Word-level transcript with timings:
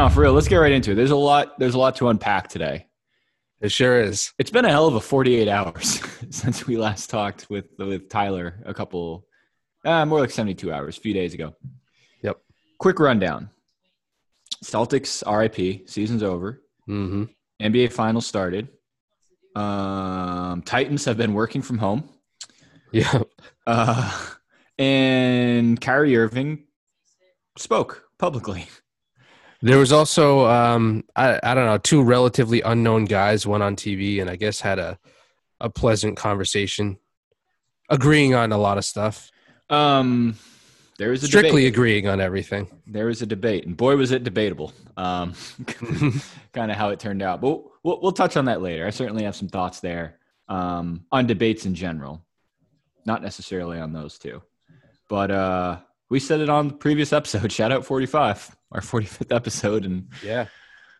no, 0.00 0.08
for 0.08 0.22
real. 0.22 0.32
Let's 0.32 0.48
get 0.48 0.56
right 0.56 0.72
into 0.72 0.92
it. 0.92 0.94
There's 0.94 1.10
a 1.10 1.16
lot. 1.16 1.58
There's 1.58 1.74
a 1.74 1.78
lot 1.78 1.96
to 1.96 2.08
unpack 2.08 2.48
today. 2.48 2.86
It 3.60 3.70
sure 3.70 4.00
is. 4.00 4.32
It's 4.38 4.50
been 4.50 4.64
a 4.64 4.70
hell 4.70 4.86
of 4.86 4.94
a 4.94 5.00
48 5.00 5.46
hours 5.46 6.00
since 6.30 6.66
we 6.66 6.78
last 6.78 7.10
talked 7.10 7.50
with 7.50 7.66
with 7.76 8.08
Tyler. 8.08 8.62
A 8.64 8.72
couple, 8.72 9.26
uh, 9.84 10.06
more 10.06 10.20
like 10.20 10.30
72 10.30 10.72
hours, 10.72 10.96
a 10.96 11.00
few 11.02 11.12
days 11.12 11.34
ago. 11.34 11.54
Yep. 12.22 12.38
Quick 12.78 12.98
rundown. 12.98 13.50
Celtics 14.64 15.22
RIP. 15.30 15.86
Season's 15.86 16.22
over. 16.22 16.62
Mm-hmm. 16.88 17.24
NBA 17.62 17.92
Finals 17.92 18.26
started. 18.26 18.68
Um, 19.54 20.62
Titans 20.62 21.04
have 21.04 21.18
been 21.18 21.34
working 21.34 21.60
from 21.60 21.76
home. 21.76 22.08
Yeah. 22.90 23.22
Uh, 23.66 24.18
and 24.78 25.78
Kyrie 25.78 26.16
Irving 26.16 26.64
spoke 27.58 28.04
publicly. 28.18 28.66
There 29.62 29.78
was 29.78 29.92
also 29.92 30.46
um, 30.46 31.04
I, 31.14 31.38
I 31.42 31.54
don't 31.54 31.66
know 31.66 31.78
two 31.78 32.02
relatively 32.02 32.62
unknown 32.62 33.04
guys 33.04 33.46
went 33.46 33.62
on 33.62 33.76
TV 33.76 34.20
and 34.20 34.30
I 34.30 34.36
guess 34.36 34.60
had 34.60 34.78
a 34.78 34.98
a 35.60 35.68
pleasant 35.68 36.16
conversation, 36.16 36.98
agreeing 37.88 38.34
on 38.34 38.52
a 38.52 38.58
lot 38.58 38.78
of 38.78 38.84
stuff. 38.84 39.30
Um, 39.68 40.36
there 40.98 41.10
was 41.10 41.22
a 41.22 41.26
Strictly 41.26 41.62
debate. 41.62 41.74
agreeing 41.74 42.08
on 42.08 42.20
everything. 42.20 42.68
There 42.86 43.06
was 43.06 43.22
a 43.22 43.26
debate, 43.26 43.66
and 43.66 43.76
boy, 43.76 43.96
was 43.96 44.10
it 44.10 44.24
debatable. 44.24 44.72
Um, 44.96 45.34
kind 46.52 46.70
of 46.70 46.76
how 46.76 46.90
it 46.90 47.00
turned 47.00 47.22
out, 47.22 47.40
but 47.40 47.62
we'll, 47.82 48.00
we'll 48.02 48.12
touch 48.12 48.36
on 48.36 48.46
that 48.46 48.60
later. 48.60 48.86
I 48.86 48.90
certainly 48.90 49.24
have 49.24 49.36
some 49.36 49.48
thoughts 49.48 49.80
there 49.80 50.16
um, 50.48 51.06
on 51.10 51.26
debates 51.26 51.64
in 51.64 51.74
general, 51.74 52.22
not 53.06 53.22
necessarily 53.22 53.78
on 53.78 53.92
those 53.92 54.18
two, 54.18 54.42
but 55.08 55.30
uh, 55.30 55.78
we 56.10 56.20
said 56.20 56.40
it 56.40 56.50
on 56.50 56.68
the 56.68 56.74
previous 56.74 57.12
episode. 57.12 57.50
Shout 57.52 57.72
out 57.72 57.86
45, 57.86 58.54
our 58.72 58.80
45th 58.80 59.34
episode, 59.34 59.84
and 59.84 60.08
Yeah. 60.24 60.46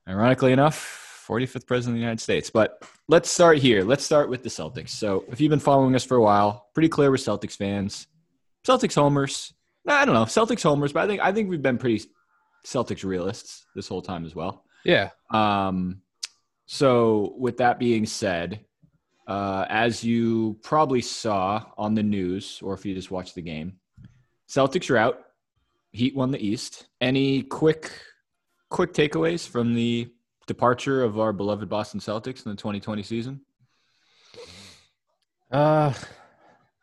ironically 0.08 0.52
enough, 0.52 1.24
45th 1.28 1.66
president 1.66 1.94
of 1.94 1.98
the 1.98 2.00
United 2.00 2.20
States. 2.20 2.50
But 2.50 2.82
let's 3.08 3.30
start 3.30 3.58
here. 3.58 3.84
Let's 3.84 4.04
start 4.04 4.28
with 4.28 4.42
the 4.42 4.48
Celtics. 4.48 4.88
So, 4.90 5.24
if 5.28 5.40
you've 5.40 5.50
been 5.50 5.60
following 5.60 5.94
us 5.94 6.04
for 6.04 6.16
a 6.16 6.22
while, 6.22 6.68
pretty 6.74 6.88
clear 6.88 7.10
we're 7.10 7.16
Celtics 7.16 7.56
fans. 7.56 8.06
Celtics 8.66 8.94
homers. 8.94 9.52
I 9.86 10.04
don't 10.04 10.14
know, 10.14 10.24
Celtics 10.24 10.62
homers, 10.62 10.92
but 10.92 11.04
I 11.04 11.06
think 11.06 11.20
I 11.22 11.32
think 11.32 11.48
we've 11.48 11.62
been 11.62 11.78
pretty 11.78 12.04
Celtics 12.66 13.04
realists 13.04 13.64
this 13.74 13.88
whole 13.88 14.02
time 14.02 14.26
as 14.26 14.34
well. 14.34 14.64
Yeah. 14.84 15.10
Um, 15.30 16.02
so, 16.66 17.34
with 17.38 17.58
that 17.58 17.78
being 17.78 18.06
said, 18.06 18.64
uh, 19.26 19.64
as 19.68 20.02
you 20.04 20.58
probably 20.62 21.00
saw 21.00 21.64
on 21.78 21.94
the 21.94 22.02
news, 22.02 22.60
or 22.62 22.74
if 22.74 22.84
you 22.84 22.94
just 22.94 23.10
watched 23.10 23.34
the 23.36 23.42
game, 23.42 23.78
Celtics 24.48 24.90
are 24.90 24.96
out. 24.96 25.20
Heat 25.92 26.14
won 26.14 26.30
the 26.30 26.44
East. 26.44 26.86
Any 27.00 27.42
quick, 27.42 27.90
quick 28.68 28.92
takeaways 28.94 29.46
from 29.48 29.74
the 29.74 30.08
departure 30.46 31.02
of 31.02 31.18
our 31.18 31.32
beloved 31.32 31.68
Boston 31.68 32.00
Celtics 32.00 32.44
in 32.46 32.50
the 32.52 32.56
2020 32.56 33.02
season? 33.02 33.40
Uh, 35.50 35.92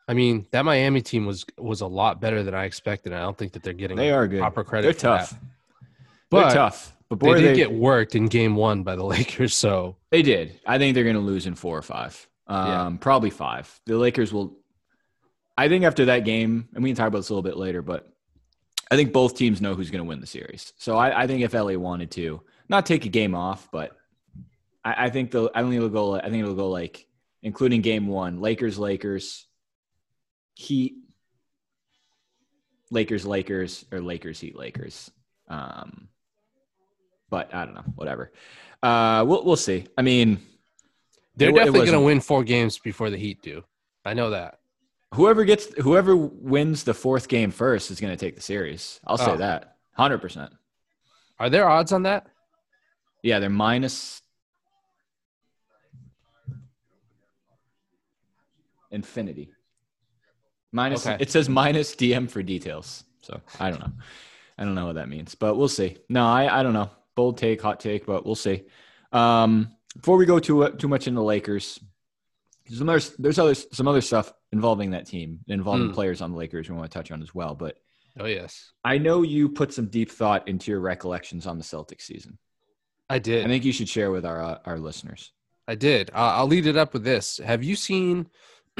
I 0.06 0.14
mean 0.14 0.46
that 0.50 0.64
Miami 0.64 1.00
team 1.02 1.24
was 1.26 1.44
was 1.56 1.80
a 1.80 1.86
lot 1.86 2.20
better 2.20 2.42
than 2.42 2.54
I 2.54 2.64
expected. 2.64 3.12
I 3.12 3.20
don't 3.20 3.36
think 3.36 3.52
that 3.52 3.62
they're 3.62 3.72
getting 3.72 3.96
They 3.96 4.10
are 4.10 4.26
good. 4.28 4.40
proper 4.40 4.64
credit. 4.64 4.84
They're 4.86 4.92
tough. 5.18 5.30
that. 5.30 5.38
They're 6.30 6.40
But 6.42 6.54
tough. 6.54 6.94
But 7.08 7.20
They 7.20 7.32
did 7.40 7.44
they, 7.44 7.54
get 7.56 7.72
worked 7.72 8.14
in 8.14 8.26
Game 8.26 8.54
One 8.54 8.82
by 8.82 8.94
the 8.96 9.04
Lakers. 9.04 9.54
So 9.54 9.96
they 10.10 10.20
did. 10.22 10.60
I 10.66 10.76
think 10.76 10.94
they're 10.94 11.04
going 11.04 11.16
to 11.16 11.22
lose 11.22 11.46
in 11.46 11.54
four 11.54 11.76
or 11.78 11.82
five. 11.82 12.28
Um, 12.46 12.66
Yeah. 12.68 12.96
Probably 13.00 13.30
five. 13.30 13.80
The 13.86 13.96
Lakers 13.96 14.32
will. 14.32 14.54
I 15.56 15.68
think 15.68 15.84
after 15.84 16.04
that 16.06 16.24
game, 16.26 16.68
and 16.74 16.84
we 16.84 16.90
can 16.90 16.96
talk 16.96 17.08
about 17.08 17.18
this 17.18 17.30
a 17.30 17.32
little 17.32 17.42
bit 17.42 17.56
later, 17.56 17.80
but 17.82 18.12
I 18.90 18.96
think 18.96 19.12
both 19.12 19.36
teams 19.36 19.60
know 19.60 19.74
who's 19.74 19.90
going 19.90 20.02
to 20.02 20.08
win 20.08 20.20
the 20.20 20.26
series. 20.26 20.72
So 20.78 20.96
I, 20.96 21.24
I 21.24 21.26
think 21.26 21.42
if 21.42 21.52
LA 21.52 21.74
wanted 21.74 22.10
to 22.12 22.40
not 22.68 22.86
take 22.86 23.04
a 23.04 23.08
game 23.10 23.34
off, 23.34 23.68
but 23.70 23.96
I, 24.84 25.06
I 25.06 25.10
think 25.10 25.30
the 25.30 25.50
I 25.54 25.62
think 25.62 25.74
it'll 25.74 25.88
go. 25.88 26.14
I 26.14 26.28
think 26.30 26.42
it'll 26.42 26.54
go 26.54 26.70
like 26.70 27.06
including 27.42 27.82
game 27.82 28.06
one, 28.06 28.40
Lakers, 28.40 28.78
Lakers, 28.78 29.46
Heat, 30.54 30.96
Lakers, 32.90 33.26
Lakers, 33.26 33.84
or 33.92 34.00
Lakers, 34.00 34.40
Heat, 34.40 34.56
Lakers. 34.56 35.10
Um, 35.48 36.08
but 37.30 37.54
I 37.54 37.64
don't 37.64 37.74
know. 37.74 37.84
Whatever. 37.94 38.32
Uh, 38.82 39.24
we'll 39.26 39.44
we'll 39.44 39.56
see. 39.56 39.86
I 39.96 40.02
mean, 40.02 40.38
they're 41.36 41.50
It 41.50 41.54
definitely 41.56 41.80
going 41.80 41.92
to 41.92 42.00
win 42.00 42.20
four 42.20 42.42
games 42.42 42.78
before 42.78 43.10
the 43.10 43.18
Heat 43.18 43.42
do. 43.42 43.64
I 44.04 44.14
know 44.14 44.30
that. 44.30 44.58
Whoever 45.14 45.44
gets 45.44 45.66
whoever 45.82 46.16
wins 46.16 46.84
the 46.84 46.94
fourth 46.94 47.28
game 47.28 47.50
first 47.50 47.90
is 47.90 48.00
going 48.00 48.12
to 48.12 48.16
take 48.16 48.34
the 48.36 48.42
series. 48.42 49.00
I'll 49.06 49.18
say 49.18 49.32
Oh. 49.32 49.36
that. 49.36 49.76
Hundred 49.94 50.18
percent. 50.18 50.52
Are 51.38 51.50
there 51.50 51.68
odds 51.68 51.92
on 51.92 52.02
that? 52.04 52.26
Yeah, 53.22 53.38
they're 53.40 53.50
minus 53.50 54.22
infinity. 58.90 59.50
Minus 60.72 61.06
Okay. 61.06 61.16
it 61.20 61.30
says 61.30 61.48
minus 61.48 61.94
DM 61.94 62.28
for 62.30 62.42
details. 62.42 63.04
So 63.22 63.40
I 63.58 63.70
don't 63.70 63.80
know. 63.80 63.92
I 64.58 64.64
don't 64.64 64.74
know 64.74 64.86
what 64.86 64.96
that 64.96 65.08
means, 65.08 65.34
but 65.34 65.56
we'll 65.56 65.68
see. 65.68 65.96
No, 66.08 66.26
I, 66.26 66.60
I 66.60 66.62
don't 66.62 66.72
know. 66.72 66.90
Bold 67.14 67.38
take, 67.38 67.60
hot 67.62 67.80
take, 67.80 68.06
but 68.06 68.24
we'll 68.26 68.34
see. 68.34 68.64
Um, 69.12 69.72
before 69.96 70.16
we 70.16 70.26
go 70.26 70.38
too 70.38 70.68
too 70.78 70.88
much 70.88 71.06
into 71.08 71.22
Lakers, 71.22 71.80
some 72.72 72.88
other, 72.88 73.00
there's 73.18 73.38
other 73.38 73.54
some 73.54 73.88
other 73.88 74.00
stuff 74.00 74.32
involving 74.52 74.90
that 74.92 75.06
team, 75.06 75.40
involving 75.48 75.90
Mm. 75.90 75.94
players 75.94 76.20
on 76.20 76.30
the 76.32 76.36
Lakers 76.38 76.68
we 76.70 76.76
want 76.76 76.90
to 76.90 76.98
touch 76.98 77.10
on 77.10 77.22
as 77.22 77.34
well. 77.34 77.54
But 77.54 77.76
Oh 78.20 78.26
yes, 78.26 78.72
I 78.84 78.98
know 78.98 79.22
you 79.22 79.48
put 79.48 79.72
some 79.72 79.86
deep 79.86 80.10
thought 80.10 80.48
into 80.48 80.70
your 80.70 80.80
recollections 80.80 81.46
on 81.46 81.58
the 81.58 81.64
Celtics 81.64 82.02
season. 82.02 82.38
I 83.10 83.18
did. 83.18 83.44
I 83.44 83.48
think 83.48 83.64
you 83.64 83.72
should 83.72 83.88
share 83.88 84.10
with 84.10 84.24
our 84.26 84.42
uh, 84.42 84.58
our 84.64 84.78
listeners. 84.78 85.32
I 85.68 85.74
did. 85.74 86.10
Uh, 86.10 86.32
I'll 86.36 86.46
lead 86.46 86.66
it 86.66 86.76
up 86.76 86.92
with 86.94 87.04
this. 87.04 87.38
Have 87.44 87.62
you 87.62 87.76
seen? 87.76 88.28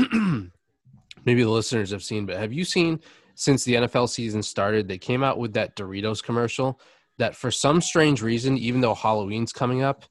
maybe 1.25 1.43
the 1.43 1.49
listeners 1.51 1.91
have 1.91 2.03
seen, 2.03 2.27
but 2.27 2.37
have 2.37 2.53
you 2.53 2.65
seen 2.65 3.01
since 3.35 3.65
the 3.65 3.75
NFL 3.75 4.09
season 4.09 4.43
started? 4.43 4.89
They 4.89 4.99
came 4.99 5.23
out 5.23 5.39
with 5.39 5.53
that 5.55 5.77
Doritos 5.77 6.23
commercial. 6.23 6.81
That 7.19 7.35
for 7.35 7.51
some 7.51 7.81
strange 7.81 8.23
reason, 8.23 8.57
even 8.59 8.81
though 8.81 8.95
Halloween's 8.95 9.53
coming 9.53 9.83
up, 9.83 10.05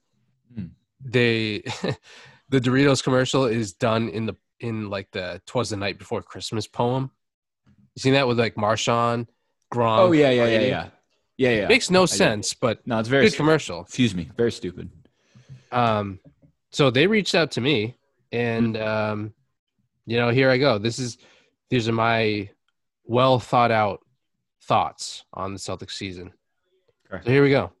Hmm. 0.54 0.66
they 1.04 1.60
the 2.48 2.60
Doritos 2.60 3.02
commercial 3.02 3.44
is 3.46 3.72
done 3.72 4.08
in 4.08 4.26
the 4.26 4.36
in 4.60 4.90
like 4.90 5.10
the 5.10 5.40
"Twas 5.46 5.70
the 5.70 5.76
Night 5.76 5.98
Before 5.98 6.22
Christmas" 6.22 6.66
poem. 6.66 7.10
You 7.94 8.00
seen 8.00 8.12
that 8.14 8.28
with 8.28 8.38
like 8.38 8.54
Marshawn, 8.54 9.26
Gronk? 9.72 9.98
Oh 9.98 10.12
yeah, 10.12 10.30
yeah, 10.30 10.46
yeah, 10.46 10.60
yeah, 10.60 10.88
yeah, 11.36 11.50
yeah. 11.50 11.68
Makes 11.68 11.90
no 11.90 12.06
sense, 12.06 12.54
but 12.54 12.86
no, 12.86 12.98
it's 12.98 13.08
very 13.08 13.28
good 13.28 13.36
commercial. 13.36 13.82
Excuse 13.82 14.14
me, 14.14 14.30
very 14.36 14.52
stupid. 14.52 14.90
Um, 15.72 16.20
so 16.70 16.90
they 16.90 17.06
reached 17.06 17.34
out 17.34 17.52
to 17.52 17.60
me, 17.60 17.96
and 18.32 18.76
um, 18.76 19.34
you 20.06 20.16
know, 20.16 20.30
here 20.30 20.50
I 20.50 20.58
go. 20.58 20.78
This 20.78 20.98
is 20.98 21.18
these 21.70 21.88
are 21.88 21.92
my 21.92 22.50
well 23.04 23.38
thought 23.38 23.70
out 23.70 24.00
thoughts 24.62 25.24
on 25.32 25.52
the 25.52 25.58
Celtics 25.58 25.92
season. 25.92 26.32
Okay. 27.12 27.24
So 27.24 27.30
here 27.30 27.42
we 27.42 27.50
go. 27.50 27.72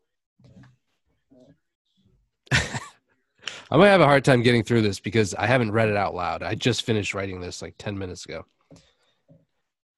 I 3.70 3.76
might 3.76 3.88
have 3.88 4.00
a 4.00 4.06
hard 4.06 4.24
time 4.24 4.42
getting 4.42 4.62
through 4.62 4.82
this 4.82 4.98
because 4.98 5.34
I 5.34 5.46
haven't 5.46 5.72
read 5.72 5.90
it 5.90 5.96
out 5.96 6.14
loud. 6.14 6.42
I 6.42 6.54
just 6.54 6.84
finished 6.84 7.12
writing 7.12 7.40
this 7.40 7.60
like 7.60 7.74
10 7.78 7.98
minutes 7.98 8.24
ago. 8.24 8.46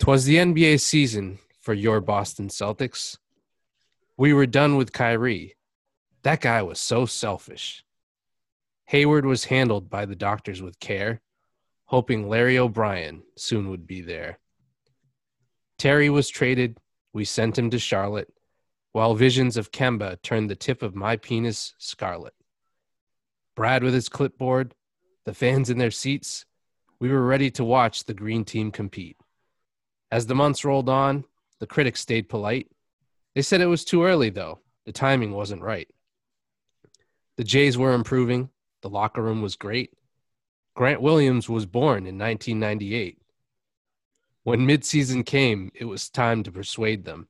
Twas 0.01 0.25
the 0.25 0.37
NBA 0.37 0.81
season 0.81 1.39
for 1.61 1.73
your 1.73 2.01
Boston 2.01 2.49
Celtics. 2.49 3.19
We 4.17 4.33
were 4.33 4.47
done 4.47 4.77
with 4.77 4.93
Kyrie. 4.93 5.57
That 6.23 6.41
guy 6.41 6.63
was 6.63 6.81
so 6.81 7.07
selfish. 7.07 7.85
Hayward 8.87 9.25
was 9.25 9.45
handled 9.45 9.89
by 9.89 10.05
the 10.05 10.17
doctors 10.17 10.61
with 10.61 10.81
care, 10.81 11.21
hoping 11.85 12.29
Larry 12.29 12.59
O'Brien 12.59 13.23
soon 13.37 13.71
would 13.71 13.87
be 13.87 14.01
there. 14.01 14.41
Terry 15.79 16.11
was 16.11 16.29
traded. 16.29 16.77
We 17.13 17.25
sent 17.25 17.57
him 17.57 17.71
to 17.71 17.79
Charlotte, 17.79 18.33
while 18.93 19.15
visions 19.15 19.57
of 19.57 19.71
Kemba 19.71 20.21
turned 20.23 20.51
the 20.51 20.57
tip 20.57 20.83
of 20.83 20.97
my 20.97 21.17
penis 21.17 21.75
scarlet. 21.79 22.35
Brad 23.61 23.85
with 23.85 23.93
his 23.93 24.09
clipboard, 24.09 24.75
the 25.27 25.35
fans 25.35 25.69
in 25.69 25.77
their 25.77 25.91
seats, 25.91 26.47
we 26.99 27.11
were 27.11 27.27
ready 27.27 27.51
to 27.51 27.63
watch 27.63 28.05
the 28.05 28.15
green 28.15 28.43
team 28.43 28.71
compete. 28.71 29.19
As 30.11 30.25
the 30.25 30.35
months 30.35 30.65
rolled 30.65 30.89
on, 30.89 31.25
the 31.59 31.67
critics 31.67 32.01
stayed 32.01 32.31
polite. 32.31 32.69
They 33.35 33.43
said 33.43 33.61
it 33.61 33.67
was 33.67 33.85
too 33.85 34.03
early, 34.03 34.31
though. 34.31 34.61
The 34.87 34.93
timing 34.93 35.33
wasn't 35.33 35.61
right. 35.61 35.87
The 37.37 37.45
Jays 37.45 37.77
were 37.77 37.93
improving. 37.93 38.49
The 38.81 38.89
locker 38.89 39.21
room 39.21 39.43
was 39.43 39.57
great. 39.57 39.93
Grant 40.75 41.03
Williams 41.03 41.47
was 41.47 41.67
born 41.67 42.07
in 42.07 42.17
1998. 42.17 43.19
When 44.45 44.67
midseason 44.67 45.27
came, 45.27 45.71
it 45.75 45.85
was 45.85 46.09
time 46.09 46.43
to 46.45 46.51
persuade 46.51 47.05
them. 47.05 47.29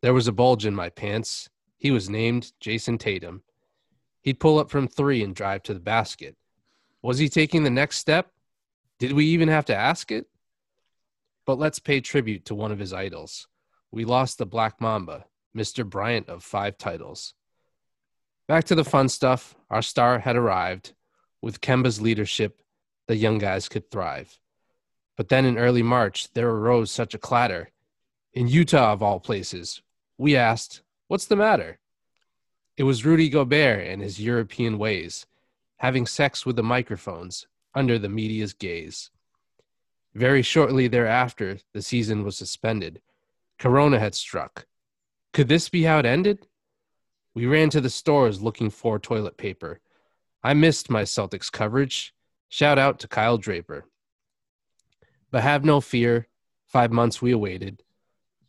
There 0.00 0.14
was 0.14 0.28
a 0.28 0.32
bulge 0.32 0.64
in 0.64 0.74
my 0.74 0.88
pants. 0.88 1.50
He 1.76 1.90
was 1.90 2.08
named 2.08 2.52
Jayson 2.58 2.96
Tatum. 2.96 3.42
He'd 4.22 4.40
pull 4.40 4.58
up 4.58 4.70
from 4.70 4.88
three 4.88 5.22
and 5.22 5.34
drive 5.34 5.62
to 5.64 5.74
the 5.74 5.80
basket. 5.80 6.36
Was 7.02 7.18
he 7.18 7.28
taking 7.28 7.62
the 7.62 7.70
next 7.70 7.98
step? 7.98 8.32
Did 8.98 9.12
we 9.12 9.26
even 9.26 9.48
have 9.48 9.66
to 9.66 9.76
ask 9.76 10.10
it? 10.10 10.26
But 11.46 11.58
let's 11.58 11.78
pay 11.78 12.00
tribute 12.00 12.44
to 12.46 12.54
one 12.54 12.72
of 12.72 12.78
his 12.78 12.92
idols. 12.92 13.46
We 13.90 14.04
lost 14.04 14.38
the 14.38 14.46
Black 14.46 14.80
Mamba, 14.80 15.24
Mr. 15.56 15.88
Bryant 15.88 16.28
of 16.28 16.42
five 16.42 16.76
titles. 16.76 17.34
Back 18.48 18.64
to 18.64 18.74
the 18.74 18.84
fun 18.84 19.08
stuff. 19.08 19.54
Our 19.70 19.82
star 19.82 20.18
had 20.18 20.36
arrived. 20.36 20.94
With 21.40 21.60
Kemba's 21.60 22.00
leadership, 22.00 22.60
the 23.06 23.16
young 23.16 23.38
guys 23.38 23.68
could 23.68 23.90
thrive. 23.90 24.38
But 25.16 25.28
then 25.28 25.44
in 25.44 25.58
early 25.58 25.82
March, 25.82 26.32
there 26.32 26.48
arose 26.48 26.90
such 26.90 27.14
a 27.14 27.18
clatter. 27.18 27.70
In 28.32 28.48
Utah, 28.48 28.92
of 28.92 29.02
all 29.02 29.20
places, 29.20 29.82
we 30.16 30.36
asked, 30.36 30.82
What's 31.06 31.26
the 31.26 31.36
matter? 31.36 31.77
It 32.78 32.84
was 32.84 33.04
Rudy 33.04 33.28
Gobert 33.28 33.88
and 33.88 34.00
his 34.00 34.20
European 34.20 34.78
ways, 34.78 35.26
having 35.78 36.06
sex 36.06 36.46
with 36.46 36.54
the 36.54 36.62
microphones 36.62 37.48
under 37.74 37.98
the 37.98 38.08
media's 38.08 38.52
gaze. 38.52 39.10
Very 40.14 40.42
shortly 40.42 40.86
thereafter, 40.86 41.58
the 41.74 41.82
season 41.82 42.22
was 42.22 42.36
suspended. 42.36 43.02
Corona 43.58 43.98
had 43.98 44.14
struck. 44.14 44.64
Could 45.32 45.48
this 45.48 45.68
be 45.68 45.82
how 45.82 45.98
it 45.98 46.06
ended? 46.06 46.46
We 47.34 47.46
ran 47.46 47.68
to 47.70 47.80
the 47.80 47.90
stores 47.90 48.42
looking 48.42 48.70
for 48.70 49.00
toilet 49.00 49.36
paper. 49.36 49.80
I 50.44 50.54
missed 50.54 50.88
my 50.88 51.02
Celtics 51.02 51.50
coverage. 51.50 52.14
Shout 52.48 52.78
out 52.78 53.00
to 53.00 53.08
Kyle 53.08 53.38
Draper. 53.38 53.86
But 55.32 55.42
have 55.42 55.64
no 55.64 55.80
fear. 55.80 56.28
Five 56.68 56.92
months 56.92 57.20
we 57.20 57.32
awaited. 57.32 57.82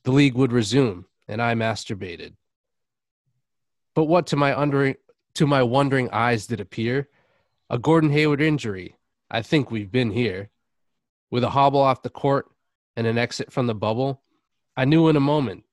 The 0.04 0.12
league 0.12 0.36
would 0.36 0.52
resume, 0.52 1.08
and 1.28 1.42
I 1.42 1.56
masturbated. 1.56 2.34
But 3.96 4.06
what 4.06 4.28
to 4.28 4.36
my 4.36 4.96
to 5.36 5.48
my 5.48 5.64
wondering 5.64 6.10
eyes 6.12 6.48
did 6.48 6.60
appear? 6.60 7.10
A 7.70 7.78
Gordon 7.78 8.10
Hayward 8.12 8.42
injury. 8.42 8.96
I 9.30 9.42
think 9.42 9.70
we've 9.70 9.92
been 9.92 10.12
here. 10.12 10.50
With 11.32 11.44
a 11.44 11.50
hobble 11.50 11.82
off 11.82 12.02
the 12.02 12.10
court 12.10 12.50
and 12.96 13.06
an 13.06 13.18
exit 13.18 13.52
from 13.52 13.68
the 13.68 13.76
bubble, 13.76 14.24
I 14.76 14.86
knew 14.86 15.08
in 15.08 15.16
a 15.16 15.22
moment 15.22 15.64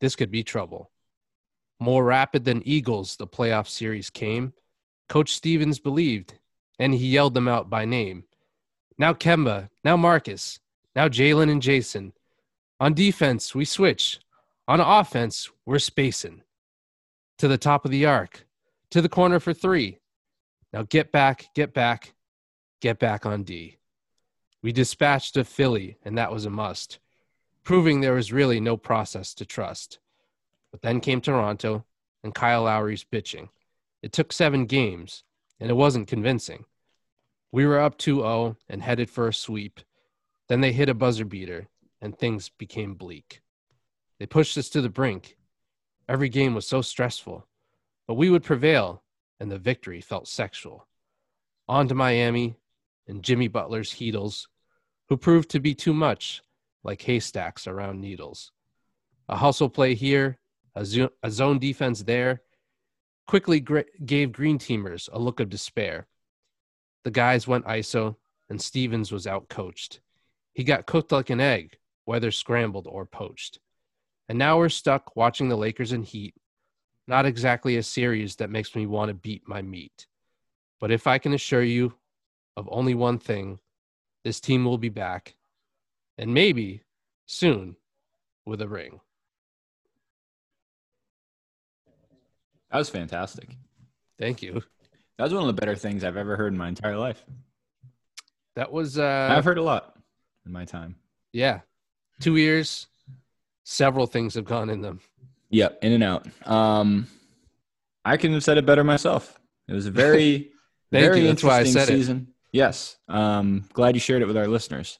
this 0.00 0.16
could 0.16 0.30
be 0.30 0.42
trouble. 0.42 0.90
More 1.78 2.04
rapid 2.04 2.44
than 2.44 2.66
Eagles, 2.66 3.16
the 3.16 3.26
playoff 3.26 3.68
series 3.68 4.08
came. 4.08 4.52
Coach 5.08 5.34
Stevens 5.34 5.78
believed, 5.78 6.34
and 6.78 6.94
he 6.94 7.08
yelled 7.08 7.34
them 7.34 7.48
out 7.48 7.68
by 7.68 7.84
name. 7.84 8.24
Now 8.98 9.12
Kemba, 9.12 9.68
now 9.84 9.96
Marcus, 9.96 10.60
now 10.96 11.08
Jalen 11.08 11.50
and 11.50 11.60
Jayson. 11.60 12.12
On 12.80 12.94
defense, 12.94 13.54
we 13.54 13.64
switch. 13.64 14.20
On 14.68 14.80
offense, 14.80 15.50
we're 15.66 15.78
spacing. 15.78 16.42
To 17.38 17.48
the 17.48 17.58
top 17.58 17.84
of 17.84 17.90
the 17.90 18.06
arc, 18.06 18.46
to 18.90 19.02
the 19.02 19.08
corner 19.08 19.40
for 19.40 19.52
three. 19.52 19.98
Now 20.72 20.82
get 20.82 21.12
back, 21.12 21.46
get 21.54 21.74
back, 21.74 22.14
get 22.80 22.98
back 22.98 23.26
on 23.26 23.42
D. 23.42 23.78
We 24.62 24.72
dispatched 24.72 25.36
a 25.36 25.44
Philly, 25.44 25.98
and 26.04 26.16
that 26.16 26.30
was 26.30 26.44
a 26.44 26.50
must, 26.50 26.98
proving 27.64 28.00
there 28.00 28.14
was 28.14 28.32
really 28.32 28.60
no 28.60 28.76
process 28.76 29.34
to 29.34 29.44
trust. 29.44 29.98
But 30.70 30.82
then 30.82 31.00
came 31.00 31.20
Toronto 31.20 31.84
and 32.22 32.34
Kyle 32.34 32.62
Lowry's 32.62 33.04
bitching. 33.04 33.48
It 34.02 34.12
took 34.12 34.32
seven 34.32 34.66
games, 34.66 35.24
and 35.60 35.70
it 35.70 35.74
wasn't 35.74 36.08
convincing. 36.08 36.64
We 37.50 37.66
were 37.66 37.80
up 37.80 37.98
2 37.98 38.16
0 38.16 38.56
and 38.68 38.82
headed 38.82 39.10
for 39.10 39.28
a 39.28 39.34
sweep. 39.34 39.80
Then 40.48 40.60
they 40.60 40.72
hit 40.72 40.88
a 40.88 40.94
buzzer 40.94 41.24
beater, 41.24 41.68
and 42.00 42.16
things 42.16 42.48
became 42.48 42.94
bleak. 42.94 43.42
They 44.18 44.26
pushed 44.26 44.56
us 44.56 44.68
to 44.70 44.80
the 44.80 44.88
brink. 44.88 45.36
Every 46.12 46.28
game 46.28 46.54
was 46.54 46.66
so 46.66 46.82
stressful, 46.82 47.46
but 48.06 48.16
we 48.16 48.28
would 48.28 48.42
prevail, 48.42 49.02
and 49.40 49.50
the 49.50 49.58
victory 49.58 50.02
felt 50.02 50.28
sexual. 50.28 50.86
On 51.70 51.88
to 51.88 51.94
Miami 51.94 52.54
and 53.08 53.22
Jimmy 53.22 53.48
Butler's 53.48 53.94
Heatles, 53.94 54.46
who 55.08 55.16
proved 55.16 55.48
to 55.52 55.58
be 55.58 55.74
too 55.74 55.94
much 55.94 56.42
like 56.84 57.00
haystacks 57.00 57.66
around 57.66 57.98
needles. 57.98 58.52
A 59.30 59.36
hustle 59.36 59.70
play 59.70 59.94
here, 59.94 60.38
a, 60.74 60.84
zo- 60.84 61.12
a 61.22 61.30
zone 61.30 61.58
defense 61.58 62.02
there, 62.02 62.42
quickly 63.26 63.64
gave 64.04 64.32
green 64.32 64.58
teamers 64.58 65.08
a 65.14 65.18
look 65.18 65.40
of 65.40 65.48
despair. 65.48 66.08
The 67.04 67.10
guys 67.10 67.48
went 67.48 67.64
ISO, 67.64 68.16
and 68.50 68.60
Stevens 68.60 69.12
was 69.12 69.24
outcoached. 69.24 70.00
He 70.52 70.62
got 70.62 70.84
cooked 70.84 71.10
like 71.10 71.30
an 71.30 71.40
egg, 71.40 71.78
whether 72.04 72.30
scrambled 72.30 72.86
or 72.86 73.06
poached. 73.06 73.60
And 74.28 74.38
now 74.38 74.58
we're 74.58 74.68
stuck 74.68 75.16
watching 75.16 75.48
the 75.48 75.56
Lakers 75.56 75.92
and 75.92 76.04
Heat. 76.04 76.34
Not 77.06 77.26
exactly 77.26 77.76
a 77.76 77.82
series 77.82 78.36
that 78.36 78.50
makes 78.50 78.74
me 78.74 78.86
want 78.86 79.08
to 79.08 79.14
beat 79.14 79.46
my 79.46 79.60
meat. 79.60 80.06
But 80.80 80.90
if 80.90 81.06
I 81.06 81.18
can 81.18 81.32
assure 81.34 81.62
you 81.62 81.94
of 82.56 82.68
only 82.70 82.94
one 82.94 83.18
thing, 83.18 83.58
this 84.24 84.40
team 84.40 84.64
will 84.64 84.78
be 84.78 84.88
back, 84.88 85.34
and 86.16 86.32
maybe 86.32 86.82
soon 87.26 87.76
with 88.46 88.60
a 88.60 88.68
ring. 88.68 89.00
That 92.70 92.78
was 92.78 92.88
fantastic. 92.88 93.56
Thank 94.18 94.42
you. 94.42 94.62
That 95.18 95.24
was 95.24 95.34
one 95.34 95.42
of 95.42 95.54
the 95.54 95.60
better 95.60 95.76
things 95.76 96.04
I've 96.04 96.16
ever 96.16 96.36
heard 96.36 96.52
in 96.52 96.58
my 96.58 96.68
entire 96.68 96.96
life. 96.96 97.24
That 98.56 98.72
was 98.72 98.98
uh 98.98 99.28
I've 99.30 99.44
heard 99.44 99.58
a 99.58 99.62
lot 99.62 99.96
in 100.46 100.52
my 100.52 100.64
time. 100.64 100.96
yeah. 101.32 101.60
Two 102.20 102.36
years, 102.36 102.86
several 103.64 104.06
things 104.06 104.34
have 104.34 104.44
gone 104.44 104.70
in 104.70 104.80
them. 104.80 105.00
Yep, 105.50 105.78
in 105.82 105.92
and 105.92 106.02
out. 106.04 106.26
Um, 106.48 107.06
I 108.04 108.16
couldn't 108.16 108.34
have 108.34 108.44
said 108.44 108.58
it 108.58 108.66
better 108.66 108.84
myself. 108.84 109.38
It 109.68 109.74
was 109.74 109.86
a 109.86 109.90
very, 109.90 110.50
very 110.92 111.20
you. 111.20 111.26
That's 111.28 111.42
why 111.44 111.56
I 111.56 111.58
interesting 111.60 111.80
said 111.86 111.92
it. 111.94 111.96
season. 111.98 112.28
Yes. 112.52 112.96
Um, 113.08 113.64
glad 113.72 113.94
you 113.94 114.00
shared 114.00 114.22
it 114.22 114.26
with 114.26 114.36
our 114.36 114.46
listeners. 114.48 114.98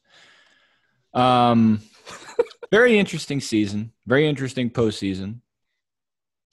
Um, 1.15 1.81
very 2.71 2.99
interesting 2.99 3.41
season. 3.41 3.93
Very 4.07 4.27
interesting 4.29 4.71
postseason. 4.71 5.41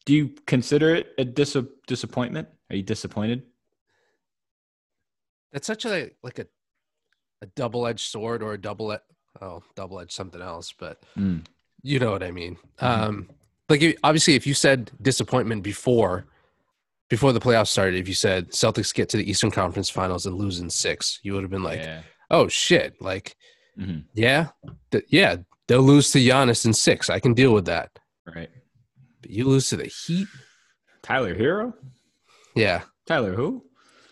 Do 0.06 0.14
you 0.14 0.30
consider 0.48 0.96
it 0.96 1.14
a 1.18 1.24
dis- 1.26 1.56
disappointment? 1.88 2.48
Are 2.70 2.76
you 2.76 2.84
disappointed? 2.84 3.44
That's 5.52 5.68
such 5.68 5.86
a 5.86 6.12
like 6.24 6.40
a 6.40 6.48
a 7.42 7.46
double 7.48 7.88
edged 7.88 8.02
sword 8.12 8.44
or 8.44 8.54
a 8.54 8.58
double 8.62 8.98
oh 9.42 9.64
double 9.76 10.00
edged 10.00 10.12
something 10.12 10.42
else, 10.42 10.74
but 10.78 11.02
Mm. 11.18 11.46
You 11.84 12.00
know 12.00 12.12
what 12.12 12.24
I 12.24 12.32
mean. 12.32 12.58
Mhm. 12.82 12.86
Um, 12.88 13.30
like 13.70 13.98
obviously, 14.04 14.36
if 14.36 14.46
you 14.48 14.54
said 14.54 14.92
disappointment 15.02 15.64
before 15.64 16.26
before 17.10 17.34
the 17.34 17.40
playoffs 17.40 17.68
started, 17.70 17.96
if 18.00 18.08
you 18.08 18.14
said 18.14 18.50
Celtics 18.52 18.94
get 18.94 19.10
to 19.10 19.18
the 19.18 19.28
Eastern 19.30 19.50
Conference 19.52 19.90
Finals 19.90 20.26
and 20.28 20.36
lose 20.36 20.60
in 20.60 20.70
six, 20.70 21.20
you 21.24 21.34
would 21.34 21.42
have 21.44 21.50
been 21.52 21.64
like, 21.64 21.80
yeah. 21.80 22.02
oh 22.30 22.48
shit, 22.48 23.02
like 23.02 23.36
Mhm. 23.80 24.04
yeah, 24.14 24.50
th- 24.92 25.06
yeah, 25.10 25.38
they'll 25.68 25.82
lose 25.82 26.12
to 26.12 26.20
Giannis 26.20 26.66
in 26.66 26.74
six. 26.74 27.10
I 27.10 27.20
can 27.20 27.34
deal 27.34 27.54
with 27.54 27.66
that. 27.66 27.98
Right. 28.28 28.50
But 29.22 29.32
you 29.32 29.46
lose 29.46 29.70
to 29.70 29.78
the 29.78 29.86
Heat, 29.86 30.28
Tyler 31.02 31.34
Herro? 31.36 31.74
yeah. 32.56 32.84
Tyler 33.08 33.34
who? 33.34 33.66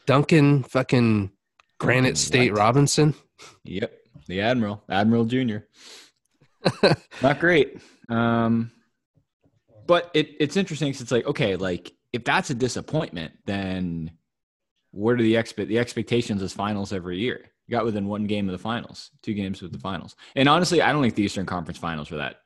Duncan 0.07 0.63
fucking 0.63 1.31
Granite 1.79 2.01
Duncan 2.09 2.15
State 2.15 2.51
what? 2.53 2.59
Robinson. 2.59 3.13
Yep. 3.65 3.93
The 4.27 4.41
Admiral. 4.41 4.83
Admiral 4.89 5.25
Jr. 5.25 5.57
Not 7.21 7.39
great. 7.39 7.79
Um, 8.09 8.71
but 9.85 10.11
it, 10.13 10.29
it's 10.39 10.57
interesting 10.57 10.91
'cause 10.91 11.01
it's 11.01 11.11
like, 11.11 11.25
okay, 11.27 11.55
like 11.55 11.93
if 12.13 12.23
that's 12.23 12.49
a 12.49 12.53
disappointment, 12.55 13.33
then 13.45 14.11
what 14.91 15.13
are 15.15 15.21
the 15.21 15.35
expe- 15.35 15.67
the 15.67 15.79
expectations 15.79 16.41
as 16.41 16.53
finals 16.53 16.91
every 16.93 17.19
year? 17.19 17.51
You 17.67 17.75
got 17.75 17.85
within 17.85 18.07
one 18.07 18.25
game 18.25 18.47
of 18.47 18.53
the 18.53 18.57
finals, 18.57 19.11
two 19.21 19.33
games 19.33 19.61
with 19.61 19.71
the 19.73 19.79
finals. 19.79 20.15
And 20.35 20.47
honestly, 20.47 20.81
I 20.81 20.91
don't 20.91 21.01
think 21.01 21.15
the 21.15 21.23
Eastern 21.23 21.45
Conference 21.45 21.77
Finals 21.77 22.09
were 22.11 22.17
that. 22.17 22.37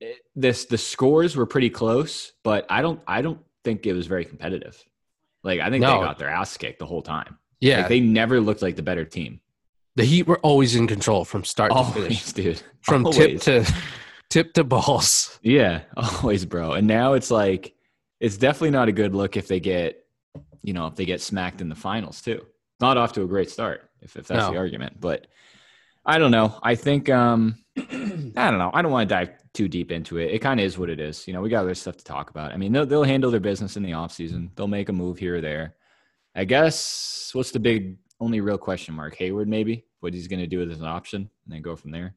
It- 0.00 0.18
this 0.36 0.64
the 0.66 0.78
scores 0.78 1.34
were 1.36 1.46
pretty 1.46 1.70
close, 1.70 2.32
but 2.44 2.66
I 2.70 2.82
don't 2.82 3.00
I 3.06 3.22
don't 3.22 3.40
think 3.64 3.86
it 3.86 3.92
was 3.92 4.06
very 4.06 4.24
competitive. 4.24 4.82
Like 5.42 5.60
I 5.60 5.70
think 5.70 5.82
No. 5.82 5.98
they 5.98 6.04
got 6.06 6.18
their 6.18 6.28
ass 6.30 6.56
kicked 6.56 6.78
the 6.78 6.86
whole 6.86 7.02
time. 7.02 7.38
Yeah, 7.60 7.78
Like 7.80 7.88
they 7.88 8.00
never 8.00 8.40
looked 8.40 8.62
like 8.62 8.76
the 8.76 8.82
better 8.82 9.04
team. 9.04 9.40
The 9.96 10.04
Heat 10.04 10.26
were 10.26 10.38
always 10.40 10.76
in 10.76 10.86
control 10.86 11.24
from 11.24 11.44
start 11.44 11.72
to 11.72 11.84
finish, 11.84 12.32
dude. 12.32 12.62
from 12.82 13.04
Always. 13.06 13.42
tip 13.42 13.64
to 13.64 13.74
tip 14.30 14.52
to 14.54 14.64
balls. 14.64 15.38
Yeah, 15.42 15.82
always, 15.96 16.44
bro. 16.44 16.72
And 16.72 16.86
now 16.86 17.14
it's 17.14 17.30
like 17.30 17.74
it's 18.20 18.36
definitely 18.36 18.70
not 18.70 18.88
a 18.88 18.92
good 18.92 19.14
look 19.14 19.36
if 19.36 19.48
they 19.48 19.60
get, 19.60 20.04
you 20.62 20.72
know, 20.72 20.86
if 20.86 20.94
they 20.96 21.04
get 21.04 21.20
smacked 21.20 21.60
in 21.60 21.68
the 21.68 21.74
finals 21.74 22.20
too. 22.22 22.44
Not 22.80 22.96
off 22.96 23.12
to 23.14 23.22
a 23.22 23.26
great 23.26 23.50
start, 23.50 23.90
if, 24.02 24.16
if 24.16 24.28
that's 24.28 24.46
No. 24.46 24.52
the 24.52 24.58
argument. 24.58 25.00
But 25.00 25.26
I 26.06 26.18
don't 26.18 26.30
know. 26.30 26.58
I 26.62 26.74
think 26.76 27.10
um 27.10 27.56
I 27.76 27.82
don't 28.50 28.58
know. 28.58 28.70
I 28.72 28.82
don't 28.82 28.92
want 28.92 29.08
to 29.08 29.14
dive 29.14 29.30
too 29.54 29.68
deep 29.68 29.90
into 29.90 30.18
it. 30.18 30.30
It 30.32 30.38
kind 30.40 30.60
of 30.60 30.66
is 30.66 30.78
what 30.78 30.90
it 30.90 31.00
is. 31.00 31.26
You 31.26 31.32
know, 31.32 31.40
we 31.40 31.48
got 31.48 31.62
other 31.62 31.74
stuff 31.74 31.96
to 31.96 32.04
talk 32.04 32.30
about. 32.30 32.52
I 32.52 32.56
mean, 32.56 32.72
they'll 32.72 32.86
they'll 32.86 33.02
handle 33.04 33.30
their 33.30 33.40
business 33.40 33.76
in 33.76 33.82
the 33.82 33.90
offseason. 33.92 34.50
They'll 34.54 34.68
make 34.68 34.88
a 34.88 34.92
move 34.92 35.18
here 35.18 35.36
or 35.36 35.40
there. 35.40 35.74
I 36.36 36.44
guess 36.44 37.30
what's 37.34 37.50
the 37.50 37.58
big 37.58 37.96
only 38.20 38.40
real 38.40 38.58
question 38.58 38.94
mark? 38.94 39.14
Hayward, 39.16 39.48
maybe 39.48 39.84
what 40.00 40.14
he's 40.14 40.28
going 40.28 40.40
to 40.40 40.46
do 40.46 40.58
with 40.58 40.70
his 40.70 40.82
option, 40.82 41.22
and 41.44 41.54
then 41.54 41.62
go 41.62 41.76
from 41.76 41.90
there. 41.90 42.14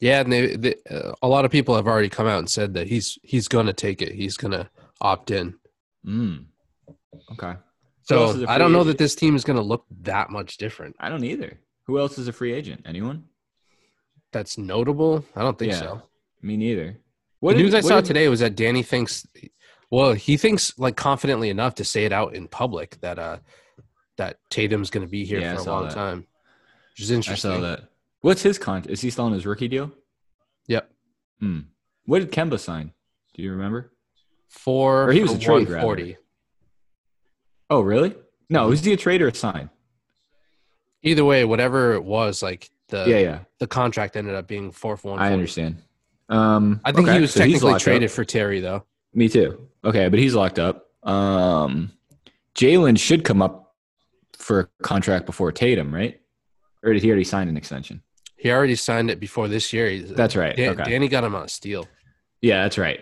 Yeah, 0.00 0.20
and 0.20 0.32
they, 0.32 0.56
they, 0.56 0.74
uh, 0.90 1.12
a 1.22 1.28
lot 1.28 1.44
of 1.44 1.50
people 1.50 1.76
have 1.76 1.86
already 1.86 2.08
come 2.08 2.26
out 2.26 2.38
and 2.38 2.48
said 2.48 2.72
that 2.74 2.86
he's 2.86 3.18
he's 3.22 3.48
gonna 3.48 3.74
take 3.74 4.00
it. 4.00 4.12
He's 4.12 4.38
gonna 4.38 4.70
opt 5.00 5.30
in. 5.30 5.56
Mm. 6.06 6.46
Okay. 7.32 7.54
Who 8.08 8.14
else 8.16 8.36
is 8.36 8.42
So 8.42 8.48
I 8.48 8.56
don't 8.56 8.72
know 8.72 8.84
that 8.84 8.96
this 8.96 9.14
team 9.14 9.36
is 9.36 9.44
gonna 9.44 9.60
look 9.60 9.84
that 10.02 10.30
much 10.30 10.56
different. 10.56 10.96
I 10.98 11.10
don't 11.10 11.22
either. 11.24 11.60
Who 11.86 11.98
else 11.98 12.16
is 12.16 12.28
a 12.28 12.32
free 12.32 12.54
agent? 12.54 12.82
Anyone? 12.86 13.24
That's 14.32 14.56
notable. 14.56 15.22
I 15.36 15.42
don't 15.42 15.58
think 15.58 15.72
Yeah. 15.72 15.80
so. 15.80 16.02
Me 16.40 16.56
neither. 16.56 16.96
the 17.42 17.48
did- 17.52 17.58
news 17.58 17.74
I 17.74 17.80
saw 17.80 17.96
did- 18.00 18.06
today 18.06 18.28
was 18.28 18.40
that 18.40 18.56
Danny 18.56 18.82
thinks 18.82 19.26
Well, 19.90 20.12
he 20.14 20.36
thinks 20.38 20.78
like 20.78 20.96
confidently 20.96 21.50
enough 21.50 21.74
to 21.74 21.84
say 21.84 22.04
it 22.06 22.12
out 22.12 22.34
in 22.34 22.48
public 22.48 22.98
that 23.02 23.18
uh 23.18 23.38
that 24.20 24.38
Tatum's 24.50 24.90
going 24.90 25.04
to 25.06 25.10
be 25.10 25.24
here 25.24 25.40
Yeah, 25.40 25.54
for 25.56 25.60
a 25.60 25.64
long 25.64 25.84
that. 25.84 25.94
time, 25.94 26.26
which 26.92 27.00
is 27.00 27.10
interesting. 27.10 27.50
I 27.52 27.54
saw 27.54 27.60
that. 27.62 27.80
What's 28.20 28.42
his 28.42 28.58
contract? 28.58 28.92
Is 28.92 29.00
he 29.00 29.08
still 29.10 29.24
on 29.24 29.32
his 29.32 29.46
rookie 29.46 29.66
deal? 29.68 29.90
Yep, 30.68 30.90
Hmm. 31.40 31.60
What 32.04 32.18
did 32.20 32.30
Kemba 32.32 32.58
sign? 32.60 32.92
Do 33.34 33.42
you 33.42 33.50
remember? 33.52 33.92
four 34.48 35.08
Or 35.08 35.12
he 35.12 35.22
was 35.22 35.32
a 35.32 35.38
trade. 35.38 35.68
140. 35.68 36.16
Oh, 37.70 37.80
really? 37.80 38.14
No, 38.48 38.68
was 38.68 38.84
he 38.84 38.92
a 38.92 38.96
trade 38.96 39.22
or 39.22 39.28
a 39.28 39.34
sign? 39.34 39.70
Either 41.02 41.24
way, 41.24 41.44
whatever 41.44 41.94
it 41.94 42.04
was, 42.04 42.42
like 42.42 42.68
the 42.88 43.04
yeah, 43.08 43.18
yeah. 43.18 43.38
the 43.58 43.66
contract 43.66 44.16
ended 44.16 44.34
up 44.34 44.46
being 44.48 44.70
four 44.72 44.96
for 44.96 45.12
one. 45.12 45.20
I 45.20 45.32
understand. 45.32 45.82
Um, 46.28 46.80
I 46.84 46.92
think 46.92 47.06
okay, 47.08 47.14
he 47.16 47.20
was 47.22 47.32
so 47.32 47.40
technically 47.40 47.78
traded 47.78 48.10
up. 48.10 48.14
for 48.14 48.24
Terry 48.24 48.60
though. 48.60 48.84
Me 49.14 49.28
too. 49.28 49.68
Okay, 49.84 50.08
but 50.08 50.18
he's 50.18 50.34
locked 50.34 50.58
up. 50.58 50.88
Um, 51.04 51.92
Jalen 52.56 52.98
should 52.98 53.24
come 53.24 53.40
up 53.40 53.69
for 54.40 54.60
a 54.60 54.82
contract 54.82 55.26
before 55.26 55.52
Tatum, 55.52 55.94
right? 55.94 56.20
Or 56.82 56.92
did 56.92 57.02
he 57.02 57.08
already 57.08 57.24
sign 57.24 57.48
an 57.48 57.56
extension? 57.56 58.02
He 58.36 58.50
already 58.50 58.74
signed 58.74 59.10
it 59.10 59.20
before 59.20 59.48
this 59.48 59.72
year. 59.72 59.88
He's- 59.90 60.10
That's 60.10 60.34
right. 60.34 60.56
Dan- 60.56 60.70
okay. 60.80 60.90
Danny 60.90 61.08
got 61.08 61.24
him 61.24 61.34
on 61.34 61.44
a 61.44 61.48
steal. 61.48 61.86
Yeah, 62.40 62.62
that's 62.62 62.78
right. 62.78 63.00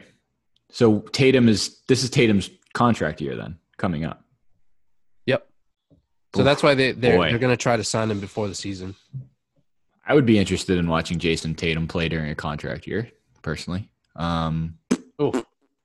So 0.71 0.99
Tatum 1.00 1.49
is 1.49 1.80
this 1.87 2.02
is 2.02 2.11
Tatum's 2.11 2.50
contract 2.75 3.21
year 3.21 3.37
then 3.37 3.57
coming 3.76 4.04
up. 4.04 4.25
Yep. 5.26 5.49
So 6.35 6.40
Oof, 6.40 6.45
that's 6.45 6.62
why 6.62 6.75
they 6.75 6.92
they're, 6.92 7.16
boy. 7.16 7.30
they're 7.30 7.38
going 7.38 7.52
to 7.57 7.62
try 7.62 7.76
to 7.76 7.85
sign 7.85 8.11
him 8.11 8.21
before 8.21 8.49
the 8.49 8.54
season. 8.54 8.95
I 10.07 10.14
would 10.14 10.26
be 10.26 10.38
interested 10.38 10.76
in 10.78 10.88
watching 10.88 11.18
Jayson 11.18 11.54
Tatum 11.54 11.87
play 11.87 12.09
during 12.09 12.30
a 12.30 12.35
contract 12.35 12.87
year, 12.87 13.11
personally. 13.42 13.88
Um, 14.16 14.78
Oof. 15.23 15.45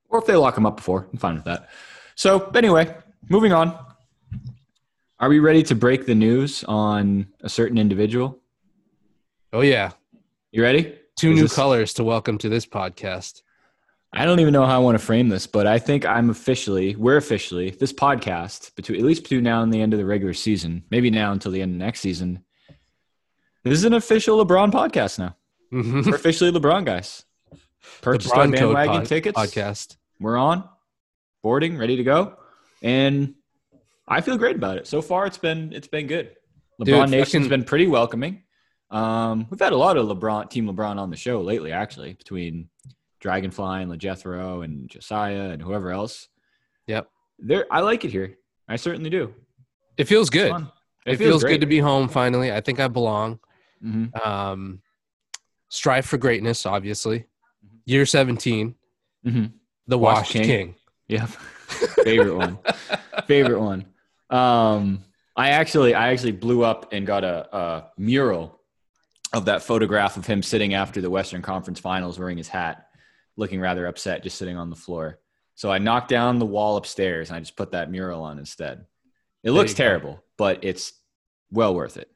or 0.10 0.20
if 0.20 0.26
they 0.26 0.36
lock 0.36 0.58
him 0.58 0.66
up 0.66 0.78
before, 0.78 1.08
I'm 1.12 1.20
fine 1.20 1.36
with 1.36 1.44
that. 1.46 1.70
So 2.16 2.50
anyway, 2.56 2.96
moving 3.30 3.54
on. 3.54 3.78
Are 5.24 5.30
we 5.30 5.40
ready 5.40 5.64
to 5.64 5.74
break 5.76 6.06
the 6.06 6.16
news 6.16 6.66
on 6.66 7.28
a 7.40 7.48
certain 7.48 7.78
individual? 7.78 8.42
Oh 9.54 9.62
yeah, 9.62 9.92
You 10.52 10.62
ready? 10.62 11.00
two 11.16 11.30
Is 11.32 11.36
new 11.38 11.42
this- 11.44 11.56
colors 11.56 11.94
to 11.94 12.04
welcome 12.04 12.38
to 12.40 12.50
this 12.50 12.66
podcast. 12.66 13.42
I 14.12 14.26
don't 14.26 14.42
even 14.42 14.52
know 14.52 14.66
how 14.66 14.76
I 14.76 14.80
want 14.80 15.00
to 15.00 15.06
frame 15.06 15.30
this, 15.30 15.48
but 15.48 15.66
I 15.66 15.80
think 15.80 16.06
I'm 16.06 16.30
officially, 16.30 16.98
we're 16.98 17.16
officially, 17.16 17.70
this 17.70 17.94
podcast, 17.94 18.76
between 18.76 19.00
at 19.00 19.06
least 19.06 19.24
between 19.24 19.46
now 19.46 19.64
and 19.64 19.74
the 19.74 19.80
end 19.80 19.94
of 19.94 19.98
the 20.00 20.06
regular 20.06 20.34
season, 20.34 20.84
maybe 20.92 21.10
now 21.10 21.32
until 21.32 21.54
the 21.54 21.62
end 21.62 21.72
of 21.72 21.78
next 21.78 22.02
season, 22.02 22.44
this 23.64 23.76
is 23.76 23.86
an 23.86 23.94
official 23.94 24.46
LeBron 24.46 24.74
podcast 24.74 25.20
now. 25.20 25.38
Mhm. 25.72 26.06
We're 26.06 26.16
officially 26.16 26.52
LeBron 26.52 26.84
guys. 26.84 27.24
Purchased 28.02 28.34
our 28.34 28.40
Bron 28.48 28.52
Code 28.52 28.60
bandwagon 28.76 28.94
pod- 29.00 29.06
tickets. 29.06 29.40
podcast. 29.40 29.96
We're 30.20 30.36
on, 30.36 30.68
boarding, 31.42 31.78
ready 31.78 31.96
to 31.96 32.04
go, 32.04 32.36
and 32.82 33.36
I 34.08 34.22
feel 34.22 34.38
great 34.38 34.56
about 34.56 34.78
it. 34.78 34.88
So 34.88 35.02
far, 35.02 35.26
it's 35.26 35.38
been 35.38 35.72
it's 35.74 35.88
been 35.88 36.08
good. 36.08 36.36
LeBron 36.82 36.86
Dude, 36.86 37.10
Nation's 37.10 37.46
fucking- 37.46 37.50
been 37.50 37.64
pretty 37.64 37.88
welcoming. 37.88 38.44
Um, 38.92 39.48
we've 39.50 39.60
had 39.60 39.74
a 39.74 39.78
lot 39.78 39.98
of 39.98 40.06
LeBron 40.08 40.50
Team 40.50 40.68
LeBron 40.68 40.98
on 40.98 41.10
the 41.10 41.16
show 41.16 41.42
lately, 41.42 41.72
actually, 41.72 42.14
between 42.14 42.70
Dragonfly 43.22 43.82
and 43.84 43.92
LeJethro 43.92 44.64
and 44.64 44.90
Josiah 44.90 45.50
and 45.50 45.62
whoever 45.62 45.92
else. 45.92 46.28
Yep. 46.88 47.10
There, 47.40 47.66
I 47.72 47.80
like 47.82 48.06
it 48.06 48.12
here. 48.12 48.38
I 48.68 48.76
certainly 48.76 49.10
do. 49.10 49.34
It 49.98 50.08
feels 50.08 50.30
good. 50.30 50.52
fun. 50.52 50.72
It, 51.06 51.18
feels, 51.18 51.44
good 51.44 51.62
to 51.62 51.68
be 51.68 51.80
home 51.80 52.08
finally. 52.08 52.52
I 52.52 52.62
think 52.62 52.80
I 52.80 52.88
belong. 52.88 53.40
hmm 53.82 54.06
Um, 54.24 54.82
strive 55.70 56.06
for 56.06 56.18
greatness, 56.18 56.66
obviously. 56.66 57.20
Mm-hmm. 57.20 57.78
Year 57.86 58.06
17, 58.06 58.76
hmm 59.26 59.46
the 59.88 59.98
Wash 59.98 60.18
Wash 60.18 60.32
King. 60.32 60.44
King. 60.44 60.76
Yeah, 61.08 61.26
favorite 62.06 62.36
one. 62.36 62.60
favorite 63.28 63.60
one. 63.60 63.86
Um, 64.34 65.04
I 65.36 65.50
actually, 65.50 65.94
I 65.94 66.12
actually 66.12 66.32
blew 66.32 66.64
up 66.64 66.92
and 66.92 67.06
got 67.06 67.24
a, 67.24 67.56
a 67.56 67.84
mural 67.98 68.60
of 69.32 69.46
that 69.46 69.64
photograph 69.64 70.18
of 70.18 70.26
him 70.26 70.44
sitting 70.44 70.74
after 70.74 71.02
the 71.02 71.10
Western 71.10 71.42
Conference 71.42 71.80
Finals, 71.80 72.20
wearing 72.20 72.38
his 72.38 72.48
hat, 72.48 72.88
looking 73.38 73.60
rather 73.60 73.86
upset, 73.86 74.24
just 74.24 74.38
sitting 74.38 74.58
on 74.58 74.70
the 74.70 74.76
floor. 74.76 75.20
So 75.56 75.72
I 75.72 75.78
knocked 75.78 76.10
down 76.10 76.40
the 76.40 76.46
wall 76.46 76.78
upstairs 76.78 77.30
and 77.30 77.38
I 77.38 77.40
just 77.40 77.56
put 77.56 77.72
that 77.72 77.92
mural 77.92 78.24
on 78.24 78.40
instead. 78.40 78.86
It 79.44 79.52
looks 79.52 79.72
you 79.72 79.78
go. 79.78 79.84
terrible, 79.84 80.24
but 80.38 80.64
it's 80.64 80.94
well 81.52 81.76
worth 81.76 81.98
it. 81.98 82.10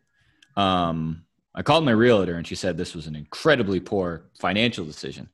Um, 0.55 1.23
I 1.53 1.61
called 1.61 1.85
my 1.85 1.91
realtor 1.91 2.35
and 2.35 2.47
she 2.47 2.55
said 2.55 2.77
this 2.77 2.95
was 2.95 3.07
an 3.07 3.15
incredibly 3.15 3.79
poor 3.79 4.29
financial 4.39 4.85
decision 4.85 5.29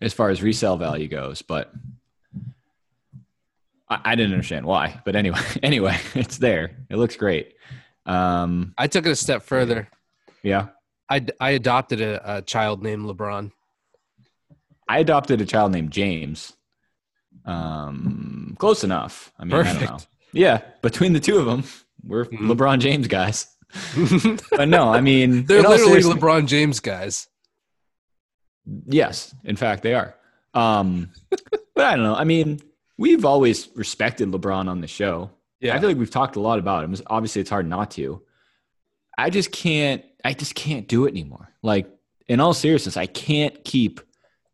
as 0.00 0.12
far 0.12 0.30
as 0.30 0.42
resale 0.42 0.76
value 0.76 1.08
goes, 1.08 1.42
but 1.42 1.72
I, 3.90 4.00
I 4.04 4.14
didn't 4.14 4.32
understand 4.32 4.66
why. 4.66 5.00
But 5.04 5.16
anyway, 5.16 5.40
anyway, 5.62 5.98
it's 6.14 6.38
there. 6.38 6.76
It 6.90 6.96
looks 6.96 7.16
great. 7.16 7.54
Um, 8.06 8.74
I 8.78 8.86
took 8.86 9.06
it 9.06 9.10
a 9.10 9.16
step 9.16 9.42
further. 9.42 9.88
yeah, 10.42 10.68
I, 11.10 11.26
I 11.40 11.50
adopted 11.50 12.00
a, 12.00 12.38
a 12.38 12.42
child 12.42 12.82
named 12.82 13.04
LeBron. 13.06 13.50
I 14.88 14.98
adopted 15.00 15.40
a 15.40 15.46
child 15.46 15.72
named 15.72 15.90
James. 15.90 16.54
Um, 17.44 18.56
close 18.58 18.84
enough. 18.84 19.32
I 19.38 19.44
mean, 19.44 19.54
I 19.54 19.62
don't 19.62 19.74
know. 19.74 19.86
Perfect. 19.86 20.06
Yeah, 20.32 20.60
between 20.82 21.12
the 21.14 21.20
two 21.20 21.38
of 21.38 21.46
them, 21.46 21.64
we're 22.04 22.24
Mhm. 22.26 22.50
LeBron 22.52 22.78
James 22.80 23.06
guys. 23.08 23.46
But 24.50 24.68
no, 24.68 24.88
I 24.90 25.00
mean, 25.02 25.44
They're 25.44 25.62
literally 25.62 26.00
LeBron 26.02 26.46
James 26.46 26.80
guys. 26.80 27.26
Yes, 28.86 29.34
in 29.44 29.56
fact, 29.56 29.82
they 29.82 29.94
are. 29.94 30.14
Um, 30.54 31.10
but 31.74 31.84
I 31.86 31.94
don't 31.96 32.04
know. 32.04 32.14
I 32.14 32.24
mean, 32.24 32.60
we've 32.98 33.24
always 33.24 33.68
respected 33.74 34.28
LeBron 34.30 34.68
on 34.68 34.80
the 34.80 34.86
show. 34.86 35.30
Yeah. 35.60 35.74
I 35.74 35.80
feel 35.80 35.88
like 35.88 35.98
we've 35.98 36.10
talked 36.10 36.36
a 36.36 36.40
lot 36.40 36.58
about 36.58 36.84
him. 36.84 36.94
Obviously, 37.06 37.40
it's 37.40 37.50
hard 37.50 37.66
not 37.68 37.90
to. 37.92 38.22
I 39.16 39.30
just 39.30 39.50
can't. 39.52 40.04
I 40.24 40.34
just 40.34 40.54
can't 40.54 40.86
do 40.88 41.06
it 41.06 41.10
anymore. 41.10 41.48
Like, 41.62 41.88
in 42.28 42.40
all 42.40 42.52
seriousness, 42.54 42.96
I 42.96 43.06
can't 43.06 43.64
keep 43.64 44.00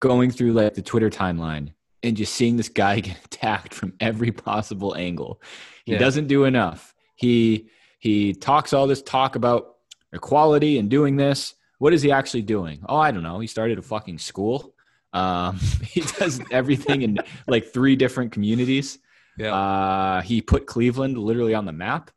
going 0.01 0.31
through 0.31 0.53
like 0.53 0.75
the 0.75 0.83
Twitter 0.83 1.11
timeline 1.11 1.73
and 2.03 2.17
just 2.17 2.35
seeing 2.35 2.57
this 2.57 2.69
guy 2.69 3.01
get 3.09 3.17
attacked 3.25 3.75
from 3.75 3.95
every 4.01 4.31
possible 4.31 4.95
angle. 4.95 5.41
He 5.85 5.93
Yeah. 5.93 5.99
doesn't 5.99 6.27
do 6.29 6.45
enough. 6.45 6.95
He 7.17 7.69
he 7.99 8.35
talks 8.35 8.73
all 8.73 8.87
this 8.87 9.03
talk 9.03 9.35
about 9.37 9.77
equality 10.13 10.79
and 10.79 10.91
doing 10.91 11.17
this. 11.17 11.55
What 11.79 11.93
is 11.93 12.03
he 12.03 12.13
actually 12.13 12.43
doing? 12.43 12.81
Oh, 12.89 12.97
I 12.99 13.11
don't 13.11 13.23
know. 13.23 13.39
He 13.41 13.47
started 13.47 13.79
a 13.79 13.83
fucking 13.83 14.19
school. 14.19 14.74
Um, 15.15 15.57
he 15.85 16.01
does 16.03 16.41
everything 16.51 17.01
in 17.03 17.19
like 17.47 17.73
three 17.73 17.97
different 17.97 18.33
communities. 18.33 18.99
Yeah. 19.39 19.55
Uh, 19.55 20.21
he 20.23 20.43
put 20.43 20.67
Cleveland 20.67 21.17
literally 21.17 21.55
on 21.55 21.65
the 21.65 21.73
map. 21.73 22.11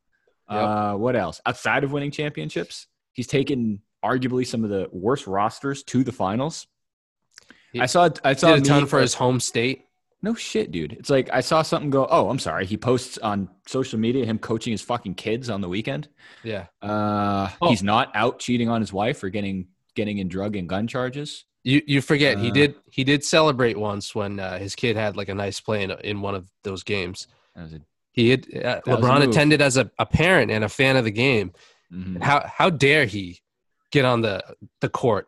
Uh, 0.49 0.93
what 0.95 1.15
else? 1.15 1.39
Outside 1.45 1.83
of 1.83 1.91
winning 1.91 2.11
championships, 2.11 2.87
he's 3.13 3.27
taken 3.27 3.81
arguably 4.03 4.45
some 4.45 4.63
of 4.63 4.69
the 4.69 4.87
worst 4.91 5.27
rosters 5.27 5.83
to 5.83 6.03
the 6.03 6.11
finals. 6.11 6.67
He 7.73 7.81
I 7.81 7.85
saw. 7.85 8.09
I 8.23 8.33
saw 8.33 8.53
a 8.53 8.61
ton 8.61 8.85
for 8.85 8.99
his 8.99 9.13
home 9.13 9.39
state. 9.39 9.83
no 10.21 10.33
shit, 10.35 10.71
dude. 10.71 10.93
It's 10.93 11.09
like 11.09 11.29
I 11.33 11.41
saw 11.41 11.61
something 11.63 11.89
go. 11.89 12.07
Oh, 12.09 12.29
I'm 12.29 12.39
sorry. 12.39 12.65
He 12.65 12.77
posts 12.77 13.17
on 13.17 13.49
social 13.67 13.99
media 13.99 14.25
him 14.25 14.39
coaching 14.39 14.71
his 14.71 14.81
fucking 14.81 15.15
kids 15.15 15.49
on 15.49 15.59
the 15.61 15.67
weekend. 15.69 16.07
Yeah. 16.43 16.67
Uh, 16.81 17.49
Oh. 17.61 17.69
he's 17.69 17.83
not 17.83 18.11
out 18.15 18.39
cheating 18.39 18.69
on 18.69 18.79
his 18.81 18.93
wife 18.93 19.21
or 19.23 19.29
getting 19.29 19.67
getting 19.95 20.17
in 20.19 20.29
drug 20.29 20.55
and 20.55 20.69
gun 20.69 20.87
charges. 20.87 21.43
You 21.71 21.81
you 21.93 22.01
forget 22.01 22.33
he 22.39 22.49
Uh, 22.49 22.53
did 22.59 22.75
he 22.97 23.03
did 23.03 23.21
celebrate 23.25 23.77
once 23.77 24.15
when 24.19 24.39
uh, 24.39 24.57
his 24.57 24.73
kid 24.81 24.95
had 24.95 25.17
like 25.17 25.27
a 25.29 25.35
nice 25.35 25.59
play 25.59 25.83
in, 25.83 25.91
in 26.11 26.21
one 26.21 26.35
of 26.39 26.43
those 26.63 26.81
games. 26.83 27.27
That 27.55 27.63
was 27.63 27.73
a- 27.73 27.81
He 28.13 28.29
had 28.31 28.41
uh, 28.55 28.59
That 28.61 28.87
was 28.87 28.95
a 28.99 29.01
LeBron 29.01 29.21
attended 29.27 29.61
as 29.61 29.75
a, 29.77 29.85
a 29.99 30.05
parent 30.05 30.49
and 30.51 30.63
a 30.63 30.69
fan 30.69 30.95
of 30.95 31.03
the 31.03 31.11
game. 31.27 31.51
mhm. 31.91 32.23
How 32.23 32.39
how 32.59 32.69
dare 32.69 33.05
he 33.05 33.41
get 33.91 34.05
on 34.05 34.21
the 34.21 34.35
the 34.79 34.89
court 34.89 35.27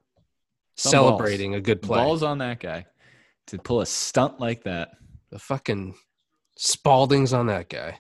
Some 0.76 0.92
celebrating 0.92 1.56
a 1.56 1.62
good 1.62 1.82
play? 1.82 1.98
Balls 2.00 2.24
on 2.24 2.38
that 2.38 2.60
guy 2.62 2.86
to 3.48 3.58
pull 3.58 3.82
a 3.82 3.86
stunt 3.86 4.40
like 4.40 4.64
that. 4.64 4.88
The 5.32 5.40
fucking 5.40 5.96
Spaldings 6.58 7.34
on 7.38 7.48
that 7.48 7.68
guy. 7.70 8.00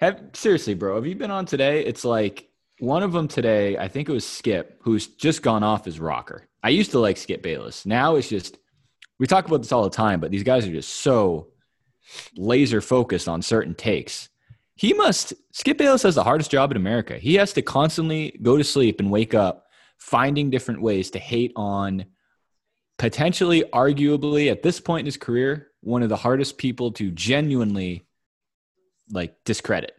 Have 0.00 0.20
seriously, 0.32 0.74
bro. 0.74 0.94
Have 0.96 1.06
you 1.06 1.14
been 1.14 1.30
on 1.30 1.46
today? 1.46 1.84
It's 1.84 2.04
like 2.04 2.48
one 2.80 3.02
of 3.02 3.12
them 3.12 3.28
today. 3.28 3.76
I 3.76 3.88
think 3.88 4.08
it 4.08 4.12
was 4.12 4.26
Skip, 4.26 4.80
who's 4.82 5.06
just 5.06 5.42
gone 5.42 5.62
off 5.62 5.84
his 5.84 6.00
rocker. 6.00 6.48
I 6.62 6.70
used 6.70 6.90
to 6.92 6.98
like 6.98 7.16
Skip 7.16 7.42
Bayless. 7.42 7.86
Now 7.86 8.16
it's 8.16 8.28
just 8.28 8.58
we 9.18 9.26
talk 9.26 9.46
about 9.46 9.62
this 9.62 9.72
all 9.72 9.84
the 9.84 9.90
time, 9.90 10.20
but 10.20 10.30
these 10.30 10.42
guys 10.42 10.66
are 10.66 10.72
just 10.72 10.94
so 10.94 11.48
laser 12.36 12.80
focused 12.80 13.28
on 13.28 13.42
certain 13.42 13.74
takes. 13.74 14.28
He 14.74 14.92
must 14.94 15.34
Skip 15.52 15.78
Bayless 15.78 16.02
has 16.04 16.14
the 16.14 16.24
hardest 16.24 16.50
job 16.50 16.70
in 16.70 16.76
America. 16.76 17.18
He 17.18 17.34
has 17.34 17.52
to 17.54 17.62
constantly 17.62 18.38
go 18.42 18.56
to 18.56 18.64
sleep 18.64 19.00
and 19.00 19.10
wake 19.10 19.34
up 19.34 19.66
finding 19.98 20.50
different 20.50 20.80
ways 20.80 21.10
to 21.10 21.18
hate 21.18 21.52
on 21.54 22.06
potentially 22.98 23.64
arguably 23.72 24.50
at 24.50 24.62
this 24.62 24.80
point 24.80 25.00
in 25.00 25.06
his 25.06 25.16
career 25.16 25.68
one 25.80 26.02
of 26.02 26.08
the 26.08 26.16
hardest 26.16 26.58
people 26.58 26.92
to 26.92 27.10
genuinely 27.10 28.06
like 29.10 29.34
discredit 29.44 29.92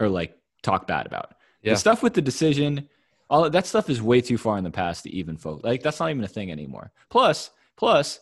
or 0.00 0.08
like 0.08 0.36
talk 0.62 0.86
bad 0.86 1.06
about. 1.06 1.33
Yeah. 1.64 1.72
The 1.72 1.78
stuff 1.78 2.02
with 2.02 2.14
the 2.14 2.22
decision, 2.22 2.88
all 3.30 3.48
that 3.48 3.66
stuff 3.66 3.88
is 3.90 4.00
way 4.02 4.20
too 4.20 4.38
far 4.38 4.58
in 4.58 4.64
the 4.64 4.70
past 4.70 5.04
to 5.04 5.10
even 5.10 5.36
folk. 5.36 5.64
Like 5.64 5.82
that's 5.82 5.98
not 5.98 6.10
even 6.10 6.22
a 6.24 6.28
thing 6.28 6.52
anymore. 6.52 6.92
Plus, 7.08 7.50
plus, 7.76 8.20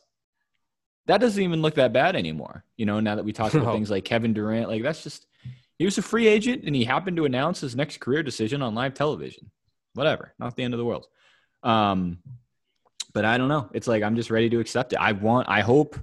that 1.06 1.20
doesn't 1.20 1.42
even 1.42 1.60
look 1.60 1.74
that 1.74 1.92
bad 1.92 2.14
anymore. 2.16 2.64
You 2.76 2.86
know, 2.86 3.00
now 3.00 3.16
that 3.16 3.24
we 3.24 3.32
talk 3.32 3.52
about 3.52 3.64
No. 3.66 3.72
things 3.74 3.90
like 3.90 4.04
Kevin 4.04 4.32
Durant, 4.32 4.68
like 4.68 4.82
that's 4.82 5.02
just 5.02 5.26
he 5.78 5.84
was 5.84 5.98
a 5.98 6.02
free 6.02 6.28
agent 6.28 6.62
and 6.64 6.76
he 6.76 6.84
happened 6.84 7.16
to 7.16 7.24
announce 7.24 7.60
his 7.60 7.74
next 7.74 7.98
career 8.00 8.22
decision 8.22 8.62
on 8.62 8.74
live 8.74 8.94
television. 8.94 9.50
Whatever, 9.94 10.32
not 10.38 10.56
the 10.56 10.62
end 10.62 10.72
of 10.74 10.78
the 10.78 10.84
world. 10.84 11.06
Um, 11.62 12.18
but 13.12 13.24
I 13.24 13.36
don't 13.36 13.48
know. 13.48 13.68
It's 13.74 13.86
like 13.88 14.02
I'm 14.02 14.16
just 14.16 14.30
ready 14.30 14.48
to 14.50 14.60
accept 14.60 14.92
it. 14.92 14.96
I 15.00 15.12
want. 15.12 15.48
I 15.48 15.60
hope. 15.60 15.96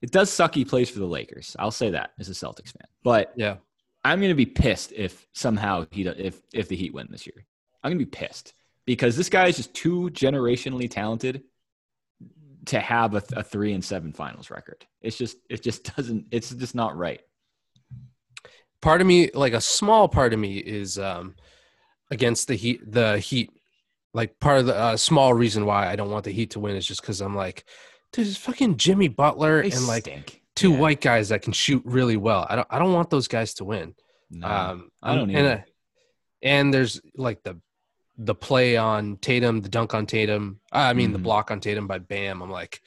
It 0.00 0.10
does 0.12 0.30
suck 0.30 0.54
he 0.54 0.64
plays 0.64 0.88
for 0.88 0.98
the 1.00 1.04
Lakers. 1.06 1.54
I'll 1.58 1.70
say 1.70 1.90
that 1.90 2.12
as 2.18 2.30
a 2.30 2.32
Celtics 2.32 2.72
fan. 2.72 2.86
But 3.02 3.32
Yeah. 3.36 3.56
I'm 4.04 4.18
going 4.18 4.30
to 4.30 4.34
be 4.34 4.46
pissed 4.46 4.92
if 4.92 5.26
somehow 5.32 5.86
he 5.90 6.02
if 6.06 6.40
if 6.54 6.68
the 6.68 6.76
Heat 6.76 6.94
win 6.94 7.08
this 7.10 7.26
year. 7.26 7.46
I'm 7.82 7.90
going 7.90 7.98
to 7.98 8.04
be 8.04 8.10
pissed 8.10 8.54
because 8.86 9.16
this 9.16 9.28
guy 9.28 9.46
is 9.46 9.56
just 9.56 9.74
too 9.74 10.10
generationally 10.12 10.90
talented 10.90 11.42
to 12.66 12.78
have 12.80 13.14
a, 13.14 13.22
a 13.32 13.42
three 13.42 13.72
and 13.72 13.84
seven 13.84 14.12
finals 14.12 14.50
record. 14.50 14.86
It's 15.00 15.16
just 15.16 15.36
it 15.48 15.62
just 15.62 15.94
doesn't. 15.96 16.26
It's 16.30 16.50
just 16.50 16.74
not 16.74 16.96
right. 16.96 17.20
part 18.80 19.00
of 19.00 19.06
me 19.06 19.30
like 19.34 19.52
a 19.52 19.60
small 19.60 20.08
part 20.08 20.32
of 20.32 20.38
me 20.38 20.58
is 20.58 20.98
um 20.98 21.34
against 22.10 22.48
the 22.48 22.54
heat 22.54 22.80
the 22.90 23.18
heat 23.18 23.50
like 24.12 24.38
part 24.40 24.58
of 24.58 24.66
the 24.66 24.74
uh, 24.74 24.96
small 24.96 25.32
reason 25.34 25.64
why 25.64 25.88
i 25.88 25.96
don't 25.96 26.10
want 26.10 26.24
the 26.24 26.32
heat 26.32 26.50
to 26.50 26.60
win 26.60 26.76
is 26.76 26.86
just 26.86 27.00
because 27.00 27.20
i'm 27.20 27.36
like 27.36 27.64
dude 28.12 28.26
it's 28.26 28.36
fucking 28.36 28.76
jimmy 28.76 29.08
butler 29.08 29.62
They 29.62 29.70
and 29.70 29.86
like 29.86 30.04
stink. 30.04 30.39
Two 30.60 30.72
Yeah. 30.72 30.78
white 30.78 31.00
guys 31.00 31.28
that 31.30 31.42
can 31.42 31.52
shoot 31.52 31.82
really 31.84 32.16
well 32.16 32.46
i 32.50 32.56
don't 32.56 32.68
i 32.70 32.78
don't 32.78 32.92
want 32.92 33.08
those 33.10 33.28
guys 33.28 33.54
to 33.54 33.64
win 33.64 33.94
No, 34.30 34.46
um 34.46 34.90
I 35.02 35.14
don't 35.16 35.30
and, 35.30 35.38
either. 35.38 35.58
uh, 35.66 35.70
and 36.42 36.72
there's 36.74 37.00
like 37.16 37.42
the 37.42 37.54
the 38.22 38.34
play 38.34 38.76
on 38.76 39.16
Tatum, 39.16 39.62
the 39.62 39.70
dunk 39.70 39.94
on 39.94 40.04
Tatum. 40.04 40.60
I 40.70 40.92
mean, 40.92 41.12
the 41.12 41.18
Mhm. 41.18 41.22
block 41.22 41.50
on 41.50 41.58
Tatum 41.60 41.86
by 41.86 41.98
Bam. 42.00 42.42
I'm 42.42 42.50
like, 42.50 42.82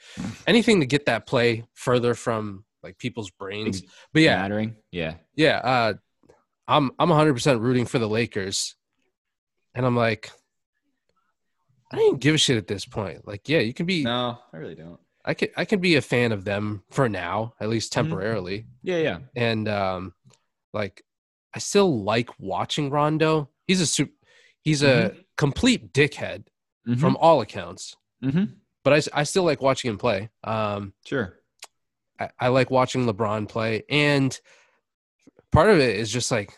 anything 0.46 0.78
to 0.78 0.86
get 0.86 1.06
that 1.06 1.26
play 1.26 1.64
further 1.74 2.14
from 2.14 2.64
like 2.84 2.98
people's 2.98 3.30
brains. 3.32 3.82
But 4.12 4.22
yeah, 4.22 4.36
mattering. 4.42 4.76
Yeah. 4.92 5.14
yeah, 5.34 5.56
uh, 5.58 5.94
I'm 6.68 6.92
I'm 7.00 7.08
100 7.08 7.34
percent 7.34 7.60
rooting 7.60 7.84
for 7.84 7.98
the 7.98 8.08
Lakers, 8.08 8.76
and 9.74 9.84
I'm 9.84 9.96
like, 9.96 10.30
I 11.90 11.96
don't 11.96 12.06
even 12.06 12.18
give 12.20 12.36
a 12.36 12.38
shit 12.38 12.56
at 12.56 12.68
this 12.68 12.84
point. 12.86 13.26
Like, 13.26 13.48
yeah, 13.48 13.58
you 13.60 13.74
can 13.74 13.86
be, 13.86 14.04
No, 14.04 14.38
I 14.52 14.56
really 14.56 14.76
don't. 14.76 15.00
I 15.24 15.34
can 15.34 15.48
I 15.56 15.64
can 15.64 15.80
be 15.80 15.96
a 15.96 16.02
fan 16.02 16.32
of 16.32 16.44
them 16.44 16.82
for 16.90 17.08
now, 17.08 17.54
at 17.60 17.68
least 17.68 17.92
Mhm. 17.92 17.94
temporarily, 17.94 18.66
Yeah, 18.82 18.98
yeah. 18.98 19.18
and 19.34 19.68
um, 19.68 20.14
like, 20.72 21.02
I 21.54 21.58
still 21.60 22.02
like 22.02 22.28
watching 22.38 22.90
Rondo. 22.90 23.48
He's 23.66 23.80
a 23.80 23.86
super, 23.86 24.12
he's 24.60 24.82
a 24.82 25.14
complete 25.36 25.92
dickhead 25.94 26.44
Mhm. 26.86 27.00
from 27.00 27.16
all 27.16 27.40
accounts, 27.40 27.96
Mhm. 28.22 28.56
but 28.82 29.08
I 29.14 29.22
still 29.24 29.44
like 29.44 29.62
watching 29.62 29.90
him 29.90 29.98
play. 29.98 30.28
Um, 30.44 30.92
Sure. 31.06 31.40
I, 32.20 32.28
I 32.38 32.48
like 32.48 32.70
watching 32.70 33.06
LeBron 33.06 33.48
play, 33.48 33.84
and 33.88 34.38
part 35.50 35.70
of 35.70 35.78
it 35.78 35.96
is 35.96 36.12
just 36.12 36.30
like 36.30 36.52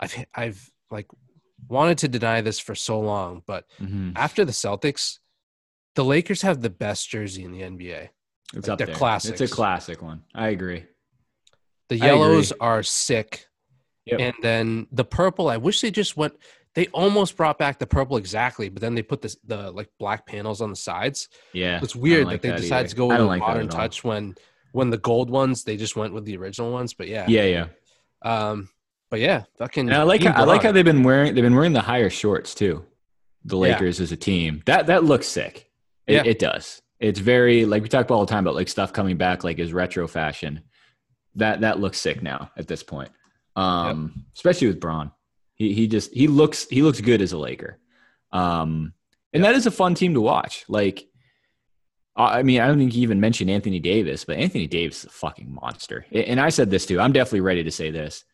I've 0.00 0.26
I've 0.34 0.70
like 0.90 1.06
wanted 1.68 1.98
to 1.98 2.08
deny 2.08 2.40
this 2.40 2.58
for 2.58 2.74
so 2.74 2.98
long, 2.98 3.42
but 3.46 3.66
Mhm. 3.80 4.12
after 4.16 4.44
the 4.44 4.52
Celtics, 4.52 5.19
the 5.94 6.04
Lakers 6.04 6.42
have 6.42 6.60
the 6.62 6.70
best 6.70 7.08
jersey 7.08 7.44
in 7.44 7.52
the 7.52 7.60
NBA. 7.62 8.08
It's 8.54 8.66
Like, 8.66 8.72
up 8.72 8.78
they're 8.78 8.86
there. 8.88 8.96
classics. 8.96 9.40
It's 9.40 9.52
a 9.52 9.54
classic 9.54 10.02
one. 10.02 10.22
I 10.34 10.48
agree. 10.48 10.84
The 11.88 11.94
I 11.94 11.96
agree. 11.96 12.06
yellows 12.08 12.52
are 12.60 12.82
sick, 12.82 13.46
Yep. 14.06 14.20
and 14.20 14.34
then 14.42 14.86
the 14.92 15.04
purple. 15.04 15.48
I 15.48 15.56
wish 15.56 15.80
they 15.80 15.90
just 15.90 16.16
went. 16.16 16.34
They 16.74 16.86
almost 16.88 17.36
brought 17.36 17.58
back 17.58 17.78
the 17.80 17.86
purple 17.86 18.16
exactly, 18.16 18.68
but 18.68 18.80
then 18.80 18.94
they 18.94 19.02
put 19.02 19.20
this 19.22 19.36
the 19.44 19.72
like 19.72 19.88
black 19.98 20.24
panels 20.26 20.60
on 20.60 20.70
the 20.70 20.76
sides. 20.76 21.28
Yeah. 21.52 21.80
It's 21.82 21.96
weird 21.96 22.20
don't 22.22 22.26
that 22.26 22.32
like 22.34 22.42
they 22.42 22.50
decided 22.62 22.86
either. 22.86 22.88
to 22.90 22.96
go 22.96 23.06
with 23.08 23.20
a 23.20 23.24
like 23.24 23.40
modern 23.40 23.68
touch 23.68 24.04
when 24.04 24.36
when 24.72 24.90
the 24.90 24.98
gold 24.98 25.30
ones 25.30 25.64
they 25.64 25.76
just 25.76 25.96
went 25.96 26.14
with 26.14 26.24
the 26.24 26.36
original 26.36 26.70
ones. 26.70 26.94
But 26.94 27.08
yeah, 27.08 27.26
Yeah, 27.28 27.44
yeah. 27.44 27.66
Um, 28.22 28.68
but 29.10 29.18
yeah, 29.18 29.44
fucking. 29.58 29.88
And 29.88 29.96
I 29.96 30.04
like 30.04 30.22
how, 30.22 30.32
I 30.32 30.44
like 30.44 30.62
how 30.62 30.70
they've 30.70 30.84
been 30.84 31.02
wearing 31.02 31.34
they've 31.34 31.42
been 31.42 31.56
wearing 31.56 31.72
the 31.72 31.80
higher 31.80 32.08
shorts 32.10 32.54
too. 32.54 32.84
The 33.44 33.56
Yeah. 33.56 33.72
Lakers 33.72 34.00
as 34.00 34.12
a 34.12 34.16
team. 34.16 34.62
That 34.66 34.86
that 34.86 35.02
looks 35.02 35.26
sick. 35.26 35.69
It, 36.10 36.14
Yeah. 36.14 36.22
it 36.30 36.38
does. 36.38 36.82
It's 36.98 37.18
very 37.20 37.64
like 37.64 37.82
we 37.82 37.88
talk 37.88 38.04
about 38.04 38.14
all 38.16 38.26
the 38.26 38.30
time 38.30 38.44
about 38.44 38.54
like 38.54 38.68
stuff 38.68 38.92
coming 38.92 39.16
back 39.16 39.44
like 39.44 39.58
is 39.58 39.72
retro 39.72 40.06
fashion. 40.06 40.62
That 41.36 41.60
that 41.62 41.80
looks 41.80 41.98
sick 42.00 42.22
now 42.22 42.50
at 42.56 42.66
this 42.68 42.82
point. 42.82 43.10
Um 43.56 44.24
especially 44.34 44.66
with 44.68 44.80
Bron. 44.80 45.12
He 45.54 45.72
he 45.72 45.86
just 45.86 46.12
he 46.12 46.26
looks 46.28 46.66
he 46.68 46.82
looks 46.82 47.00
good 47.00 47.22
as 47.22 47.32
a 47.32 47.38
Laker. 47.38 47.78
Um 48.32 48.92
and 49.32 49.44
that 49.44 49.54
is 49.54 49.66
a 49.66 49.70
fun 49.70 49.94
team 49.94 50.14
to 50.14 50.20
watch. 50.20 50.64
Like 50.68 51.06
I 52.16 52.40
I 52.40 52.42
mean, 52.42 52.60
I 52.60 52.66
don't 52.66 52.78
think 52.78 52.94
you 52.94 53.02
even 53.02 53.20
mentioned 53.20 53.50
Anthony 53.50 53.78
Davis, 53.80 54.24
but 54.24 54.36
Anthony 54.36 54.66
Davis 54.66 54.98
is 55.00 55.04
a 55.06 55.10
fucking 55.10 55.52
monster. 55.54 56.04
And 56.12 56.40
I 56.40 56.50
said 56.50 56.70
this 56.70 56.84
too. 56.86 57.00
I'm 57.00 57.12
definitely 57.12 57.40
ready 57.40 57.64
to 57.64 57.70
say 57.70 57.90
this. 57.90 58.24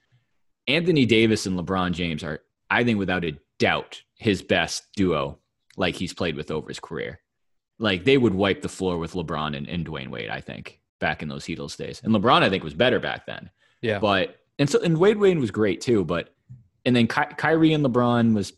Anthony 0.66 1.06
Davis 1.06 1.46
and 1.46 1.56
LeBron 1.58 1.92
James 1.92 2.24
are, 2.24 2.40
I 2.68 2.82
think, 2.82 2.98
without 2.98 3.24
a 3.24 3.38
doubt, 3.60 4.02
his 4.16 4.42
best 4.42 4.82
duo, 4.96 5.38
like 5.76 5.94
he's 5.94 6.12
played 6.12 6.34
with 6.34 6.50
over 6.50 6.66
his 6.68 6.80
career. 6.80 7.20
Like 7.78 8.04
they 8.04 8.16
would 8.16 8.34
wipe 8.34 8.62
the 8.62 8.68
floor 8.68 8.96
with 8.98 9.12
LeBron 9.12 9.56
and, 9.56 9.68
and 9.68 9.86
Dwyane 9.86 10.08
Wade, 10.08 10.30
I 10.30 10.40
think, 10.40 10.80
back 10.98 11.22
in 11.22 11.28
those 11.28 11.44
Heatles 11.44 11.76
days. 11.76 12.00
And 12.02 12.14
LeBron, 12.14 12.42
I 12.42 12.48
think, 12.50 12.64
was 12.64 12.74
better 12.74 12.98
back 13.00 13.26
then. 13.26 13.50
Yeah. 13.82 13.98
But 13.98 14.36
and 14.58 14.68
so 14.68 14.80
and 14.82 14.96
Wade 14.98 15.18
Wade 15.18 15.38
was 15.38 15.50
great 15.50 15.80
too. 15.82 16.04
But 16.04 16.34
and 16.84 16.96
then 16.96 17.06
Ky- 17.06 17.34
Kyrie 17.36 17.72
and 17.74 17.84
LeBron 17.84 18.34
was 18.34 18.52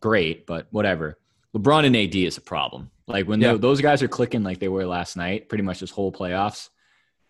great, 0.00 0.46
but 0.46 0.68
whatever. 0.70 1.18
LeBron 1.56 1.84
and 1.84 1.96
AD 1.96 2.14
is 2.16 2.38
a 2.38 2.40
problem. 2.40 2.90
Like 3.06 3.26
when 3.26 3.40
Yeah. 3.40 3.52
tho- 3.52 3.58
those 3.58 3.80
guys 3.80 4.02
are 4.02 4.08
clicking 4.08 4.42
like 4.42 4.58
they 4.60 4.68
were 4.68 4.86
last 4.86 5.16
night, 5.16 5.48
pretty 5.48 5.64
much 5.64 5.80
this 5.80 5.90
whole 5.90 6.12
playoffs, 6.12 6.68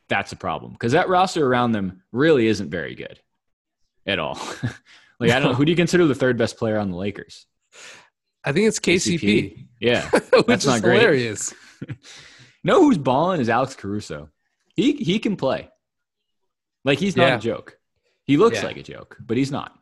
that's 0.08 0.32
a 0.32 0.36
problem 0.36 0.72
because 0.72 0.92
that 0.92 1.08
roster 1.08 1.46
around 1.46 1.72
them 1.72 2.02
really 2.12 2.46
isn't 2.46 2.70
very 2.70 2.94
good 2.94 3.18
at 4.06 4.18
all. 4.18 4.34
like 5.18 5.30
I 5.30 5.40
don't 5.40 5.50
know 5.50 5.54
who 5.54 5.64
do 5.64 5.72
you 5.72 5.76
consider 5.76 6.06
the 6.06 6.14
third 6.14 6.36
best 6.36 6.56
player 6.58 6.78
on 6.78 6.90
the 6.90 6.96
Lakers? 6.96 7.46
I 8.44 8.52
think 8.52 8.68
it's 8.68 8.80
KCP, 8.80 9.66
Yeah. 9.80 10.08
which 10.10 10.46
That's 10.46 10.64
is 10.64 10.70
not 10.70 10.82
great. 10.82 11.00
hilarious. 11.00 11.52
know 12.64 12.80
who's 12.82 12.98
balling 12.98 13.40
is 13.40 13.48
Alex 13.48 13.74
Caruso. 13.74 14.30
He 14.74 14.92
he 14.94 15.18
can 15.18 15.36
play. 15.36 15.68
Like 16.84 16.98
he's 16.98 17.16
not 17.16 17.28
Yeah. 17.28 17.36
a 17.36 17.40
joke. 17.40 17.78
He 18.24 18.36
looks 18.36 18.58
Yeah. 18.58 18.66
like 18.66 18.76
a 18.76 18.82
joke, 18.82 19.16
but 19.20 19.36
he's 19.36 19.50
not. 19.50 19.76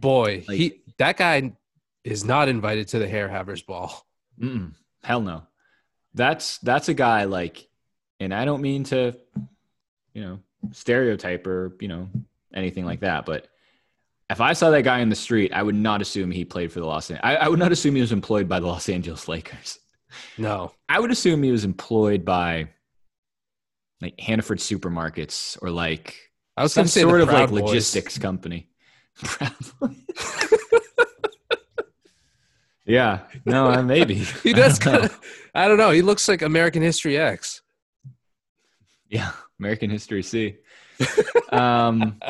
Boy, 0.00 0.44
Like- 0.48 0.58
he 0.58 0.82
that 0.98 1.16
guy 1.16 1.52
is 2.04 2.24
not 2.24 2.48
invited 2.48 2.88
to 2.88 2.98
the 2.98 3.08
hair 3.08 3.28
havers 3.28 3.62
ball. 3.62 4.06
Hell 5.04 5.20
no. 5.20 5.46
That's 6.14 6.58
that's 6.58 6.88
a 6.88 6.94
guy 6.94 7.24
like, 7.24 7.66
and 8.20 8.34
I 8.34 8.44
don't 8.44 8.60
mean 8.60 8.84
to, 8.84 9.16
you 10.12 10.22
know, 10.22 10.38
stereotype 10.72 11.46
or 11.46 11.76
you 11.80 11.88
know 11.88 12.08
anything 12.52 12.84
like 12.84 13.00
that, 13.00 13.24
but 13.24 13.48
if 14.30 14.40
I 14.40 14.52
saw 14.54 14.70
that 14.70 14.82
guy 14.82 15.00
in 15.00 15.08
the 15.08 15.16
street, 15.16 15.52
I 15.52 15.62
would 15.62 15.74
not 15.74 16.00
assume 16.02 16.30
he 16.30 16.44
played 16.44 16.72
for 16.72 16.80
the 16.80 16.86
Los. 16.86 17.10
An- 17.10 17.20
I, 17.22 17.36
I 17.36 17.48
would 17.48 17.58
not 17.58 17.72
assume 17.72 17.94
he 17.94 18.00
was 18.00 18.12
employed 18.12 18.48
by 18.48 18.60
the 18.60 18.66
Los 18.66 18.88
Angeles 18.88 19.28
Lakers. 19.28 19.78
No, 20.38 20.72
I 20.88 21.00
would 21.00 21.10
assume 21.10 21.42
he 21.42 21.50
was 21.50 21.64
employed 21.64 22.24
by 22.24 22.68
like 24.00 24.18
Hannaford 24.20 24.58
Supermarkets 24.58 25.58
or 25.62 25.70
like 25.70 26.16
I 26.56 26.62
was 26.62 26.72
some 26.72 26.86
sort 26.86 27.20
of 27.20 27.28
like 27.28 27.50
Boys. 27.50 27.62
logistics 27.62 28.18
company. 28.18 28.68
Yeah, 32.84 33.20
no, 33.44 33.70
uh, 33.70 33.82
maybe 33.82 34.14
He 34.42 34.52
does. 34.52 34.80
I 34.80 34.84
don't. 34.90 35.00
Kinda, 35.02 35.14
I 35.54 35.68
don't 35.68 35.76
know. 35.76 35.90
He 35.90 36.02
looks 36.02 36.28
like 36.28 36.42
American 36.42 36.82
History 36.82 37.16
X. 37.16 37.62
Yeah, 39.08 39.32
American 39.60 39.90
History 39.90 40.22
C. 40.22 40.56
um, 41.50 42.20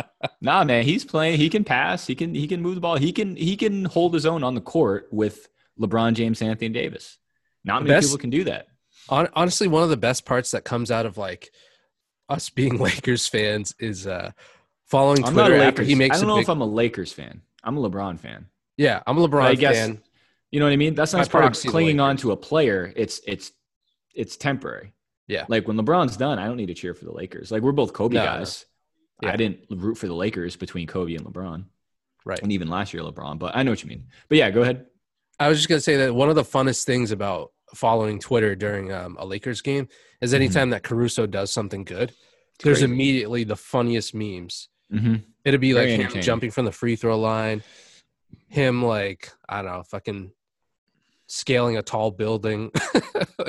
nah, 0.40 0.64
man, 0.64 0.84
he's 0.84 1.04
playing. 1.04 1.38
He 1.38 1.48
can 1.48 1.64
pass. 1.64 2.06
He 2.06 2.14
can 2.14 2.34
he 2.34 2.46
can 2.46 2.62
move 2.62 2.74
the 2.76 2.80
ball. 2.80 2.96
He 2.96 3.12
can 3.12 3.36
he 3.36 3.56
can 3.56 3.84
hold 3.84 4.14
his 4.14 4.26
own 4.26 4.42
on 4.44 4.54
the 4.54 4.60
court 4.60 5.08
with 5.10 5.48
LeBron 5.80 6.14
James, 6.14 6.40
and 6.40 6.50
Anthony 6.50 6.70
Davis. 6.70 7.18
Not 7.64 7.82
many 7.82 7.94
best- 7.94 8.08
people 8.08 8.18
can 8.18 8.30
do 8.30 8.44
that. 8.44 8.68
Hon- 9.08 9.28
honestly, 9.34 9.68
one 9.68 9.82
of 9.82 9.90
the 9.90 9.96
best 9.96 10.24
parts 10.24 10.52
that 10.52 10.64
comes 10.64 10.90
out 10.90 11.06
of 11.06 11.16
like 11.18 11.50
us 12.28 12.50
being 12.50 12.78
Lakers 12.78 13.26
fans 13.26 13.74
is 13.78 14.06
uh 14.06 14.30
following 14.86 15.24
I'm 15.24 15.32
Twitter 15.32 15.56
after 15.56 15.82
he 15.82 15.94
makes 15.94 16.16
I 16.16 16.20
don't 16.20 16.28
know 16.28 16.36
big. 16.36 16.44
if 16.44 16.48
I'm 16.50 16.60
a 16.60 16.66
Lakers 16.66 17.12
fan. 17.12 17.42
I'm 17.64 17.76
a 17.76 17.88
LeBron 17.90 18.18
fan. 18.18 18.46
yeah, 18.76 19.02
I'm 19.06 19.18
a 19.18 19.28
LeBron 19.28 19.42
I 19.42 19.54
guess- 19.54 19.76
fan. 19.76 20.02
You 20.50 20.60
know 20.60 20.66
what 20.66 20.72
I 20.72 20.76
mean? 20.76 20.94
That's 20.94 21.14
not 21.14 21.30
part 21.30 21.44
of 21.46 21.54
clinging 21.70 21.98
on 21.98 22.18
to 22.18 22.32
a 22.32 22.36
player. 22.36 22.92
It's 22.94 23.20
it's 23.26 23.52
it's 24.14 24.36
temporary. 24.36 24.92
Yeah. 25.32 25.44
Like 25.48 25.66
when 25.66 25.76
LeBron's 25.76 26.16
done, 26.16 26.38
I 26.38 26.46
don't 26.46 26.56
need 26.56 26.66
to 26.66 26.74
cheer 26.74 26.94
for 26.94 27.04
the 27.04 27.12
Lakers. 27.12 27.50
Like 27.50 27.62
we're 27.62 27.72
both 27.72 27.92
Kobe 27.92 28.14
No, 28.14 28.20
no. 28.24 28.26
guys. 28.38 28.66
Yeah. 29.22 29.32
I 29.32 29.36
didn't 29.36 29.60
root 29.70 29.96
for 29.96 30.06
the 30.06 30.14
Lakers 30.14 30.56
between 30.56 30.86
Kobe 30.86 31.14
and 31.14 31.24
LeBron, 31.24 31.64
Right. 32.24 32.40
and 32.42 32.52
even 32.52 32.68
last 32.68 32.92
year 32.92 33.02
LeBron. 33.02 33.38
But 33.38 33.56
I 33.56 33.62
know 33.62 33.70
what 33.72 33.82
you 33.82 33.88
mean. 33.88 34.04
But 34.28 34.38
yeah, 34.38 34.50
go 34.50 34.62
ahead. 34.62 34.86
I 35.40 35.48
was 35.48 35.58
just 35.58 35.68
gonna 35.68 35.80
say 35.80 35.96
that 35.98 36.14
one 36.14 36.28
of 36.28 36.34
the 36.34 36.42
funnest 36.44 36.84
things 36.84 37.10
about 37.12 37.52
following 37.74 38.18
Twitter 38.18 38.54
during 38.54 38.92
um, 38.92 39.16
a 39.18 39.24
Lakers 39.24 39.62
game 39.62 39.88
is 40.20 40.34
anytime 40.34 40.70
that 40.70 40.82
Caruso 40.82 41.26
does 41.26 41.50
something 41.50 41.84
good, 41.84 42.12
there's 42.62 42.78
crazy. 42.80 42.92
immediately 42.92 43.44
the 43.44 43.56
funniest 43.56 44.14
memes. 44.14 44.68
Mm-hmm. 44.92 45.14
It'd 45.44 45.60
be 45.60 45.72
like 45.74 45.88
him 45.88 46.20
jumping 46.20 46.50
from 46.50 46.66
the 46.66 46.72
free 46.72 46.96
throw 46.96 47.18
line, 47.18 47.62
him 48.48 48.84
like 48.84 49.32
I 49.48 49.62
don't 49.62 49.72
know, 49.72 49.82
fucking 49.84 50.32
scaling 51.32 51.78
a 51.78 51.82
tall 51.82 52.10
building. 52.10 52.70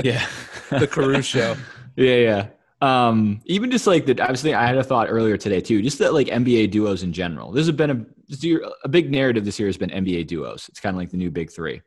Yeah. 0.03 0.25
the 0.69 0.87
Caruso. 0.87 1.55
Yeah, 1.95 2.15
yeah. 2.15 2.47
Um, 2.81 3.41
even 3.45 3.69
just 3.69 3.85
like 3.85 4.07
the, 4.07 4.19
I 4.19 4.31
was 4.31 4.41
thinking, 4.41 4.55
I 4.55 4.65
had 4.65 4.77
a 4.77 4.83
thought 4.83 5.11
earlier 5.11 5.37
today 5.37 5.61
too. 5.61 5.79
Just 5.83 5.99
that 5.99 6.11
like 6.15 6.25
NBA 6.25 6.71
duos 6.71 7.03
in 7.03 7.13
general. 7.13 7.51
This 7.51 7.67
has 7.67 7.75
been 7.75 7.91
a 7.91 8.05
a 8.83 8.89
big 8.89 9.11
narrative 9.11 9.45
this 9.45 9.59
year 9.59 9.67
has 9.67 9.77
been 9.77 9.91
NBA 9.91 10.25
duos. 10.25 10.67
It's 10.69 10.79
kind 10.79 10.95
of 10.95 10.99
like 10.99 11.11
the 11.11 11.17
new 11.17 11.29
big 11.29 11.51
three. 11.51 11.83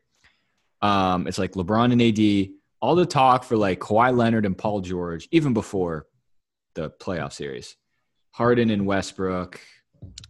Um, 0.81 1.27
it's 1.27 1.37
like 1.37 1.51
LeBron 1.53 1.91
and 1.91 2.01
AD. 2.01 2.53
All 2.79 2.95
the 2.95 3.05
talk 3.05 3.43
for 3.43 3.57
like 3.57 3.79
Kawhi 3.79 4.15
Leonard 4.15 4.45
and 4.45 4.57
Paul 4.57 4.79
George, 4.79 5.27
even 5.31 5.53
before 5.53 6.05
the 6.73 6.89
playoff 6.91 7.33
series. 7.33 7.75
Harden 8.31 8.69
and 8.69 8.85
Westbrook. 8.85 9.59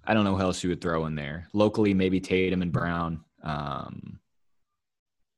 I 0.06 0.16
don't 0.16 0.24
know 0.24 0.36
who 0.36 0.42
else 0.42 0.64
you 0.64 0.72
would 0.72 0.82
throw 0.82 1.06
in 1.06 1.14
there. 1.14 1.50
Locally, 1.54 1.94
maybe 1.94 2.20
Tatum 2.20 2.64
and 2.64 2.72
Brown. 2.72 3.24
Um, 3.44 4.20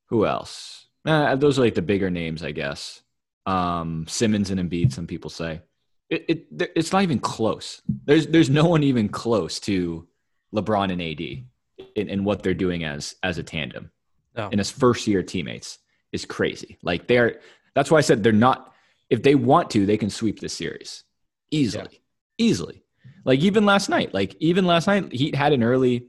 who 0.09 0.25
else? 0.25 0.87
Uh, 1.05 1.35
those 1.35 1.57
are 1.57 1.63
like 1.63 1.75
the 1.75 1.81
bigger 1.81 2.09
names, 2.09 2.43
I 2.43 2.51
guess. 2.51 3.01
Um, 3.45 4.05
Simmons 4.07 4.49
and 4.49 4.59
Embiid. 4.59 4.93
Some 4.93 5.07
people 5.07 5.29
say 5.29 5.61
it, 6.09 6.25
it. 6.27 6.71
It's 6.75 6.91
not 6.91 7.03
even 7.03 7.19
close. 7.19 7.81
There's 8.05 8.27
there's 8.27 8.49
no 8.49 8.65
one 8.65 8.83
even 8.83 9.09
close 9.09 9.59
to 9.61 10.07
LeBron 10.53 10.91
and 10.91 11.01
AD 11.01 11.89
in, 11.95 12.09
in 12.09 12.23
what 12.23 12.43
they're 12.43 12.53
doing 12.53 12.83
as 12.83 13.15
as 13.23 13.37
a 13.37 13.43
tandem. 13.43 13.91
No. 14.35 14.49
In 14.49 14.57
his 14.57 14.71
first 14.71 15.07
year 15.07 15.23
teammates 15.23 15.79
is 16.11 16.25
crazy. 16.25 16.77
Like 16.83 17.07
they're. 17.07 17.39
That's 17.75 17.91
why 17.91 17.99
I 17.99 18.01
said 18.01 18.23
they're 18.23 18.31
not. 18.31 18.73
If 19.09 19.23
they 19.23 19.35
want 19.35 19.71
to, 19.71 19.85
they 19.85 19.97
can 19.97 20.09
sweep 20.09 20.39
this 20.39 20.53
series 20.53 21.03
easily, 21.51 22.01
easily. 22.37 22.83
Like 23.25 23.39
even 23.39 23.65
last 23.65 23.89
night, 23.89 24.13
like 24.13 24.35
even 24.39 24.65
last 24.65 24.87
night, 24.87 25.11
Heat 25.11 25.35
had 25.35 25.53
an 25.53 25.63
early, 25.63 26.07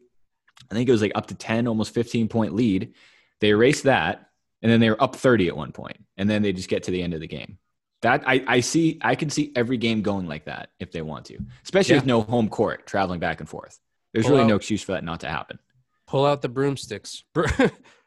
I 0.70 0.74
think 0.74 0.88
it 0.88 0.92
was 0.92 1.02
like 1.02 1.12
up 1.14 1.26
to 1.26 1.34
10, 1.34 1.66
almost 1.66 1.94
15 1.94 2.28
point 2.28 2.54
lead. 2.54 2.94
They 3.40 3.48
erased 3.50 3.84
that, 3.84 4.26
and 4.62 4.70
then 4.70 4.80
they 4.80 4.90
were 4.90 5.02
up 5.02 5.16
30 5.16 5.48
at 5.48 5.56
one 5.56 5.72
point, 5.72 5.96
and 6.16 6.28
then 6.28 6.42
they 6.42 6.52
just 6.52 6.68
get 6.68 6.82
to 6.84 6.90
the 6.90 7.02
end 7.02 7.14
of 7.14 7.20
the 7.20 7.26
game. 7.28 7.58
That 8.02 8.22
I, 8.26 8.42
I 8.46 8.60
see, 8.60 8.98
I 9.02 9.14
can 9.14 9.28
see 9.30 9.52
every 9.54 9.76
game 9.76 10.00
going 10.02 10.26
like 10.26 10.46
that 10.46 10.70
if 10.78 10.90
they 10.92 11.02
want 11.02 11.26
to, 11.26 11.38
especially 11.64 11.94
Yeah. 11.94 12.00
with 12.00 12.06
no 12.06 12.22
home 12.22 12.48
court 12.48 12.86
traveling 12.86 13.20
back 13.20 13.40
and 13.40 13.48
forth. 13.48 13.78
There's 14.14 14.24
Pull 14.26 14.32
really 14.36 14.44
out- 14.44 14.48
no 14.48 14.56
excuse 14.56 14.82
for 14.82 14.92
that 14.92 15.04
not 15.04 15.20
to 15.20 15.28
happen. 15.28 15.58
Pull 16.06 16.24
out 16.26 16.40
the 16.42 16.48
broomsticks. 16.48 17.24
Bro- 17.34 17.44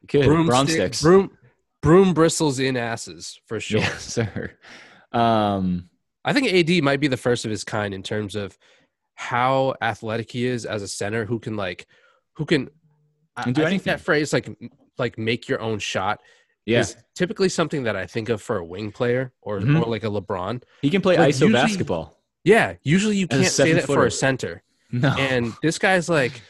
Good. 0.08 0.26
broomstick- 0.26 0.48
Broomsticks. 0.48 1.02
Broom, 1.02 1.38
broom 1.82 2.14
bristles 2.14 2.60
in 2.60 2.76
asses 2.76 3.40
for 3.46 3.60
sure. 3.60 3.80
Yes, 3.82 4.04
sir. 4.04 4.52
Um, 5.12 5.90
I 6.26 6.34
think 6.34 6.48
AD 6.52 6.84
might 6.84 7.00
be 7.00 7.08
the 7.08 7.18
first 7.18 7.46
of 7.46 7.52
his 7.52 7.64
kind 7.64 7.94
in 7.94 8.02
terms 8.04 8.36
of 8.36 8.58
how 9.16 9.76
athletic 9.82 10.32
he 10.32 10.46
is 10.46 10.66
as 10.66 10.82
a 10.82 10.88
center 10.88 11.26
who 11.26 11.40
can 11.40 11.56
like 11.56 11.86
who 12.36 12.46
can 12.46 12.70
I, 13.38 13.44
do 13.44 13.50
I 13.52 13.54
think 13.54 13.60
anything. 13.68 13.92
that 13.92 14.02
phrase 14.02 14.34
like 14.34 14.50
like 14.98 15.18
make 15.18 15.48
your 15.50 15.60
own 15.62 15.80
shot 15.80 16.22
yeah, 16.66 16.80
is 16.80 16.96
typically 17.16 17.50
something 17.50 17.84
that 17.84 17.96
I 17.96 18.06
think 18.06 18.30
of 18.30 18.42
for 18.42 18.58
a 18.58 18.64
wing 18.66 18.92
player 18.92 19.34
or 19.42 19.60
Mhm. 19.60 19.82
or 19.86 19.90
like 19.90 20.04
a 20.04 20.08
LeBron. 20.08 20.64
he 20.82 20.90
can 20.90 21.02
play 21.02 21.18
Like, 21.18 21.30
ISO 21.30 21.42
usually- 21.48 21.54
basketball. 21.54 22.20
Yeah, 22.46 22.76
usually 22.84 23.18
you 23.18 23.28
can't 23.28 23.46
say 23.48 23.74
that 23.74 23.86
for 23.86 24.06
a 24.06 24.12
center. 24.12 24.64
No, 24.92 25.10
And 25.18 25.54
this 25.62 25.78
guy's 25.80 26.08
like 26.10 26.42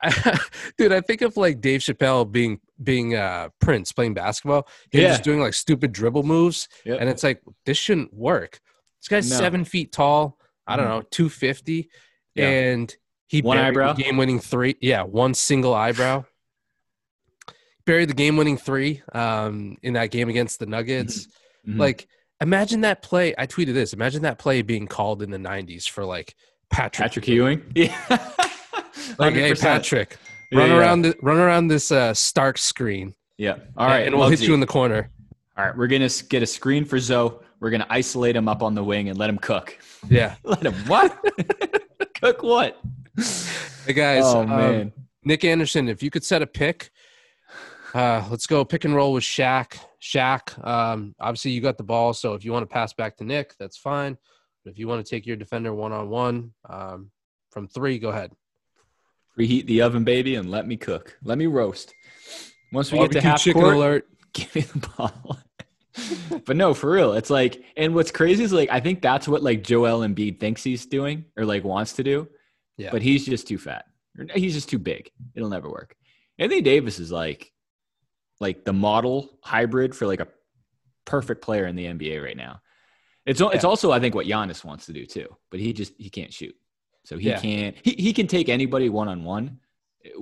dude, 0.76 0.92
I 0.92 1.00
think 1.00 1.22
of 1.22 1.36
like 1.36 1.60
Dave 1.60 1.80
Chappelle 1.80 2.30
being 2.30 2.60
being 2.82 3.14
uh 3.14 3.48
Prince 3.60 3.92
playing 3.92 4.14
basketball. 4.14 4.68
He's 4.90 5.02
Yeah. 5.02 5.08
just 5.08 5.24
doing 5.24 5.40
like 5.40 5.54
stupid 5.54 5.92
dribble 5.92 6.24
moves. 6.24 6.68
Yep. 6.84 6.98
And 7.00 7.08
it's 7.08 7.22
like, 7.22 7.40
this 7.64 7.78
shouldn't 7.78 8.12
work. 8.12 8.60
This 9.00 9.08
guy's 9.08 9.30
No. 9.30 9.36
seven 9.36 9.64
feet 9.64 9.92
tall. 9.92 10.38
I 10.66 10.76
don't 10.76 10.86
Mhm. 10.86 10.88
know, 10.90 11.02
250. 11.10 11.88
Yeah. 12.34 12.48
And 12.48 12.96
he 13.28 13.40
One 13.42 13.56
eyebrow? 13.58 13.92
game 13.94 14.16
winning 14.16 14.40
three. 14.40 14.76
Yeah, 14.80 15.02
one 15.02 15.34
single 15.34 15.72
eyebrow. 15.74 16.24
Buried 17.86 18.08
the 18.08 18.14
game 18.14 18.36
winning 18.36 18.56
three 18.56 19.02
um, 19.12 19.76
in 19.82 19.92
that 19.94 20.10
game 20.10 20.28
against 20.28 20.58
the 20.58 20.66
Nuggets. 20.66 21.28
Mhm. 21.68 21.78
Like, 21.78 22.08
imagine 22.40 22.82
that 22.82 23.02
play. 23.02 23.34
I 23.36 23.46
tweeted 23.46 23.74
this. 23.74 23.92
Imagine 23.92 24.22
that 24.22 24.38
play 24.38 24.62
being 24.62 24.86
called 24.86 25.22
in 25.22 25.30
the 25.30 25.38
90s 25.38 25.88
for 25.88 26.04
like 26.04 26.34
Patrick. 26.70 27.04
Patrick 27.04 27.28
Ewing. 27.28 27.62
Yeah. 27.74 27.96
Like, 29.18 29.34
100%. 29.34 29.60
Patrick, 29.60 30.16
run 30.52 30.70
yeah. 30.70 30.78
around 30.78 31.02
the, 31.02 31.14
run 31.20 31.36
around 31.36 31.68
this 31.68 31.90
uh, 31.92 32.14
Stark 32.14 32.56
screen. 32.56 33.14
Yeah. 33.36 33.56
All 33.76 33.86
right. 33.86 34.06
and 34.06 34.16
we'll 34.16 34.28
hit 34.28 34.38
Muggsy. 34.38 34.48
you 34.48 34.54
in 34.54 34.60
the 34.60 34.66
corner. 34.66 35.10
All 35.58 35.64
right. 35.66 35.76
We're 35.76 35.88
gonna 35.88 36.08
get 36.28 36.42
a 36.42 36.46
screen 36.46 36.84
for 36.84 36.98
Zoe. 36.98 37.32
We're 37.60 37.70
gonna 37.70 37.86
isolate 37.90 38.36
him 38.36 38.48
up 38.48 38.62
on 38.62 38.74
the 38.74 38.84
wing 38.84 39.08
and 39.08 39.18
let 39.18 39.28
him 39.28 39.38
cook. 39.38 39.78
Yeah. 40.08 40.36
Let 40.44 40.62
him 40.64 40.74
what? 40.86 41.18
cook 42.20 42.42
what? 42.42 42.80
Hey 43.86 43.92
guys, 43.92 44.24
oh 44.24 44.40
um, 44.40 44.48
man. 44.48 44.92
Nick 45.24 45.44
Anderson, 45.44 45.88
if 45.88 46.02
you 46.02 46.10
could 46.10 46.24
set 46.24 46.42
a 46.42 46.46
pick, 46.46 46.90
uh, 47.94 48.24
let's 48.30 48.46
go 48.46 48.64
pick 48.64 48.84
and 48.84 48.94
roll 48.94 49.12
with 49.12 49.24
Shaq. 49.24 49.78
Shaq, 50.02 50.66
um, 50.66 51.14
obviously 51.20 51.52
you 51.52 51.60
got 51.60 51.78
the 51.78 51.84
ball, 51.84 52.12
so 52.12 52.34
if 52.34 52.44
you 52.44 52.52
want 52.52 52.68
to 52.68 52.72
pass 52.72 52.92
back 52.92 53.16
to 53.18 53.24
Nick, 53.24 53.54
that's 53.58 53.76
fine. 53.76 54.18
But 54.64 54.72
if 54.72 54.78
you 54.78 54.88
want 54.88 55.04
to 55.04 55.08
take 55.08 55.26
your 55.26 55.36
defender 55.36 55.72
one 55.72 55.92
on 55.92 56.08
one 56.08 56.52
from 57.50 57.68
three, 57.68 57.98
go 57.98 58.08
ahead. 58.08 58.32
Preheat 59.38 59.66
the 59.66 59.82
oven, 59.82 60.04
baby, 60.04 60.34
and 60.36 60.50
let 60.50 60.66
me 60.66 60.76
cook. 60.76 61.16
Let 61.22 61.38
me 61.38 61.46
roast. 61.46 61.92
Once 62.72 62.90
we 62.90 62.98
get 62.98 63.12
Barbecue 63.12 63.20
to 63.20 63.28
half 63.28 63.40
chicken 63.40 63.62
court, 63.62 63.74
alert. 63.74 64.08
give 64.32 64.54
me 64.54 64.60
the 64.62 64.88
ball. 64.96 65.38
but 66.44 66.56
no, 66.56 66.74
for 66.74 66.90
real, 66.90 67.12
it's 67.12 67.30
like, 67.30 67.62
and 67.76 67.94
what's 67.94 68.10
crazy 68.10 68.42
is 68.42 68.52
like, 68.52 68.68
I 68.70 68.80
think 68.80 69.00
that's 69.00 69.28
what 69.28 69.42
like 69.42 69.62
Joel 69.62 70.00
Embiid 70.00 70.40
thinks 70.40 70.62
he's 70.62 70.86
doing 70.86 71.24
or 71.36 71.44
like 71.44 71.64
wants 71.64 71.94
to 71.94 72.02
do. 72.02 72.28
Yeah. 72.76 72.90
But 72.90 73.02
he's 73.02 73.24
just 73.24 73.46
too 73.46 73.58
fat. 73.58 73.84
He's 74.34 74.54
just 74.54 74.68
too 74.68 74.78
big. 74.78 75.10
It'll 75.34 75.48
never 75.48 75.68
work. 75.68 75.96
Anthony 76.38 76.62
Davis 76.62 76.98
is 76.98 77.12
like, 77.12 77.52
like 78.46 78.64
the 78.64 78.72
model 78.88 79.16
hybrid 79.42 79.90
for 79.96 80.06
like 80.12 80.20
a 80.20 80.28
perfect 81.04 81.40
player 81.46 81.66
in 81.66 81.74
the 81.76 81.86
NBA 81.86 82.22
right 82.22 82.36
now. 82.36 82.54
It's 83.26 83.40
al- 83.40 83.50
it's 83.56 83.64
also 83.70 83.86
I 83.96 83.98
think 84.00 84.14
what 84.14 84.26
Giannis 84.26 84.64
wants 84.64 84.84
to 84.86 84.92
do 84.92 85.04
too, 85.16 85.28
but 85.50 85.58
he 85.60 85.72
just 85.72 85.92
he 85.98 86.10
can't 86.18 86.32
shoot, 86.38 86.54
so 87.08 87.16
he 87.16 87.28
Yeah. 87.30 87.40
can't. 87.40 87.74
He, 87.86 87.92
he 88.06 88.12
can 88.12 88.26
take 88.26 88.48
anybody 88.48 88.88
one 89.00 89.08
on 89.08 89.24
one 89.24 89.44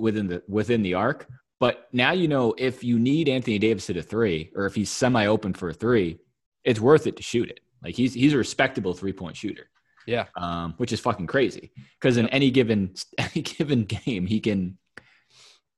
within 0.05 0.25
the 0.27 0.41
within 0.47 0.81
the 0.81 0.93
arc. 0.93 1.27
But 1.59 1.87
now 1.91 2.11
you 2.21 2.27
know 2.33 2.55
if 2.57 2.83
you 2.83 2.95
need 2.99 3.25
Anthony 3.29 3.59
Davis 3.59 3.89
at 3.89 3.97
a 3.97 4.03
three, 4.13 4.51
or 4.55 4.65
if 4.65 4.73
he's 4.75 4.89
semi 4.89 5.25
open 5.25 5.53
for 5.53 5.67
a 5.69 5.73
three, 5.73 6.19
it's 6.63 6.79
worth 6.79 7.05
it 7.07 7.15
to 7.17 7.23
shoot 7.23 7.49
it. 7.49 7.59
Like 7.83 7.95
he's 7.95 8.13
he's 8.13 8.33
a 8.33 8.37
respectable 8.37 8.93
three 8.93 9.13
point 9.21 9.35
shooter, 9.35 9.67
Yeah. 10.07 10.25
um, 10.35 10.73
which 10.77 10.93
is 10.93 10.99
fucking 11.01 11.27
crazy. 11.27 11.71
Because 11.99 12.15
in 12.17 12.27
any 12.29 12.51
given 12.51 12.93
any 13.17 13.41
given 13.41 13.83
game, 13.83 14.25
he 14.33 14.39
can, 14.39 14.77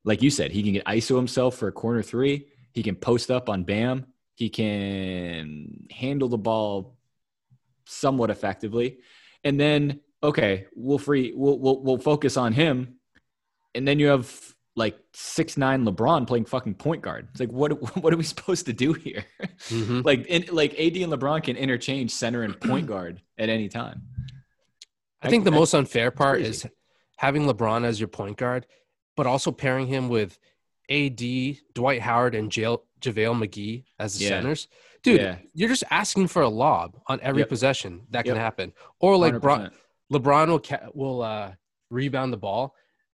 like 0.06 0.22
you 0.22 0.30
said, 0.30 0.52
he 0.52 0.62
can 0.62 0.72
get 0.72 0.84
ISO 0.86 1.16
himself 1.16 1.56
for 1.56 1.68
a 1.68 1.72
corner 1.72 2.02
three. 2.02 2.46
He 2.72 2.82
can 2.82 2.94
post 2.96 3.30
up 3.30 3.50
on 3.50 3.64
Bam. 3.64 4.06
He 4.36 4.48
can 4.48 5.86
handle 5.90 6.28
the 6.28 6.38
ball 6.38 6.96
somewhat 7.86 8.30
effectively, 8.30 8.98
and 9.44 9.58
then 9.60 10.00
okay, 10.22 10.66
we'll 10.74 10.98
free 10.98 11.32
we'll 11.36 11.58
we'll, 11.58 11.82
we'll 11.82 11.98
focus 11.98 12.36
on 12.36 12.52
him, 12.52 12.96
and 13.74 13.86
then 13.86 13.98
you 13.98 14.06
have 14.08 14.54
like 14.76 14.98
six 15.14 15.56
nine 15.56 15.84
LeBron 15.86 16.26
playing 16.26 16.44
fucking 16.44 16.74
point 16.74 17.00
guard. 17.02 17.28
It's 17.30 17.40
like 17.40 17.50
what 17.50 17.96
what 18.02 18.12
are 18.12 18.16
we 18.16 18.24
supposed 18.24 18.66
to 18.66 18.72
do 18.72 18.92
here? 18.92 19.24
Mhm. 19.68 20.04
like 20.04 20.26
in, 20.26 20.44
like 20.54 20.72
AD 20.74 20.96
and 20.96 21.12
LeBron 21.12 21.42
can 21.42 21.56
interchange 21.56 22.10
center 22.10 22.42
and 22.42 22.60
point 22.60 22.86
guard 22.94 23.22
at 23.38 23.48
any 23.48 23.68
time. 23.68 24.02
I 25.22 25.30
think 25.30 25.44
the 25.44 25.50
I- 25.50 25.54
most 25.54 25.74
unfair 25.74 26.10
part 26.10 26.42
is 26.42 26.66
having 27.16 27.46
LeBron 27.46 27.84
as 27.84 27.98
your 27.98 28.08
point 28.08 28.36
guard, 28.36 28.66
but 29.16 29.26
also 29.26 29.50
pairing 29.50 29.86
him 29.86 30.08
with 30.08 30.38
AD, 30.90 31.20
Dwight 31.74 32.00
Howard, 32.02 32.34
and 32.34 32.50
Jail, 32.52 32.84
JaVale 33.00 33.44
McGee 33.48 33.84
as 33.98 34.18
the 34.18 34.24
Yeah. 34.24 34.28
centers. 34.30 34.68
Dude, 35.02 35.20
Yeah. 35.20 35.38
you're 35.54 35.68
just 35.68 35.84
asking 35.90 36.28
for 36.28 36.42
a 36.42 36.48
lob 36.48 37.00
on 37.06 37.20
every 37.20 37.40
Yep. 37.42 37.48
possession 37.48 38.06
that 38.10 38.24
can 38.24 38.36
happen. 38.36 38.72
Or 39.00 39.16
like 39.16 39.40
Bro- 39.40 39.54
100%. 39.54 39.74
LeBron 40.12 40.48
will 40.48 40.60
ca- 40.60 40.88
will 40.94 41.22
uh, 41.22 41.54
rebound 41.90 42.32
the 42.32 42.36
ball 42.36 42.74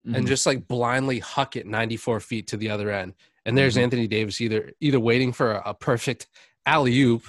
Mhm. 0.07 0.17
and 0.17 0.27
just 0.27 0.45
like 0.45 0.67
blindly 0.67 1.19
huck 1.19 1.55
it 1.55 1.65
94 1.67 2.19
feet 2.19 2.47
to 2.47 2.57
the 2.57 2.69
other 2.69 2.89
end. 2.91 3.13
And 3.45 3.57
there's 3.57 3.75
Mhm. 3.75 3.81
Anthony 3.83 4.07
Davis 4.07 4.41
either 4.41 4.71
either 4.79 4.99
waiting 4.99 5.31
for 5.33 5.53
a, 5.53 5.69
a 5.69 5.73
perfect 5.73 6.27
alley 6.65 6.99
oop 7.01 7.23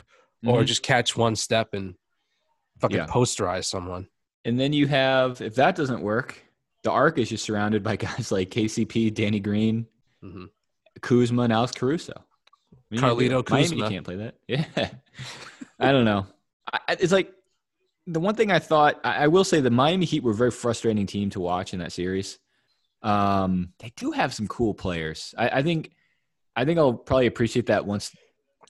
or 0.46 0.62
Mhm. 0.62 0.66
just 0.66 0.82
catch 0.82 1.16
one 1.16 1.36
step 1.36 1.74
and 1.74 1.94
fucking 2.78 2.96
Yeah. 2.96 3.06
posterize 3.06 3.64
someone. 3.66 4.08
And 4.44 4.58
then 4.58 4.72
you 4.72 4.86
have, 4.86 5.40
if 5.42 5.54
that 5.56 5.76
doesn't 5.76 6.00
work, 6.02 6.42
the 6.82 6.90
arc 6.90 7.18
is 7.18 7.28
just 7.28 7.44
surrounded 7.44 7.82
by 7.82 7.96
guys 8.06 8.30
like 8.32 8.50
KCP, 8.50 9.12
Danny 9.14 9.40
Green, 9.40 9.86
hmm 10.22 10.46
Kuzma, 11.00 11.42
and 11.42 11.52
Alex 11.52 11.72
Caruso. 11.72 12.12
I 12.16 12.76
mean, 12.90 13.00
Carlito 13.00 13.48
Miami 13.48 13.68
Kuzma. 13.68 13.88
can't 13.88 14.04
play 14.04 14.16
that. 14.16 14.34
Yeah. 14.48 14.64
I 15.78 15.92
don't 15.92 16.04
know. 16.04 16.26
I- 16.72 16.96
it's 16.98 17.12
like 17.12 17.32
the 18.06 18.20
one 18.20 18.34
thing 18.34 18.50
I 18.50 18.58
thought, 18.58 19.00
I, 19.04 19.24
I 19.24 19.26
will 19.28 19.44
say 19.44 19.60
the 19.60 19.70
Miami 19.70 20.04
Heat 20.04 20.22
were 20.22 20.32
a 20.32 20.34
very 20.34 20.50
frustrating 20.50 21.06
team 21.06 21.30
to 21.30 21.40
watch 21.40 21.72
in 21.72 21.78
that 21.80 21.92
series. 21.92 22.38
Um, 23.02 23.72
they 23.78 23.92
do 23.96 24.10
have 24.10 24.34
some 24.34 24.46
cool 24.48 24.74
players. 24.74 25.34
I, 25.38 25.48
I 25.48 25.62
think, 25.62 25.92
I 26.56 26.64
think 26.64 26.78
I'll 26.78 26.92
probably 26.94 27.26
appreciate 27.26 27.66
that 27.66 27.86
once, 27.86 28.14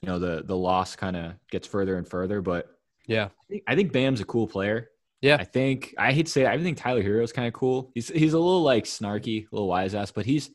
you 0.01 0.07
know, 0.07 0.19
the, 0.19 0.43
the 0.45 0.55
loss 0.55 0.95
kind 0.95 1.15
of 1.17 1.33
gets 1.49 1.67
further 1.67 1.97
and 1.97 2.07
further, 2.07 2.41
but 2.41 2.67
Yeah. 3.07 3.25
I 3.25 3.29
think, 3.49 3.63
I 3.67 3.75
think 3.75 3.91
Bam's 3.91 4.21
a 4.21 4.25
cool 4.25 4.47
player. 4.47 4.89
Yeah. 5.21 5.37
I 5.39 5.43
think 5.43 5.93
I 5.97 6.13
hate 6.13 6.25
to 6.25 6.31
say 6.31 6.41
it, 6.41 6.47
I 6.47 6.57
think 6.61 6.77
Tyler 6.77 7.03
Herro 7.03 7.23
is 7.23 7.31
kind 7.31 7.47
of 7.47 7.53
cool. 7.53 7.91
He's 7.93 8.09
he's 8.09 8.33
a 8.33 8.39
little 8.39 8.63
like 8.63 8.85
snarky, 8.85 9.43
a 9.43 9.55
little 9.55 9.67
wise 9.67 9.93
ass, 9.95 10.11
but 10.11 10.25
he's 10.25 10.49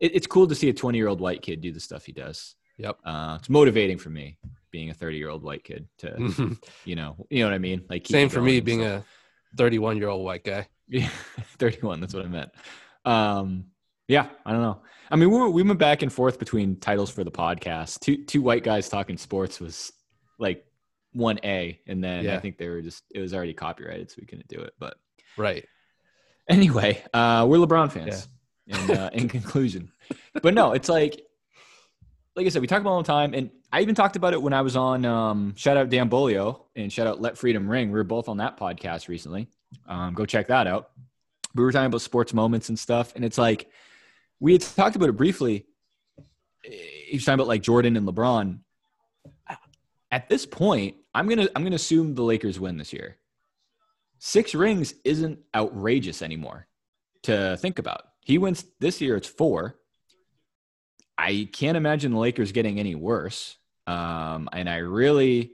it, 0.00 0.14
it's 0.14 0.26
cool 0.26 0.46
to 0.48 0.54
see 0.54 0.68
a 0.68 0.72
20 0.72 0.98
year 0.98 1.08
old 1.08 1.20
white 1.20 1.42
kid 1.42 1.60
do 1.60 1.72
the 1.72 1.80
stuff 1.80 2.04
he 2.04 2.12
does. 2.12 2.54
Yep. 2.78 2.98
Uh, 3.04 3.36
it's 3.38 3.48
motivating 3.48 3.98
for 3.98 4.10
me 4.10 4.38
being 4.70 4.90
a 4.90 4.94
30 4.94 5.16
year 5.16 5.28
old 5.28 5.42
white 5.42 5.64
kid 5.64 5.88
to, 5.98 6.56
you 6.84 6.96
know, 6.96 7.16
you 7.30 7.40
know 7.40 7.46
what 7.46 7.54
I 7.54 7.58
mean? 7.58 7.84
Like 7.88 8.06
Same 8.06 8.28
for 8.28 8.40
me 8.40 8.60
being 8.60 8.84
a 8.84 9.04
31 9.56 9.96
year 9.96 10.08
old 10.08 10.24
white 10.24 10.44
guy. 10.44 10.68
Yeah, 10.88 11.08
31. 11.58 12.00
That's 12.00 12.14
what 12.14 12.24
I 12.24 12.28
meant. 12.28 12.50
Um, 13.04 13.66
yeah, 14.06 14.28
I 14.46 14.52
don't 14.52 14.62
know. 14.62 14.80
I 15.10 15.16
mean, 15.16 15.30
we, 15.30 15.38
were, 15.38 15.48
we 15.48 15.62
went 15.62 15.78
back 15.78 16.02
and 16.02 16.12
forth 16.12 16.38
between 16.38 16.76
titles 16.76 17.10
for 17.10 17.24
the 17.24 17.30
podcast. 17.30 18.00
Two 18.00 18.24
two 18.24 18.42
white 18.42 18.62
guys 18.62 18.88
talking 18.88 19.16
sports 19.16 19.60
was 19.60 19.92
like 20.38 20.64
one 21.12 21.38
A, 21.44 21.80
and 21.86 22.02
then 22.02 22.24
I 22.28 22.38
think 22.38 22.58
they 22.58 22.68
were 22.68 22.80
just 22.82 23.04
it 23.14 23.20
was 23.20 23.34
already 23.34 23.54
copyrighted, 23.54 24.10
so 24.10 24.16
we 24.20 24.26
couldn't 24.26 24.48
do 24.48 24.60
it. 24.60 24.74
But 24.78 24.96
Right. 25.36 25.64
anyway, 26.48 27.02
uh, 27.14 27.46
we're 27.48 27.58
LeBron 27.58 27.90
fans. 27.92 28.28
In, 28.66 28.90
uh, 28.96 29.08
in 29.14 29.28
conclusion, 29.28 29.90
but 30.42 30.52
no, 30.52 30.72
it's 30.72 30.88
like 30.90 31.22
like 32.36 32.46
I 32.46 32.50
said, 32.50 32.60
we 32.60 32.68
talk 32.68 32.80
about 32.80 32.90
all 32.90 33.02
the 33.02 33.06
time, 33.06 33.32
and 33.34 33.50
I 33.72 33.80
even 33.80 33.94
talked 33.94 34.14
about 34.14 34.32
it 34.32 34.40
when 34.40 34.52
I 34.52 34.60
was 34.60 34.76
on 34.76 35.04
um, 35.04 35.54
shout 35.56 35.76
out 35.76 35.88
Dan 35.88 36.08
Bolio 36.10 36.60
and 36.76 36.92
shout 36.92 37.06
out 37.06 37.20
Let 37.20 37.36
Freedom 37.38 37.68
Ring. 37.68 37.88
We 37.88 37.94
were 37.98 38.04
both 38.04 38.28
on 38.28 38.36
that 38.36 38.58
podcast 38.58 39.08
recently. 39.08 39.48
Um, 39.86 40.14
go 40.14 40.24
check 40.24 40.48
that 40.48 40.66
out. 40.66 40.90
We 41.54 41.64
were 41.64 41.72
talking 41.72 41.86
about 41.86 42.00
sports 42.02 42.32
moments 42.34 42.68
and 42.68 42.78
stuff, 42.78 43.12
and 43.16 43.24
it's 43.24 43.38
like 43.38 43.70
we 44.38 44.52
had 44.52 44.60
talked 44.60 44.96
about 44.96 45.08
it 45.08 45.16
briefly. 45.16 45.66
He 46.62 47.10
was 47.14 47.24
talking 47.24 47.34
about 47.40 47.48
like 47.48 47.62
Jordan 47.62 47.96
and 47.96 48.06
LeBron. 48.06 48.58
At 50.10 50.28
this 50.28 50.46
point, 50.46 50.96
I'm 51.14 51.28
gonna 51.28 51.48
I'm 51.54 51.62
gonna 51.62 51.76
assume 51.76 52.14
the 52.14 52.22
Lakers 52.22 52.58
win 52.58 52.78
this 52.78 52.92
year. 52.92 53.16
Six 54.18 54.54
rings 54.54 54.94
isn't 55.04 55.38
outrageous 55.54 56.22
anymore 56.22 56.66
to 57.22 57.56
think 57.58 57.78
about. 57.78 58.02
He 58.24 58.38
wins 58.38 58.64
this 58.80 59.00
year; 59.00 59.16
it's 59.16 59.28
four. 59.28 59.76
I 61.16 61.48
can't 61.52 61.76
imagine 61.76 62.12
the 62.12 62.18
Lakers 62.18 62.52
getting 62.52 62.78
any 62.78 62.94
worse. 62.94 63.56
Um, 63.86 64.48
and 64.52 64.68
I 64.68 64.76
really, 64.76 65.52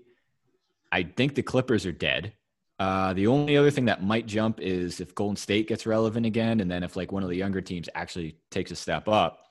I 0.92 1.04
think 1.04 1.34
the 1.34 1.42
Clippers 1.42 1.86
are 1.86 1.92
dead. 1.92 2.34
Uh, 2.78 3.14
the 3.14 3.28
only 3.28 3.56
other 3.56 3.70
thing 3.70 3.84
that 3.84 4.02
might 4.02 4.26
jump 4.26 4.60
is 4.60 5.00
if 5.00 5.14
Golden 5.14 5.36
State 5.36 5.68
gets 5.68 5.86
relevant 5.86 6.26
again, 6.26 6.60
and 6.60 6.70
then 6.70 6.82
if 6.82 6.96
like 6.96 7.12
one 7.12 7.22
of 7.22 7.28
the 7.28 7.36
younger 7.36 7.60
teams 7.60 7.88
actually 7.94 8.36
takes 8.50 8.70
a 8.70 8.76
step 8.76 9.08
up. 9.08 9.43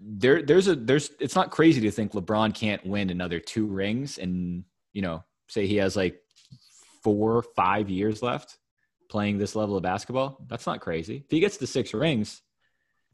There, 0.00 0.42
there's 0.42 0.68
a 0.68 0.76
there's. 0.76 1.10
It's 1.18 1.34
not 1.34 1.50
crazy 1.50 1.80
to 1.82 1.90
think 1.90 2.12
LeBron 2.12 2.54
can't 2.54 2.84
win 2.86 3.10
another 3.10 3.40
two 3.40 3.66
rings, 3.66 4.18
and 4.18 4.64
you 4.92 5.02
know, 5.02 5.24
say 5.48 5.66
he 5.66 5.76
has 5.76 5.96
like 5.96 6.20
four, 7.02 7.42
five 7.42 7.90
years 7.90 8.22
left 8.22 8.58
playing 9.08 9.38
this 9.38 9.56
level 9.56 9.76
of 9.76 9.82
basketball. 9.82 10.38
That's 10.48 10.66
not 10.66 10.80
crazy. 10.80 11.22
If 11.24 11.30
he 11.30 11.40
gets 11.40 11.56
to 11.56 11.66
six 11.66 11.94
rings, 11.94 12.42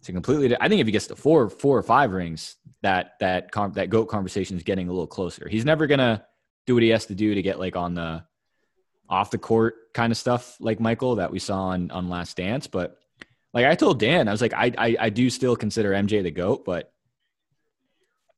it's 0.01 0.09
a 0.09 0.13
completely. 0.13 0.55
I 0.61 0.69
think 0.69 0.81
if 0.81 0.87
he 0.87 0.93
gets 0.93 1.07
to 1.07 1.17
four, 1.17 1.49
four 1.49 1.79
or 1.79 1.83
five 1.83 2.13
rings, 2.13 2.57
that 2.83 3.13
that 3.21 3.51
com- 3.51 3.73
that 3.73 3.89
goat 3.89 4.07
conversation 4.07 4.57
is 4.57 4.63
getting 4.63 4.89
a 4.89 4.93
little 4.93 5.07
closer. 5.07 5.49
He's 5.49 5.65
never 5.65 5.87
gonna 5.87 6.25
do 6.67 6.75
what 6.75 6.83
he 6.83 6.91
has 6.91 7.07
to 7.07 7.15
do 7.15 7.35
to 7.35 7.43
get 7.43 7.59
like 7.59 7.77
on 7.77 7.95
the 7.95 8.25
off 9.09 9.31
the 9.31 9.39
court 9.39 9.93
kind 9.95 10.11
of 10.11 10.19
stuff 10.19 10.57
like 10.61 10.81
Michael 10.81 11.17
that 11.17 11.31
we 11.31 11.39
saw 11.39 11.69
on 11.69 11.91
on 11.91 12.09
Last 12.09 12.37
Dance. 12.37 12.67
But 12.67 12.99
like 13.55 13.65
I 13.67 13.75
told 13.75 13.99
Dan, 14.01 14.29
I 14.29 14.33
was 14.33 14.43
like, 14.43 14.53
I 14.53 14.73
I, 14.77 14.97
I 15.01 15.09
do 15.11 15.31
still 15.31 15.57
consider 15.57 15.93
MJ 15.93 16.23
the 16.23 16.31
goat, 16.31 16.65
but 16.65 16.93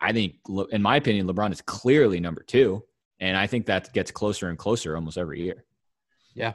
I 0.01 0.13
think, 0.13 0.35
in 0.71 0.83
my 0.83 0.97
opinion, 0.97 1.27
LeBron 1.27 1.51
is 1.53 1.63
clearly 1.63 2.21
number 2.21 2.43
two, 2.43 2.85
and 3.19 3.37
I 3.37 3.47
think 3.47 3.67
that 3.67 3.93
gets 3.93 4.11
closer 4.11 4.49
and 4.51 4.59
closer 4.59 4.95
almost 4.95 5.17
every 5.19 5.43
year. 5.43 5.65
Yeah, 6.35 6.53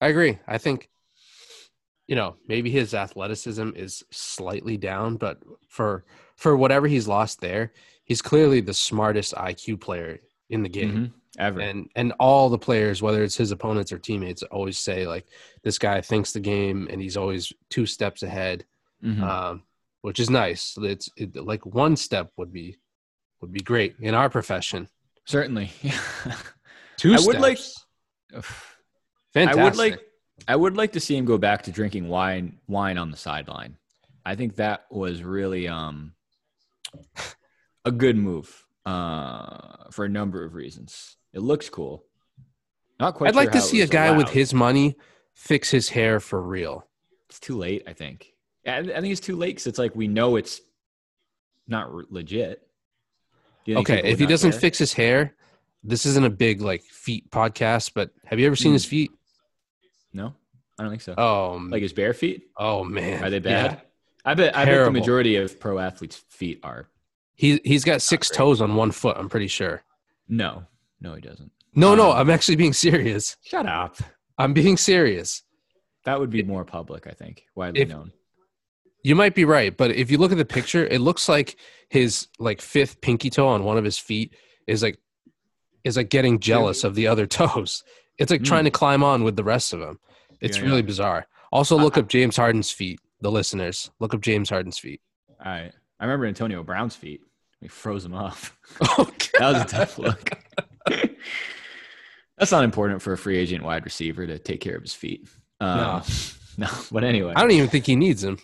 I 0.00 0.08
agree. 0.08 0.38
I 0.46 0.56
think, 0.56 0.88
you 2.06 2.16
know, 2.16 2.36
maybe 2.46 2.70
his 2.70 2.94
athleticism 2.94 3.70
is 3.76 4.02
slightly 4.10 4.78
down, 4.78 5.16
but 5.16 5.42
for 5.68 6.04
for 6.36 6.56
whatever 6.56 6.86
he's 6.86 7.06
lost 7.06 7.40
there, 7.40 7.72
he's 8.04 8.22
clearly 8.22 8.60
the 8.62 8.74
smartest 8.74 9.34
IQ 9.34 9.80
player 9.80 10.20
in 10.48 10.62
the 10.62 10.68
game. 10.70 10.92
Mhm. 10.92 11.12
Ever. 11.38 11.60
And 11.60 11.88
and 11.94 12.12
all 12.18 12.48
the 12.48 12.58
players, 12.58 13.00
whether 13.00 13.22
it's 13.22 13.36
his 13.36 13.52
opponents 13.52 13.92
or 13.92 13.98
teammates, 13.98 14.42
always 14.42 14.76
say 14.76 15.06
like 15.06 15.26
this 15.62 15.78
guy 15.78 16.00
thinks 16.00 16.32
the 16.32 16.40
game 16.40 16.88
and 16.90 17.00
he's 17.00 17.16
always 17.16 17.52
two 17.70 17.86
steps 17.86 18.22
ahead, 18.24 18.64
Mhm. 19.04 19.22
um, 19.22 19.62
which 20.02 20.18
is 20.18 20.30
nice. 20.30 20.76
It's 20.82 21.08
it, 21.16 21.36
like 21.36 21.64
one 21.64 21.94
step 21.96 22.32
would 22.36 22.52
be 22.52 22.76
would 23.40 23.52
be 23.52 23.60
great 23.60 23.94
in 24.00 24.14
our 24.14 24.28
profession. 24.28 24.88
Certainly. 25.26 25.70
Two 26.96 27.12
I 27.12 27.16
steps, 27.18 27.26
would 27.28 27.40
like- 27.40 27.58
fantastic. 29.32 29.60
I 29.60 29.64
would 29.64 29.76
like 29.76 30.00
I 30.48 30.56
would 30.56 30.76
like 30.76 30.92
to 30.92 31.00
see 31.00 31.16
him 31.16 31.24
go 31.24 31.38
back 31.38 31.62
to 31.62 31.70
drinking 31.72 32.08
wine 32.08 32.58
wine 32.66 32.98
on 32.98 33.10
the 33.12 33.16
sideline. 33.16 33.76
I 34.26 34.34
think 34.34 34.56
that 34.56 34.86
was 34.90 35.22
really 35.22 35.68
um 35.68 36.14
a 37.84 37.92
good 37.92 38.16
move 38.16 38.64
uh 38.84 39.90
for 39.92 40.04
a 40.04 40.08
number 40.08 40.44
of 40.44 40.54
reasons. 40.54 41.16
It 41.32 41.40
looks 41.40 41.68
cool. 41.68 42.04
Not 43.00 43.14
quite 43.14 43.28
I'd 43.28 43.36
like 43.36 43.52
to 43.52 43.60
see 43.60 43.80
a 43.82 43.86
guy 43.86 44.16
with 44.16 44.28
his 44.28 44.52
money 44.54 44.96
fix 45.34 45.70
his 45.70 45.88
hair 45.90 46.18
for 46.20 46.40
real. 46.42 46.86
It's 47.28 47.38
too 47.38 47.56
late, 47.56 47.84
I 47.86 47.92
think. 47.92 48.32
Yeah, 48.64 48.76
I 48.76 48.78
I 48.78 49.00
think 49.00 49.12
it's 49.12 49.20
too 49.20 49.36
late 49.36 49.56
cuz 49.56 49.66
it's 49.66 49.78
like 49.78 49.94
we 49.94 50.08
know 50.08 50.36
it's 50.36 50.60
not 51.66 51.88
r- 51.92 52.04
legit. 52.10 52.66
Do 53.64 53.72
you 53.72 53.76
think 53.76 53.90
Okay, 53.90 54.08
if 54.10 54.18
he 54.18 54.26
doesn't 54.26 54.52
care? 54.52 54.60
fix 54.60 54.78
his 54.78 54.92
hair, 54.94 55.36
this 55.84 56.06
isn't 56.06 56.24
a 56.24 56.30
big 56.30 56.60
like 56.60 56.82
feet 56.82 57.30
podcast, 57.30 57.92
but 57.94 58.10
have 58.24 58.40
you 58.40 58.46
ever 58.46 58.56
seen 58.56 58.70
Hmm. 58.70 58.74
his 58.74 58.84
feet? 58.84 59.10
No. 60.12 60.34
I 60.78 60.82
don't 60.82 60.90
think 60.90 61.02
so. 61.02 61.14
Oh, 61.18 61.60
like 61.70 61.82
his 61.82 61.92
bare 61.92 62.14
feet? 62.14 62.48
oh 62.56 62.82
man, 62.84 63.22
Are 63.22 63.30
they 63.30 63.36
Yeah. 63.36 63.68
bad? 63.68 63.82
I 64.24 64.34
bet 64.34 64.56
I 64.56 64.64
bet 64.64 64.84
the 64.84 64.90
majority 64.90 65.36
of 65.36 65.60
pro 65.60 65.78
athletes' 65.78 66.16
feet 66.16 66.60
are 66.62 66.88
He 67.34 67.60
he's 67.64 67.84
got 67.84 68.02
six 68.02 68.28
toes 68.30 68.60
on 68.60 68.74
one 68.74 68.90
foot. 68.90 69.16
I'm 69.16 69.28
pretty 69.28 69.46
sure. 69.48 69.82
no. 70.26 70.64
No, 71.00 71.14
he 71.14 71.20
doesn't. 71.20 71.52
No, 71.74 71.94
no, 71.94 72.10
Um, 72.10 72.16
I'm 72.18 72.30
actually 72.30 72.56
being 72.56 72.72
serious. 72.72 73.36
Shut 73.44 73.66
up. 73.66 73.96
I'm 74.38 74.52
being 74.52 74.76
serious. 74.76 75.42
That 76.04 76.18
would 76.20 76.30
be 76.30 76.42
more 76.42 76.64
public, 76.64 77.06
I 77.06 77.12
think, 77.12 77.44
widely 77.54 77.82
If- 77.82 77.88
known. 77.88 78.12
You 79.04 79.14
might 79.14 79.34
be 79.34 79.44
right, 79.44 79.74
but 79.76 79.92
if 79.92 80.10
you 80.10 80.18
look 80.18 80.32
at 80.32 80.38
the 80.38 80.44
picture, 80.44 80.84
it 80.86 81.00
looks 81.00 81.28
like 81.28 81.56
his 81.88 82.26
like 82.40 82.60
fifth 82.60 83.00
pinky 83.00 83.30
toe 83.30 83.46
on 83.46 83.62
one 83.64 83.78
of 83.78 83.84
his 83.84 83.96
feet 83.98 84.34
is 84.66 84.82
like 84.82 84.98
is 85.84 85.96
like 85.96 86.10
getting 86.10 86.40
jealous 86.40 86.82
of 86.84 86.94
the 86.96 87.06
other 87.06 87.26
toes. 87.38 87.84
It's 88.18 88.30
like 88.30 88.40
Hmm. 88.40 88.46
trying 88.46 88.64
to 88.64 88.70
climb 88.70 89.04
on 89.04 89.22
with 89.22 89.36
the 89.36 89.44
rest 89.44 89.72
of 89.72 89.78
them. 89.80 90.00
It's 90.40 90.58
Yeah, 90.58 90.64
really 90.64 90.76
yeah. 90.78 90.82
bizarre. 90.86 91.26
Also, 91.52 91.76
look 91.78 91.96
up 91.96 92.08
James 92.08 92.36
Harden's 92.36 92.72
feet. 92.72 93.00
The 93.20 93.30
listeners, 93.30 93.90
look 94.00 94.14
up 94.14 94.20
James 94.20 94.50
Harden's 94.50 94.78
feet. 94.78 95.00
I 95.40 95.70
I 96.00 96.04
remember 96.04 96.26
Antonio 96.26 96.62
Brown's 96.64 96.96
feet. 96.96 97.20
We 97.62 97.68
froze 97.68 98.04
him 98.04 98.14
off. 98.14 98.58
Oh, 98.80 99.08
That 99.38 99.52
was 99.52 99.62
a 99.62 99.64
tough 99.64 99.98
look. 99.98 100.30
That's 102.38 102.52
not 102.52 102.64
important 102.64 103.02
for 103.02 103.12
a 103.12 103.18
free 103.18 103.36
agent 103.36 103.64
wide 103.64 103.84
receiver 103.84 104.26
to 104.26 104.38
take 104.38 104.60
care 104.60 104.76
of 104.76 104.82
his 104.82 104.94
feet. 104.94 105.28
Um, 105.60 106.02
no. 106.56 106.68
but 106.92 107.02
anyway, 107.04 107.32
I 107.34 107.40
don't 107.40 107.50
even 107.50 107.68
think 107.68 107.86
he 107.86 107.96
needs 107.96 108.22
him. 108.22 108.38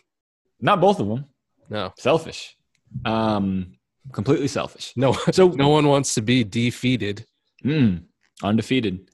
not 0.60 0.80
both 0.80 0.98
of 1.00 1.08
them. 1.08 1.26
No, 1.70 1.92
Selfish. 1.98 2.56
Um, 3.04 3.72
completely 4.12 4.48
selfish. 4.48 4.92
no, 4.96 5.12
So 5.32 5.48
no 5.56 5.68
one 5.68 5.88
wants 5.88 6.14
to 6.14 6.22
be 6.22 6.44
defeated. 6.44 7.26
Mm, 7.64 8.04
undefeated. 8.42 9.10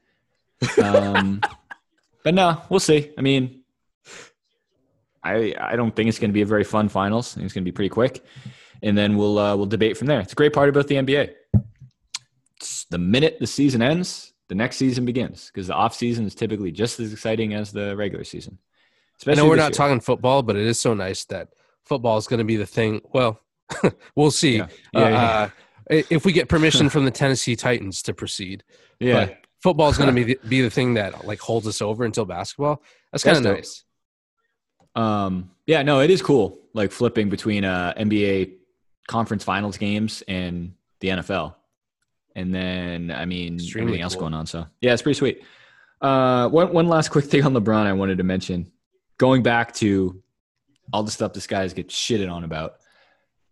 Um, 0.82 1.40
but 2.24 2.34
no, 2.34 2.60
we'll 2.68 2.80
see. 2.80 3.12
I 3.16 3.20
mean, 3.20 3.62
I 5.22 5.54
I 5.58 5.76
don't 5.76 5.94
think 5.94 6.08
it's 6.08 6.18
going 6.18 6.30
to 6.30 6.34
be 6.34 6.42
a 6.42 6.46
very 6.46 6.64
fun 6.64 6.88
finals. 6.88 7.32
I 7.32 7.34
think 7.36 7.44
it's 7.46 7.54
going 7.54 7.64
to 7.64 7.70
be 7.70 7.74
pretty 7.74 7.90
quick, 7.90 8.24
and 8.82 8.96
then 8.98 9.16
we'll 9.16 9.38
uh, 9.38 9.56
we'll 9.56 9.66
debate 9.66 9.96
from 9.96 10.08
there. 10.08 10.20
It's 10.20 10.32
a 10.32 10.36
great 10.36 10.52
part 10.52 10.68
about 10.68 10.88
the 10.88 10.96
NBA. 10.96 11.32
The 12.90 12.98
minute 12.98 13.38
the 13.40 13.46
season 13.46 13.82
ends, 13.82 14.32
the 14.48 14.54
next 14.54 14.76
season 14.76 15.04
begins 15.04 15.46
because 15.46 15.68
the 15.68 15.74
off 15.74 15.94
season 15.94 16.26
is 16.26 16.34
typically 16.34 16.72
just 16.72 16.98
as 17.00 17.12
exciting 17.12 17.54
as 17.54 17.72
the 17.72 17.96
regular 17.96 18.24
season. 18.24 18.58
I 19.26 19.34
know 19.34 19.46
we're 19.46 19.56
not 19.56 19.64
year. 19.64 19.70
talking 19.72 20.00
football, 20.00 20.42
but 20.42 20.56
it 20.56 20.66
is 20.66 20.80
so 20.80 20.94
nice 20.94 21.24
that 21.26 21.48
football 21.84 22.16
is 22.16 22.26
going 22.26 22.38
to 22.38 22.44
be 22.44 22.56
the 22.56 22.66
thing. 22.66 23.00
Well, 23.12 23.40
we'll 24.16 24.30
see. 24.30 24.56
Yeah. 24.56 24.66
Yeah, 24.92 25.08
yeah. 25.08 25.50
Uh, 25.90 26.02
if 26.10 26.24
we 26.24 26.32
get 26.32 26.48
permission 26.48 26.88
from 26.88 27.04
the 27.04 27.10
Tennessee 27.10 27.56
Titans 27.56 28.02
to 28.02 28.14
proceed. 28.14 28.64
Yeah, 28.98 29.26
But 29.26 29.38
football 29.62 29.90
is 29.90 29.98
going 29.98 30.08
to 30.08 30.14
be 30.14 30.34
the, 30.34 30.48
be 30.48 30.60
the 30.62 30.70
thing 30.70 30.94
that 30.94 31.26
like 31.26 31.40
holds 31.40 31.66
us 31.66 31.82
over 31.82 32.04
until 32.04 32.24
basketball. 32.24 32.82
That's 33.12 33.24
kind 33.24 33.36
of 33.36 33.42
dope. 33.42 33.56
nice. 33.56 33.84
Um, 34.94 35.50
yeah, 35.66 35.82
no, 35.82 36.00
it 36.00 36.10
is 36.10 36.22
cool. 36.22 36.58
Like 36.74 36.92
flipping 36.92 37.28
between 37.28 37.64
uh, 37.64 37.94
NBA 37.96 38.54
conference 39.08 39.44
finals 39.44 39.76
games 39.76 40.22
and 40.28 40.74
the 41.00 41.08
NFL, 41.08 41.54
and 42.36 42.54
then 42.54 43.10
I 43.10 43.24
mean 43.24 43.54
Extremely 43.54 43.88
everything 43.90 44.02
else 44.02 44.14
cool. 44.14 44.20
going 44.22 44.34
on. 44.34 44.46
So 44.46 44.66
yeah, 44.80 44.92
it's 44.92 45.02
pretty 45.02 45.18
sweet. 45.18 45.42
Uh, 46.00 46.48
one 46.48 46.72
one 46.72 46.88
last 46.88 47.08
quick 47.10 47.24
thing 47.26 47.44
on 47.44 47.52
LeBron 47.54 47.86
I 47.86 47.92
wanted 47.92 48.18
to 48.18 48.24
mention. 48.24 48.70
Going 49.18 49.42
back 49.42 49.74
to 49.74 50.22
all 50.92 51.02
the 51.02 51.10
stuff 51.10 51.32
this 51.32 51.46
guys 51.46 51.72
get 51.74 51.88
shitted 51.88 52.30
on 52.32 52.44
about. 52.44 52.74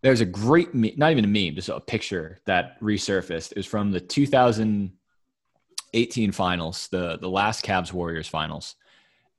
There's 0.01 0.21
a 0.21 0.25
great, 0.25 0.73
me- 0.75 0.95
not 0.97 1.11
even 1.11 1.25
a 1.25 1.29
meme, 1.29 1.57
just 1.57 1.69
a 1.69 1.81
picture 1.81 2.39
that 2.47 2.81
resurfaced. 2.81 3.51
It 3.53 3.57
was 3.57 3.67
from 3.67 3.91
the 3.91 4.01
2018 4.01 6.33
finals, 6.33 6.89
the 6.89 7.19
the 7.19 7.29
last 7.29 7.65
Cavs 7.65 7.93
Warriors 7.93 8.29
finals 8.29 8.77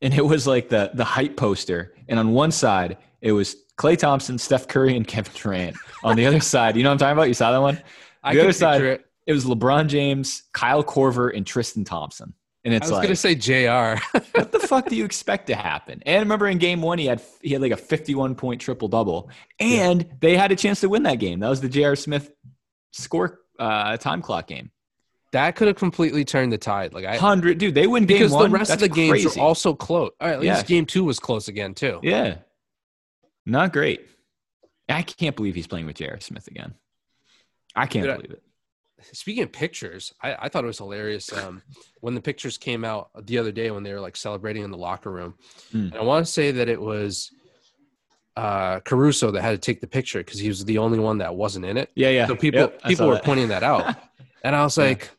and 0.01 0.13
it 0.13 0.25
was 0.25 0.47
like 0.47 0.69
the 0.69 0.91
the 0.93 1.03
hype 1.03 1.35
poster 1.35 1.93
and 2.07 2.17
on 2.19 2.31
one 2.31 2.51
side 2.51 2.97
it 3.21 3.31
was 3.33 3.55
Klay 3.77 3.97
Thompson, 3.97 4.37
Steph 4.37 4.67
Curry, 4.67 4.95
and 4.97 5.05
Kevin 5.07 5.31
Durant. 5.35 5.75
On 6.03 6.15
the 6.15 6.25
other 6.25 6.39
side, 6.41 6.75
you 6.77 6.83
know 6.83 6.89
what 6.89 6.93
I'm 6.93 6.97
talking 6.99 7.17
about? 7.17 7.27
You 7.29 7.33
saw 7.33 7.51
that 7.51 7.61
one? 7.61 7.81
I 8.23 8.33
The 8.33 8.39
can 8.39 8.45
other 8.47 8.53
side- 8.53 8.81
it. 8.81 9.05
It 9.27 9.33
was 9.33 9.45
LeBron 9.45 9.87
James, 9.87 10.43
Kyle 10.53 10.83
Korver, 10.83 11.35
and 11.35 11.45
Tristan 11.45 11.83
Thompson. 11.83 12.33
And 12.65 12.73
it's 12.73 12.89
like, 12.91 13.07
I 13.07 13.11
was 13.11 13.23
like, 13.23 13.31
gonna 13.31 13.37
say 13.39 13.95
Jr. 13.95 14.19
what 14.35 14.51
the 14.51 14.59
fuck 14.59 14.89
do 14.89 14.95
you 14.95 15.05
expect 15.05 15.47
to 15.47 15.55
happen? 15.55 16.01
And 16.05 16.19
remember 16.21 16.47
in 16.47 16.57
game 16.57 16.81
one, 16.81 16.97
he 16.97 17.05
had 17.05 17.21
he 17.41 17.51
had 17.53 17.61
like 17.61 17.71
a 17.71 17.77
51 17.77 18.35
point 18.35 18.59
triple 18.59 18.87
double, 18.89 19.29
and 19.59 20.05
they 20.19 20.35
had 20.35 20.51
a 20.51 20.55
chance 20.55 20.81
to 20.81 20.89
win 20.89 21.03
that 21.03 21.15
game. 21.19 21.39
That 21.39 21.49
was 21.49 21.61
the 21.61 21.69
J.R. 21.69 21.95
Smith 21.95 22.31
score 22.91 23.39
uh, 23.59 23.95
time 23.97 24.21
clock 24.21 24.47
game. 24.47 24.71
that 25.31 25.55
could 25.55 25.67
have 25.67 25.77
completely 25.77 26.25
turned 26.25 26.51
the 26.51 26.57
tide. 26.57 26.91
Like 26.93 27.05
I 27.05 27.15
Hundred, 27.17 27.59
dude, 27.59 27.75
they 27.75 27.87
win 27.87 28.05
game 28.05 28.15
one. 28.15 28.19
because 28.19 28.31
one. 28.33 28.51
the 28.51 28.57
rest 28.57 28.71
of 28.71 28.79
the 28.79 28.89
games 28.89 29.11
crazy. 29.23 29.39
are 29.39 29.43
also 29.43 29.73
close. 29.73 30.11
All 30.19 30.27
right, 30.27 30.33
at 30.33 30.41
least 30.41 30.57
Yeah. 30.57 30.63
game 30.63 30.85
two 30.85 31.05
was 31.05 31.19
close 31.19 31.47
again 31.47 31.73
too. 31.75 31.99
yeah, 32.03 32.39
not 33.45 33.71
great. 33.71 34.05
I 34.89 35.01
can't 35.03 35.35
believe 35.35 35.55
he's 35.55 35.67
playing 35.67 35.85
with 35.85 35.95
J.R. 35.97 36.19
Smith 36.19 36.47
again. 36.47 36.73
I 37.75 37.85
can't 37.85 38.05
Dude, 38.05 38.15
believe 38.17 38.31
it. 38.31 38.43
Speaking 39.13 39.43
of 39.43 39.51
pictures, 39.51 40.13
I, 40.21 40.35
I 40.41 40.49
thought 40.49 40.63
it 40.63 40.67
was 40.67 40.77
hilarious 40.77 41.31
um, 41.33 41.61
when 42.01 42.15
the 42.15 42.21
pictures 42.21 42.57
came 42.57 42.83
out 42.85 43.09
the 43.25 43.37
other 43.37 43.51
day 43.51 43.71
when 43.71 43.83
they 43.83 43.93
were 43.93 43.99
like 43.99 44.15
celebrating 44.17 44.63
in 44.63 44.71
the 44.71 44.77
locker 44.77 45.11
room. 45.11 45.35
Mm. 45.73 45.91
And 45.91 45.95
I 45.95 46.01
want 46.03 46.25
to 46.25 46.31
say 46.31 46.51
that 46.51 46.67
it 46.69 46.79
was 46.81 47.31
uh, 48.35 48.79
Caruso 48.81 49.31
that 49.31 49.41
had 49.41 49.51
to 49.51 49.57
take 49.57 49.81
the 49.81 49.87
picture 49.87 50.19
because 50.19 50.39
he 50.39 50.47
was 50.47 50.63
the 50.65 50.77
only 50.77 50.99
one 50.99 51.17
that 51.19 51.35
wasn't 51.35 51.65
in 51.65 51.77
it. 51.77 51.91
Yeah, 51.95 52.09
yeah. 52.09 52.27
So 52.27 52.35
people 52.35 52.61
Yep, 52.61 52.83
people 52.83 53.07
were 53.07 53.15
that. 53.15 53.23
pointing 53.25 53.49
that 53.49 53.63
out, 53.63 53.95
and 54.43 54.55
I 54.55 54.63
was 54.63 54.77
like, 54.77 55.09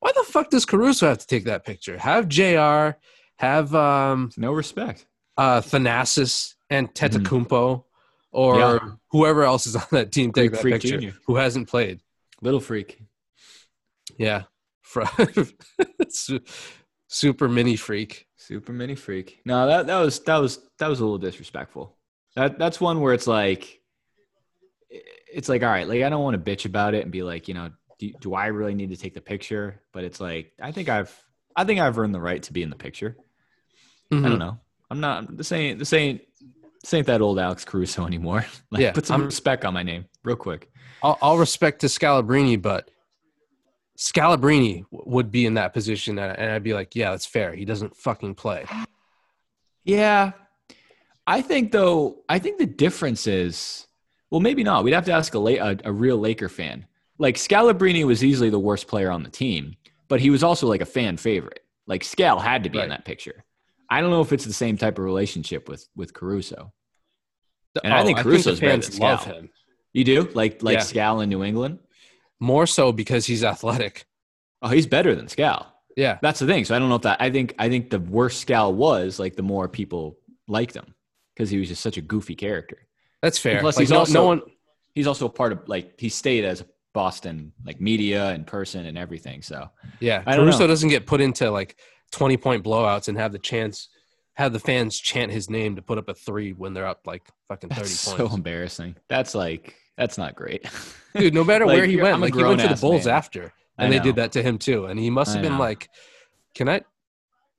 "Why 0.00 0.10
the 0.14 0.24
fuck 0.24 0.50
does 0.50 0.64
Caruso 0.64 1.08
have 1.08 1.18
to 1.18 1.26
take 1.26 1.44
that 1.44 1.64
picture? 1.64 1.98
Have 1.98 2.28
Jr. 2.28 2.96
Have 3.36 3.74
um, 3.74 4.30
no 4.36 4.52
respect. 4.52 5.06
uh, 5.36 5.60
Thanasis 5.60 6.54
Antetokounmpo 6.70 7.84
or 8.30 8.54
Mm-hmm. 8.54 8.86
Yeah. 8.86 8.92
whoever 9.10 9.42
else 9.42 9.66
is 9.66 9.74
on 9.76 9.82
that 9.92 10.12
team 10.12 10.32
take 10.32 10.50
Greek 10.50 10.52
that 10.52 10.62
picture 10.70 11.00
Jr.. 11.00 11.16
who 11.26 11.36
hasn't 11.36 11.68
played. 11.68 12.00
Little 12.42 12.60
freak. 12.60 13.00
Yeah, 14.18 14.42
super 17.08 17.48
mini 17.48 17.76
freak. 17.76 18.26
Super 18.36 18.72
mini 18.72 18.94
freak. 18.94 19.40
No, 19.44 19.66
that 19.66 19.86
that 19.86 19.98
was 20.00 20.20
that 20.20 20.36
was 20.38 20.58
that 20.78 20.88
was 20.88 21.00
a 21.00 21.04
little 21.04 21.18
disrespectful. 21.18 21.96
That 22.36 22.58
that's 22.58 22.80
one 22.80 23.00
where 23.00 23.14
it's 23.14 23.26
like, 23.26 23.80
it's 25.32 25.48
like 25.48 25.62
all 25.62 25.68
right, 25.70 25.88
like 25.88 26.02
I 26.02 26.08
don't 26.08 26.22
want 26.22 26.42
to 26.42 26.50
bitch 26.56 26.64
about 26.66 26.94
it 26.94 27.02
and 27.02 27.12
be 27.12 27.22
like, 27.22 27.48
you 27.48 27.54
know, 27.54 27.70
do, 27.98 28.12
do 28.20 28.34
I 28.34 28.46
really 28.46 28.74
need 28.74 28.90
to 28.90 28.96
take 28.96 29.14
the 29.14 29.20
picture? 29.20 29.80
But 29.92 30.04
it's 30.04 30.20
like 30.20 30.52
I 30.60 30.72
think 30.72 30.88
I've 30.88 31.14
I 31.56 31.64
think 31.64 31.80
I've 31.80 31.98
earned 31.98 32.14
the 32.14 32.20
right 32.20 32.42
to 32.44 32.52
be 32.52 32.62
in 32.62 32.70
the 32.70 32.76
picture. 32.76 33.16
I 34.10 34.14
Mhm. 34.16 34.22
don't 34.28 34.38
know. 34.38 34.58
I'm 34.90 35.00
not 35.00 35.36
this 35.36 35.52
ain't 35.52 35.78
this 35.78 35.92
ain't 35.92 36.22
this 36.82 36.94
ain't 36.94 37.06
that 37.08 37.20
old 37.20 37.38
Alex 37.38 37.64
Caruso 37.64 38.06
anymore. 38.06 38.44
Like, 38.70 38.82
Yeah, 38.82 38.92
put 38.92 39.06
some 39.06 39.20
I'm- 39.20 39.26
respect 39.26 39.64
on 39.64 39.74
my 39.74 39.82
name, 39.82 40.06
real 40.24 40.36
quick. 40.36 40.70
All, 41.02 41.16
all 41.20 41.38
respect 41.38 41.80
to 41.82 41.86
Scalabrine, 41.86 42.60
but 42.60 42.90
Scalabrine 43.98 44.84
would 44.92 45.30
be 45.32 45.44
in 45.44 45.54
that 45.54 45.72
position, 45.74 46.18
and 46.18 46.50
I'd 46.52 46.62
be 46.62 46.72
like, 46.72 46.94
"Yeah, 46.94 47.10
that's 47.10 47.26
fair. 47.26 47.52
He 47.54 47.64
doesn't 47.64 47.96
fucking 47.96 48.36
play." 48.36 48.64
Yeah. 49.84 50.32
I 51.26 51.42
think 51.42 51.72
though, 51.72 52.22
I 52.28 52.38
think 52.38 52.58
the 52.58 52.66
difference 52.66 53.26
is, 53.26 53.86
well, 54.30 54.40
maybe 54.40 54.62
not. 54.64 54.84
We'd 54.84 54.94
have 54.94 55.04
to 55.06 55.12
ask 55.12 55.34
a, 55.34 55.38
a, 55.38 55.76
a 55.84 55.92
real 55.92 56.16
Laker 56.18 56.48
fan. 56.48 56.86
Like 57.18 57.34
Scalabrine 57.36 58.06
was 58.06 58.22
easily 58.24 58.48
the 58.50 58.58
worst 58.58 58.86
player 58.86 59.10
on 59.10 59.22
the 59.24 59.28
team, 59.30 59.74
but 60.08 60.20
he 60.20 60.30
was 60.30 60.42
also 60.42 60.66
like 60.68 60.80
a 60.80 60.86
fan 60.86 61.16
favorite. 61.16 61.64
Like 61.86 62.02
Scal 62.02 62.40
had 62.40 62.64
to 62.64 62.70
be 62.70 62.78
in 62.78 62.88
that 62.90 63.04
picture. 63.04 63.44
I 63.90 64.00
don't 64.00 64.10
know 64.10 64.20
if 64.20 64.32
it's 64.32 64.44
the 64.44 64.52
same 64.52 64.76
type 64.76 64.98
of 64.98 65.04
relationship 65.04 65.68
with 65.68 65.88
with 65.96 66.14
Caruso. 66.14 66.72
And 67.82 67.92
I 67.92 68.00
Oh, 68.00 68.04
think 68.04 68.18
the 68.18 68.24
Caruso's 68.24 68.60
better 68.60 68.72
fans 68.82 68.88
than 68.90 68.98
love 69.00 69.24
him 69.24 69.50
You 69.92 70.04
do 70.04 70.22
like 70.34 70.62
like 70.62 70.74
Yeah. 70.78 70.80
Scal 70.84 71.22
in 71.22 71.28
New 71.28 71.42
England. 71.44 71.78
More 72.40 72.66
so 72.66 72.92
because 72.92 73.26
he's 73.26 73.44
athletic. 73.44 74.06
Oh, 74.62 74.68
he's 74.68 74.86
better 74.86 75.14
than 75.14 75.26
Scal. 75.26 75.66
Yeah, 75.96 76.18
That's 76.22 76.38
the 76.38 76.46
thing. 76.46 76.64
So 76.64 76.76
I 76.76 76.78
don't 76.78 76.88
know 76.88 76.94
if 76.96 77.02
that. 77.02 77.20
I 77.20 77.30
think 77.30 77.54
I 77.58 77.68
think 77.68 77.90
the 77.90 77.98
worse 77.98 78.44
Scal 78.44 78.72
was, 78.72 79.18
like 79.18 79.34
the 79.36 79.42
more 79.42 79.68
people 79.68 80.16
liked 80.46 80.74
him 80.74 80.94
because 81.34 81.50
he 81.50 81.58
was 81.58 81.68
just 81.68 81.82
such 81.82 81.96
a 81.96 82.00
goofy 82.00 82.34
character. 82.36 82.86
that's 83.22 83.38
fair. 83.38 83.60
plus 83.60 83.76
Like, 83.76 83.82
he's 83.82 83.90
no, 83.90 83.98
also- 84.00 84.12
no 84.14 84.24
one. 84.26 84.42
he's 84.94 85.06
also 85.08 85.26
a 85.26 85.30
part 85.30 85.52
of 85.52 85.68
like 85.68 85.98
he 85.98 86.08
stayed 86.08 86.44
as 86.44 86.62
Boston 86.94 87.52
like 87.64 87.80
media 87.80 88.30
and 88.30 88.46
person 88.46 88.86
and 88.86 88.96
everything. 88.96 89.42
So 89.42 89.68
Yeah, 90.00 90.22
Caruso 90.22 90.66
doesn't 90.68 90.88
get 90.88 91.04
put 91.06 91.20
into 91.20 91.50
like 91.50 91.76
twenty 92.12 92.36
point 92.36 92.64
blowouts 92.64 93.08
and 93.08 93.18
have 93.18 93.32
the 93.32 93.38
chance, 93.40 93.88
have 94.34 94.52
the 94.52 94.60
fans 94.60 94.98
chant 94.98 95.32
his 95.32 95.50
name 95.50 95.76
to 95.76 95.82
put 95.82 95.98
up 95.98 96.08
a 96.08 96.14
three 96.14 96.52
when 96.52 96.74
they're 96.74 96.86
up 96.86 97.00
like 97.06 97.22
fucking 97.48 97.70
thirty 97.70 97.82
that's 97.82 98.04
points. 98.04 98.18
so 98.30 98.34
embarrassing. 98.34 98.94
That's 99.08 99.34
like 99.34 99.74
that's 99.98 100.16
not 100.16 100.34
great. 100.34 100.64
Dude, 101.14 101.34
no 101.34 101.44
matter 101.44 101.66
Like, 101.66 101.76
where 101.76 101.84
he 101.86 101.96
went, 101.96 102.14
I'm 102.14 102.20
like 102.22 102.34
he 102.34 102.42
went 102.42 102.60
to 102.60 102.68
the 102.68 102.76
Bulls 102.80 103.04
man. 103.04 103.14
after, 103.14 103.52
and 103.76 103.92
they 103.92 103.98
did 103.98 104.16
that 104.16 104.32
to 104.32 104.42
him 104.42 104.56
too. 104.58 104.86
And 104.86 104.98
he 104.98 105.10
must 105.10 105.34
have 105.34 105.42
been 105.42 105.58
like, 105.58 105.90
"Can 106.54 106.68
I, 106.68 106.80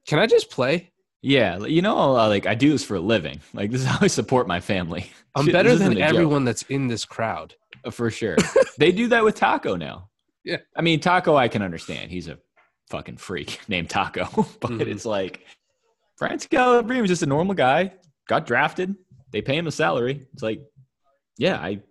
can 0.07 0.17
I 0.17 0.25
just 0.25 0.49
play? 0.49 0.91
yeah, 1.21 1.57
you 1.59 1.81
know, 1.81 2.17
uh, 2.17 2.27
like 2.29 2.45
I 2.45 2.55
do 2.55 2.69
this 2.71 2.83
for 2.83 2.95
a 2.95 2.99
living. 3.01 3.41
Like 3.53 3.69
this 3.71 3.81
is 3.81 3.87
how 3.87 3.99
I 4.01 4.07
support 4.07 4.47
my 4.47 4.59
family. 4.61 5.11
I'm 5.35 5.45
better 5.51 5.75
than 5.75 5.91
isn't 5.91 5.97
joke. 5.97 6.09
everyone 6.09 6.45
that's 6.45 6.63
in 6.63 6.87
this 6.87 7.05
crowd." 7.05 7.53
Uh, 7.85 7.91
for 7.91 8.09
sure. 8.09 8.35
they 8.79 8.91
do 8.91 9.07
that 9.09 9.23
with 9.23 9.35
Tacko 9.35 9.77
now. 9.77 10.09
Yeah. 10.43 10.57
I 10.75 10.81
mean 10.81 10.99
Tacko, 11.01 11.35
I 11.35 11.47
can 11.49 11.61
understand. 11.61 12.09
He's 12.11 12.27
a 12.27 12.37
fucking 12.89 13.17
freak 13.17 13.59
named 13.67 13.89
Taco, 13.89 14.25
but 14.61 14.71
Mhm. 14.71 14.87
it's 14.87 15.05
like 15.05 15.45
Brian 16.17 16.39
Scalabrine 16.39 17.01
was 17.01 17.09
just 17.09 17.23
a 17.23 17.25
normal 17.27 17.55
guy. 17.55 17.93
Got 18.27 18.45
drafted. 18.45 18.95
They 19.31 19.41
pay 19.41 19.57
him 19.57 19.67
a 19.67 19.71
salary. 19.71 20.25
It's 20.33 20.43
like, 20.43 20.61
yeah, 21.37 21.57
I. 21.57 21.81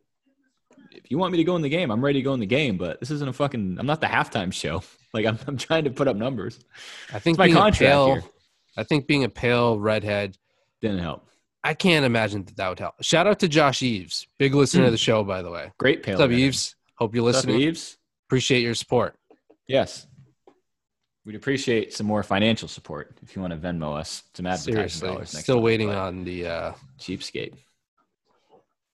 If 0.91 1.11
you 1.11 1.19
want 1.19 1.33
me 1.33 1.39
to 1.39 1.45
go 1.45 1.57
in 1.57 1.63
the 1.63 1.69
game, 1.69 1.91
I'm 1.91 2.05
ready 2.05 2.21
to 2.21 2.23
go 2.23 2.35
in 2.35 2.41
the 2.41 2.47
game. 2.47 2.77
But 2.77 3.01
this 3.01 3.11
isn't 3.11 3.29
a 3.29 3.33
fucking. 3.33 3.77
I'm 3.79 3.87
not 3.87 4.01
the 4.01 4.07
halftime 4.07 4.53
show. 4.53 4.83
Like 5.15 5.25
I'm, 5.25 5.39
I'm 5.47 5.57
trying 5.57 5.85
to 5.85 5.91
put 5.91 6.07
up 6.07 6.17
numbers. 6.17 6.61
I 7.15 7.19
think 7.19 7.39
my 7.39 7.47
being 7.47 7.57
contract 7.57 7.79
pale, 7.79 8.13
here. 8.13 8.23
I 8.77 8.85
think 8.85 9.07
being 9.07 9.25
a 9.25 9.31
pale 9.31 9.81
redhead, 9.81 10.37
Didn't 10.83 10.99
help. 10.99 11.27
I 11.65 11.73
can't 11.73 12.05
imagine 12.05 12.45
that 12.45 12.57
that 12.57 12.69
would 12.69 12.79
help. 12.79 13.03
Shout 13.03 13.27
out 13.27 13.41
to 13.41 13.49
Josh 13.49 13.81
Eves, 13.81 14.27
big 14.39 14.55
listener 14.55 14.85
of 14.85 14.93
the 14.93 14.99
show, 14.99 15.25
by 15.25 15.41
the 15.41 15.51
way. 15.51 15.73
Great 15.79 16.03
pale. 16.03 16.17
What's 16.17 16.25
up, 16.25 16.29
redhead. 16.29 16.45
Eves? 16.45 16.77
Hope 16.97 17.15
you're 17.15 17.25
What's 17.25 17.43
up. 17.43 17.49
Eves? 17.49 17.97
Appreciate 18.27 18.61
your 18.61 18.75
support. 18.75 19.17
Yes. 19.67 20.07
We'd 21.25 21.35
appreciate 21.37 21.93
some 21.93 22.07
more 22.07 22.23
financial 22.23 22.69
support 22.69 23.19
if 23.23 23.35
you 23.35 23.43
want 23.43 23.55
to 23.55 23.59
Venmo 23.59 23.99
us 23.99 24.23
some 24.35 24.47
advertising 24.47 24.75
Seriously, 24.75 25.09
dollars. 25.09 25.35
Next 25.35 25.45
still 25.45 25.57
time, 25.57 25.65
waiting 25.65 25.91
on 25.91 26.25
the 26.25 26.47
uh, 26.47 26.73
cheapskate. 26.99 27.55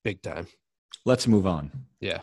big 0.05 0.23
time. 0.23 0.47
Let's 1.05 1.27
move 1.27 1.47
on. 1.47 1.71
Yeah. 2.01 2.21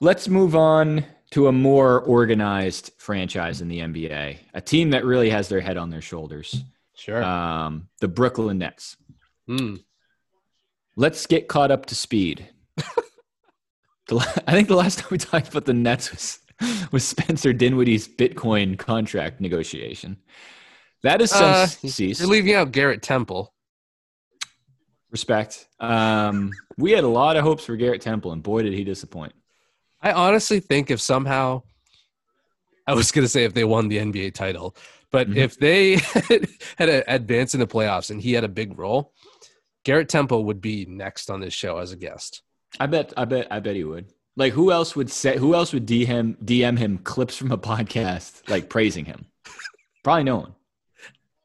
Let's 0.00 0.28
move 0.28 0.54
on 0.56 1.04
to 1.32 1.48
a 1.48 1.52
more 1.52 2.00
organized 2.00 2.92
franchise 2.98 3.60
in 3.60 3.68
the 3.68 3.80
NBA, 3.80 4.38
a 4.54 4.60
team 4.60 4.90
that 4.90 5.04
really 5.04 5.30
has 5.30 5.48
their 5.48 5.60
head 5.60 5.76
on 5.76 5.90
their 5.90 6.00
shoulders. 6.00 6.62
Sure. 6.96 7.22
Um, 7.22 7.88
the 8.00 8.08
Brooklyn 8.08 8.58
Nets. 8.58 8.96
Mm. 9.48 9.82
Let's 10.96 11.26
get 11.26 11.48
caught 11.48 11.70
up 11.70 11.86
to 11.86 11.94
speed. 11.94 12.48
The 14.08 14.14
la- 14.14 14.24
I 14.46 14.52
think 14.52 14.68
the 14.68 14.74
last 14.76 14.98
time 15.00 15.08
we 15.10 15.18
talked 15.18 15.48
about 15.48 15.66
the 15.66 15.74
Nets 15.74 16.10
was 16.10 16.38
was 16.90 17.04
Spencer 17.04 17.52
Dinwiddie's 17.52 18.08
Bitcoin 18.08 18.78
contract 18.78 19.40
negotiation. 19.40 20.16
That 21.02 21.20
is 21.20 21.30
Uh, 21.32 21.66
since 21.66 21.94
ceased. 21.94 22.20
You're 22.20 22.28
leaving 22.30 22.54
out 22.54 22.72
Garrett 22.72 23.02
Temple. 23.02 23.52
Respect. 25.10 25.66
Um, 25.80 26.50
we 26.76 26.92
had 26.92 27.04
a 27.04 27.08
lot 27.08 27.36
of 27.36 27.42
hopes 27.44 27.64
for 27.64 27.76
Garrett 27.76 28.02
Temple, 28.02 28.32
and 28.32 28.42
boy, 28.42 28.62
did 28.62 28.74
he 28.74 28.84
disappoint. 28.84 29.32
I 30.02 30.12
honestly 30.12 30.60
think 30.60 30.90
if 30.90 31.00
somehow, 31.00 31.62
I 32.86 32.94
was 32.94 33.10
going 33.10 33.24
to 33.24 33.28
say 33.28 33.44
if 33.44 33.54
they 33.54 33.64
won 33.64 33.88
the 33.88 33.98
NBA 33.98 34.34
title, 34.34 34.76
but 35.10 35.28
Mhm. 35.28 35.36
if 35.36 35.58
they 35.58 35.94
had 36.78 36.88
a, 36.88 37.14
advanced 37.14 37.54
in 37.54 37.60
the 37.60 37.66
playoffs 37.66 38.10
and 38.10 38.20
he 38.20 38.32
had 38.34 38.44
a 38.44 38.48
big 38.48 38.78
role, 38.78 39.12
Garrett 39.84 40.08
Temple 40.10 40.44
would 40.44 40.60
be 40.60 40.84
next 40.86 41.30
on 41.30 41.40
this 41.40 41.54
show 41.54 41.78
as 41.78 41.92
a 41.92 41.96
guest. 41.96 42.42
I 42.78 42.86
bet. 42.86 43.12
I 43.16 43.24
bet. 43.24 43.46
I 43.50 43.60
bet 43.60 43.76
he 43.76 43.84
would. 43.84 44.12
Like, 44.36 44.52
who 44.52 44.70
else 44.70 44.94
would 44.94 45.10
say? 45.10 45.38
Who 45.38 45.54
else 45.54 45.72
would 45.72 45.86
DM 45.86 46.36
DM 46.44 46.78
him 46.78 46.98
clips 46.98 47.36
from 47.36 47.50
a 47.50 47.58
podcast 47.58 48.48
like 48.48 48.68
praising 48.68 49.06
him? 49.06 49.24
Probably 50.04 50.24
no 50.24 50.36
one. 50.36 50.54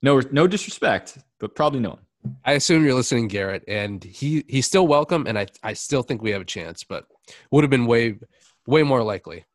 No, 0.02 0.22
no 0.32 0.48
disrespect, 0.48 1.18
but 1.40 1.56
probably 1.56 1.80
no 1.80 1.92
one. 1.92 2.00
I 2.46 2.54
assume 2.54 2.84
you're 2.84 2.94
listening, 2.94 3.28
Garrett, 3.28 3.64
and 3.68 4.04
he 4.04 4.44
he's 4.48 4.66
still 4.66 4.88
welcome, 4.88 5.28
and 5.28 5.38
I 5.38 5.48
I 5.62 5.74
still 5.74 6.04
think 6.04 6.22
we 6.22 6.32
have 6.32 6.42
a 6.42 6.46
chance, 6.46 6.84
but 6.84 7.08
would 7.52 7.64
have 7.64 7.72
been 7.72 7.86
way 7.86 8.18
way 8.68 8.84
more 8.84 9.04
likely. 9.04 9.46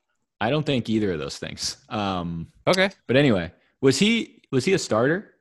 I 0.41 0.51
don't 0.51 0.65
think 0.65 0.89
either 0.89 1.13
of 1.13 1.19
those 1.19 1.39
things. 1.39 1.77
Um, 1.89 2.53
Okay, 2.67 2.91
but 3.07 3.17
anyway, 3.17 3.53
was 3.81 3.99
he 3.99 4.43
was 4.51 4.65
he 4.65 4.73
a 4.75 4.79
starter? 4.79 5.35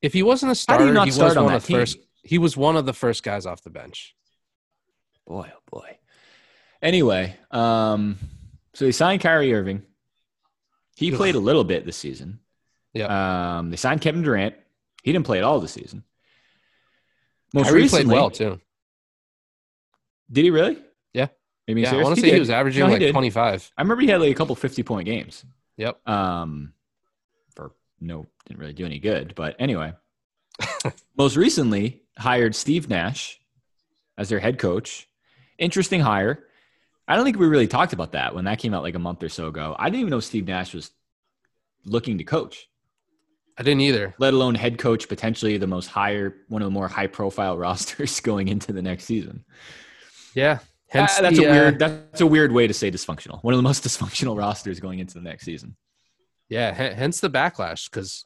if 0.00 0.12
he 0.12 0.22
wasn't 0.22 0.48
a 0.48 0.50
How 0.50 0.54
starter, 0.54 0.84
do 0.84 0.88
you 0.88 0.94
not 0.94 1.06
he 1.06 1.10
start 1.12 1.30
was 1.30 1.36
on 1.36 1.44
one 1.44 1.52
that 1.52 1.62
of 1.62 1.66
the 1.66 1.72
first. 1.72 1.98
He 2.22 2.38
was 2.38 2.56
one 2.56 2.76
of 2.76 2.86
the 2.86 2.92
first 2.92 3.22
guys 3.22 3.46
off 3.46 3.62
the 3.62 3.70
bench. 3.70 4.14
Boy, 5.26 5.50
oh 5.52 5.60
boy. 5.70 5.98
Anyway, 6.80 7.36
um, 7.50 8.16
so 8.74 8.84
they 8.84 8.92
signed 8.92 9.20
Kyrie 9.22 9.52
Irving. 9.52 9.82
He 10.96 11.10
played 11.10 11.34
a 11.34 11.40
little 11.40 11.64
bit 11.64 11.84
this 11.86 11.96
season. 11.96 12.40
Yeah. 12.92 13.58
Um, 13.58 13.70
they 13.70 13.76
signed 13.76 14.00
Kevin 14.00 14.22
Durant. 14.22 14.54
He 15.02 15.12
didn't 15.12 15.26
play 15.26 15.38
at 15.38 15.44
all 15.44 15.60
this 15.60 15.72
season. 15.72 16.02
Most 17.54 17.66
Kyrie 17.66 17.82
recently, 17.82 18.04
played 18.04 18.14
well 18.14 18.30
too. 18.30 18.60
Did 20.30 20.44
he 20.44 20.50
really? 20.50 20.78
Yeah. 21.14 21.28
Maybe 21.66 21.82
Yeah, 21.82 21.94
I 21.94 22.02
want 22.02 22.16
to 22.16 22.20
say 22.20 22.32
he 22.32 22.38
was 22.38 22.50
averaging 22.50 22.80
No, 22.80 22.86
he 22.86 22.92
like 22.92 23.00
did. 23.00 23.12
25. 23.12 23.72
I 23.76 23.82
remember 23.82 24.02
he 24.02 24.08
had 24.08 24.20
like 24.20 24.30
a 24.30 24.34
couple 24.34 24.54
50 24.54 24.82
point 24.82 25.06
games. 25.06 25.44
Yep. 25.76 26.06
Um, 26.08 26.72
for 27.54 27.72
no, 28.00 28.26
didn't 28.46 28.60
really 28.60 28.72
do 28.72 28.84
any 28.84 28.98
good. 28.98 29.34
But 29.34 29.56
anyway, 29.58 29.92
most 31.16 31.36
recently 31.36 32.02
hired 32.16 32.54
Steve 32.54 32.88
Nash 32.88 33.40
as 34.16 34.28
their 34.28 34.40
head 34.40 34.58
coach. 34.58 35.08
Interesting 35.58 36.00
hire. 36.00 36.44
I 37.06 37.16
don't 37.16 37.24
think 37.24 37.38
we 37.38 37.46
really 37.46 37.68
talked 37.68 37.92
about 37.94 38.12
that 38.12 38.34
when 38.34 38.44
that 38.44 38.58
came 38.58 38.74
out 38.74 38.82
like 38.82 38.94
a 38.94 38.98
month 38.98 39.22
or 39.22 39.28
so 39.28 39.46
ago. 39.46 39.74
I 39.78 39.86
didn't 39.88 40.00
even 40.00 40.10
know 40.10 40.20
Steve 40.20 40.46
Nash 40.46 40.74
was 40.74 40.90
looking 41.84 42.18
to 42.18 42.24
coach, 42.24 42.68
I 43.58 43.62
didn't 43.62 43.80
either. 43.80 44.14
let 44.18 44.34
alone 44.34 44.54
head 44.54 44.78
coach 44.78 45.08
potentially 45.08 45.56
the 45.58 45.66
most 45.66 45.88
higher, 45.88 46.36
one 46.48 46.62
of 46.62 46.66
the 46.66 46.70
more 46.70 46.88
high 46.88 47.08
profile 47.08 47.58
rosters 47.66 48.20
going 48.20 48.48
into 48.48 48.72
the 48.72 48.82
next 48.82 49.04
season. 49.04 49.44
Yeah. 50.34 50.60
Hence 50.88 51.16
Ah, 51.18 51.22
that's 51.22 51.38
the, 51.38 51.44
a 51.44 51.48
uh, 51.50 51.52
weird. 51.52 51.78
That's 51.78 52.20
a 52.20 52.26
weird 52.26 52.52
way 52.52 52.66
to 52.66 52.72
say 52.72 52.90
dysfunctional. 52.90 53.42
One 53.42 53.52
of 53.52 53.58
the 53.58 53.62
most 53.62 53.84
dysfunctional 53.86 54.38
rosters 54.38 54.80
going 54.80 55.00
into 55.00 55.14
the 55.14 55.22
next 55.22 55.44
season. 55.44 55.76
yeah. 56.48 56.72
hence 56.72 57.20
the 57.20 57.28
backlash 57.28 57.90
because 57.90 58.24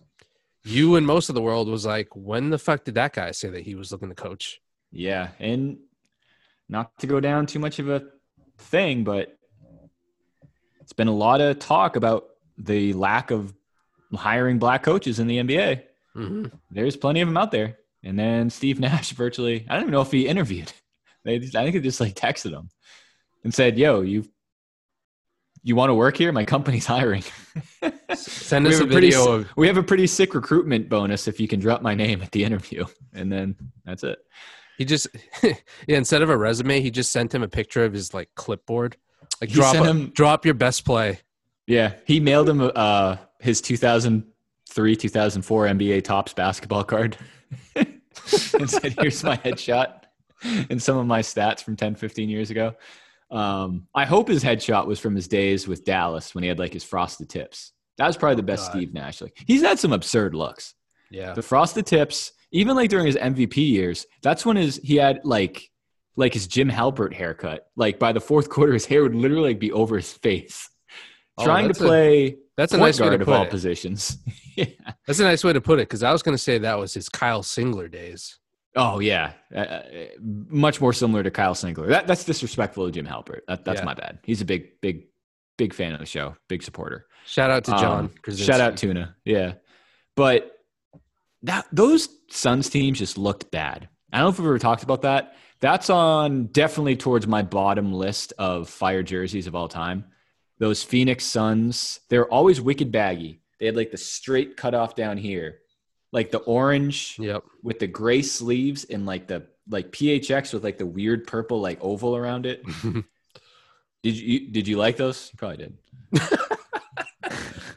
you 0.64 0.96
and 0.96 1.06
most 1.06 1.28
of 1.28 1.34
the 1.34 1.42
world 1.42 1.68
was 1.68 1.84
like, 1.84 2.08
when 2.14 2.50
the 2.50 2.58
fuck 2.58 2.84
did 2.84 2.94
that 2.94 3.14
guy 3.14 3.32
say 3.32 3.48
that 3.48 3.62
he 3.62 3.74
was 3.74 3.90
looking 3.90 4.10
to 4.10 4.14
coach? 4.14 4.60
Yeah, 4.92 5.28
and 5.40 5.78
not 6.68 6.96
to 6.98 7.06
go 7.06 7.18
down 7.18 7.46
too 7.46 7.58
much 7.58 7.78
of 7.78 7.88
a 7.88 8.04
thing, 8.58 9.02
but 9.02 9.36
it's 10.80 10.92
been 10.92 11.08
a 11.08 11.14
lot 11.14 11.40
of 11.40 11.58
talk 11.58 11.96
about 11.96 12.26
the 12.58 12.92
lack 12.92 13.30
of 13.30 13.52
hiring 14.14 14.58
black 14.58 14.82
coaches 14.82 15.18
in 15.18 15.26
the 15.26 15.38
NBA. 15.38 15.82
hmm 16.14 16.46
There's 16.70 16.96
plenty 16.96 17.20
of 17.20 17.28
them 17.28 17.36
out 17.36 17.50
there. 17.50 17.78
And 18.04 18.18
then 18.18 18.50
Steve 18.50 18.80
Nash 18.80 19.10
virtually, 19.24 19.66
I 19.68 19.74
don't 19.74 19.82
even 19.82 19.92
know 19.92 20.00
if 20.02 20.10
he 20.12 20.26
interviewed. 20.26 20.72
They 21.24 21.36
I 21.36 21.40
think 21.40 21.74
they 21.74 21.80
just 21.80 22.00
like 22.00 22.14
texted 22.14 22.50
him 22.50 22.68
and 23.44 23.54
said, 23.54 23.78
"Yo, 23.78 24.00
you 24.00 24.24
you 25.62 25.76
want 25.76 25.90
to 25.90 25.94
work 25.94 26.16
here? 26.16 26.32
My 26.32 26.44
company's 26.44 26.84
hiring." 26.96 27.22
Send 28.14 28.66
us 28.66 28.80
a 28.80 28.84
a 28.84 28.86
pretty 28.88 29.10
video 29.10 29.20
s- 29.20 29.26
of 29.28 29.48
we 29.56 29.68
have 29.68 29.76
a 29.76 29.84
pretty 29.84 30.08
sick 30.08 30.34
recruitment 30.34 30.88
bonus 30.88 31.28
if 31.28 31.38
you 31.38 31.46
can 31.46 31.60
drop 31.60 31.80
my 31.80 31.94
name 31.94 32.22
at 32.22 32.32
the 32.32 32.42
interview, 32.42 32.84
and 33.14 33.30
then 33.30 33.54
that's 33.84 34.02
it. 34.02 34.18
He 34.78 34.84
just 34.84 35.06
yeah, 35.44 35.54
instead 35.86 36.22
of 36.22 36.28
a 36.30 36.36
resume, 36.36 36.80
he 36.80 36.90
just 36.90 37.12
sent 37.12 37.32
him 37.32 37.44
a 37.44 37.48
picture 37.48 37.84
of 37.84 37.92
his 37.92 38.12
like 38.12 38.28
clipboard. 38.34 38.96
Like 39.40 39.50
He 39.50 39.54
drop 39.54 39.76
a- 39.76 39.84
him- 39.84 40.08
drop 40.08 40.44
your 40.44 40.54
best 40.54 40.84
play. 40.84 41.20
Yeah, 41.68 41.94
he 42.04 42.18
mailed 42.18 42.48
him 42.48 42.60
uh, 42.74 43.16
his 43.42 43.60
2003 43.60 44.96
2004 44.96 45.66
NBA 45.66 46.04
Topps 46.04 46.32
basketball 46.32 46.84
card 46.84 47.16
and 47.76 48.70
said, 48.70 48.94
"Here's 48.98 49.22
my 49.24 49.36
headshot 49.36 50.02
and 50.42 50.82
some 50.82 50.96
of 50.96 51.06
my 51.06 51.20
stats 51.20 51.62
from 51.62 51.76
10, 51.76 51.96
15 51.96 52.28
years 52.28 52.50
ago." 52.50 52.74
Um, 53.30 53.88
I 53.94 54.04
hope 54.04 54.28
his 54.28 54.44
headshot 54.44 54.86
was 54.86 55.00
from 55.00 55.14
his 55.14 55.26
days 55.26 55.66
with 55.66 55.84
Dallas 55.84 56.34
when 56.34 56.44
he 56.44 56.48
had 56.48 56.58
like 56.58 56.72
his 56.72 56.84
frosted 56.84 57.28
tips. 57.30 57.72
That 57.98 58.06
was 58.06 58.16
probably 58.16 58.36
the 58.36 58.42
best 58.42 58.70
God. 58.70 58.78
Steve 58.78 58.94
Nash. 58.94 59.20
Like 59.20 59.42
he's 59.46 59.62
had 59.62 59.78
some 59.78 59.92
absurd 59.92 60.34
looks. 60.34 60.74
Yeah. 61.10 61.32
The 61.34 61.42
frosted 61.42 61.86
tips, 61.86 62.32
even 62.52 62.76
like 62.76 62.90
during 62.90 63.06
his 63.06 63.16
MVP 63.16 63.56
years, 63.56 64.06
that's 64.22 64.46
when 64.46 64.56
his 64.56 64.80
he 64.82 64.96
had 64.96 65.20
like 65.24 65.70
like 66.16 66.34
his 66.34 66.46
Jim 66.46 66.70
Halpert 66.70 67.14
haircut. 67.14 67.66
Like 67.76 67.98
by 67.98 68.12
the 68.12 68.20
fourth 68.20 68.48
quarter, 68.48 68.74
his 68.74 68.86
hair 68.86 69.02
would 69.02 69.14
literally 69.14 69.50
like, 69.50 69.58
be 69.58 69.72
over 69.72 69.96
his 69.96 70.12
face. 70.12 70.68
Oh, 71.38 71.44
Trying 71.44 71.64
to 71.64 71.68
that's 71.68 71.80
a- 71.80 71.84
play 71.84 72.36
That's 72.56 72.72
a 72.74 72.78
nice 72.78 73.00
way 73.00 73.08
to 73.08 73.14
of 73.14 73.28
all 73.28 73.38
put 73.40 73.48
it. 73.48 73.50
positions. 73.50 74.18
yeah. 74.56 74.66
That's 75.06 75.18
a 75.18 75.22
nice 75.24 75.42
way 75.42 75.52
to 75.54 75.60
put 75.60 75.78
it 75.78 75.88
because 75.88 76.02
I 76.02 76.12
was 76.12 76.22
going 76.22 76.34
to 76.34 76.42
say 76.42 76.58
that 76.58 76.78
was 76.78 76.92
his 76.92 77.08
Kyle 77.08 77.42
Singler 77.42 77.90
days. 77.90 78.38
Oh 78.76 79.00
yeah, 79.00 79.32
uh, 79.54 79.58
uh, 79.58 79.82
much 80.20 80.80
more 80.80 80.92
similar 80.94 81.22
to 81.22 81.30
Kyle 81.30 81.54
Singler. 81.54 81.88
That, 81.88 82.06
that's 82.06 82.24
disrespectful 82.24 82.86
to 82.86 82.90
Jim 82.92 83.06
Halpert. 83.06 83.40
That, 83.48 83.64
that's 83.66 83.80
Yeah. 83.80 83.84
my 83.84 83.92
bad. 83.94 84.18
He's 84.24 84.40
a 84.40 84.46
big, 84.46 84.80
big, 84.80 85.08
big 85.58 85.74
fan 85.74 85.92
of 85.92 85.98
the 86.00 86.06
show. 86.06 86.36
Big 86.48 86.62
supporter. 86.62 87.06
Shout 87.26 87.50
out 87.50 87.64
to 87.64 87.72
John. 87.72 88.10
Um, 88.26 88.34
shout 88.36 88.60
out 88.62 88.76
Tuna. 88.78 89.14
Yeah, 89.26 89.54
but 90.16 90.52
that 91.42 91.66
those 91.72 92.08
Suns 92.30 92.68
teams 92.70 92.98
just 92.98 93.18
looked 93.18 93.50
bad. 93.50 93.88
I 94.12 94.18
don't 94.18 94.26
know 94.26 94.30
if 94.30 94.38
we've 94.38 94.46
ever 94.48 94.58
talked 94.58 94.82
about 94.82 95.02
that. 95.02 95.36
That's 95.60 95.90
on 95.90 96.46
definitely 96.46 96.96
towards 96.96 97.26
my 97.26 97.42
bottom 97.42 97.92
list 97.92 98.32
of 98.38 98.68
fire 98.68 99.02
jerseys 99.02 99.46
of 99.46 99.54
all 99.54 99.68
time. 99.68 100.06
Those 100.62 100.84
Phoenix 100.84 101.24
Suns, 101.24 101.98
they're 102.08 102.28
always 102.28 102.60
wicked 102.60 102.92
baggy. 102.92 103.40
They 103.58 103.66
had 103.66 103.74
like 103.74 103.90
the 103.90 103.96
straight 103.96 104.56
cutoff 104.56 104.94
down 104.94 105.16
here, 105.18 105.58
like 106.12 106.30
the 106.30 106.38
orange 106.38 107.16
Yep. 107.18 107.42
with 107.64 107.80
the 107.80 107.88
gray 107.88 108.22
sleeves 108.22 108.84
and 108.84 109.04
like 109.04 109.26
the 109.26 109.48
like 109.68 109.90
PHX 109.90 110.54
with 110.54 110.62
like 110.62 110.78
the 110.78 110.86
weird 110.86 111.26
purple 111.26 111.60
like 111.60 111.78
oval 111.80 112.14
around 112.16 112.46
it. 112.46 112.62
Did 114.04 114.16
you 114.16 114.50
did 114.52 114.68
you 114.68 114.76
like 114.76 114.96
those? 114.96 115.30
You 115.32 115.36
probably 115.36 115.56
did. 115.56 115.78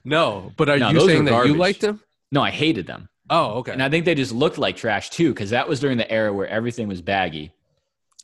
no, 0.03 0.51
but 0.55 0.69
are 0.69 0.77
No, 0.77 0.89
you 0.91 1.01
saying 1.01 1.25
that 1.25 1.47
you 1.47 1.55
liked 1.55 1.81
them? 1.81 2.01
No, 2.31 2.41
I 2.43 2.51
hated 2.51 2.85
them. 2.85 3.09
Oh, 3.31 3.53
okay. 3.59 3.71
And 3.71 3.81
I 3.81 3.89
think 3.89 4.05
they 4.05 4.13
just 4.15 4.31
looked 4.31 4.57
like 4.59 4.75
trash 4.75 5.09
too, 5.09 5.33
because 5.33 5.49
that 5.49 5.67
was 5.67 5.79
during 5.79 5.97
the 5.97 6.11
era 6.11 6.31
where 6.31 6.47
everything 6.47 6.87
was 6.87 7.01
baggy. 7.01 7.51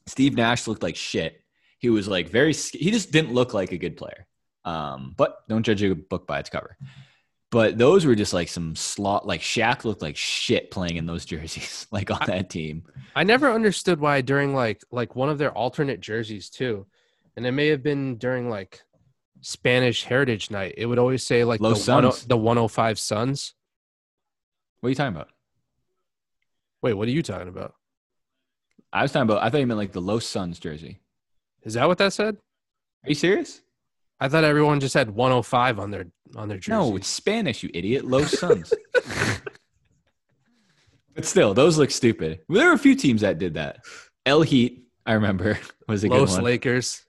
Steve 0.06 0.36
Nash 0.36 0.68
looked 0.68 0.84
like 0.84 0.96
shit. 0.96 1.42
He 1.80 1.90
was 1.90 2.08
like 2.08 2.30
very. 2.30 2.54
He 2.54 2.92
just 2.92 3.12
didn't 3.12 3.34
look 3.34 3.54
like 3.56 3.72
a 3.72 3.78
good 3.78 3.98
player. 3.98 4.28
Um, 4.66 5.14
but 5.18 5.48
don't 5.48 5.64
judge 5.64 5.84
a 5.84 5.96
book 5.96 6.28
by 6.28 6.40
its 6.40 6.50
cover. 6.50 6.78
But 7.52 7.78
those 7.78 8.06
were 8.06 8.16
just 8.16 8.34
like 8.34 8.48
some 8.48 8.76
slot, 8.76 9.28
like 9.28 9.42
Shaq 9.42 9.84
looked 9.84 10.02
like 10.02 10.16
shit 10.16 10.72
playing 10.72 10.96
in 10.96 11.06
those 11.06 11.26
jerseys, 11.32 11.88
like 11.92 12.10
on 12.10 12.20
that 12.28 12.50
team. 12.50 12.84
I 13.16 13.24
never 13.24 13.52
understood 13.52 14.00
why 14.00 14.22
during 14.22 14.56
like 14.56 14.82
like 14.92 15.16
one 15.16 15.30
of 15.30 15.38
their 15.38 15.52
alternate 15.52 16.00
jerseys 16.00 16.50
too, 16.50 16.86
and 17.36 17.46
it 17.46 17.52
may 17.52 17.68
have 17.68 17.84
been 17.84 18.18
during 18.18 18.50
like 18.50 18.82
Spanish 19.42 20.04
Heritage 20.06 20.50
Night. 20.50 20.76
It 20.78 20.86
would 20.86 21.00
always 21.00 21.26
say 21.26 21.44
like 21.44 21.60
Los 21.60 21.86
the 21.86 21.94
10 21.94 22.04
Suns. 22.12 22.26
the 22.26 22.38
105 22.38 23.00
Suns. 23.00 23.54
What 24.80 24.88
are 24.88 24.92
you 24.92 24.96
talking 24.96 25.16
about? 25.16 25.30
Wait, 26.82 26.94
what 26.94 27.08
are 27.08 27.12
you 27.12 27.22
talking 27.22 27.48
about? 27.50 27.76
I 28.94 29.04
was 29.04 29.12
talking 29.12 29.30
about, 29.30 29.44
I 29.44 29.50
thought 29.50 29.60
you 29.60 29.68
meant 29.68 29.78
like 29.78 29.92
the 29.92 30.02
Los 30.02 30.26
Suns 30.26 30.60
jersey. 30.60 31.00
Is 31.64 31.76
that 31.76 31.88
what 31.88 31.98
that 32.00 32.14
said? 32.14 32.38
Are 33.04 33.10
you 33.10 33.16
serious? 33.16 33.62
I 34.22 34.30
thought 34.30 34.44
everyone 34.44 34.80
just 34.80 34.94
had 34.94 35.10
105 35.10 35.80
on 35.80 35.90
their 35.90 36.06
on 36.36 36.48
their 36.48 36.60
jerseys. 36.60 36.70
No, 36.70 36.96
it's 36.96 37.08
Spanish, 37.08 37.64
you 37.64 37.72
idiot. 37.74 38.06
Los 38.06 38.38
Suns. 38.38 38.72
but 41.16 41.26
still, 41.26 41.56
those 41.56 41.80
look 41.80 41.90
stupid. 41.90 42.42
There 42.48 42.68
were 42.68 42.74
a 42.74 42.78
few 42.78 42.94
teams 42.96 43.22
that 43.22 43.40
did 43.40 43.56
that. 43.56 43.80
El 44.28 44.44
Heat, 44.44 44.84
I 45.08 45.14
remember, 45.14 45.58
was 45.88 46.04
a 46.04 46.10
good 46.10 46.20
Los 46.20 46.36
one. 46.36 46.44
Lakers. 46.44 47.04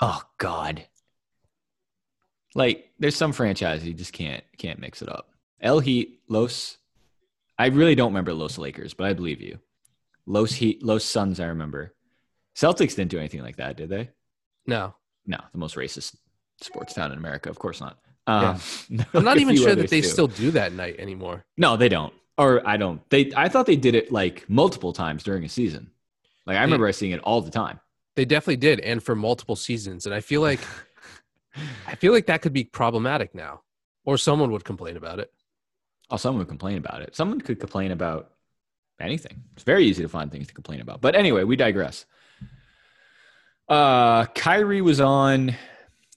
Oh 0.00 0.22
God. 0.38 0.86
Like, 2.54 2.90
there's 3.00 3.16
some 3.16 3.32
franchises 3.32 3.86
you 3.86 3.92
just 3.92 4.12
can't 4.12 4.44
can't 4.56 4.78
mix 4.78 5.02
it 5.02 5.08
up. 5.08 5.30
El 5.60 5.80
Heat, 5.80 6.20
Los. 6.28 6.78
I 7.58 7.66
really 7.66 7.96
don't 7.96 8.12
remember 8.12 8.34
Los 8.34 8.56
Lakers, 8.56 8.94
but 8.94 9.08
I 9.08 9.14
believe 9.14 9.40
you. 9.40 9.58
Los 10.26 10.52
Heat, 10.52 10.80
Los 10.84 11.04
Suns. 11.04 11.40
I 11.40 11.46
remember. 11.46 11.92
Celtics 12.54 12.94
didn't 12.94 13.10
do 13.10 13.18
anything 13.18 13.42
like 13.42 13.56
that, 13.56 13.76
did 13.76 13.88
they? 13.88 14.10
No, 14.66 14.94
No, 15.26 15.38
the 15.52 15.58
most 15.58 15.76
racist 15.76 16.16
sports 16.60 16.94
town 16.94 17.12
in 17.12 17.18
America. 17.18 17.50
Of 17.50 17.58
course 17.58 17.80
not. 17.80 17.98
Um, 18.26 18.60
I'm 19.14 19.24
not 19.24 19.38
even 19.38 19.56
sure 19.56 19.74
that 19.74 19.90
they 19.90 20.00
do. 20.02 20.06
still 20.08 20.26
do 20.26 20.50
that 20.52 20.72
night 20.72 20.96
anymore. 20.98 21.44
No, 21.56 21.76
they 21.76 21.88
don't. 21.88 22.12
Or 22.38 22.66
I 22.66 22.76
don't. 22.76 23.08
They. 23.10 23.32
I 23.36 23.48
thought 23.48 23.66
they 23.66 23.76
did 23.76 23.94
it 23.94 24.10
like 24.12 24.48
multiple 24.48 24.92
times 24.92 25.22
during 25.22 25.44
a 25.44 25.48
season. 25.48 25.90
Like 26.46 26.56
I 26.56 26.60
They- 26.60 26.64
remember 26.66 26.90
seeing 26.92 27.12
it 27.12 27.20
all 27.20 27.40
the 27.40 27.50
time. 27.50 27.80
They 28.16 28.24
definitely 28.24 28.56
did, 28.56 28.80
and 28.80 29.02
for 29.02 29.14
multiple 29.14 29.56
seasons. 29.56 30.04
And 30.06 30.14
I 30.14 30.20
feel 30.20 30.40
like 30.40 30.60
I 31.86 31.94
feel 31.96 32.12
like 32.12 32.26
that 32.26 32.42
could 32.42 32.52
be 32.52 32.64
problematic 32.64 33.34
now, 33.34 33.62
or 34.04 34.18
someone 34.18 34.50
would 34.52 34.64
complain 34.64 34.96
about 34.96 35.18
it. 35.18 35.30
Oh, 36.10 36.16
someone 36.16 36.38
would 36.40 36.48
complain 36.48 36.78
about 36.78 37.02
it. 37.02 37.14
Someone 37.14 37.40
could 37.40 37.60
complain 37.60 37.92
about 37.92 38.32
anything. 39.00 39.42
It's 39.54 39.62
very 39.62 39.84
easy 39.84 40.02
to 40.02 40.08
find 40.08 40.30
things 40.30 40.48
to 40.48 40.54
complain 40.54 40.80
about. 40.80 41.00
But 41.00 41.14
anyway, 41.14 41.44
we 41.44 41.56
digress. 41.56 42.04
Uh, 43.70 44.26
Kyrie 44.26 44.82
was 44.82 45.00
on. 45.00 45.54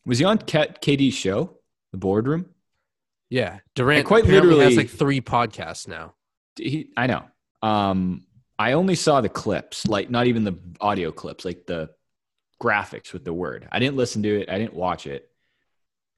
Was 0.05 0.19
he 0.19 0.25
on 0.25 0.39
Kat, 0.39 0.81
KD's 0.81 1.13
show, 1.13 1.59
the 1.91 1.97
boardroom? 1.97 2.47
Yeah, 3.29 3.59
Durant 3.75 4.05
quite 4.05 4.25
literally 4.25 4.65
has 4.65 4.75
like 4.75 4.89
three 4.89 5.21
podcasts 5.21 5.87
now. 5.87 6.15
He, 6.55 6.89
I 6.97 7.07
know. 7.07 7.23
Um, 7.61 8.25
I 8.59 8.73
only 8.73 8.95
saw 8.95 9.21
the 9.21 9.29
clips, 9.29 9.87
like 9.87 10.09
not 10.09 10.27
even 10.27 10.43
the 10.43 10.57
audio 10.81 11.11
clips, 11.11 11.45
like 11.45 11.65
the 11.65 11.91
graphics 12.61 13.13
with 13.13 13.23
the 13.23 13.33
word. 13.33 13.67
I 13.71 13.79
didn't 13.79 13.97
listen 13.97 14.23
to 14.23 14.41
it. 14.41 14.49
I 14.49 14.57
didn't 14.57 14.73
watch 14.73 15.07
it. 15.07 15.29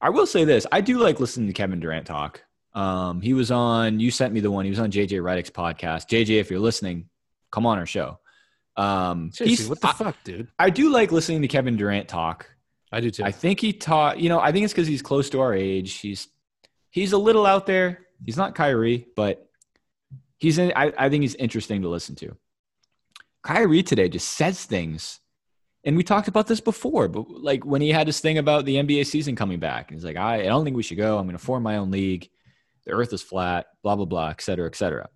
I 0.01 0.09
will 0.09 0.25
say 0.25 0.45
this: 0.45 0.65
I 0.71 0.81
do 0.81 0.99
like 0.99 1.19
listening 1.19 1.47
to 1.47 1.53
Kevin 1.53 1.79
Durant 1.79 2.07
talk. 2.07 2.43
Um, 2.73 3.21
he 3.21 3.33
was 3.33 3.51
on. 3.51 3.99
You 3.99 4.09
sent 4.09 4.33
me 4.33 4.39
the 4.39 4.51
one. 4.51 4.65
He 4.65 4.71
was 4.71 4.79
on 4.79 4.91
JJ 4.91 5.21
Redick's 5.21 5.49
podcast. 5.49 6.07
JJ, 6.07 6.39
if 6.39 6.49
you're 6.49 6.59
listening, 6.59 7.09
come 7.51 7.65
on 7.65 7.77
our 7.77 7.85
show. 7.85 8.19
Um, 8.77 9.31
Seriously, 9.31 9.69
what 9.69 9.81
the 9.81 9.87
I, 9.87 9.93
fuck, 9.93 10.15
dude? 10.23 10.47
I 10.59 10.69
do 10.69 10.89
like 10.89 11.11
listening 11.11 11.41
to 11.43 11.47
Kevin 11.47 11.77
Durant 11.77 12.07
talk. 12.07 12.49
I 12.91 12.99
do 12.99 13.09
too. 13.11 13.23
I 13.23 13.31
think 13.31 13.59
he 13.59 13.73
taught. 13.73 14.19
You 14.19 14.29
know, 14.29 14.39
I 14.39 14.51
think 14.51 14.63
it's 14.65 14.73
because 14.73 14.87
he's 14.87 15.01
close 15.01 15.29
to 15.31 15.41
our 15.41 15.53
age. 15.53 15.93
He's 15.95 16.27
he's 16.89 17.13
a 17.13 17.17
little 17.17 17.45
out 17.45 17.65
there. 17.65 18.05
He's 18.23 18.37
not 18.37 18.55
Kyrie, 18.55 19.07
but 19.15 19.49
he's. 20.37 20.57
In, 20.57 20.71
I, 20.75 20.93
I 20.97 21.09
think 21.09 21.21
he's 21.21 21.35
interesting 21.35 21.81
to 21.83 21.89
listen 21.89 22.15
to. 22.17 22.35
Kyrie 23.43 23.83
today 23.83 24.09
just 24.09 24.29
says 24.29 24.65
things. 24.65 25.19
and 25.85 25.95
we 25.95 26.03
talked 26.03 26.27
about 26.27 26.47
this 26.47 26.59
before, 26.59 27.07
but 27.07 27.29
like 27.29 27.63
when 27.63 27.81
he 27.81 27.89
had 27.91 28.07
this 28.07 28.19
thing 28.19 28.39
about 28.39 28.65
the 28.65 28.75
NBA 28.77 29.05
season 29.05 29.35
coming 29.35 29.59
back, 29.59 29.89
and 29.91 29.97
he's 29.97 30.03
like, 30.05 30.17
I, 30.17 30.39
I 30.41 30.45
don't 30.45 30.65
think 30.65 30.75
we 30.75 30.83
should 30.83 30.97
go. 30.97 31.17
I'm 31.17 31.25
going 31.25 31.37
to 31.37 31.43
form 31.43 31.63
my 31.63 31.77
own 31.77 31.91
league. 31.91 32.27
The 32.85 32.91
earth 32.91 33.13
is 33.13 33.21
flat, 33.21 33.67
blah, 33.83 33.95
blah, 33.95 34.05
blah, 34.05 34.29
et 34.29 34.41
cetera, 34.41 34.67
et 34.67 34.75
cetera. 34.75 35.09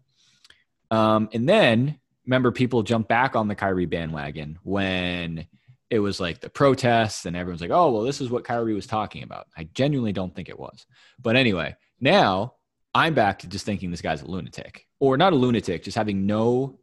Um, 0.91 1.29
and 1.33 1.49
then 1.49 1.99
remember, 2.29 2.51
people 2.51 2.83
jumped 2.83 3.09
back 3.09 3.35
on 3.35 3.47
the 3.47 3.55
Kyrie 3.55 3.87
bandwagon 3.87 4.59
when 4.61 5.47
it 5.89 5.97
was 5.97 6.19
like 6.19 6.39
the 6.39 6.49
protests, 6.49 7.25
and 7.25 7.35
everyone's 7.35 7.61
like, 7.61 7.71
oh, 7.71 7.91
well, 7.91 8.03
this 8.03 8.21
is 8.21 8.29
what 8.29 8.43
Kyrie 8.43 8.75
was 8.75 8.85
talking 8.85 9.23
about. 9.23 9.47
I 9.57 9.63
genuinely 9.73 10.13
don't 10.13 10.35
think 10.35 10.47
it 10.47 10.59
was. 10.59 10.85
But 11.19 11.35
anyway, 11.35 11.75
now 11.99 12.53
I'm 12.93 13.15
back 13.15 13.39
to 13.39 13.47
just 13.47 13.65
thinking 13.65 13.89
this 13.89 14.03
guy's 14.03 14.21
a 14.21 14.27
lunatic, 14.27 14.85
or 14.99 15.17
not 15.17 15.33
a 15.33 15.35
lunatic, 15.35 15.83
just 15.83 15.97
having 15.97 16.27
no 16.27 16.77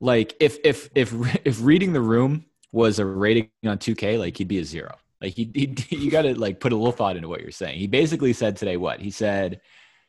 like 0.00 0.34
if 0.40 0.58
if 0.64 0.88
if 0.94 1.12
if 1.44 1.62
reading 1.62 1.92
the 1.92 2.00
room 2.00 2.46
was 2.72 2.98
a 2.98 3.04
rating 3.04 3.50
on 3.66 3.76
2K, 3.76 4.18
like 4.18 4.36
he'd 4.38 4.48
be 4.48 4.58
a 4.58 4.64
zero. 4.64 4.96
Like 5.20 5.34
he, 5.34 5.50
he 5.54 5.74
you 5.96 6.10
got 6.10 6.22
to 6.22 6.38
like 6.38 6.58
put 6.58 6.72
a 6.72 6.76
little 6.76 6.90
thought 6.90 7.16
into 7.16 7.28
what 7.28 7.42
you're 7.42 7.50
saying. 7.50 7.78
He 7.78 7.86
basically 7.86 8.32
said 8.32 8.56
today 8.56 8.78
what 8.78 9.00
he 9.00 9.10
said. 9.10 9.60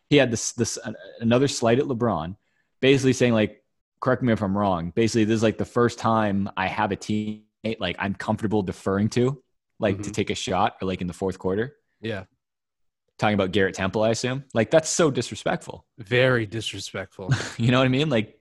He 0.10 0.16
had 0.16 0.32
this 0.32 0.54
this 0.54 0.80
another 1.20 1.50
slight 1.50 1.80
at 1.80 1.86
LeBron, 1.86 2.38
basically 2.80 3.14
saying 3.14 3.34
like, 3.34 3.62
correct 4.06 4.22
me 4.22 4.32
if 4.32 4.44
I'm 4.44 4.56
wrong. 4.56 4.92
Basically, 4.92 5.26
this 5.26 5.38
is 5.38 5.44
like 5.44 5.58
the 5.58 5.66
first 5.66 5.98
time 5.98 6.48
I 6.56 6.68
have 6.68 6.92
a 6.92 6.96
teammate 6.96 7.42
like 7.80 7.96
I'm 7.98 8.14
comfortable 8.14 8.62
deferring 8.62 9.10
to, 9.10 9.42
like 9.80 9.96
mm-hmm. 9.96 10.04
to 10.04 10.12
take 10.12 10.30
a 10.30 10.36
shot 10.36 10.76
or 10.80 10.88
like 10.88 11.02
in 11.02 11.08
the 11.08 11.14
fourth 11.14 11.40
quarter. 11.40 11.76
Yeah. 12.02 12.26
Talking 13.18 13.34
about 13.34 13.52
Garrett 13.52 13.74
Temple, 13.74 14.04
I 14.04 14.10
assume. 14.10 14.44
Like 14.54 14.70
that's 14.70 14.90
so 14.90 15.10
disrespectful. 15.10 15.88
Very 15.98 16.46
disrespectful. 16.46 17.32
you 17.58 17.72
know 17.72 17.80
what 17.80 17.86
I 17.86 17.88
mean? 17.88 18.12
Like 18.12 18.40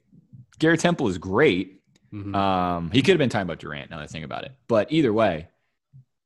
Garrett 0.59 0.81
Temple 0.81 1.09
is 1.09 1.17
great. 1.17 1.81
Mm-hmm. 2.13 2.35
Um, 2.35 2.91
he 2.91 3.01
could 3.01 3.13
have 3.13 3.19
been 3.19 3.31
talking 3.31 3.47
about 3.47 3.59
Durant. 3.59 3.91
Now 3.91 3.97
that 3.97 4.03
I 4.03 4.07
think 4.07 4.27
about 4.27 4.45
it, 4.45 4.53
but 4.69 4.93
either 4.93 5.15
way, 5.15 5.49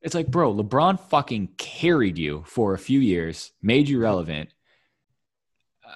it's 0.03 0.16
like, 0.16 0.26
bro, 0.26 0.53
LeBron 0.53 0.99
fucking 0.99 1.51
carried 1.59 2.18
you 2.18 2.43
for 2.45 2.74
a 2.74 2.78
few 2.78 2.99
years, 2.99 3.53
made 3.62 3.89
you 3.89 4.01
relevant. 4.01 4.51
Uh, 5.86 5.91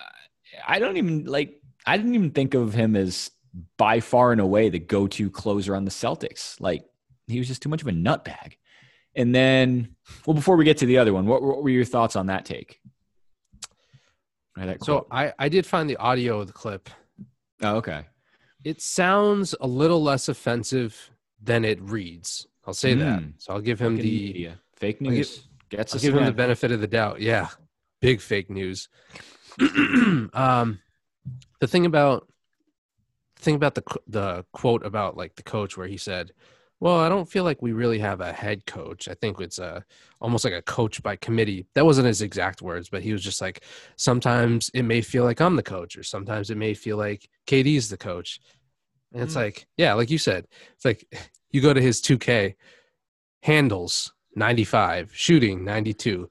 I 0.68 0.78
don't 0.78 0.97
even 0.97 1.24
like. 1.24 1.59
I 1.87 1.97
didn't 1.97 2.14
even 2.14 2.30
think 2.30 2.55
of 2.55 2.74
him 2.74 2.97
as 2.97 3.30
by 3.76 4.01
far 4.01 4.33
and 4.33 4.41
away 4.41 4.68
the 4.68 4.78
go-to 4.78 5.30
closer 5.30 5.76
on 5.76 5.85
the 5.85 5.91
Celtics. 5.91 6.61
Like 6.61 6.85
he 7.26 7.39
was 7.39 7.49
just 7.49 7.62
too 7.62 7.68
much 7.68 7.83
of 7.83 7.89
a 7.89 7.93
nutbag. 7.93 8.55
And 9.14 9.35
then, 9.35 9.97
well, 10.26 10.35
before 10.35 10.57
we 10.57 10.64
get 10.64 10.78
to 10.78 10.87
the 10.87 10.99
other 10.99 11.12
one, 11.12 11.26
what, 11.26 11.43
what 11.43 11.62
were 11.62 11.68
your 11.68 11.85
thoughts 11.85 12.16
on 12.16 12.26
that 12.26 12.45
take? 12.45 12.80
Right, 14.57 14.83
so 14.85 15.07
I 15.11 15.33
I 15.39 15.49
did 15.49 15.64
find 15.64 15.89
the 15.89 15.97
audio 15.97 16.41
of 16.41 16.47
the 16.47 16.53
clip. 16.53 16.91
Oh, 17.62 17.76
okay 17.76 18.05
it 18.64 18.80
sounds 18.80 19.55
a 19.61 19.66
little 19.66 20.03
less 20.03 20.28
offensive 20.28 21.11
than 21.43 21.64
it 21.64 21.80
reads. 21.80 22.47
I'll 22.64 22.74
say 22.74 22.95
mm. 22.95 23.01
that. 23.01 23.20
Hmm. 23.20 23.30
So 23.39 23.53
I'll 23.53 23.61
give 23.61 23.80
him 23.80 23.97
Fucking 23.97 24.11
the 24.11 24.26
media. 24.26 24.61
fake 24.76 25.01
news. 25.01 25.39
I'll 25.39 25.78
Gets 25.78 25.95
I'll 25.95 26.01
give 26.01 26.14
him 26.14 26.24
the 26.24 26.33
benefit 26.33 26.70
of 26.70 26.80
the 26.80 26.87
doubt. 26.87 27.20
Yeah, 27.20 27.49
big 28.01 28.20
fake 28.20 28.51
news. 28.51 28.89
um, 30.35 30.80
the 31.62 31.68
thing 31.68 31.86
about 31.86 32.26
the 33.36 33.42
thing 33.42 33.54
about 33.54 33.76
the 33.76 33.84
the 34.08 34.44
quote 34.52 34.84
about 34.84 35.16
like 35.16 35.36
the 35.36 35.44
coach 35.44 35.76
where 35.76 35.86
he 35.86 35.96
said, 35.96 36.32
"Well, 36.80 36.98
I 36.98 37.08
don't 37.08 37.28
feel 37.28 37.44
like 37.44 37.62
we 37.62 37.70
really 37.70 38.00
have 38.00 38.20
a 38.20 38.32
head 38.32 38.66
coach. 38.66 39.06
I 39.06 39.14
think 39.14 39.40
it's 39.40 39.60
a 39.60 39.84
almost 40.20 40.44
like 40.44 40.54
a 40.54 40.62
coach 40.62 41.00
by 41.04 41.14
committee." 41.14 41.68
That 41.76 41.86
wasn't 41.86 42.08
his 42.08 42.20
exact 42.20 42.62
words, 42.62 42.88
but 42.88 43.04
he 43.04 43.12
was 43.12 43.22
just 43.22 43.40
like, 43.40 43.62
"Sometimes 43.94 44.72
it 44.74 44.82
may 44.82 45.02
feel 45.02 45.22
like 45.22 45.40
I'm 45.40 45.54
the 45.54 45.62
coach, 45.62 45.96
or 45.96 46.02
sometimes 46.02 46.50
it 46.50 46.56
may 46.56 46.74
feel 46.74 46.96
like 46.96 47.28
KD's 47.46 47.90
the 47.90 47.96
coach." 47.96 48.40
And 49.12 49.22
it's 49.22 49.34
mm. 49.34 49.44
like, 49.44 49.68
yeah, 49.76 49.94
like 49.94 50.10
you 50.10 50.18
said, 50.18 50.48
it's 50.74 50.84
like 50.84 51.06
you 51.52 51.60
go 51.60 51.72
to 51.72 51.80
his 51.80 52.02
2K 52.02 52.56
handles 53.44 54.12
95, 54.34 55.12
shooting 55.14 55.64
92, 55.64 56.28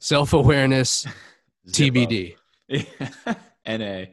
self 0.00 0.32
awareness 0.32 1.06
TBD. 1.68 2.34
NA. 3.66 4.06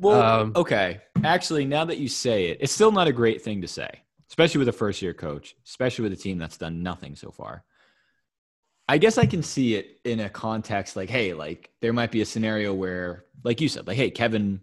Well, 0.00 0.22
um, 0.22 0.52
okay. 0.56 1.00
Actually, 1.22 1.64
now 1.64 1.84
that 1.84 1.98
you 1.98 2.08
say 2.08 2.46
it, 2.46 2.58
it's 2.60 2.72
still 2.72 2.92
not 2.92 3.08
a 3.08 3.12
great 3.12 3.42
thing 3.42 3.62
to 3.62 3.68
say, 3.68 4.02
especially 4.28 4.58
with 4.58 4.68
a 4.68 4.72
first 4.72 5.02
year 5.02 5.14
coach, 5.14 5.56
especially 5.66 6.04
with 6.04 6.12
a 6.12 6.16
team 6.16 6.38
that's 6.38 6.56
done 6.56 6.82
nothing 6.82 7.16
so 7.16 7.30
far. 7.30 7.64
I 8.88 8.98
guess 8.98 9.16
I 9.16 9.26
can 9.26 9.42
see 9.42 9.76
it 9.76 10.00
in 10.04 10.20
a 10.20 10.28
context 10.28 10.94
like, 10.94 11.08
hey, 11.08 11.32
like 11.32 11.70
there 11.80 11.92
might 11.92 12.10
be 12.10 12.20
a 12.20 12.26
scenario 12.26 12.74
where, 12.74 13.24
like 13.42 13.60
you 13.60 13.68
said, 13.68 13.86
like, 13.86 13.96
hey, 13.96 14.10
Kevin 14.10 14.60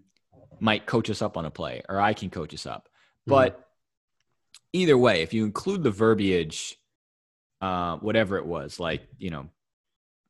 might 0.60 0.86
coach 0.86 1.10
us 1.10 1.22
up 1.22 1.38
on 1.38 1.46
a 1.46 1.52
play 1.52 1.82
or 1.90 2.00
I 2.00 2.14
can 2.14 2.30
coach 2.30 2.54
us 2.54 2.68
up. 2.68 2.88
Mm-hmm. 3.28 3.32
But 3.32 3.68
either 4.74 4.98
way, 4.98 5.24
if 5.24 5.34
you 5.34 5.44
include 5.44 5.82
the 5.82 5.90
verbiage, 5.92 6.78
uh, 7.62 7.98
whatever 7.98 8.38
it 8.38 8.46
was, 8.46 8.80
like, 8.80 9.02
you 9.18 9.32
know, 9.32 9.50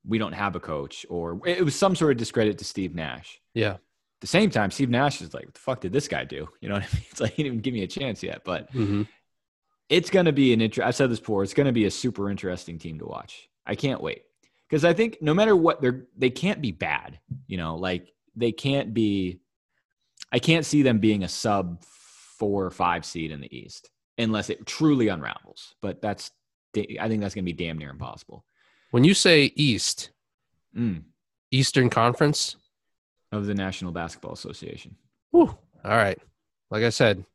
we 0.06 0.18
don't 0.18 0.34
have 0.34 0.56
a 0.56 0.60
coach 0.60 1.06
or 1.10 1.40
it 1.46 1.64
was 1.64 1.76
some 1.76 1.96
sort 1.96 2.12
of 2.12 2.18
discredit 2.18 2.58
to 2.60 2.66
Steve 2.66 2.96
Nash. 2.96 3.40
Yeah. 3.54 3.78
The 4.22 4.28
same 4.28 4.50
time, 4.50 4.72
Steve 4.72 4.90
Nash 4.90 5.22
is 5.22 5.34
like, 5.34 5.46
what 5.46 5.54
the 5.54 5.60
fuck 5.60 5.82
did 5.82 5.94
this 5.94 6.08
guy 6.08 6.24
do? 6.24 6.48
You 6.62 6.70
know 6.70 6.76
what 6.76 6.84
I 6.84 6.96
mean? 6.96 7.04
It's 7.12 7.20
like 7.20 7.34
he 7.34 7.44
didn't 7.44 7.54
even 7.56 7.62
give 7.62 7.74
me 7.74 7.84
a 7.84 7.88
chance 7.88 8.24
yet. 8.24 8.44
But 8.46 8.72
mm-hmm. 8.72 9.04
it's 9.90 10.10
going 10.10 10.28
to 10.28 10.32
be 10.32 10.54
an 10.54 10.62
interest. 10.62 10.88
I've 10.88 10.96
said 10.96 11.10
this 11.10 11.20
before, 11.20 11.44
it's 11.44 11.54
going 11.54 11.68
to 11.68 11.74
be 11.74 11.86
a 11.86 11.92
super 11.92 12.30
interesting 12.30 12.78
team 12.78 13.00
to 13.00 13.06
watch. 13.06 13.50
I 13.66 13.76
can't 13.76 14.02
wait. 14.02 14.24
Because 14.70 14.86
I 14.86 14.94
think 14.94 15.18
no 15.22 15.34
matter 15.34 15.56
what, 15.56 15.82
they're, 15.82 16.06
they 16.18 16.30
can't 16.30 16.62
be 16.62 16.72
bad. 16.72 17.20
You 17.48 17.58
know, 17.58 17.76
like 17.76 18.14
they 18.36 18.52
can't 18.52 18.94
be 18.94 19.42
I 20.32 20.40
can't 20.40 20.66
see 20.66 20.82
them 20.82 21.00
being 21.00 21.24
a 21.24 21.30
sub 21.30 21.84
four 21.84 22.66
or 22.66 22.72
five 22.72 23.06
seed 23.06 23.32
in 23.32 23.42
the 23.42 23.56
East 23.56 23.90
unless 24.18 24.50
it 24.50 24.66
truly 24.66 25.10
unravels. 25.10 25.76
But 25.82 26.02
that's 26.02 26.32
I 26.76 27.08
think 27.08 27.22
that's 27.22 27.36
going 27.36 27.46
to 27.46 27.54
be 27.54 27.66
damn 27.66 27.78
near 27.78 27.90
impossible. 27.90 28.46
When 28.92 29.04
you 29.04 29.14
say 29.14 29.52
East, 29.56 30.12
mm. 30.76 31.04
Eastern 31.52 31.90
Conference 31.90 32.56
of 33.32 33.46
the 33.46 33.54
National 33.54 33.92
Basketball 33.92 34.34
Association. 34.34 34.96
Whew. 35.32 35.56
All 35.84 35.98
right. 35.98 36.20
Like 36.70 36.84
I 36.84 36.90
said, 36.90 37.26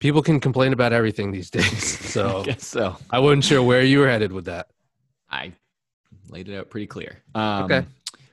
people 0.00 0.22
can 0.22 0.40
complain 0.40 0.72
about 0.72 0.92
everything 0.92 1.32
these 1.32 1.50
days. 1.50 1.98
So 2.16 2.40
I 2.40 2.44
guess 2.44 2.66
so. 2.66 2.96
I 3.10 3.18
wasn't 3.18 3.44
sure 3.44 3.62
where 3.62 3.82
you 3.82 3.98
were 3.98 4.08
headed 4.08 4.32
with 4.32 4.46
that. 4.46 4.68
I 5.28 5.52
laid 6.30 6.48
it 6.48 6.56
out 6.56 6.70
pretty 6.70 6.86
clear. 6.86 7.22
Um, 7.34 7.64
okay. 7.64 7.86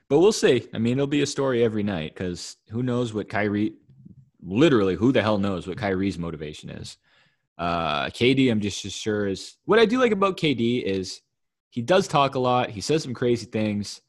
But 0.07 0.19
we'll 0.19 0.31
see. 0.31 0.69
I 0.73 0.77
mean, 0.77 0.93
it'll 0.93 1.07
be 1.07 1.21
a 1.21 1.25
story 1.25 1.65
every 1.65 1.83
night 1.83 2.13
because 2.13 2.55
who 2.69 2.81
knows 2.81 3.13
what 3.13 3.27
Kyrie, 3.27 3.73
literally, 4.41 4.95
who 4.95 5.11
the 5.11 5.21
hell 5.21 5.37
knows 5.37 5.67
what 5.67 5.77
Kyrie's 5.77 6.17
motivation 6.17 6.69
is. 6.69 6.97
Uh, 7.57 8.05
KD, 8.05 8.49
I'm 8.49 8.61
just 8.61 8.85
as 8.85 8.93
sure 8.93 9.27
is 9.27 9.57
what 9.65 9.79
I 9.79 9.85
do 9.85 9.99
like 9.99 10.13
about 10.13 10.37
KD 10.37 10.81
is 10.81 11.21
he 11.69 11.81
does 11.81 12.07
talk 12.07 12.35
a 12.35 12.39
lot. 12.39 12.69
He 12.69 12.79
says 12.79 13.03
some 13.03 13.13
crazy 13.13 13.47
things, 13.47 14.01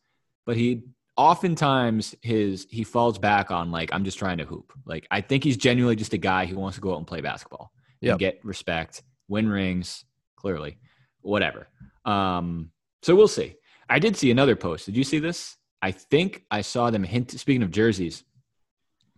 but 0.47 0.57
he 0.57 0.83
oftentimes 1.17 2.15
his 2.23 2.67
he 2.71 2.85
falls 2.85 3.19
back 3.19 3.51
on 3.51 3.71
like 3.71 3.91
I'm 3.93 4.05
just 4.05 4.19
trying 4.19 4.39
to 4.39 4.45
hoop. 4.45 4.73
Like 4.85 5.07
I 5.11 5.21
think 5.21 5.45
he's 5.45 5.57
genuinely 5.57 5.97
just 5.97 6.13
a 6.13 6.19
guy 6.19 6.47
who 6.47 6.57
wants 6.57 6.77
to 6.77 6.81
go 6.81 6.93
out 6.93 6.99
and 6.99 7.07
play 7.07 7.21
basketball 7.21 7.73
yep. 8.01 8.13
and 8.13 8.21
get 8.21 8.45
respect, 8.45 9.03
win 9.29 9.49
rings, 9.49 10.05
clearly, 10.37 10.79
whatever. 11.21 11.69
Um, 12.05 12.71
so 13.03 13.15
we'll 13.15 13.29
see. 13.29 13.55
I 13.89 13.99
did 13.99 14.17
see 14.17 14.31
another 14.31 14.57
post. 14.57 14.87
Did 14.87 14.97
you 14.97 15.05
see 15.05 15.19
this? 15.19 15.57
I 15.83 15.91
think 15.91 16.45
I 16.51 16.63
saw 16.63 16.91
them 16.91 17.05
hint. 17.05 17.31
Speaking 17.33 17.63
of 17.63 17.71
jerseys, 17.71 18.25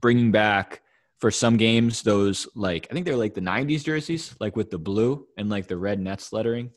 bringing 0.00 0.32
back 0.32 0.82
for 1.18 1.30
some 1.30 1.56
games 1.56 2.02
those 2.02 2.46
like 2.54 2.88
I 2.90 2.94
think 2.94 3.06
they're 3.06 3.16
like 3.16 3.34
the 3.34 3.40
'90s 3.40 3.84
jerseys, 3.84 4.34
like 4.40 4.56
with 4.56 4.70
the 4.70 4.78
blue 4.78 5.26
and 5.36 5.48
like 5.48 5.66
the 5.66 5.76
red 5.76 6.00
Nets 6.00 6.32
lettering, 6.32 6.72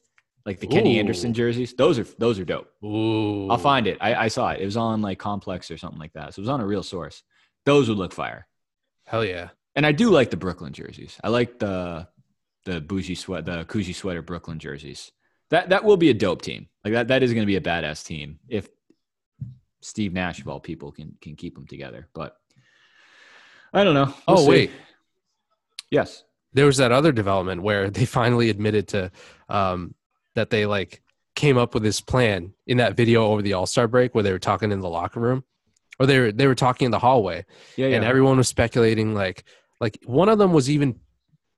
like 0.46 0.60
the 0.60 0.68
Kenny 0.68 1.00
Anderson 1.00 1.34
jerseys. 1.34 1.74
Those 1.74 2.00
are 2.00 2.06
those 2.18 2.40
are 2.40 2.46
dope. 2.46 2.70
Ooh. 2.84 3.50
I'll 3.50 3.58
find 3.58 3.88
it. 3.88 3.98
I, 4.02 4.16
I 4.16 4.28
saw 4.28 4.50
it. 4.52 4.62
It 4.62 4.66
was 4.66 4.78
on 4.78 5.02
like 5.02 5.20
Complex 5.20 5.70
or 5.70 5.78
something 5.78 6.00
like 6.00 6.14
that. 6.14 6.34
So 6.34 6.40
it 6.40 6.44
was 6.44 6.50
on 6.50 6.62
a 6.62 6.66
real 6.66 6.84
source. 6.84 7.24
Those 7.66 7.90
would 7.90 7.98
look 7.98 8.14
fire. 8.14 8.48
Hell 9.06 9.26
yeah. 9.26 9.50
And 9.76 9.86
I 9.86 9.92
do 9.92 10.10
like 10.10 10.30
the 10.30 10.38
Brooklyn 10.38 10.74
jerseys. 10.74 11.18
I 11.24 11.30
like 11.30 11.60
the 11.60 12.08
the 12.66 12.82
bougie 12.82 13.16
sweat, 13.16 13.46
the 13.46 13.66
Coogi 13.66 13.96
sweater 13.96 14.22
Brooklyn 14.22 14.60
jerseys. 14.60 15.12
That 15.50 15.70
that 15.70 15.84
will 15.84 15.98
be 15.98 16.10
a 16.10 16.14
dope 16.14 16.42
team. 16.42 16.68
Like 16.84 16.94
that 16.94 17.08
that 17.10 17.24
is 17.24 17.34
going 17.34 17.44
to 17.44 17.48
be 17.48 17.56
a 17.56 17.62
badass 17.62 18.06
team 18.06 18.40
if 18.48 18.68
Steve 19.82 20.14
Nash 20.14 20.40
of 20.40 20.48
all 20.48 20.60
people 20.60 20.92
can 20.92 21.16
can 21.22 21.36
keep 21.36 21.56
them 21.56 21.68
together. 21.68 22.08
But 22.14 22.36
I 23.74 23.84
don't 23.84 23.94
know. 23.94 24.14
We'll 24.28 24.40
oh 24.40 24.44
see. 24.44 24.50
wait, 24.50 24.72
yes, 25.92 26.24
there 26.54 26.66
was 26.66 26.78
that 26.78 26.92
other 26.92 27.12
development 27.12 27.62
where 27.62 27.90
they 27.90 28.06
finally 28.20 28.50
admitted 28.50 28.90
to 28.90 29.12
um, 29.48 29.94
that 30.40 30.50
they 30.50 30.66
like 30.66 31.02
came 31.36 31.58
up 31.58 31.74
with 31.74 31.84
this 31.84 32.02
plan 32.02 32.54
in 32.66 32.78
that 32.78 32.96
video 32.96 33.26
over 33.28 33.42
the 33.42 33.54
All 33.54 33.66
Star 33.66 33.88
break 33.88 34.16
where 34.16 34.24
they 34.24 34.32
were 34.32 34.40
talking 34.40 34.72
in 34.72 34.80
the 34.80 34.90
locker 34.90 35.20
room, 35.20 35.44
or 36.00 36.06
they 36.06 36.20
were 36.20 36.32
they 36.32 36.48
were 36.48 36.56
talking 36.56 36.86
in 36.86 36.92
the 36.92 37.00
hallway, 37.00 37.46
yeah, 37.76 37.88
and 37.88 38.04
yeah. 38.04 38.10
everyone 38.10 38.38
was 38.38 38.48
speculating 38.48 39.14
like 39.14 39.44
like 39.80 40.00
one 40.06 40.30
of 40.30 40.40
them 40.40 40.54
was 40.54 40.70
even 40.70 41.00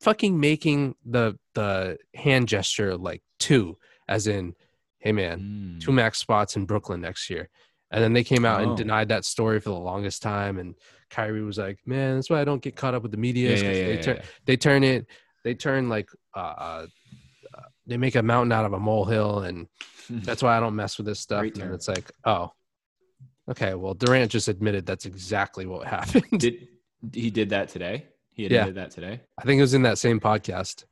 fucking 0.02 0.40
making 0.40 0.96
the 1.06 1.38
the 1.54 1.98
hand 2.16 2.48
gesture 2.48 2.98
like 2.98 3.22
two, 3.40 3.78
as 4.08 4.28
in, 4.28 4.56
hey 5.00 5.12
man, 5.12 5.40
mm. 5.40 5.82
two 5.82 5.92
max 5.92 6.18
spots 6.18 6.56
in 6.56 6.66
Brooklyn 6.66 7.02
next 7.02 7.30
year. 7.30 7.50
And 7.94 8.02
then 8.02 8.14
they 8.14 8.24
came 8.24 8.46
out 8.46 8.62
oh. 8.62 8.70
and 8.70 8.78
denied 8.78 9.10
that 9.10 9.26
story 9.26 9.60
for 9.60 9.70
the 9.70 9.76
longest 9.76 10.22
time. 10.22 10.58
And 10.58 10.76
Kyrie 11.10 11.44
was 11.44 11.58
like, 11.58 11.80
"Man, 11.86 12.16
that's 12.16 12.30
why 12.30 12.40
I 12.40 12.46
don't 12.46 12.62
get 12.62 12.78
caught 12.78 12.94
up 12.94 13.04
with 13.04 13.12
the 13.12 13.18
media. 13.18 13.50
Yeah, 13.50 13.64
yeah, 13.64 13.72
they, 13.72 13.96
yeah, 13.96 14.02
turn, 14.02 14.22
they 14.46 14.58
turn 14.58 14.84
it 14.86 15.08
they 15.44 15.54
turn 15.54 15.90
like 15.90 16.10
uh, 16.36 16.54
uh, 16.58 16.88
they 17.92 17.98
make 17.98 18.16
a 18.16 18.24
mountain 18.24 18.52
out 18.54 18.64
of 18.66 18.72
a 18.74 18.80
molehill, 18.80 19.40
and 19.40 19.68
that's 20.10 20.42
why 20.42 20.56
I 20.56 20.60
don't 20.60 20.76
mess 20.76 20.98
with 20.98 21.06
this 21.06 21.20
stuff. 21.20 21.42
Great 21.42 21.56
and 21.56 21.64
term. 21.66 21.74
it's 21.74 21.88
like, 21.88 22.10
oh, 22.26 22.52
okay. 23.50 23.74
Well, 23.74 23.94
Durant 23.94 24.32
just 24.32 24.48
admitted 24.48 24.86
that's 24.86 25.06
exactly 25.06 25.66
what 25.66 25.86
happened. 25.98 26.40
Did 26.40 26.68
he 27.14 27.30
did 27.30 27.50
that 27.50 27.70
today? 27.70 28.06
He 28.32 28.44
Yeah. 28.44 28.60
admitted 28.62 28.76
that 28.76 28.92
today. 28.92 29.22
I 29.38 29.44
think 29.44 29.60
it 29.60 29.62
was 29.62 29.74
in 29.74 29.82
that 29.84 29.98
same 29.98 30.20
podcast. 30.20 30.86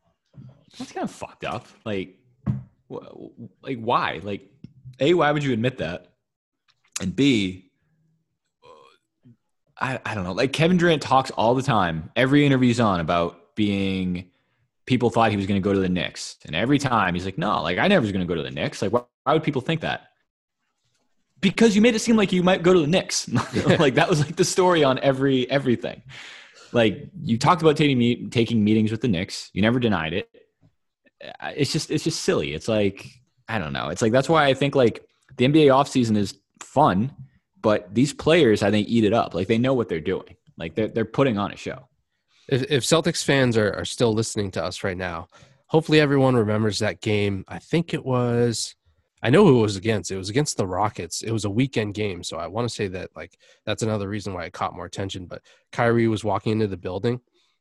That's 0.77 0.91
kind 0.91 1.03
of 1.05 1.11
fucked 1.11 1.45
up. 1.45 1.67
Like, 1.85 2.19
wh- 2.91 3.29
like 3.61 3.79
why? 3.79 4.19
Like, 4.21 4.49
a 4.99 5.13
why 5.13 5.31
would 5.31 5.43
you 5.43 5.53
admit 5.53 5.77
that? 5.77 6.07
And 7.01 7.15
b, 7.15 7.71
uh, 8.63 8.67
I 9.79 9.99
I 10.05 10.13
don't 10.15 10.25
know. 10.25 10.33
Like 10.33 10.51
Kevin 10.51 10.75
Durant 10.77 11.01
talks 11.01 11.31
all 11.31 11.55
the 11.55 11.63
time. 11.63 12.11
Every 12.15 12.45
interview 12.45 12.67
he's 12.67 12.79
on 12.81 12.99
about 12.99 13.55
being. 13.55 14.29
People 14.89 15.11
thought 15.11 15.29
he 15.29 15.37
was 15.37 15.45
going 15.45 15.61
to 15.61 15.63
go 15.63 15.71
to 15.71 15.79
the 15.79 15.87
Knicks, 15.87 16.37
and 16.45 16.55
every 16.55 16.79
time 16.79 17.13
he's 17.13 17.25
like, 17.25 17.37
"No, 17.37 17.61
like 17.61 17.77
I 17.77 17.87
never 17.87 18.01
was 18.01 18.11
going 18.11 18.25
to 18.25 18.27
go 18.27 18.35
to 18.35 18.41
the 18.41 18.49
Knicks." 18.49 18.81
Like, 18.81 18.91
why, 18.91 19.03
why 19.23 19.33
would 19.33 19.43
people 19.43 19.61
think 19.61 19.81
that? 19.81 20.07
Because 21.41 21.75
you 21.75 21.81
made 21.81 21.93
it 21.93 21.99
seem 21.99 22.17
like 22.17 22.33
you 22.33 22.41
might 22.41 22.63
go 22.63 22.73
to 22.73 22.79
the 22.79 22.87
Knicks. 22.87 23.29
like 23.79 23.93
that 23.95 24.09
was 24.09 24.19
like 24.19 24.35
the 24.35 24.43
story 24.43 24.83
on 24.83 24.97
every 24.99 25.49
everything. 25.51 26.01
Like 26.71 27.09
you 27.21 27.37
talked 27.37 27.61
about 27.61 27.77
taking 27.77 28.31
taking 28.31 28.63
meetings 28.63 28.89
with 28.91 29.01
the 29.01 29.07
Knicks. 29.07 29.51
You 29.53 29.61
never 29.61 29.79
denied 29.79 30.13
it 30.13 30.29
uh, 31.23 31.51
it's 31.55 31.71
just 31.71 31.91
it's 31.91 32.03
just 32.03 32.21
silly. 32.21 32.53
It's 32.53 32.67
like 32.67 33.07
I 33.47 33.59
don't 33.59 33.73
know. 33.73 33.89
It's 33.89 34.01
like 34.01 34.11
that's 34.11 34.29
why 34.29 34.45
I 34.45 34.53
think 34.53 34.75
like 34.75 35.05
the 35.37 35.47
NBA 35.47 35.67
offseason 35.67 36.17
is 36.17 36.35
fun, 36.59 37.13
but 37.61 37.93
these 37.93 38.13
players 38.13 38.63
I 38.63 38.71
think 38.71 38.87
eat 38.87 39.03
it 39.03 39.13
up. 39.13 39.33
Like 39.33 39.47
they 39.47 39.57
know 39.57 39.73
what 39.73 39.89
they're 39.89 39.99
doing. 39.99 40.35
Like 40.57 40.75
they're 40.75 40.87
they're 40.87 41.05
putting 41.05 41.37
on 41.37 41.51
a 41.51 41.57
show. 41.57 41.87
If, 42.51 42.63
if 42.71 42.83
Celtics 42.83 43.23
fans 43.23 43.57
are, 43.57 43.73
are 43.73 43.85
still 43.85 44.13
listening 44.13 44.51
to 44.51 44.63
us 44.63 44.83
right 44.83 44.97
now, 44.97 45.27
hopefully 45.67 45.99
everyone 45.99 46.35
remembers 46.35 46.79
that 46.79 47.01
game. 47.01 47.45
I 47.47 47.59
think 47.59 47.93
it 47.93 48.03
was, 48.05 48.75
I 49.21 49.29
know 49.29 49.45
who 49.45 49.59
it 49.59 49.61
was 49.61 49.75
against. 49.75 50.11
It 50.11 50.17
was 50.17 50.29
against 50.29 50.57
the 50.57 50.65
Rockets. 50.67 51.21
It 51.21 51.31
was 51.31 51.45
a 51.45 51.49
weekend 51.49 51.93
game. 51.93 52.23
So 52.23 52.37
I 52.37 52.47
want 52.47 52.67
to 52.67 52.73
say 52.73 52.87
that, 52.89 53.09
like, 53.15 53.37
that's 53.65 53.83
another 53.83 54.07
reason 54.09 54.33
why 54.33 54.45
it 54.45 54.53
caught 54.53 54.75
more 54.75 54.85
attention. 54.85 55.25
But 55.25 55.41
Kyrie 55.71 56.07
was 56.07 56.23
walking 56.23 56.53
into 56.53 56.67
the 56.67 56.77
building 56.77 57.19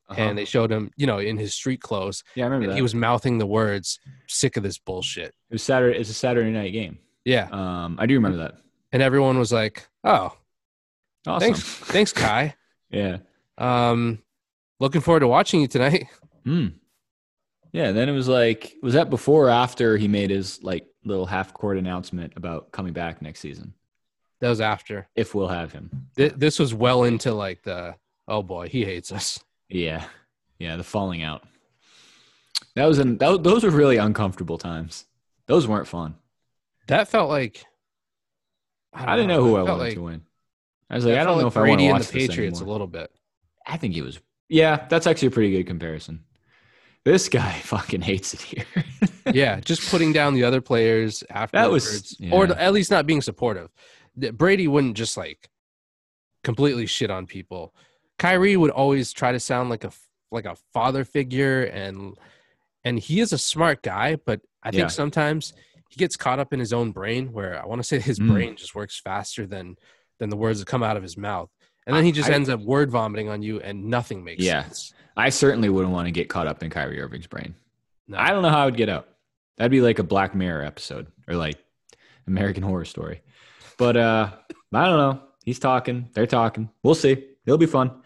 Uh-huh. 0.09 0.21
and 0.23 0.39
they 0.39 0.45
showed 0.47 0.71
him, 0.73 0.91
you 0.97 1.07
know, 1.07 1.19
in 1.19 1.37
his 1.37 1.53
street 1.55 1.83
clothes, 1.83 2.25
yeah, 2.35 2.45
I 2.45 2.47
remember 2.47 2.65
and 2.65 2.73
that. 2.73 2.77
he 2.77 2.83
was 2.83 2.95
mouthing 2.95 3.37
the 3.39 3.47
words, 3.47 3.99
sick 4.27 4.57
of 4.57 4.63
this 4.63 4.79
bullshit. 4.79 5.35
it 5.51 5.55
was 5.55 5.63
Saturday. 5.63 5.99
It's 5.99 6.09
a 6.11 6.15
Saturday 6.15 6.51
night 6.51 6.73
game. 6.73 6.99
Yeah. 7.25 7.49
Um, 7.53 7.97
I 8.01 8.07
do 8.07 8.15
remember 8.15 8.39
that. 8.39 8.55
And 8.93 9.03
everyone 9.03 9.39
was 9.39 9.53
like, 9.53 9.87
oh, 10.05 10.35
Awesome. 11.27 11.41
thanks, 11.41 11.63
thanks, 11.93 12.13
Kai. 12.15 12.55
Yeah. 12.89 13.19
Um, 13.59 14.21
looking 14.81 15.01
forward 15.01 15.21
to 15.21 15.29
watching 15.29 15.61
you 15.61 15.69
tonight. 15.69 16.07
Hmm. 16.45 16.69
Yeah. 17.73 17.93
Then 17.93 18.09
it 18.09 18.13
was 18.13 18.27
like, 18.29 18.75
was 18.83 18.95
that 18.95 19.11
before 19.11 19.49
or 19.49 19.51
after 19.51 19.99
he 19.99 20.09
made 20.09 20.31
his 20.31 20.63
like 20.63 20.87
little 21.05 21.27
half 21.27 21.53
court 21.53 21.77
announcement 21.77 22.33
about 22.37 22.73
coming 22.73 22.95
back 22.95 23.21
next 23.21 23.41
season 23.41 23.75
That 24.41 24.49
was 24.49 24.61
after. 24.63 25.09
if 25.15 25.35
we'll 25.35 25.49
have 25.49 25.73
him? 25.73 26.07
Th- 26.17 26.33
this 26.35 26.59
was 26.59 26.73
well 26.73 27.05
into 27.05 27.35
like 27.35 27.63
the, 27.65 27.97
oh 28.27 28.43
boy, 28.43 28.69
he 28.69 28.85
hates 28.85 29.13
us. 29.13 29.39
Yeah, 29.69 30.05
yeah, 30.59 30.77
the 30.77 30.85
falling 30.85 31.23
out. 31.23 31.43
That 32.75 32.87
was 32.87 32.99
an 32.99 33.19
that, 33.19 33.43
those 33.43 33.65
were 33.65 33.71
really 33.71 33.99
uncomfortable 33.99 34.57
times. 34.57 35.05
Those 35.47 35.67
weren't 35.67 35.89
fun. 35.89 36.15
That 36.87 37.09
felt 37.09 37.29
like 37.29 37.63
I, 38.95 39.17
didn't 39.17 39.29
know 39.29 39.43
who 39.43 39.57
I 39.57 39.63
wanted 39.65 39.79
like- 39.83 39.95
to 39.95 40.03
win. 40.03 40.23
I 40.89 40.95
was 40.95 41.05
like, 41.05 41.19
I 41.19 41.25
don't 41.25 41.37
know 41.39 41.45
like 41.45 41.53
if 41.53 41.57
I 41.59 41.69
want 41.69 41.81
to 41.81 41.91
watch 41.91 42.07
the 42.07 42.27
Patriots 42.27 42.61
a 42.61 42.65
little 42.65 42.87
bit. 42.87 43.11
I 43.67 43.77
think 43.77 43.93
he 43.93 44.01
was. 44.01 44.19
Yeah, 44.49 44.87
that's 44.89 45.07
actually 45.07 45.29
a 45.29 45.33
pretty 45.33 45.51
good 45.53 45.67
comparison. 45.67 46.25
This 47.05 47.29
guy 47.29 47.53
fucking 47.65 48.01
hates 48.03 48.35
it 48.35 48.41
here. 48.43 48.85
yeah, 49.33 49.61
just 49.61 49.91
putting 49.91 50.13
down 50.13 50.35
the 50.35 50.45
other 50.45 50.61
players 50.61 51.23
afterwards, 51.31 52.17
was- 52.21 52.33
or 52.33 52.47
at 52.47 52.73
least 52.73 52.91
not 52.91 53.07
being 53.07 53.21
supportive. 53.23 53.71
Brady 54.17 54.67
wouldn't 54.69 54.97
just 54.97 55.17
like 55.17 55.49
completely 56.45 56.87
shit 56.87 57.11
on 57.11 57.27
people. 57.27 57.75
Kyrie 58.19 58.57
would 58.57 58.71
always 58.71 59.13
try 59.13 59.33
to 59.33 59.41
sound 59.41 59.71
like 59.71 59.85
a 59.85 59.91
like 60.31 60.45
a 60.45 60.57
father 60.73 61.05
figure, 61.05 61.63
and 61.65 62.17
and 62.85 62.99
he 62.99 63.21
is 63.21 63.33
a 63.33 63.39
smart 63.39 63.83
guy, 63.83 64.17
but 64.17 64.41
I 64.63 64.71
think 64.71 64.83
Yeah. 64.83 64.87
sometimes 64.89 65.53
he 65.89 65.97
gets 65.97 66.17
caught 66.17 66.39
up 66.39 66.53
in 66.53 66.61
his 66.61 66.73
own 66.73 66.91
brain, 66.93 67.33
where 67.33 67.63
I 67.63 67.67
want 67.67 67.79
to 67.81 67.85
say 67.87 67.99
his 68.01 68.19
Mm. 68.19 68.33
brain 68.33 68.57
just 68.57 68.75
works 68.75 68.99
faster 69.01 69.47
than 69.47 69.77
than 70.19 70.31
the 70.31 70.37
words 70.37 70.59
that 70.59 70.67
come 70.67 70.83
out 70.83 70.97
of 70.97 71.03
his 71.03 71.17
mouth, 71.17 71.49
and 71.89 71.97
then 71.97 72.05
he 72.05 72.13
just 72.13 72.31
I- 72.31 72.35
ends 72.35 72.49
up 72.49 72.61
word 72.61 72.91
vomiting 72.93 73.29
on 73.29 73.43
you, 73.43 73.59
and 73.61 73.87
nothing 73.87 74.23
makes 74.23 74.45
Yeah. 74.45 74.63
sense. 74.63 74.95
I 75.17 75.31
certainly 75.31 75.69
wouldn't 75.69 75.93
want 75.93 76.07
to 76.07 76.13
get 76.13 76.29
caught 76.29 76.47
up 76.47 76.63
in 76.63 76.71
Kyrie 76.71 77.01
Irving's 77.01 77.27
brain. 77.27 77.57
No. 78.07 78.17
I 78.19 78.31
don't 78.31 78.43
know 78.43 78.51
how 78.51 78.61
I 78.61 78.65
would 78.67 78.77
get 78.77 78.89
out. 78.89 79.09
That'd 79.57 79.73
be 79.73 79.81
like 79.81 79.99
a 79.99 80.05
Black 80.05 80.33
Mirror 80.37 80.63
episode 80.65 81.09
or 81.27 81.35
like 81.35 81.59
American 82.29 82.63
Horror 82.63 82.85
Story. 82.85 83.23
But 83.79 83.97
uh 83.97 84.31
I 84.73 84.85
don't 84.87 84.99
know. 84.99 85.23
He's 85.45 85.59
talking. 85.59 86.09
They're 86.13 86.27
talking. 86.27 86.71
We'll 86.85 86.95
see. 86.95 87.25
It'll 87.47 87.59
be 87.59 87.67
fun. 87.67 88.03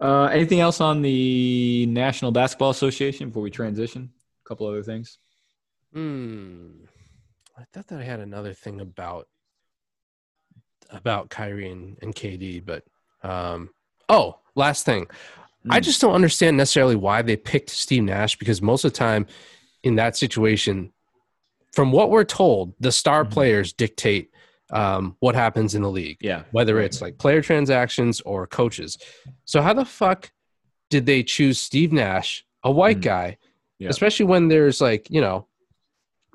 Uh, 0.00 0.24
anything 0.24 0.58
else 0.60 0.80
on 0.80 1.00
the 1.02 1.86
National 1.86 2.32
Basketball 2.32 2.70
Association 2.70 3.28
before 3.28 3.42
we 3.44 3.50
transition? 3.50 4.10
A 4.44 4.48
couple 4.48 4.66
other 4.66 4.82
things. 4.82 5.18
Hmm. 5.92 6.84
I 7.56 7.62
thought 7.72 7.86
that 7.86 8.00
I 8.00 8.02
had 8.02 8.18
another 8.20 8.52
thing 8.52 8.80
about 8.80 9.28
about 10.90 11.30
Kyrie 11.30 11.70
and, 11.70 11.96
and 12.02 12.14
KD, 12.14 12.64
but 12.64 12.84
um 13.24 13.70
oh, 14.08 14.38
last 14.54 14.84
thing. 14.84 15.06
I 15.70 15.78
Hmm. 15.78 15.82
just 15.82 16.00
don't 16.00 16.12
understand 16.14 16.56
necessarily 16.58 16.94
why 16.96 17.22
they 17.22 17.36
picked 17.36 17.70
Steve 17.70 18.02
Nash 18.04 18.36
because 18.36 18.60
most 18.60 18.84
of 18.84 18.92
the 18.92 18.98
time 18.98 19.26
in 19.82 19.94
that 19.96 20.14
situation, 20.16 20.92
from 21.72 21.90
what 21.90 22.10
we're 22.10 22.24
told, 22.24 22.74
the 22.80 22.92
star 22.92 23.24
Mhm. 23.24 23.30
players 23.30 23.72
dictate 23.72 24.30
um, 24.70 25.14
what 25.20 25.34
happens 25.34 25.74
in 25.74 25.82
the 25.82 25.90
league, 25.90 26.16
Yeah. 26.20 26.44
whether 26.50 26.80
it's 26.80 27.00
like 27.02 27.18
player 27.18 27.42
transactions 27.42 28.20
or 28.22 28.46
coaches. 28.46 28.96
So 29.44 29.60
how 29.60 29.74
the 29.74 29.84
fuck 29.84 30.32
did 30.90 31.04
they 31.06 31.22
choose 31.22 31.60
Steve 31.60 31.92
Nash, 31.92 32.44
a 32.62 32.72
white 32.72 32.98
Mm. 32.98 33.02
guy, 33.02 33.38
Yeah. 33.78 33.90
especially 33.90 34.24
when 34.26 34.48
there's 34.48 34.80
like 34.80 35.06
you 35.10 35.20
know 35.20 35.46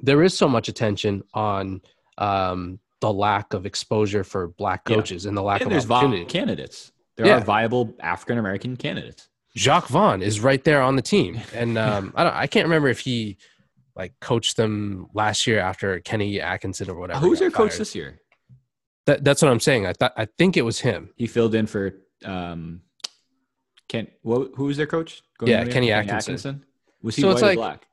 there 0.01 0.23
is 0.23 0.37
so 0.37 0.47
much 0.47 0.69
attention 0.69 1.23
on 1.33 1.81
um, 2.19 2.79
the 3.01 3.11
lack 3.13 3.53
of 3.53 3.65
exposure 3.65 4.23
for 4.23 4.47
black 4.47 4.81
Yeah. 4.87 4.95
coaches 4.97 5.25
and 5.25 5.35
the 5.37 5.41
lack 5.41 5.61
And 5.61 5.71
of 5.71 5.91
opportunity. 5.91 6.25
candidates. 6.25 6.91
There 7.17 7.25
Yeah. 7.27 7.37
are 7.37 7.41
viable 7.43 7.95
African 7.99 8.37
American 8.37 8.75
candidates. 8.77 9.29
Jacques 9.57 9.87
Vaughn 9.87 10.21
is 10.21 10.39
right 10.39 10.63
there 10.63 10.81
on 10.81 10.95
the 10.95 11.01
team, 11.01 11.39
and 11.53 11.77
um, 11.77 12.13
I 12.15 12.23
don't, 12.23 12.35
I 12.35 12.47
can't 12.47 12.65
remember 12.65 12.87
if 12.89 12.99
he 12.99 13.37
like 13.95 14.13
coached 14.21 14.55
them 14.57 15.07
last 15.13 15.45
year 15.47 15.59
after 15.59 15.99
Kenny 16.01 16.39
Atkinson 16.39 16.89
or 16.89 16.95
whatever. 16.99 17.19
Who's 17.19 17.39
their 17.39 17.51
coach 17.51 17.77
this 17.77 17.93
year? 17.95 18.19
That, 19.07 19.23
that's 19.23 19.41
what 19.41 19.51
I'm 19.51 19.59
saying. 19.59 19.85
I 19.87 19.93
thought 19.93 20.13
I 20.15 20.25
think 20.37 20.55
it 20.55 20.61
was 20.61 20.79
him. 20.79 21.09
He 21.17 21.25
filled 21.27 21.55
in 21.55 21.65
for 21.67 21.93
um 22.23 22.81
Ken 23.87 24.07
what 24.21 24.51
who 24.55 24.65
was 24.65 24.77
their 24.77 24.85
coach? 24.87 25.21
Going 25.39 25.51
Yeah? 25.51 25.65
Kenny 25.65 25.91
Atkinson. 25.91 26.63
Was 27.01 27.15
he 27.15 27.21
So 27.23 27.29
white 27.29 27.33
it's 27.33 27.41
or 27.43 27.45
like- 27.47 27.57
black? 27.57 27.87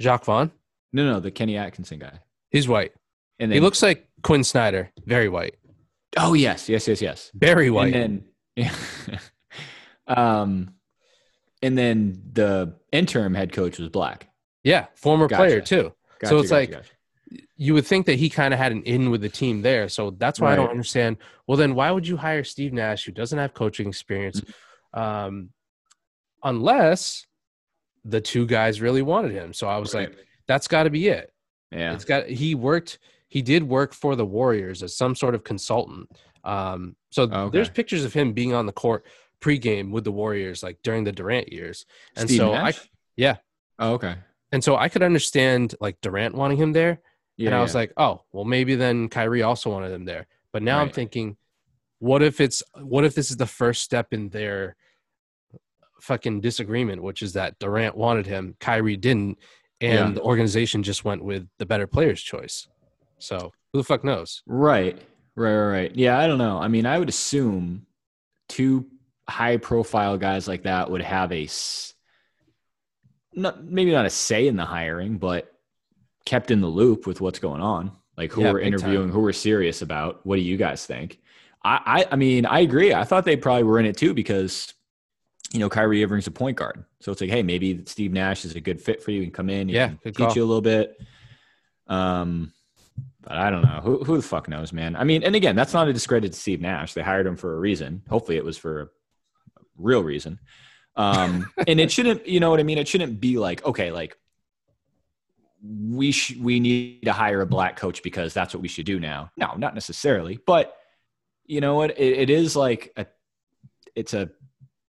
Jacques 0.00 0.24
Vaughn. 0.24 0.50
No, 0.92 1.04
no, 1.12 1.20
the 1.20 1.30
Kenny 1.30 1.56
Atkinson 1.56 1.98
guy. 1.98 2.18
He's 2.50 2.66
white. 2.68 2.92
And 3.38 3.52
He 3.52 3.60
looks 3.60 3.82
like 3.82 4.08
Quin 4.22 4.44
Snyder. 4.44 4.90
Very 5.04 5.28
white. 5.28 5.56
Oh 6.16 6.34
yes, 6.34 6.68
yes, 6.68 6.88
yes, 6.88 7.02
yes. 7.02 7.30
Very 7.34 7.70
white. 7.70 7.94
And 7.94 8.24
then 8.56 8.74
yeah. 9.08 9.18
um 10.06 10.74
and 11.62 11.76
then 11.76 12.22
the 12.32 12.74
interim 12.92 13.34
head 13.34 13.52
coach 13.52 13.78
was 13.78 13.88
black. 13.88 14.28
yeah, 14.64 14.86
former 14.94 15.26
Gotcha. 15.28 15.38
player 15.42 15.60
too. 15.60 15.92
Gotcha, 16.20 16.38
it's 16.38 16.50
gotcha, 16.50 16.72
like- 16.72 16.84
you 17.56 17.74
would 17.74 17.86
think 17.86 18.06
that 18.06 18.14
he 18.20 18.28
kind 18.30 18.54
of 18.54 18.60
had 18.60 18.70
an 18.70 18.82
in 18.84 19.10
with 19.10 19.20
the 19.20 19.28
team 19.28 19.62
there. 19.62 19.88
So 19.88 20.10
that's 20.12 20.38
why 20.40 20.52
I 20.52 20.56
don't 20.56 20.70
understand. 20.70 21.16
Well, 21.48 21.56
then 21.56 21.74
why 21.74 21.90
would 21.90 22.06
you 22.06 22.16
hire 22.16 22.44
Steve 22.44 22.72
Nash, 22.72 23.04
who 23.04 23.10
doesn't 23.10 23.36
have 23.38 23.52
coaching 23.52 23.88
experience, 23.88 24.40
Mm-hmm. 24.42 25.00
um, 25.00 25.50
unless 26.44 27.26
the 28.04 28.20
two 28.20 28.46
guys 28.46 28.80
really 28.80 29.02
wanted 29.02 29.32
him? 29.32 29.52
So 29.52 29.66
I 29.66 29.78
was 29.78 29.92
like, 29.92 30.14
that's 30.46 30.68
got 30.68 30.84
to 30.84 30.90
be 30.90 31.08
it. 31.08 31.32
yeah. 31.72 31.94
It's 31.94 32.04
got. 32.04 32.28
He 32.28 32.54
worked. 32.54 32.98
He 33.28 33.42
did 33.42 33.62
work 33.64 33.92
for 33.92 34.14
the 34.16 34.24
Warriors 34.26 34.82
as 34.82 34.96
some 34.96 35.14
sort 35.14 35.34
of 35.34 35.42
consultant. 35.44 36.10
Um, 36.44 36.96
so 37.10 37.28
Oh, 37.30 37.42
okay. 37.44 37.56
there's 37.58 37.68
pictures 37.70 38.04
of 38.04 38.12
him 38.14 38.32
being 38.32 38.54
on 38.54 38.66
the 38.66 38.72
court 38.72 39.04
pregame 39.40 39.90
with 39.90 40.04
the 40.04 40.12
Warriors, 40.12 40.62
like 40.62 40.78
during 40.82 41.04
the 41.04 41.12
Durant 41.12 41.52
years. 41.52 41.86
And 42.16 42.28
Steve 42.28 42.38
so 42.38 42.52
Nash? 42.52 42.78
I, 42.78 42.82
yeah, 43.16 43.36
Oh, 43.78 43.94
okay. 43.94 44.14
and 44.52 44.62
so 44.62 44.76
I 44.76 44.88
could 44.88 45.02
understand 45.02 45.74
like 45.80 46.00
Durant 46.00 46.34
wanting 46.34 46.56
him 46.58 46.72
there 46.72 47.00
Yeah. 47.36 47.46
and 47.48 47.54
I 47.56 47.62
was 47.62 47.74
like, 47.74 47.92
oh, 47.96 48.22
well, 48.32 48.44
maybe 48.44 48.76
then 48.76 49.08
Kyrie 49.08 49.42
also 49.42 49.70
wanted 49.70 49.92
him 49.92 50.04
there. 50.04 50.26
But 50.52 50.62
now 50.62 50.78
I'm 50.80 50.90
thinking, 50.90 51.36
what 51.98 52.22
if 52.22 52.40
it's 52.40 52.62
what 52.80 53.04
if 53.04 53.14
this 53.14 53.30
is 53.30 53.36
the 53.38 53.46
first 53.46 53.82
step 53.82 54.12
in 54.12 54.28
their 54.30 54.76
fucking 56.00 56.40
disagreement, 56.40 57.02
which 57.02 57.22
is 57.22 57.32
that 57.32 57.58
Durant 57.58 57.96
wanted 57.96 58.26
him, 58.26 58.54
Kyrie 58.60 58.96
didn't, 58.96 59.38
and 59.80 60.10
Yeah. 60.10 60.14
the 60.14 60.22
organization 60.22 60.82
just 60.82 61.04
went 61.04 61.24
with 61.24 61.48
the 61.58 61.66
better 61.66 61.86
player's 61.86 62.22
choice. 62.22 62.68
So 63.18 63.52
who 63.72 63.78
the 63.78 63.84
fuck 63.84 64.04
knows? 64.04 64.42
Right. 64.46 64.96
Right, 65.34 65.54
right, 65.54 65.70
right. 65.72 65.96
Yeah, 65.96 66.18
I 66.18 66.26
don't 66.26 66.38
know. 66.38 66.58
I 66.58 66.68
mean, 66.68 66.86
I 66.86 66.98
would 66.98 67.08
assume 67.08 67.86
two 68.48 68.86
high 69.28 69.56
profile 69.58 70.16
guys 70.16 70.46
like 70.48 70.62
that 70.62 70.90
would 70.90 71.02
have 71.02 71.32
a 71.32 71.48
not 73.34 73.64
maybe 73.64 73.92
not 73.92 74.06
a 74.06 74.10
say 74.10 74.46
in 74.46 74.56
the 74.56 74.64
hiring, 74.64 75.18
but 75.18 75.52
kept 76.24 76.50
in 76.50 76.60
the 76.60 76.66
loop 76.66 77.06
with 77.06 77.20
what's 77.20 77.38
going 77.38 77.60
on. 77.60 77.92
Like 78.16 78.32
who 78.32 78.42
Yeah, 78.42 78.52
we're 78.52 78.60
big 78.60 78.72
time. 78.78 78.90
interviewing, 78.90 79.08
who 79.10 79.20
we're 79.20 79.32
serious 79.32 79.82
about. 79.82 80.24
What 80.24 80.36
do 80.36 80.42
you 80.42 80.56
guys 80.56 80.86
think? 80.86 81.20
I, 81.62 82.04
I 82.08 82.12
I 82.12 82.16
mean, 82.16 82.46
I 82.46 82.60
agree. 82.60 82.94
I 82.94 83.04
thought 83.04 83.24
they 83.24 83.36
probably 83.36 83.64
were 83.64 83.78
in 83.78 83.84
it 83.86 83.96
too 83.96 84.14
because 84.14 84.72
you 85.52 85.58
know 85.58 85.68
Kyrie 85.68 86.02
Irving's 86.02 86.26
a 86.26 86.30
point 86.30 86.56
guard, 86.56 86.84
so 87.00 87.12
it's 87.12 87.20
like, 87.20 87.30
hey, 87.30 87.42
maybe 87.42 87.82
Steve 87.86 88.12
Nash 88.12 88.44
is 88.46 88.54
a 88.56 88.60
good 88.60 88.80
fit 88.80 89.02
for 89.02 89.10
you. 89.10 89.22
and 89.24 89.34
come 89.34 89.50
in, 89.50 89.68
Yeah, 89.68 89.88
can 89.88 89.98
teach 90.04 90.16
call. 90.16 90.34
you 90.36 90.44
a 90.44 90.46
little 90.46 90.62
bit. 90.62 90.98
Um, 91.88 92.52
but 93.26 93.38
I 93.38 93.50
don't 93.50 93.62
know 93.62 93.80
who 93.82 94.04
who 94.04 94.16
the 94.16 94.22
fuck 94.22 94.48
knows, 94.48 94.72
man. 94.72 94.94
I 94.94 95.02
mean, 95.02 95.24
and 95.24 95.34
again, 95.34 95.56
that's 95.56 95.74
not 95.74 95.88
a 95.88 95.92
discredit 95.92 96.32
to 96.32 96.38
Steve 96.38 96.60
Nash. 96.60 96.94
They 96.94 97.02
hired 97.02 97.26
him 97.26 97.36
for 97.36 97.54
a 97.54 97.58
reason. 97.58 98.02
Hopefully, 98.08 98.36
it 98.36 98.44
was 98.44 98.56
for 98.56 98.82
a 98.82 98.88
real 99.76 100.02
reason. 100.04 100.38
Um, 100.94 101.50
and 101.66 101.80
it 101.80 101.90
shouldn't, 101.90 102.26
you 102.26 102.38
know 102.38 102.50
what 102.50 102.60
I 102.60 102.62
mean? 102.62 102.78
It 102.78 102.86
shouldn't 102.86 103.20
be 103.20 103.38
like, 103.38 103.64
okay, 103.64 103.90
like 103.90 104.16
we 105.60 106.12
sh- 106.12 106.36
we 106.36 106.60
need 106.60 107.02
to 107.02 107.12
hire 107.12 107.40
a 107.40 107.46
black 107.46 107.76
coach 107.76 108.02
because 108.04 108.32
that's 108.32 108.54
what 108.54 108.62
we 108.62 108.68
should 108.68 108.86
do 108.86 109.00
now. 109.00 109.32
No, 109.36 109.54
not 109.56 109.74
necessarily, 109.74 110.38
but 110.46 110.76
you 111.44 111.60
know 111.60 111.74
what? 111.74 111.98
It, 111.98 112.18
it 112.18 112.30
is 112.30 112.54
like 112.54 112.92
a, 112.96 113.06
it's 113.96 114.14
a 114.14 114.30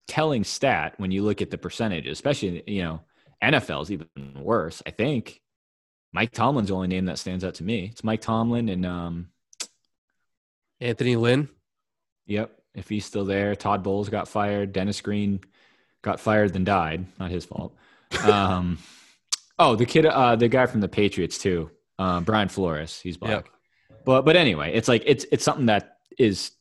telling 0.07 0.43
stat 0.43 0.95
when 0.97 1.11
you 1.11 1.23
look 1.23 1.41
at 1.41 1.51
the 1.51 1.57
percentages, 1.57 2.11
especially 2.11 2.63
you 2.67 2.83
know 2.83 3.01
NFL 3.41 3.83
is 3.83 3.91
even 3.91 4.07
worse. 4.35 4.83
I 4.85 4.91
think 4.91 5.41
Mike 6.15 6.31
Tomlin's 6.31 6.69
the 6.69 6.75
only 6.75 6.87
name 6.87 7.05
that 7.05 7.19
stands 7.19 7.43
out 7.43 7.55
to 7.55 7.63
me. 7.65 7.89
It's 7.91 8.01
Mike 8.01 8.21
Tomlin 8.21 8.69
and 8.69 8.85
um, 8.85 9.27
Anthony 10.79 11.17
Lynn. 11.17 11.49
Yep. 12.25 12.57
If 12.73 12.87
he's 12.87 13.03
still 13.03 13.25
there, 13.25 13.53
Todd 13.53 13.83
Bowles 13.83 14.07
got 14.07 14.29
fired. 14.29 14.71
Dennis 14.71 15.01
Green 15.01 15.41
got 16.01 16.21
fired, 16.21 16.53
then 16.53 16.63
died. 16.63 17.05
Not 17.19 17.31
his 17.31 17.43
fault. 17.43 17.75
Um, 18.23 18.77
oh, 19.59 19.75
the 19.75 19.85
kid, 19.85 20.05
uh, 20.05 20.37
the 20.37 20.47
guy 20.47 20.67
from 20.67 20.79
the 20.79 20.87
Patriots 20.87 21.37
too, 21.37 21.69
uh, 21.99 22.21
Brian 22.21 22.47
Flores. 22.47 22.97
He's 23.01 23.17
black. 23.17 23.51
But 24.05 24.21
but 24.21 24.37
anyway, 24.37 24.71
it's 24.73 24.87
like 24.87 25.03
it's 25.05 25.25
it's 25.33 25.43
something 25.43 25.65
that 25.65 25.97
is 26.17 26.51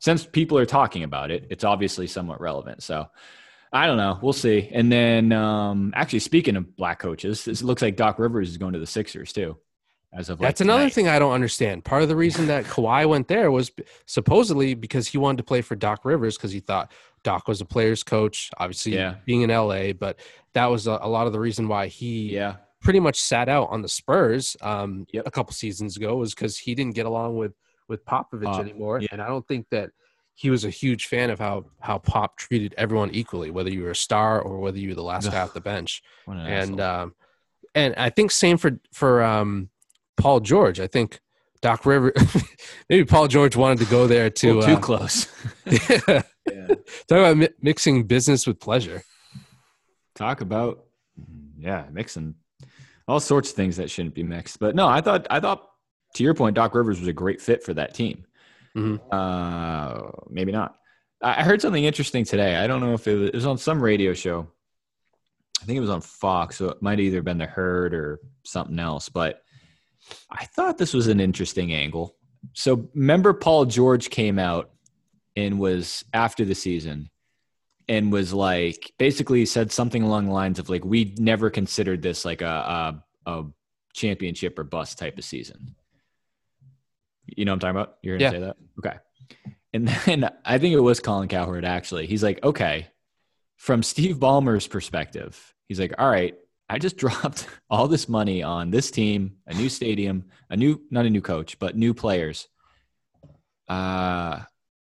since 0.00 0.26
people 0.26 0.58
are 0.58 0.66
talking 0.66 1.02
about 1.02 1.30
it, 1.30 1.46
it's 1.48 1.64
obviously 1.64 2.06
somewhat 2.06 2.42
relevant. 2.42 2.82
So 2.82 3.08
I 3.72 3.86
don't 3.86 3.96
know. 3.96 4.18
We'll 4.22 4.32
see. 4.32 4.68
And 4.72 4.90
then 4.90 5.32
um, 5.32 5.92
actually, 5.94 6.20
speaking 6.20 6.56
of 6.56 6.76
black 6.76 6.98
coaches, 6.98 7.46
it 7.48 7.62
looks 7.62 7.82
like 7.82 7.96
Doc 7.96 8.18
Rivers 8.18 8.48
is 8.48 8.56
going 8.56 8.72
to 8.74 8.78
the 8.78 8.86
Sixers 8.86 9.32
too. 9.32 9.56
As 10.12 10.30
of 10.30 10.40
like 10.40 10.48
That's 10.48 10.60
another 10.62 10.84
tonight. 10.84 10.92
thing 10.94 11.08
I 11.08 11.18
don't 11.18 11.32
understand. 11.32 11.84
Part 11.84 12.02
of 12.02 12.08
the 12.08 12.16
reason 12.16 12.46
that 12.46 12.64
Kawhi 12.64 13.06
went 13.08 13.28
there 13.28 13.50
was 13.50 13.70
supposedly 14.06 14.74
because 14.74 15.06
he 15.08 15.18
wanted 15.18 15.38
to 15.38 15.42
play 15.42 15.60
for 15.62 15.74
Doc 15.74 16.04
Rivers 16.04 16.36
because 16.38 16.52
he 16.52 16.60
thought 16.60 16.92
Doc 17.22 17.48
was 17.48 17.60
a 17.60 17.64
player's 17.64 18.02
coach, 18.02 18.50
obviously 18.56 18.94
Yeah. 18.94 19.16
being 19.26 19.42
in 19.42 19.50
LA, 19.50 19.92
but 19.92 20.18
that 20.54 20.66
was 20.66 20.86
a, 20.86 20.98
a 21.02 21.08
lot 21.08 21.26
of 21.26 21.32
the 21.32 21.40
reason 21.40 21.68
why 21.68 21.88
he 21.88 22.32
Yeah. 22.32 22.56
pretty 22.80 23.00
much 23.00 23.18
sat 23.20 23.48
out 23.48 23.68
on 23.70 23.82
the 23.82 23.88
Spurs 23.88 24.56
um, 24.62 25.06
Yep. 25.12 25.24
a 25.26 25.30
couple 25.30 25.52
seasons 25.52 25.96
ago 25.96 26.16
was 26.16 26.34
because 26.34 26.56
he 26.56 26.74
didn't 26.74 26.94
get 26.94 27.04
along 27.06 27.36
with 27.36 27.52
with 27.88 28.04
Popovich 28.04 28.44
Pop, 28.44 28.60
anymore, 28.60 29.00
yeah. 29.00 29.08
and 29.12 29.22
I 29.22 29.28
don't 29.28 29.46
think 29.46 29.66
that 29.70 29.90
he 30.36 30.50
was 30.50 30.64
a 30.64 30.70
huge 30.70 31.06
fan 31.06 31.30
of 31.30 31.38
how 31.38 31.64
how 31.80 31.98
Pop 31.98 32.36
treated 32.36 32.74
everyone 32.76 33.10
equally, 33.12 33.50
whether 33.50 33.70
you 33.70 33.82
were 33.82 33.90
a 33.90 33.96
star 33.96 34.40
or 34.40 34.58
whether 34.60 34.78
you 34.78 34.90
were 34.90 34.94
the 34.94 35.02
last 35.02 35.30
guy 35.30 35.40
off 35.40 35.54
the 35.54 35.60
bench. 35.62 36.02
An 36.26 36.38
And 36.38 36.80
um, 36.80 37.14
and 37.74 37.94
I 37.96 38.10
think 38.10 38.30
same 38.30 38.58
for 38.58 38.78
for 38.92 39.22
um, 39.24 39.70
Paul 40.18 40.40
George. 40.40 40.78
I 40.78 40.86
think 40.86 41.20
Doc 41.62 41.86
River, 41.86 42.12
maybe 42.90 43.04
Paul 43.06 43.28
George 43.28 43.56
wanted 43.56 43.78
to 43.78 43.86
go 43.90 44.06
there 44.06 44.28
to 44.30 44.58
Well, 44.58 44.66
too 44.66 44.74
uh, 44.74 44.80
close. 44.80 45.24
talk 45.66 46.26
yeah. 46.52 46.74
about 47.10 47.36
mi- 47.38 47.48
mixing 47.60 48.04
business 48.04 48.46
with 48.46 48.60
pleasure. 48.60 49.02
talk 50.14 50.42
about 50.42 50.84
yeah 51.58 51.86
mixing 51.90 52.34
all 53.08 53.20
sorts 53.20 53.50
of 53.50 53.56
things 53.56 53.76
that 53.78 53.90
shouldn't 53.90 54.14
be 54.14 54.22
mixed 54.22 54.58
but 54.58 54.74
no 54.74 54.86
i 54.86 55.00
thought 55.00 55.26
i 55.30 55.40
thought 55.40 55.68
to 56.14 56.22
your 56.22 56.34
point 56.34 56.54
doc 56.54 56.74
rivers 56.74 56.98
was 57.00 57.08
a 57.08 57.12
great 57.12 57.40
fit 57.40 57.62
for 57.64 57.72
that 57.74 57.94
team 57.94 58.24
Mhm. 58.76 59.00
uh 59.10 60.10
maybe 60.28 60.52
not 60.52 60.76
i 61.22 61.40
I 61.40 61.42
heard 61.42 61.62
something 61.62 61.84
interesting 61.84 62.24
today 62.24 62.56
i 62.56 62.66
don't 62.66 62.80
know 62.80 62.92
if 62.92 63.08
it 63.08 63.14
was, 63.14 63.28
it 63.30 63.34
was 63.34 63.46
on 63.46 63.58
some 63.58 63.82
radio 63.82 64.12
show 64.12 64.46
i 65.62 65.64
think 65.64 65.76
it 65.78 65.80
was 65.80 65.90
on 65.90 66.02
fox 66.02 66.56
so 66.58 66.68
it 66.68 66.82
might 66.82 67.00
either 67.00 67.22
been 67.22 67.38
the 67.38 67.46
herd 67.46 67.94
or 67.94 68.20
something 68.44 68.78
else 68.78 69.08
but 69.08 69.42
i 70.30 70.44
thought 70.44 70.76
this 70.76 70.92
was 70.92 71.06
an 71.06 71.20
interesting 71.20 71.72
angle 71.72 72.16
so 72.52 72.88
remember 72.94 73.32
paul 73.32 73.64
george 73.64 74.10
came 74.10 74.38
out 74.38 74.70
and 75.36 75.58
was 75.58 76.04
after 76.12 76.44
the 76.44 76.54
season 76.54 77.08
and 77.88 78.12
was 78.12 78.32
like 78.32 78.92
basically 78.98 79.46
said 79.46 79.70
something 79.72 80.02
along 80.02 80.26
the 80.26 80.32
lines 80.32 80.58
of 80.58 80.68
like 80.68 80.84
we 80.84 81.14
never 81.18 81.50
considered 81.50 82.02
this 82.02 82.24
like 82.24 82.42
a 82.42 83.02
a, 83.26 83.30
a 83.32 83.44
championship 83.94 84.58
or 84.58 84.64
bust 84.64 84.98
type 84.98 85.18
of 85.18 85.24
season. 85.24 85.74
You 87.26 87.44
know 87.44 87.52
what 87.52 87.64
I'm 87.64 87.74
talking 87.74 87.80
about? 87.80 87.96
You're 88.02 88.18
gonna 88.18 88.24
Yeah. 88.24 88.30
say 88.30 88.46
that? 88.46 88.56
Okay. 88.78 88.96
And 89.72 89.88
then 90.06 90.30
I 90.44 90.58
think 90.58 90.74
it 90.74 90.80
was 90.80 91.00
Colin 91.00 91.28
Cowherd 91.28 91.64
actually. 91.64 92.06
He's 92.06 92.22
like, 92.22 92.42
okay, 92.44 92.88
from 93.56 93.82
Steve 93.82 94.16
Ballmer's 94.16 94.66
perspective, 94.66 95.54
he's 95.68 95.80
like, 95.80 95.94
all 95.98 96.10
right, 96.10 96.34
I 96.68 96.78
just 96.78 96.96
dropped 97.04 97.46
all 97.70 97.88
this 97.88 98.08
money 98.08 98.42
on 98.42 98.70
this 98.70 98.90
team, 98.90 99.36
a 99.46 99.54
new 99.54 99.68
stadium, 99.68 100.24
a 100.50 100.56
new 100.56 100.80
not 100.90 101.06
a 101.06 101.10
new 101.10 101.22
coach, 101.22 101.58
but 101.58 101.76
new 101.76 101.94
players. 101.94 102.48
Uh 103.68 104.40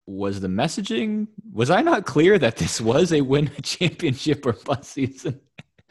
was 0.06 0.40
the 0.40 0.48
messaging 0.48 1.28
was 1.52 1.68
I 1.70 1.82
not 1.82 2.06
clear 2.06 2.38
that 2.38 2.56
this 2.56 2.80
was 2.80 3.12
a 3.12 3.20
win 3.20 3.50
a 3.58 3.62
championship 3.62 4.44
or 4.46 4.52
bust 4.52 4.90
season? 4.92 5.40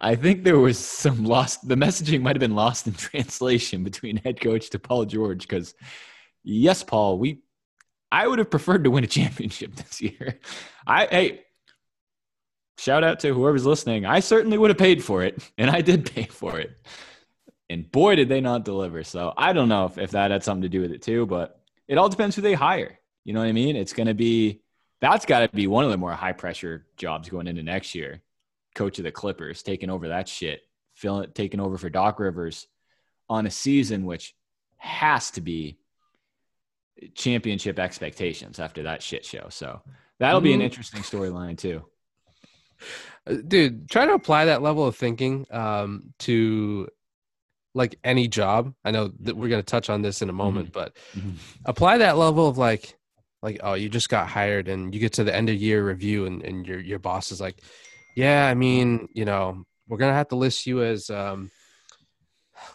I 0.00 0.14
think 0.14 0.44
there 0.44 0.58
was 0.58 0.78
some 0.78 1.24
lost 1.24 1.66
the 1.68 1.74
messaging 1.74 2.22
might 2.22 2.36
have 2.36 2.40
been 2.40 2.54
lost 2.54 2.86
in 2.86 2.94
translation 2.94 3.84
between 3.84 4.16
head 4.16 4.40
coach 4.40 4.70
to 4.70 4.78
Paul 4.78 5.04
George 5.04 5.42
because 5.42 5.74
yes, 6.42 6.82
Paul, 6.82 7.18
we 7.18 7.42
I 8.10 8.26
would 8.26 8.38
have 8.38 8.50
preferred 8.50 8.84
to 8.84 8.90
win 8.90 9.04
a 9.04 9.08
championship 9.08 9.74
this 9.76 10.00
year. 10.00 10.38
I 10.86 11.06
hey 11.06 11.40
shout 12.78 13.04
out 13.04 13.20
to 13.20 13.34
whoever's 13.34 13.66
listening. 13.66 14.06
I 14.06 14.20
certainly 14.20 14.56
would 14.56 14.70
have 14.70 14.78
paid 14.78 15.04
for 15.04 15.22
it, 15.22 15.38
and 15.58 15.70
I 15.70 15.82
did 15.82 16.10
pay 16.10 16.24
for 16.24 16.58
it. 16.58 16.70
And 17.68 17.90
boy, 17.90 18.16
did 18.16 18.28
they 18.28 18.40
not 18.40 18.64
deliver. 18.64 19.04
So 19.04 19.32
I 19.36 19.52
don't 19.52 19.68
know 19.68 19.84
if, 19.84 19.96
if 19.96 20.10
that 20.10 20.32
had 20.32 20.42
something 20.42 20.62
to 20.62 20.68
do 20.68 20.80
with 20.80 20.90
it 20.90 21.02
too, 21.02 21.26
but 21.26 21.60
it 21.86 21.98
all 21.98 22.08
depends 22.08 22.34
who 22.34 22.42
they 22.42 22.54
hire. 22.54 22.98
You 23.24 23.32
know 23.32 23.40
what 23.40 23.48
I 23.48 23.52
mean? 23.52 23.76
It's 23.76 23.92
going 23.92 24.08
to 24.08 24.14
be 24.14 24.62
that's 25.00 25.24
got 25.24 25.40
to 25.40 25.48
be 25.48 25.66
one 25.66 25.84
of 25.84 25.90
the 25.90 25.96
more 25.96 26.12
high 26.12 26.32
pressure 26.32 26.86
jobs 26.96 27.28
going 27.28 27.46
into 27.46 27.62
next 27.62 27.94
year. 27.94 28.22
Coach 28.80 28.98
of 28.98 29.04
the 29.04 29.12
Clippers 29.12 29.62
taking 29.62 29.90
over 29.90 30.08
that 30.08 30.26
shit, 30.26 30.62
filling 30.94 31.30
taking 31.34 31.60
over 31.60 31.76
for 31.76 31.90
Doc 31.90 32.18
Rivers 32.18 32.66
on 33.28 33.44
a 33.44 33.50
season 33.50 34.06
which 34.06 34.34
has 34.78 35.30
to 35.32 35.42
be 35.42 35.76
championship 37.14 37.78
expectations 37.78 38.58
after 38.58 38.84
that 38.84 39.02
shit 39.02 39.22
show. 39.22 39.48
So 39.50 39.82
that'll 40.18 40.40
be 40.40 40.54
an 40.54 40.60
Mhm. 40.60 40.64
interesting 40.64 41.02
storyline 41.02 41.58
too. 41.58 41.84
Uh, 43.26 43.34
dude 43.46 43.90
try 43.90 44.06
to 44.06 44.14
apply 44.14 44.46
that 44.46 44.62
level 44.62 44.86
of 44.86 44.96
thinking 44.96 45.46
um, 45.50 46.14
to 46.20 46.88
like 47.74 47.96
any 48.02 48.26
job 48.26 48.72
i 48.86 48.90
know 48.90 49.12
that 49.20 49.36
we're 49.36 49.50
going 49.50 49.60
to 49.62 49.72
touch 49.74 49.90
on 49.90 50.00
this 50.00 50.22
in 50.22 50.30
a 50.30 50.32
moment 50.32 50.72
but 50.72 50.96
apply 51.66 51.98
that 51.98 52.16
level 52.16 52.48
of 52.48 52.56
like 52.56 52.96
like 53.42 53.60
oh 53.62 53.74
you 53.74 53.90
just 53.90 54.08
got 54.08 54.26
hired 54.26 54.66
and 54.68 54.94
you 54.94 54.98
get 55.00 55.12
to 55.12 55.22
the 55.24 55.34
end 55.36 55.50
of 55.50 55.56
year 55.56 55.86
review 55.86 56.24
and, 56.24 56.42
and 56.42 56.66
your 56.66 56.80
your 56.80 56.98
boss 56.98 57.30
is 57.30 57.40
like 57.42 57.58
yeah 58.14 58.46
i 58.46 58.54
mean 58.54 59.08
you 59.12 59.24
know 59.24 59.64
we're 59.88 59.98
going 59.98 60.10
to 60.10 60.16
have 60.16 60.28
to 60.28 60.36
list 60.36 60.66
you 60.66 60.82
as 60.82 61.10
um 61.10 61.50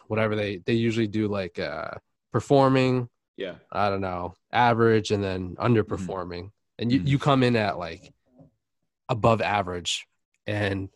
whatever 0.08 0.36
they 0.36 0.58
they 0.66 0.74
usually 0.74 1.08
do 1.08 1.28
like 1.28 1.60
uh 1.60 1.92
performing. 2.32 3.10
Yeah. 3.38 3.56
i 3.72 3.90
don't 3.90 4.02
know 4.02 4.34
average 4.52 5.12
and 5.12 5.24
then 5.24 5.56
underperforming. 5.58 6.52
And 6.80 6.92
you 6.92 7.02
you 7.04 7.20
come 7.20 7.44
in 7.44 7.56
at 7.56 7.78
like 7.78 8.14
above 9.10 9.42
average. 9.42 10.08
And 10.48 10.90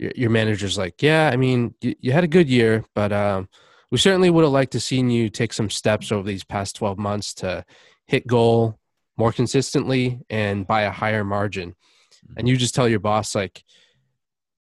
your, 0.00 0.12
your 0.16 0.30
manager's 0.30 0.78
like 0.78 1.02
yeah 1.02 1.30
i 1.30 1.36
mean 1.36 1.74
you, 1.82 1.94
you 2.00 2.12
had 2.12 2.24
a 2.24 2.28
good 2.28 2.48
year 2.48 2.84
but 2.94 3.12
um 3.12 3.48
we 3.90 3.98
certainly 3.98 4.30
would 4.30 4.44
have 4.44 4.52
liked 4.52 4.72
to 4.72 4.80
seen 4.80 5.10
you 5.10 5.28
take 5.28 5.52
some 5.52 5.68
steps 5.68 6.10
over 6.10 6.26
these 6.26 6.44
past 6.44 6.76
12 6.76 6.98
months 6.98 7.34
to 7.34 7.64
hit 8.06 8.26
goal 8.26 8.78
more 9.18 9.32
consistently 9.32 10.20
and 10.30 10.66
by 10.66 10.82
a 10.82 10.90
higher 10.90 11.24
margin 11.24 11.74
and 12.36 12.48
you 12.48 12.56
just 12.56 12.74
tell 12.74 12.88
your 12.88 13.00
boss 13.00 13.34
like 13.34 13.62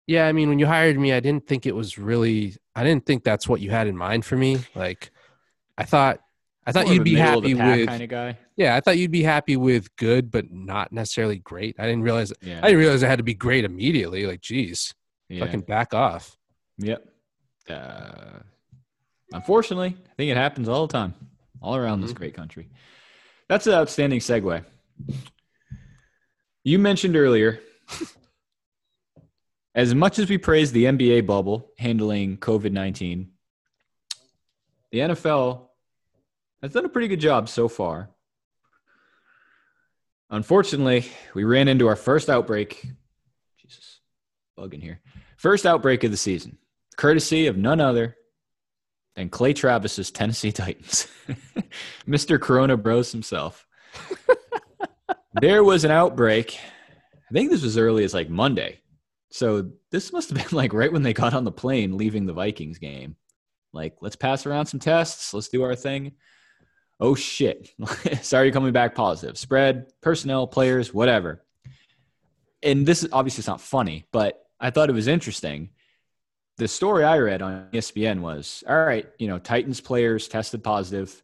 yeah 0.08 0.28
i 0.28 0.32
mean 0.32 0.50
when 0.50 0.60
you 0.60 0.66
hired 0.68 0.98
me 1.00 1.12
i 1.14 1.20
didn't 1.20 1.48
think 1.48 1.66
it 1.66 1.76
was 1.76 1.98
really 1.98 2.56
i 2.76 2.84
didn't 2.84 3.06
think 3.06 3.24
that's 3.24 3.48
what 3.48 3.62
you 3.62 3.70
had 3.72 3.88
in 3.88 3.98
mind 3.98 4.24
for 4.26 4.36
me 4.38 4.60
like 4.76 5.12
i 5.78 5.84
thought 5.84 6.20
i 6.66 6.72
thought 6.72 6.88
you'd 6.88 7.04
be 7.04 7.16
happy 7.16 7.54
with 7.56 7.88
kind 7.88 8.04
of 8.04 8.10
guy. 8.10 8.38
yeah 8.56 8.76
i 8.76 8.80
thought 8.80 8.98
you'd 8.98 9.12
be 9.12 9.24
happy 9.24 9.58
with 9.58 9.94
good 9.96 10.30
but 10.32 10.52
not 10.52 10.92
necessarily 10.92 11.38
great 11.40 11.76
i 11.80 11.84
didn't 11.86 12.04
realize 12.04 12.32
Yeah. 12.42 12.60
i 12.62 12.68
didn't 12.68 12.80
realize 12.80 13.02
it 13.04 13.08
had 13.08 13.18
to 13.20 13.24
be 13.24 13.34
great 13.34 13.66
immediately 13.66 14.26
like 14.28 14.42
geez 14.42 14.94
yeah. 15.30 15.44
fucking 15.46 15.62
back 15.62 15.94
off 15.94 16.38
Yep. 16.78 17.08
Uh, 17.70 18.40
unfortunately, 19.32 19.96
I 19.98 20.14
think 20.18 20.30
it 20.30 20.38
happens 20.38 20.68
all 20.68 20.86
the 20.88 20.92
time, 20.92 21.14
all 21.62 21.76
around 21.78 22.02
this 22.02 22.12
Mhm. 22.12 22.16
great 22.16 22.34
country. 22.34 22.70
That's 23.48 23.66
an 23.66 23.74
outstanding 23.74 24.20
segue. 24.20 24.64
You 26.68 26.80
mentioned 26.80 27.16
earlier 27.16 27.60
as 29.76 29.94
much 29.94 30.18
as 30.18 30.28
we 30.28 30.40
praise 30.40 30.72
the 30.72 30.86
NBA 30.86 31.28
bubble 31.28 31.70
handling 31.78 32.38
COVID 32.38 32.72
19, 32.72 33.30
the 34.92 34.98
NFL 34.98 35.68
has 36.64 36.74
done 36.74 36.86
a 36.86 36.90
pretty 36.90 37.08
good 37.08 37.20
job 37.20 37.50
so 37.50 37.68
far. 37.68 38.10
Unfortunately, 40.32 41.06
we 41.36 41.44
ran 41.44 41.68
into 41.68 41.88
our 41.88 41.96
first 41.96 42.32
outbreak. 42.32 42.84
Jesus, 43.60 44.00
bug 44.58 44.74
in 44.74 44.82
here. 44.82 45.02
First 45.38 45.68
outbreak 45.68 46.04
of 46.04 46.10
the 46.10 46.18
season, 46.18 46.58
courtesy 46.98 47.46
of 47.46 47.58
none 47.58 47.80
other 47.80 48.18
than 49.16 49.30
Clay 49.30 49.54
Travis's 49.54 50.10
Tennessee 50.10 50.52
Titans, 50.52 51.08
Mr. 52.08 52.42
Corona 52.42 52.76
Bros 52.76 53.12
himself. 53.12 53.68
there 55.42 55.64
was 55.64 55.84
an 55.84 55.92
outbreak. 55.92 56.60
I 57.30 57.34
think 57.34 57.50
this 57.50 57.64
was 57.64 57.78
early 57.78 58.04
as 58.04 58.14
like 58.14 58.30
Monday. 58.30 58.80
So 59.30 59.72
this 59.92 60.14
must 60.14 60.30
have 60.30 60.38
been 60.38 60.58
like 60.58 60.74
right 60.74 60.92
when 60.92 61.04
they 61.04 61.14
got 61.14 61.34
on 61.34 61.44
the 61.44 61.52
plane 61.52 61.98
leaving 61.98 62.26
the 62.26 62.34
Vikings 62.34 62.78
game. 62.78 63.16
Like, 63.74 63.98
let's 64.02 64.16
pass 64.16 64.46
around 64.46 64.68
some 64.68 64.80
tests. 64.80 65.34
Let's 65.34 65.50
do 65.50 65.64
our 65.64 65.76
thing. 65.76 66.14
Oh 67.00 67.16
shit. 67.16 67.70
Sorry, 68.22 68.52
coming 68.52 68.72
back 68.72 68.96
positive. 68.96 69.38
Spread, 69.38 69.88
personnel, 70.02 70.48
players, 70.48 70.94
whatever. 70.94 71.44
And 72.64 72.86
this 72.86 73.04
is 73.04 73.10
obviously 73.12 73.42
it's 73.42 73.48
not 73.48 73.62
funny, 73.62 74.06
but 74.12 74.42
I 74.60 74.70
thought 74.70 74.90
it 74.90 74.94
was 74.94 75.08
interesting. 75.08 75.70
The 76.58 76.70
story 76.70 77.04
I 77.04 77.18
read 77.18 77.42
on 77.42 77.68
ESPN 77.74 78.22
was 78.22 78.64
all 78.68 78.86
right, 78.86 79.06
you 79.20 79.28
know, 79.28 79.40
Titans 79.40 79.82
players 79.82 80.30
tested 80.30 80.64
positive. 80.64 81.22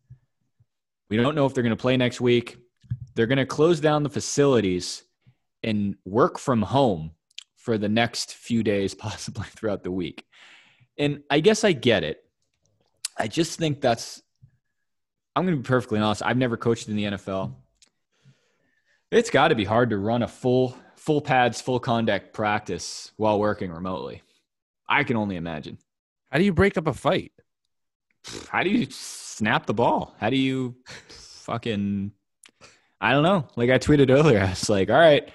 We 1.10 1.16
don't 1.16 1.36
know 1.36 1.46
if 1.46 1.54
they're 1.54 1.64
going 1.64 1.76
to 1.76 1.82
play 1.82 1.96
next 1.96 2.20
week. 2.20 2.61
They're 3.16 3.28
going 3.28 3.38
to 3.38 3.46
close 3.46 3.80
down 3.80 4.04
the 4.04 4.10
facilities 4.10 5.04
and 5.64 5.96
work 6.06 6.40
from 6.40 6.62
home 6.62 7.12
for 7.58 7.78
the 7.78 7.90
next 7.90 8.34
few 8.34 8.64
days, 8.64 8.94
possibly 8.96 9.46
throughout 9.46 9.84
the 9.84 9.92
week. 9.92 10.26
And 10.98 11.24
I 11.30 11.40
guess 11.40 11.64
I 11.64 11.72
get 11.72 12.04
it. 12.04 12.24
I 13.18 13.28
just 13.28 13.60
think 13.60 13.82
that's, 13.82 14.22
I'm 15.36 15.46
going 15.46 15.58
to 15.58 15.62
be 15.62 15.68
perfectly 15.68 16.00
honest. 16.00 16.24
I've 16.24 16.38
never 16.38 16.58
coached 16.58 16.90
in 16.90 16.96
the 16.96 17.06
NFL. 17.06 17.54
It's 19.12 19.30
got 19.30 19.50
to 19.50 19.56
be 19.56 19.66
hard 19.66 19.90
to 19.90 19.98
run 19.98 20.24
a 20.24 20.28
full, 20.28 20.78
full 20.96 21.22
pads, 21.22 21.62
full 21.62 21.80
contact 21.80 22.34
practice 22.34 23.12
while 23.18 23.40
working 23.40 23.72
remotely. 23.72 24.24
I 24.88 25.04
can 25.04 25.18
only 25.18 25.36
imagine. 25.36 25.78
How 26.32 26.38
do 26.38 26.46
you 26.46 26.54
break 26.54 26.78
up 26.78 26.88
a 26.88 26.94
fight? 26.94 27.34
How 28.50 28.64
do 28.64 28.70
you 28.70 28.88
snap 28.90 29.66
the 29.66 29.74
ball? 29.74 30.16
How 30.20 30.30
do 30.30 30.38
you 30.38 30.76
fucking, 31.10 32.12
I 33.04 33.12
don't 33.14 33.24
know. 33.24 33.48
Like 33.56 33.70
I 33.72 33.80
tweeted 33.80 34.10
earlier, 34.12 34.40
I 34.40 34.50
was 34.52 34.70
like, 34.70 34.90
all 34.92 34.98
right, 35.00 35.28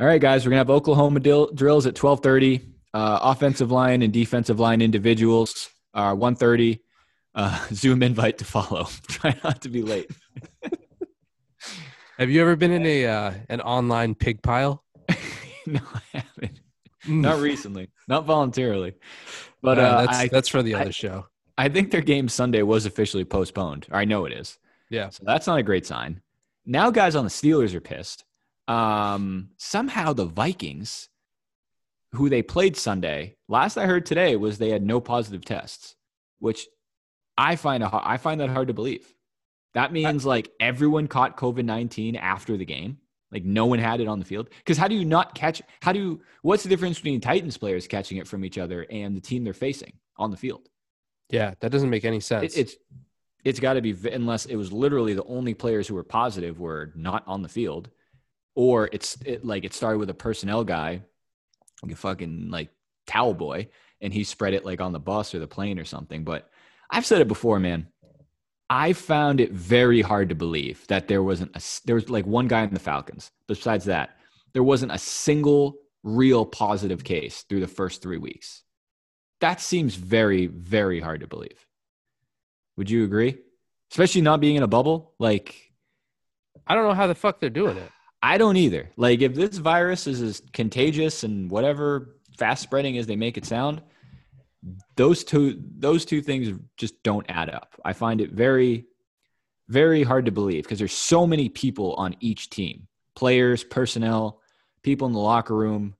all 0.00 0.06
right, 0.06 0.20
guys, 0.20 0.44
we're 0.44 0.50
gonna 0.50 0.60
have 0.60 0.70
Oklahoma 0.70 1.20
dil- 1.20 1.52
drills 1.52 1.86
at 1.86 1.94
twelve 1.94 2.20
thirty. 2.22 2.72
Uh, 2.94 3.18
offensive 3.22 3.70
line 3.70 4.00
and 4.00 4.12
defensive 4.12 4.58
line 4.58 4.80
individuals 4.80 5.68
are 5.92 6.14
one 6.14 6.34
thirty. 6.34 6.80
Uh, 7.34 7.58
Zoom 7.72 8.02
invite 8.02 8.38
to 8.38 8.44
follow. 8.46 8.84
Try 9.08 9.38
not 9.44 9.60
to 9.62 9.68
be 9.68 9.82
late. 9.82 10.10
Have 12.18 12.30
you 12.30 12.40
ever 12.40 12.56
been 12.56 12.72
in 12.72 12.86
a 12.86 13.06
uh, 13.06 13.32
an 13.50 13.60
online 13.60 14.14
pig 14.14 14.42
pile? 14.42 14.82
no, 15.66 15.80
I 15.94 16.00
haven't. 16.18 16.60
Not 17.06 17.40
recently. 17.40 17.90
Not 18.08 18.24
voluntarily. 18.24 18.94
But 19.62 19.78
Uh, 19.78 19.82
uh, 19.82 20.06
that's 20.06 20.18
I, 20.18 20.28
that's 20.28 20.48
for 20.48 20.62
the 20.62 20.74
other 20.74 20.86
I- 20.88 20.90
show. 20.90 21.26
I 21.58 21.68
think 21.70 21.90
their 21.90 22.00
game 22.02 22.28
Sunday 22.28 22.60
was 22.62 22.84
officially 22.86 23.24
postponed. 23.24 23.86
Or 23.90 23.96
I 23.98 24.04
know 24.04 24.26
it 24.26 24.32
is. 24.32 24.58
Yeah. 24.90 25.08
So 25.10 25.22
that's 25.26 25.46
not 25.46 25.58
a 25.58 25.62
great 25.62 25.86
sign. 25.86 26.20
Now 26.66 26.90
guys 26.90 27.14
on 27.14 27.24
the 27.24 27.30
Steelers 27.30 27.74
are 27.74 27.80
pissed. 27.80 28.24
Um, 28.68 29.50
somehow 29.56 30.12
the 30.12 30.24
Vikings, 30.24 31.08
who 32.12 32.28
they 32.28 32.42
played 32.42 32.76
Sunday, 32.76 33.36
last 33.48 33.76
I 33.76 33.86
heard 33.86 34.04
today 34.04 34.34
was 34.34 34.58
they 34.58 34.70
had 34.70 34.82
no 34.82 35.00
positive 35.00 35.44
tests, 35.44 35.94
which 36.40 36.66
I 37.38 37.54
find 37.56 37.84
a, 37.84 37.90
I 37.92 38.16
find 38.16 38.40
that 38.40 38.48
hard 38.48 38.68
to 38.68 38.74
believe. 38.74 39.06
That 39.74 39.92
means 39.92 40.26
like 40.26 40.50
everyone 40.58 41.06
caught 41.06 41.36
COVID 41.36 41.64
nineteen 41.64 42.16
after 42.16 42.56
the 42.56 42.64
game. 42.64 42.98
Like 43.30 43.44
no 43.44 43.66
one 43.66 43.78
had 43.78 44.00
it 44.00 44.08
on 44.08 44.18
the 44.18 44.24
field. 44.24 44.48
Because 44.48 44.78
how 44.78 44.88
do 44.88 44.94
you 44.94 45.04
not 45.04 45.34
catch? 45.34 45.60
How 45.82 45.92
do 45.92 45.98
you? 45.98 46.20
What's 46.42 46.62
the 46.62 46.68
difference 46.68 46.98
between 46.98 47.20
Titans 47.20 47.58
players 47.58 47.86
catching 47.86 48.18
it 48.18 48.26
from 48.26 48.44
each 48.44 48.56
other 48.56 48.86
and 48.90 49.16
the 49.16 49.20
team 49.20 49.44
they're 49.44 49.52
facing 49.52 49.92
on 50.16 50.30
the 50.30 50.36
field? 50.36 50.68
Yeah, 51.28 51.54
that 51.60 51.70
doesn't 51.70 51.90
make 51.90 52.04
any 52.04 52.20
sense. 52.20 52.56
It, 52.56 52.60
it's 52.60 52.76
it's 53.46 53.60
got 53.60 53.74
to 53.74 53.80
be 53.80 53.94
unless 54.10 54.46
it 54.46 54.56
was 54.56 54.72
literally 54.72 55.14
the 55.14 55.24
only 55.24 55.54
players 55.54 55.86
who 55.86 55.94
were 55.94 56.02
positive 56.02 56.58
were 56.58 56.90
not 56.96 57.22
on 57.28 57.42
the 57.42 57.48
field, 57.48 57.88
or 58.56 58.90
it's 58.92 59.16
it, 59.24 59.44
like 59.44 59.64
it 59.64 59.72
started 59.72 59.98
with 59.98 60.10
a 60.10 60.14
personnel 60.14 60.64
guy, 60.64 61.00
like 61.80 61.92
a 61.92 61.96
fucking 61.96 62.50
like 62.50 62.70
towel 63.06 63.34
boy, 63.34 63.68
and 64.00 64.12
he 64.12 64.24
spread 64.24 64.52
it 64.52 64.64
like 64.64 64.80
on 64.80 64.92
the 64.92 64.98
bus 64.98 65.32
or 65.32 65.38
the 65.38 65.46
plane 65.46 65.78
or 65.78 65.84
something. 65.84 66.24
But 66.24 66.50
I've 66.90 67.06
said 67.06 67.20
it 67.20 67.28
before, 67.28 67.60
man. 67.60 67.86
I 68.68 68.94
found 68.94 69.40
it 69.40 69.52
very 69.52 70.02
hard 70.02 70.30
to 70.30 70.34
believe 70.34 70.84
that 70.88 71.06
there 71.06 71.22
wasn't 71.22 71.56
a 71.56 71.62
there 71.84 71.94
was 71.94 72.10
like 72.10 72.26
one 72.26 72.48
guy 72.48 72.64
in 72.64 72.74
the 72.74 72.80
Falcons. 72.80 73.30
Besides 73.46 73.84
that, 73.84 74.16
there 74.54 74.64
wasn't 74.64 74.90
a 74.90 74.98
single 74.98 75.76
real 76.02 76.44
positive 76.44 77.04
case 77.04 77.44
through 77.48 77.60
the 77.60 77.68
first 77.68 78.02
three 78.02 78.18
weeks. 78.18 78.64
That 79.40 79.60
seems 79.60 79.94
very, 79.94 80.46
very 80.46 80.98
hard 80.98 81.20
to 81.20 81.28
believe. 81.28 81.65
Would 82.76 82.90
you 82.90 83.04
agree? 83.04 83.38
Especially 83.90 84.20
not 84.20 84.40
being 84.40 84.56
in 84.56 84.62
a 84.62 84.68
bubble? 84.68 85.14
Like, 85.18 85.72
I 86.66 86.74
don't 86.74 86.84
know 86.84 86.94
how 86.94 87.06
the 87.06 87.14
fuck 87.14 87.40
they're 87.40 87.50
doing 87.50 87.76
it. 87.76 87.90
I 88.22 88.38
don't 88.38 88.56
either. 88.56 88.90
Like, 88.96 89.20
if 89.20 89.34
this 89.34 89.58
virus 89.58 90.06
is 90.06 90.20
as 90.20 90.42
contagious 90.52 91.22
and 91.22 91.50
whatever 91.50 92.16
fast 92.36 92.62
spreading 92.62 92.98
as 92.98 93.06
they 93.06 93.16
make 93.16 93.36
it 93.36 93.46
sound, 93.46 93.82
those 94.96 95.22
two 95.22 95.62
those 95.78 96.04
two 96.04 96.20
things 96.20 96.58
just 96.76 97.02
don't 97.02 97.26
add 97.28 97.50
up. 97.50 97.80
I 97.84 97.92
find 97.92 98.20
it 98.20 98.32
very, 98.32 98.86
very 99.68 100.02
hard 100.02 100.24
to 100.26 100.32
believe 100.32 100.64
because 100.64 100.78
there's 100.78 100.92
so 100.92 101.26
many 101.26 101.48
people 101.48 101.94
on 101.94 102.16
each 102.20 102.50
team. 102.50 102.88
Players, 103.14 103.62
personnel, 103.62 104.40
people 104.82 105.06
in 105.06 105.12
the 105.12 105.20
locker 105.20 105.54
room, 105.54 105.94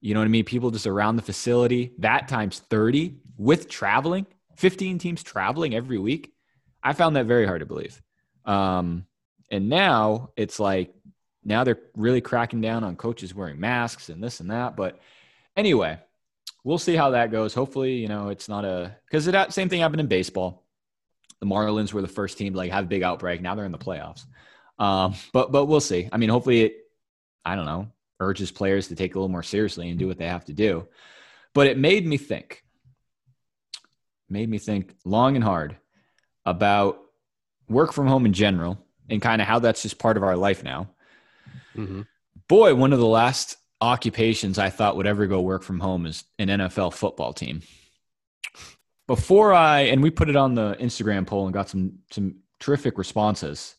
you 0.00 0.14
know 0.14 0.20
what 0.20 0.26
I 0.26 0.28
mean? 0.28 0.44
People 0.44 0.70
just 0.70 0.86
around 0.86 1.16
the 1.16 1.22
facility. 1.22 1.92
That 1.98 2.28
times 2.28 2.60
30 2.70 3.16
with 3.36 3.68
traveling, 3.68 4.26
15 4.60 4.98
teams 4.98 5.22
traveling 5.22 5.74
every 5.74 5.98
week. 5.98 6.34
I 6.82 6.92
found 6.92 7.16
that 7.16 7.24
very 7.24 7.46
hard 7.46 7.60
to 7.60 7.66
believe. 7.66 8.00
Um, 8.44 9.06
and 9.50 9.70
now 9.70 10.30
it's 10.36 10.60
like, 10.60 10.94
now 11.42 11.64
they're 11.64 11.80
really 11.96 12.20
cracking 12.20 12.60
down 12.60 12.84
on 12.84 12.96
coaches 12.96 13.34
wearing 13.34 13.58
masks 13.58 14.10
and 14.10 14.22
this 14.22 14.40
and 14.40 14.50
that. 14.50 14.76
But 14.76 15.00
anyway, 15.56 15.98
we'll 16.62 16.78
see 16.78 16.94
how 16.94 17.10
that 17.10 17.30
goes. 17.30 17.54
Hopefully, 17.54 17.94
you 17.94 18.08
know, 18.08 18.28
it's 18.28 18.50
not 18.50 18.66
a, 18.66 18.94
because 19.06 19.26
it 19.26 19.52
same 19.52 19.70
thing 19.70 19.80
happened 19.80 20.02
in 20.02 20.08
baseball. 20.08 20.66
The 21.40 21.46
Marlins 21.46 21.94
were 21.94 22.02
the 22.02 22.08
first 22.08 22.36
team 22.36 22.52
to 22.52 22.58
like 22.58 22.70
have 22.70 22.84
a 22.84 22.88
big 22.88 23.02
outbreak. 23.02 23.40
Now 23.40 23.54
they're 23.54 23.64
in 23.64 23.72
the 23.72 23.78
playoffs. 23.78 24.26
Um, 24.78 25.14
but, 25.32 25.52
but 25.52 25.66
we'll 25.66 25.80
see. 25.80 26.10
I 26.12 26.18
mean, 26.18 26.28
hopefully 26.28 26.60
it, 26.60 26.76
I 27.46 27.56
don't 27.56 27.64
know, 27.64 27.88
urges 28.20 28.50
players 28.50 28.88
to 28.88 28.94
take 28.94 29.14
a 29.14 29.18
little 29.18 29.30
more 29.30 29.42
seriously 29.42 29.88
and 29.88 29.98
do 29.98 30.06
what 30.06 30.18
they 30.18 30.28
have 30.28 30.44
to 30.46 30.52
do. 30.52 30.86
But 31.54 31.66
it 31.66 31.78
made 31.78 32.06
me 32.06 32.18
think, 32.18 32.62
made 34.30 34.48
me 34.48 34.58
think 34.58 34.94
long 35.04 35.36
and 35.36 35.44
hard 35.44 35.76
about 36.46 36.98
work 37.68 37.92
from 37.92 38.06
home 38.06 38.26
in 38.26 38.32
general 38.32 38.78
and 39.08 39.20
kind 39.20 39.42
of 39.42 39.48
how 39.48 39.58
that's 39.58 39.82
just 39.82 39.98
part 39.98 40.16
of 40.16 40.22
our 40.22 40.36
life 40.36 40.62
now. 40.62 40.90
hmm 41.74 42.02
Boy, 42.48 42.74
one 42.74 42.92
of 42.92 42.98
the 42.98 43.06
last 43.06 43.56
occupations 43.80 44.58
I 44.58 44.70
thought 44.70 44.96
would 44.96 45.06
ever 45.06 45.26
go 45.26 45.40
work 45.40 45.62
from 45.62 45.78
home 45.78 46.04
is 46.04 46.24
an 46.38 46.48
NFL 46.48 46.94
football 46.94 47.32
team. 47.32 47.62
Before 49.06 49.52
I 49.52 49.82
and 49.82 50.02
we 50.02 50.10
put 50.10 50.28
it 50.28 50.36
on 50.36 50.54
the 50.54 50.74
Instagram 50.80 51.26
poll 51.26 51.46
and 51.46 51.54
got 51.54 51.68
some 51.68 52.00
some 52.10 52.36
terrific 52.58 52.98
responses. 52.98 53.76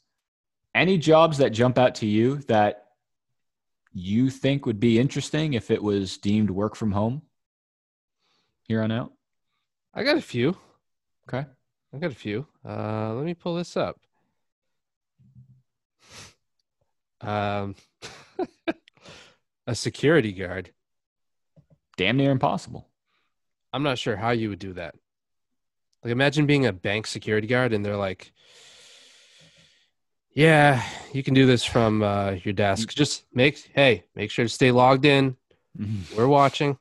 Any 0.74 0.98
jobs 0.98 1.38
that 1.40 1.50
jump 1.50 1.78
out 1.78 1.96
to 1.96 2.06
you 2.06 2.38
that 2.48 2.86
you 3.94 4.30
think 4.30 4.66
would 4.66 4.80
be 4.80 5.00
interesting 5.00 5.54
if 5.54 5.70
it 5.70 5.84
was 5.84 6.18
deemed 6.18 6.50
work 6.50 6.76
from 6.76 6.92
home 6.92 7.22
here 8.68 8.82
on 8.82 8.92
out? 8.92 9.12
I 9.94 10.04
got 10.04 10.18
a 10.18 10.22
few. 10.22 10.58
Okay. 11.28 11.46
I 11.94 11.98
got 11.98 12.12
a 12.12 12.16
few. 12.16 12.48
Uh, 12.66 13.14
let 13.14 13.26
me 13.26 13.34
pull 13.34 13.56
this 13.56 13.76
up. 13.76 14.00
Um, 17.20 17.76
a 19.68 19.76
security 19.76 20.32
guard. 20.32 20.72
Damn 21.98 22.18
near 22.18 22.32
impossible. 22.32 22.88
I'm 23.74 23.84
not 23.84 24.00
sure 24.00 24.16
how 24.16 24.32
you 24.32 24.50
would 24.50 24.60
do 24.60 24.74
that. 24.74 24.96
Like, 26.04 26.12
imagine 26.12 26.46
being 26.46 26.66
a 26.66 26.74
bank 26.74 27.06
security 27.06 27.48
guard 27.48 27.74
and 27.74 27.86
they're 27.86 27.98
like, 27.98 28.32
"Yeah, 30.34 30.84
you 31.14 31.22
can 31.22 31.34
do 31.34 31.46
this 31.46 31.64
from 31.64 32.02
uh, 32.02 32.32
your 32.44 32.54
desk. 32.54 32.90
Just 32.90 33.26
make 33.34 33.70
hey, 33.76 34.06
make 34.16 34.32
sure 34.32 34.46
to 34.46 34.50
stay 34.50 34.72
logged 34.72 35.06
in. 35.06 35.38
Mhm. 35.78 36.16
We're 36.18 36.28
watching." 36.28 36.78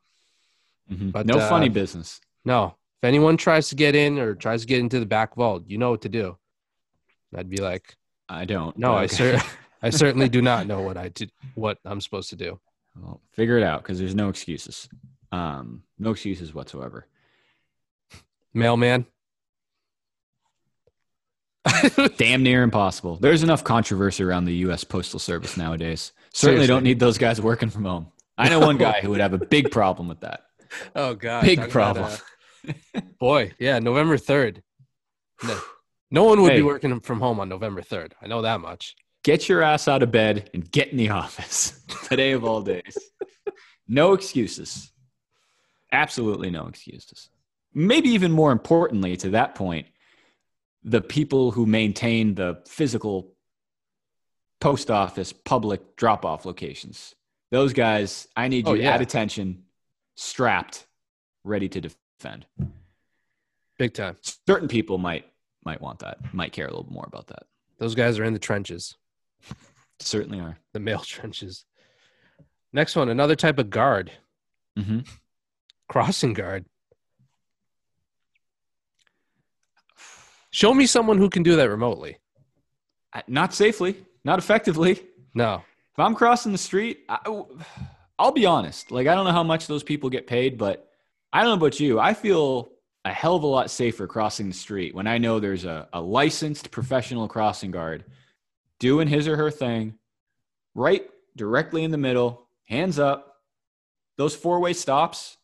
Mhm. 0.90 1.12
But, 1.12 1.26
no 1.26 1.38
uh, 1.38 1.48
funny 1.48 1.68
business. 1.68 2.20
No, 2.44 2.76
if 3.02 3.06
anyone 3.06 3.36
tries 3.36 3.68
to 3.70 3.74
get 3.74 3.94
in 3.94 4.18
or 4.18 4.34
tries 4.34 4.60
to 4.62 4.66
get 4.66 4.80
into 4.80 5.00
the 5.00 5.06
back 5.06 5.34
vault, 5.34 5.64
you 5.66 5.78
know 5.78 5.90
what 5.90 6.02
to 6.02 6.08
do. 6.08 6.36
I'd 7.34 7.48
be 7.48 7.58
like, 7.62 7.96
I 8.28 8.44
don't. 8.44 8.76
"No, 8.76 8.92
but 8.92 8.96
I 8.98 9.06
cer- 9.06 9.42
I 9.82 9.90
certainly 9.90 10.28
do 10.28 10.42
not 10.42 10.66
know 10.66 10.82
what 10.82 10.96
I 10.96 11.08
did, 11.08 11.30
what 11.54 11.78
I'm 11.84 12.00
supposed 12.00 12.30
to 12.30 12.36
do." 12.36 12.60
Well, 13.00 13.20
figure 13.32 13.56
it 13.56 13.62
out 13.62 13.82
because 13.82 13.98
there's 13.98 14.14
no 14.14 14.28
excuses. 14.28 14.88
Um, 15.32 15.84
no 15.98 16.10
excuses 16.10 16.52
whatsoever. 16.52 17.06
Mailman. 18.52 19.06
Damn 22.16 22.42
near 22.42 22.62
impossible. 22.62 23.16
There's 23.16 23.42
enough 23.42 23.62
controversy 23.64 24.24
around 24.24 24.46
the 24.46 24.54
U.S. 24.56 24.82
Postal 24.82 25.18
Service 25.20 25.56
nowadays. 25.56 26.12
Certainly 26.32 26.66
Seriously. 26.66 26.66
don't 26.66 26.84
need 26.84 26.98
those 27.00 27.18
guys 27.18 27.40
working 27.40 27.70
from 27.70 27.84
home. 27.84 28.06
I 28.38 28.48
know 28.48 28.60
one 28.60 28.76
guy 28.78 29.00
who 29.02 29.10
would 29.10 29.20
have 29.20 29.34
a 29.34 29.38
big 29.38 29.70
problem 29.70 30.08
with 30.08 30.20
that. 30.20 30.44
Oh 30.96 31.14
god, 31.14 31.44
Big 31.44 31.58
talk 31.58 31.64
about, 31.66 31.72
problem. 31.72 32.04
uh, 32.06 32.16
boy, 33.18 33.52
yeah, 33.58 33.78
November 33.78 34.16
third. 34.18 34.62
No, 35.42 35.58
no 36.10 36.24
one 36.24 36.42
would 36.42 36.52
Hey. 36.52 36.58
be 36.58 36.62
working 36.62 37.00
from 37.00 37.20
home 37.20 37.40
on 37.40 37.48
November 37.48 37.82
third. 37.82 38.14
I 38.20 38.26
know 38.26 38.42
that 38.42 38.60
much. 38.60 38.94
Get 39.22 39.48
your 39.48 39.62
ass 39.62 39.86
out 39.88 40.02
of 40.02 40.10
bed 40.10 40.50
and 40.54 40.70
get 40.70 40.88
in 40.88 40.96
the 40.96 41.10
office 41.10 41.82
today 42.08 42.32
of 42.32 42.44
all 42.44 42.62
days. 42.62 42.96
No 43.88 44.12
excuses. 44.14 44.92
Absolutely 45.92 46.50
no 46.50 46.66
excuses. 46.68 47.28
Maybe 47.74 48.10
even 48.10 48.32
more 48.32 48.52
importantly, 48.52 49.16
to 49.18 49.30
that 49.30 49.54
point, 49.54 49.86
the 50.82 51.00
people 51.00 51.50
who 51.50 51.66
maintain 51.66 52.34
the 52.34 52.62
physical 52.66 53.34
post 54.60 54.90
office 54.90 55.32
public 55.32 55.96
drop 55.96 56.24
off 56.24 56.44
locations. 56.46 57.14
Those 57.50 57.72
guys, 57.72 58.28
I 58.36 58.48
need 58.48 58.66
Oh, 58.68 58.74
you 58.74 58.82
yeah. 58.82 58.92
at 58.94 59.00
attention, 59.00 59.64
strapped, 60.16 60.86
ready 61.44 61.68
to 61.68 61.80
defend. 61.80 61.96
Big 63.78 63.94
time. 63.94 64.16
Certain 64.46 64.68
people 64.68 64.98
might 64.98 65.24
might 65.64 65.80
want 65.80 65.98
that, 66.00 66.18
might 66.34 66.52
care 66.52 66.66
a 66.66 66.70
little 66.70 66.90
more 66.90 67.04
about 67.06 67.26
that. 67.28 67.44
Those 67.78 67.94
guys 67.94 68.18
are 68.18 68.24
in 68.24 68.32
the 68.32 68.38
trenches, 68.38 68.96
Certainly 69.98 70.40
are. 70.40 70.58
the 70.72 70.80
male 70.80 71.00
trenches. 71.04 71.64
Next 72.72 72.94
one, 72.96 73.08
another 73.08 73.36
type 73.36 73.58
of 73.58 73.70
guard, 73.70 74.12
Mm-hmm. 74.78 75.00
crossing 75.88 76.32
guard. 76.34 76.64
Show 80.50 80.74
me 80.74 80.86
someone 80.86 81.18
who 81.18 81.30
can 81.30 81.42
do 81.42 81.56
that 81.56 81.68
remotely. 81.70 82.18
Not 83.28 83.54
safely, 83.54 83.96
not 84.24 84.38
effectively. 84.38 85.00
No. 85.34 85.62
If 85.92 85.98
I'm 85.98 86.14
crossing 86.14 86.52
the 86.52 86.58
street, 86.58 87.00
I, 87.08 87.28
will 87.28 88.32
be 88.32 88.46
honest. 88.46 88.90
Like, 88.90 89.06
I 89.06 89.14
don't 89.14 89.24
know 89.24 89.32
how 89.32 89.42
much 89.42 89.66
those 89.66 89.82
people 89.82 90.10
get 90.10 90.26
paid, 90.26 90.58
but 90.58 90.89
I 91.32 91.40
don't 91.40 91.50
know 91.50 91.66
about 91.66 91.80
you. 91.80 92.00
I 92.00 92.14
feel 92.14 92.70
a 93.04 93.12
hell 93.12 93.36
of 93.36 93.42
a 93.42 93.46
lot 93.46 93.70
safer 93.70 94.06
crossing 94.06 94.48
the 94.48 94.54
street 94.54 94.94
when 94.94 95.06
I 95.06 95.18
know 95.18 95.40
there's 95.40 95.64
a, 95.64 95.88
a 95.92 96.00
licensed 96.00 96.70
professional 96.70 97.28
crossing 97.28 97.70
guard 97.70 98.04
doing 98.78 99.08
his 99.08 99.28
or 99.28 99.36
her 99.36 99.50
thing 99.50 99.94
right 100.74 101.08
directly 101.36 101.84
in 101.84 101.90
the 101.90 101.98
middle, 101.98 102.46
hands 102.64 102.98
up. 102.98 103.36
Those 104.18 104.34
four 104.34 104.60
way 104.60 104.72
stops, 104.72 105.38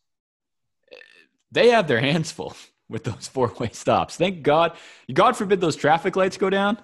they 1.51 1.71
have 1.71 1.89
their 1.89 2.01
hands 2.01 2.31
full 2.31 2.55
with 2.89 3.05
those 3.05 3.29
four 3.29 3.53
way 3.59 3.71
stops. 3.73 4.17
Thank 4.17 4.43
God. 4.43 4.77
God 5.13 5.37
forbid 5.37 5.61
those 5.61 5.77
traffic 5.77 6.17
lights 6.17 6.37
go 6.37 6.51
down. 6.51 6.79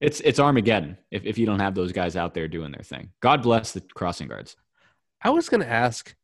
It's 0.00 0.20
it's 0.20 0.38
Armageddon 0.38 0.98
if, 1.10 1.24
if 1.24 1.38
you 1.38 1.46
don't 1.46 1.60
have 1.60 1.74
those 1.74 1.92
guys 1.92 2.16
out 2.16 2.34
there 2.34 2.48
doing 2.48 2.72
their 2.72 2.82
thing. 2.82 3.12
God 3.20 3.42
bless 3.42 3.72
the 3.72 3.80
crossing 3.80 4.28
guards. 4.28 4.56
I 5.22 5.30
was 5.30 5.48
going 5.48 5.62
to 5.62 5.70
ask 5.70 6.14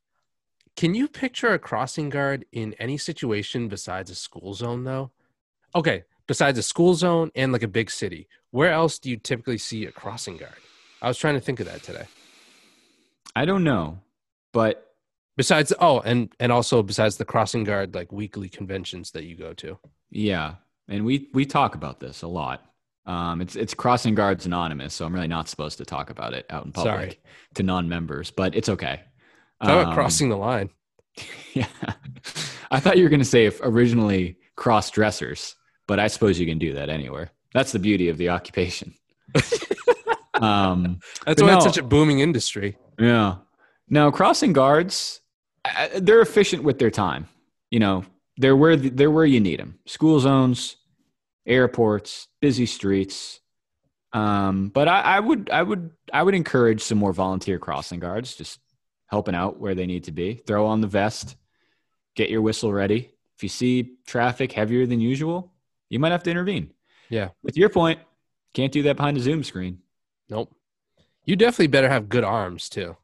can 0.76 0.94
you 0.94 1.08
picture 1.08 1.52
a 1.52 1.58
crossing 1.58 2.08
guard 2.08 2.44
in 2.52 2.74
any 2.78 2.98
situation 2.98 3.68
besides 3.68 4.10
a 4.10 4.14
school 4.14 4.54
zone, 4.54 4.84
though? 4.84 5.10
Okay, 5.74 6.04
besides 6.26 6.58
a 6.58 6.62
school 6.62 6.94
zone 6.94 7.30
and 7.34 7.52
like 7.52 7.62
a 7.62 7.68
big 7.68 7.90
city, 7.90 8.28
where 8.50 8.72
else 8.72 8.98
do 8.98 9.10
you 9.10 9.16
typically 9.16 9.58
see 9.58 9.86
a 9.86 9.92
crossing 9.92 10.36
guard? 10.36 10.56
I 11.00 11.08
was 11.08 11.18
trying 11.18 11.34
to 11.34 11.40
think 11.40 11.60
of 11.60 11.66
that 11.66 11.82
today. 11.82 12.06
I 13.34 13.44
don't 13.44 13.64
know, 13.64 13.98
but 14.52 14.92
Besides, 15.36 15.72
oh, 15.80 16.00
and 16.00 16.30
and 16.38 16.52
also 16.52 16.82
besides 16.82 17.16
the 17.16 17.24
crossing 17.24 17.64
guard 17.64 17.94
like 17.94 18.12
weekly 18.12 18.48
conventions 18.48 19.12
that 19.12 19.24
you 19.24 19.36
go 19.36 19.54
to. 19.54 19.78
yeah, 20.10 20.56
and 20.88 21.04
we 21.04 21.28
we 21.32 21.46
talk 21.46 21.74
about 21.74 22.00
this 22.00 22.22
a 22.22 22.28
lot. 22.28 22.62
Um, 23.06 23.40
it's 23.40 23.56
it's 23.56 23.72
crossing 23.72 24.14
guards 24.14 24.44
anonymous, 24.44 24.92
so 24.92 25.06
I'm 25.06 25.14
really 25.14 25.28
not 25.28 25.48
supposed 25.48 25.78
to 25.78 25.86
talk 25.86 26.10
about 26.10 26.34
it 26.34 26.44
out 26.50 26.66
in 26.66 26.72
public 26.72 26.92
Sorry. 26.92 27.20
to 27.54 27.62
non-members, 27.62 28.30
but 28.30 28.54
it's 28.54 28.68
okay. 28.68 29.00
Talk 29.62 29.70
about 29.70 29.86
Um, 29.88 29.94
crossing 29.94 30.28
the 30.28 30.36
line. 30.36 30.70
Yeah, 31.54 31.66
I 32.70 32.80
thought 32.80 32.96
you 32.96 33.02
were 33.02 33.10
going 33.10 33.20
to 33.20 33.26
say 33.26 33.44
if 33.44 33.60
originally 33.62 34.38
cross 34.56 34.90
dressers, 34.90 35.54
but 35.86 36.00
I 36.00 36.06
suppose 36.06 36.40
you 36.40 36.46
can 36.46 36.58
do 36.58 36.72
that 36.72 36.88
anywhere. 36.88 37.30
That's 37.52 37.72
the 37.72 37.78
beauty 37.78 38.08
of 38.08 38.16
the 38.16 38.30
occupation. 38.30 38.94
um, 40.40 40.98
That's 41.26 41.42
why 41.42 41.54
it's 41.54 41.64
no. 41.66 41.70
such 41.70 41.76
a 41.76 41.82
booming 41.82 42.20
industry. 42.20 42.78
Yeah. 42.98 43.36
Now, 43.90 44.10
crossing 44.10 44.54
guards, 44.54 45.20
they're 45.98 46.22
efficient 46.22 46.62
with 46.64 46.78
their 46.78 46.90
time. 46.90 47.28
You 47.70 47.80
know, 47.80 48.04
they're 48.38 48.56
where 48.56 48.76
they're 48.76 49.10
where 49.10 49.26
you 49.26 49.40
need 49.40 49.60
them. 49.60 49.78
School 49.86 50.20
zones, 50.20 50.76
airports, 51.46 52.28
busy 52.40 52.64
streets. 52.64 53.40
Um, 54.14 54.70
but 54.70 54.88
I, 54.88 55.00
I 55.02 55.20
would, 55.20 55.50
I 55.50 55.62
would, 55.62 55.90
I 56.12 56.22
would 56.22 56.34
encourage 56.34 56.80
some 56.80 56.96
more 56.96 57.12
volunteer 57.12 57.58
crossing 57.58 58.00
guards, 58.00 58.34
just 58.34 58.58
helping 59.12 59.34
out 59.34 59.60
where 59.60 59.74
they 59.74 59.84
need 59.84 60.04
to 60.04 60.10
be. 60.10 60.32
Throw 60.32 60.64
on 60.64 60.80
the 60.80 60.86
vest, 60.86 61.36
get 62.16 62.30
your 62.30 62.40
whistle 62.40 62.72
ready. 62.72 63.10
If 63.36 63.42
you 63.42 63.50
see 63.50 63.96
traffic 64.06 64.52
heavier 64.52 64.86
than 64.86 65.02
usual, 65.02 65.52
you 65.90 65.98
might 65.98 66.12
have 66.12 66.22
to 66.22 66.30
intervene. 66.30 66.72
Yeah. 67.10 67.28
With 67.42 67.58
your 67.58 67.68
point, 67.68 68.00
can't 68.54 68.72
do 68.72 68.82
that 68.84 68.96
behind 68.96 69.18
a 69.18 69.20
Zoom 69.20 69.44
screen. 69.44 69.80
Nope. 70.30 70.54
You 71.26 71.36
definitely 71.36 71.66
better 71.66 71.90
have 71.90 72.08
good 72.08 72.24
arms 72.24 72.70
too. 72.70 72.96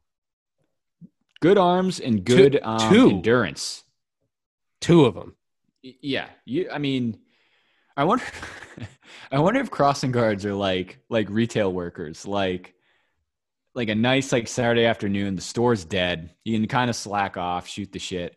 Good 1.41 1.59
arms 1.59 1.99
and 1.99 2.25
good 2.25 2.59
um, 2.63 2.91
two. 2.91 3.09
endurance. 3.11 3.83
Two 4.81 5.05
of 5.05 5.13
them. 5.13 5.35
Yeah, 5.83 6.25
you. 6.43 6.69
I 6.71 6.79
mean, 6.79 7.19
I 7.95 8.03
wonder. 8.03 8.25
I 9.31 9.37
wonder 9.39 9.59
if 9.59 9.69
crossing 9.69 10.11
guards 10.11 10.43
are 10.43 10.55
like 10.55 10.99
like 11.09 11.29
retail 11.29 11.71
workers, 11.71 12.25
like 12.25 12.73
like 13.79 13.89
a 13.89 13.95
nice 13.95 14.33
like 14.33 14.49
Saturday 14.49 14.85
afternoon. 14.85 15.35
The 15.35 15.41
store's 15.41 15.85
dead. 15.85 16.31
You 16.43 16.59
can 16.59 16.67
kind 16.67 16.89
of 16.89 16.97
slack 16.97 17.37
off, 17.37 17.65
shoot 17.65 17.91
the 17.93 17.97
shit, 17.97 18.35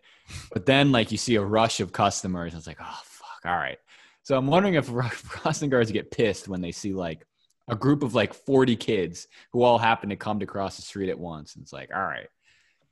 but 0.53 0.67
then 0.67 0.93
like 0.93 1.11
you 1.11 1.19
see 1.19 1.35
a 1.35 1.43
rush 1.43 1.81
of 1.81 1.93
customers. 1.93 2.55
It's 2.55 2.69
like, 2.69 2.79
oh 2.81 3.01
fuck, 3.03 3.41
all 3.45 3.57
right. 3.57 3.79
So 4.23 4.37
I'm 4.39 4.47
wondering 4.47 4.75
if 4.75 4.91
crossing 5.29 5.69
guards 5.69 5.91
get 5.91 6.13
pissed 6.13 6.47
when 6.47 6.61
they 6.61 6.71
see 6.71 6.93
like 6.93 7.27
a 7.69 7.75
group 7.75 8.05
of 8.05 8.15
like 8.15 8.33
40 8.33 8.77
kids 8.77 9.27
who 9.53 9.65
all 9.65 9.79
happen 9.79 10.11
to 10.11 10.17
come 10.17 10.39
to 10.39 10.47
cross 10.47 10.77
the 10.77 10.83
street 10.83 11.11
at 11.11 11.19
once. 11.19 11.57
And 11.57 11.63
it's 11.63 11.73
like, 11.73 11.91
all 11.93 12.03
right, 12.03 12.29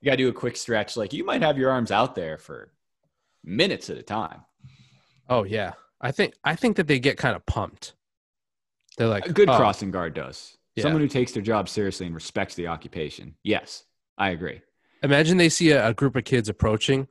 you 0.01 0.07
got 0.07 0.16
to 0.16 0.24
do 0.24 0.28
a 0.28 0.32
quick 0.32 0.57
stretch. 0.57 0.96
Like 0.96 1.12
you 1.12 1.24
might 1.24 1.42
have 1.42 1.57
your 1.57 1.70
arms 1.70 1.92
out 1.92 2.16
there 2.16 2.36
for 2.36 2.72
minutes 3.44 3.90
at 3.90 3.96
a 3.96 4.03
time. 4.03 4.40
Oh 5.28 5.44
yeah. 5.44 5.74
I 6.01 6.11
think 6.11 6.34
I 6.42 6.57
think 6.57 6.78
that 6.78 6.88
they 6.88 6.98
get 6.98 7.16
kind 7.16 7.36
of 7.36 7.46
pumped. 7.46 7.92
They're 8.98 9.07
like 9.07 9.26
A 9.26 9.32
good 9.32 9.48
"Oh, 9.48 9.57
crossing 9.57 9.92
guard 9.92 10.14
does. 10.14 10.57
Yeah. 10.77 10.83
Someone 10.85 11.03
who 11.03 11.09
takes 11.09 11.33
their 11.33 11.43
job 11.43 11.68
seriously 11.68 12.07
and 12.07 12.14
respects 12.14 12.55
the 12.55 12.68
occupation. 12.68 13.35
Yes, 13.43 13.85
I 14.16 14.31
agree. 14.31 14.62
Imagine 15.03 15.37
they 15.37 15.49
see 15.49 15.71
a, 15.71 15.89
a 15.89 15.95
group 15.95 16.16
of 16.16 16.25
kids 16.25 16.49
approaching. 16.49 17.09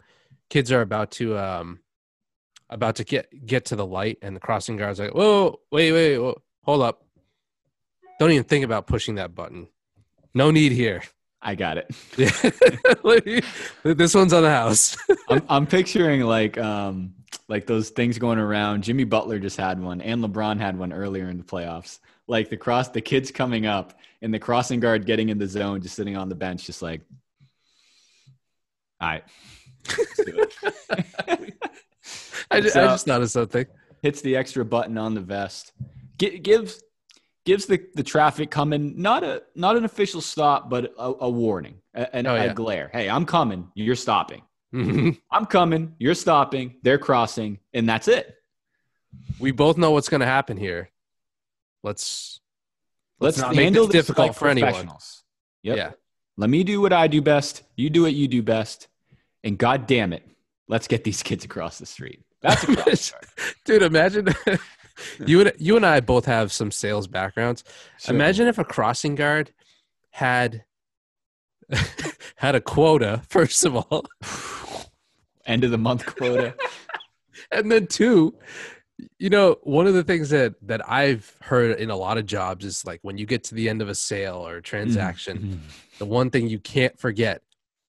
Kids 0.50 0.72
are 0.72 0.82
about 0.82 1.12
to 1.12 1.38
um 1.38 1.80
about 2.70 2.96
to 2.98 3.04
get 3.04 3.46
get 3.46 3.66
to 3.66 3.76
the 3.76 3.86
light, 3.86 4.18
and 4.22 4.36
the 4.36 4.40
crossing 4.40 4.78
guard's 4.78 5.00
like, 5.00 5.14
"Whoa, 5.14 5.60
wait, 5.72 5.92
wait, 5.92 6.18
whoa, 6.18 6.42
hold 6.64 6.82
up! 6.82 7.04
Don't 8.20 8.32
even 8.32 8.44
think 8.44 8.66
about 8.66 8.88
pushing 8.88 9.16
that 9.16 9.36
button. 9.36 9.68
No 10.34 10.52
need 10.52 10.72
here. 10.72 11.02
I 11.42 11.56
got 11.56 11.78
it. 11.78 11.88
this 13.84 14.14
one's 14.14 14.34
on 14.34 14.44
the 14.44 14.50
house." 14.50 14.98
I'm, 15.30 15.44
I'm 15.50 15.68
picturing 15.68 16.22
like 16.22 16.58
um 16.58 17.14
like 17.48 17.66
those 17.66 17.90
things 17.90 18.18
going 18.20 18.40
around. 18.40 18.84
Jimmy 18.84 19.04
Butler 19.04 19.40
just 19.40 19.58
had 19.58 19.82
one, 19.82 20.02
and 20.02 20.24
LeBron 20.24 20.60
had 20.60 20.78
one 20.78 20.94
earlier 20.94 21.30
in 21.30 21.38
the 21.38 21.44
playoffs. 21.44 22.00
Like 22.30 22.50
the 22.50 22.56
cross, 22.58 22.88
the 22.90 23.02
kids 23.02 23.32
coming 23.32 23.66
up, 23.66 24.00
and 24.22 24.34
the 24.34 24.40
crossing 24.40 24.80
guard 24.80 25.06
getting 25.06 25.28
in 25.30 25.38
the 25.38 25.48
zone, 25.48 25.82
just 25.82 25.96
sitting 25.96 26.16
on 26.16 26.30
the 26.30 26.36
bench, 26.36 26.66
just 26.66 26.82
like, 26.82 27.02
all 29.02 29.10
right, 29.10 29.24
let's 29.98 30.16
do 30.26 30.40
it." 30.40 31.54
I, 32.52 32.62
just, 32.62 32.76
I 32.78 32.86
just 32.86 33.08
of 33.08 33.30
something. 33.30 33.66
hits 34.02 34.22
the 34.22 34.36
extra 34.36 34.64
button 34.66 34.98
on 34.98 35.14
the 35.14 35.22
vest. 35.22 35.74
Gi- 36.18 36.40
gives 36.40 36.82
gives 37.46 37.66
the, 37.66 37.80
the 37.96 38.04
traffic 38.04 38.52
coming 38.52 39.02
not 39.02 39.24
a 39.24 39.44
not 39.56 39.76
an 39.78 39.86
official 39.86 40.22
stop, 40.22 40.70
but 40.70 40.94
a, 40.98 41.14
a 41.22 41.30
warning, 41.30 41.76
a, 41.94 42.16
an- 42.16 42.28
Oh, 42.28 42.36
a 42.36 42.54
glare. 42.54 42.90
Hey, 42.94 43.10
I'm 43.10 43.26
coming. 43.26 43.72
You're 43.76 43.96
stopping. 43.96 44.44
Mhm. 44.74 45.20
I'm 45.32 45.46
coming. 45.48 45.96
You're 45.98 46.14
stopping. 46.16 46.76
They're 46.84 47.00
crossing, 47.00 47.60
and 47.74 47.88
that's 47.90 48.08
it. 48.08 48.36
we 49.40 49.52
both 49.52 49.78
know 49.78 49.92
what's 49.92 50.10
going 50.10 50.22
to 50.22 50.28
happen 50.28 50.58
here. 50.58 50.90
Let's 51.84 52.40
Let's, 53.20 53.38
not 53.38 53.56
make 53.56 53.64
handle 53.66 53.86
this 53.88 53.94
difficult 53.94 54.30
like 54.30 54.38
for 54.38 54.48
anyone. 54.48 54.72
professionals. 54.72 55.24
Yep. 55.64 55.78
yeah. 55.78 55.92
Let 56.38 56.50
me 56.50 56.64
do 56.64 56.80
what 56.80 56.94
I 56.94 57.08
do 57.08 57.22
best. 57.22 57.64
You 57.76 57.90
do 57.90 58.04
what 58.04 58.14
you 58.14 58.28
do 58.28 58.42
best. 58.42 58.88
And 59.44 59.58
god 59.58 59.88
damn 59.88 60.14
it, 60.14 60.26
let's 60.68 60.88
get 60.88 61.04
these 61.04 61.22
kids 61.22 61.44
across 61.44 61.80
the 61.80 61.86
street. 61.86 62.22
That's 62.42 62.64
a. 63.12 63.16
Dude, 63.66 63.84
imagine 63.84 64.30
you 65.26 65.42
and 65.42 65.52
you 65.58 65.76
and 65.76 65.86
I 65.86 66.00
both 66.00 66.26
have 66.26 66.52
some 66.52 66.72
sales 66.72 67.08
backgrounds. 67.08 67.64
Sure. 68.00 68.16
Imagine 68.16 68.48
if 68.48 68.58
a 68.58 68.64
crossing 68.64 69.16
guard 69.16 69.52
had 70.12 70.64
had 72.38 72.56
a 72.56 72.62
quota, 72.62 73.22
first 73.28 73.66
of 73.66 73.76
all. 73.76 74.06
End 75.46 75.64
of 75.64 75.72
the 75.72 75.78
month 75.78 76.06
quota. 76.06 76.56
and 77.52 77.72
then 77.72 77.88
two, 77.88 78.36
you 79.18 79.30
know, 79.30 79.58
one 79.64 79.88
of 79.88 79.94
the 79.94 80.04
things 80.04 80.30
that 80.30 80.56
that 80.64 80.88
I've 80.90 81.36
heard 81.42 81.80
in 81.80 81.90
a 81.90 81.96
lot 81.96 82.18
of 82.18 82.26
jobs 82.26 82.66
is 82.66 82.86
like 82.86 83.00
when 83.02 83.18
you 83.18 83.26
get 83.26 83.44
to 83.46 83.56
the 83.56 83.70
end 83.70 83.82
of 83.82 83.90
a 83.90 83.96
sale 83.96 84.38
or 84.48 84.58
a 84.58 84.62
transaction, 84.62 85.38
Mhm. 85.64 85.98
the 86.00 86.06
one 86.06 86.30
thing 86.30 86.48
you 86.48 86.60
can't 86.60 86.98
forget 87.00 87.42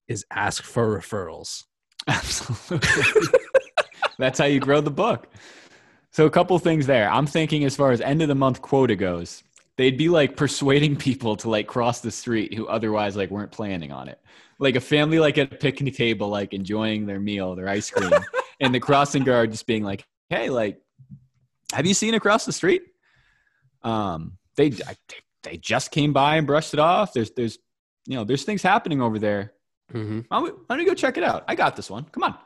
is 0.09 0.25
ask 0.31 0.63
for 0.63 0.99
referrals. 0.99 1.65
Absolutely. 2.09 2.89
That's 4.19 4.39
how 4.39 4.45
you 4.47 4.61
grow 4.61 4.81
the 4.81 4.91
book. 4.91 5.29
So 6.13 6.27
a 6.27 6.31
couple 6.31 6.59
things 6.59 6.87
there. 6.87 7.09
I'm 7.11 7.27
thinking 7.27 7.65
as 7.65 7.77
far 7.77 7.93
as 7.93 8.01
end 8.01 8.21
of 8.23 8.29
the 8.29 8.35
month 8.35 8.61
quota 8.61 8.97
goes, 8.97 9.43
they'd 9.77 9.97
be 9.97 10.09
like 10.09 10.37
persuading 10.37 10.97
people 10.97 11.37
to 11.37 11.49
like 11.49 11.67
cross 11.67 12.01
the 12.01 12.11
street 12.11 12.53
who 12.55 12.67
otherwise 12.67 13.17
like 13.17 13.31
weren't 13.31 13.53
planning 13.53 13.93
on 13.93 14.09
it. 14.09 14.19
Like 14.59 14.77
a 14.77 14.81
family 14.81 15.19
like 15.19 15.39
at 15.39 15.53
a 15.53 15.57
picnic 15.57 15.95
table, 15.95 16.29
like 16.29 16.53
enjoying 16.53 17.07
their 17.07 17.21
meal, 17.21 17.55
their 17.55 17.69
ice 17.69 17.91
cream, 17.91 18.11
and 18.61 18.75
the 18.75 18.81
crossing 18.81 19.23
guard 19.25 19.53
just 19.53 19.67
being 19.67 19.85
like, 19.85 20.05
"Hey, 20.29 20.51
like, 20.51 20.83
have 21.73 21.87
you 21.87 21.95
seen 21.95 22.15
across 22.15 22.45
the 22.45 22.53
street?" 22.53 22.83
Um, 23.83 24.39
they 24.57 24.71
they 25.43 25.57
just 25.57 25.91
came 25.91 26.13
by 26.13 26.37
and 26.37 26.47
brushed 26.47 26.75
it 26.75 26.81
off. 26.81 27.13
There's 27.13 27.31
there's 27.33 27.59
you 28.07 28.17
know 28.17 28.25
there's 28.25 28.45
things 28.45 28.63
happening 28.63 29.01
over 29.03 29.19
there 29.19 29.53
Mm-hmm. 29.93 30.21
why 30.29 30.37
don't, 30.37 30.45
we, 30.45 30.51
why 30.51 30.59
don't 30.69 30.79
we 30.79 30.85
go 30.85 30.95
check 30.95 31.17
it 31.17 31.25
out? 31.25 31.43
I 31.49 31.57
got 31.57 31.75
this 31.75 31.91
one. 31.91 32.05
Come 32.13 32.23
on. 32.23 32.37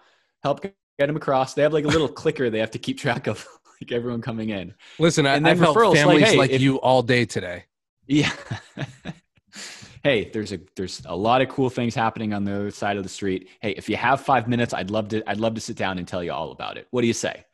Help 0.42 0.62
get 0.62 0.74
them 0.98 1.14
across. 1.14 1.52
They 1.52 1.60
have 1.60 1.74
like 1.74 1.84
a 1.84 1.88
little 1.88 2.08
clicker 2.22 2.48
they 2.48 2.58
have 2.60 2.70
to 2.70 2.78
keep 2.78 2.98
track 2.98 3.26
of 3.26 3.46
like 3.82 3.92
everyone 3.92 4.22
coming 4.22 4.48
in. 4.48 4.72
Listen, 4.98 5.26
I, 5.26 5.34
And 5.34 5.44
then 5.44 5.52
I've 5.52 5.58
helped 5.58 5.78
referrals, 5.78 5.90
like, 5.90 5.98
families 5.98 6.28
hey, 6.30 6.36
like 6.38 6.50
if- 6.52 6.62
you 6.62 6.76
all 6.80 7.02
day 7.02 7.26
today. 7.26 7.64
Yeah. 8.06 8.32
hey, 10.02 10.30
there's 10.30 10.52
a 10.52 10.60
there's 10.76 11.02
a 11.06 11.14
lot 11.16 11.42
of 11.42 11.48
cool 11.48 11.70
things 11.70 11.94
happening 11.94 12.32
on 12.32 12.44
the 12.44 12.54
other 12.54 12.70
side 12.70 12.96
of 12.96 13.02
the 13.02 13.08
street. 13.08 13.48
Hey, 13.60 13.72
if 13.72 13.88
you 13.88 13.96
have 13.96 14.20
five 14.22 14.48
minutes, 14.48 14.72
I'd 14.74 14.90
love 14.90 15.08
to 15.08 15.22
I'd 15.28 15.38
love 15.38 15.54
to 15.54 15.60
sit 15.60 15.76
down 15.76 15.98
and 15.98 16.06
tell 16.08 16.22
you 16.24 16.32
all 16.32 16.50
about 16.50 16.76
it. 16.78 16.86
What 16.90 17.00
do 17.02 17.06
you 17.06 17.12
say? 17.12 17.44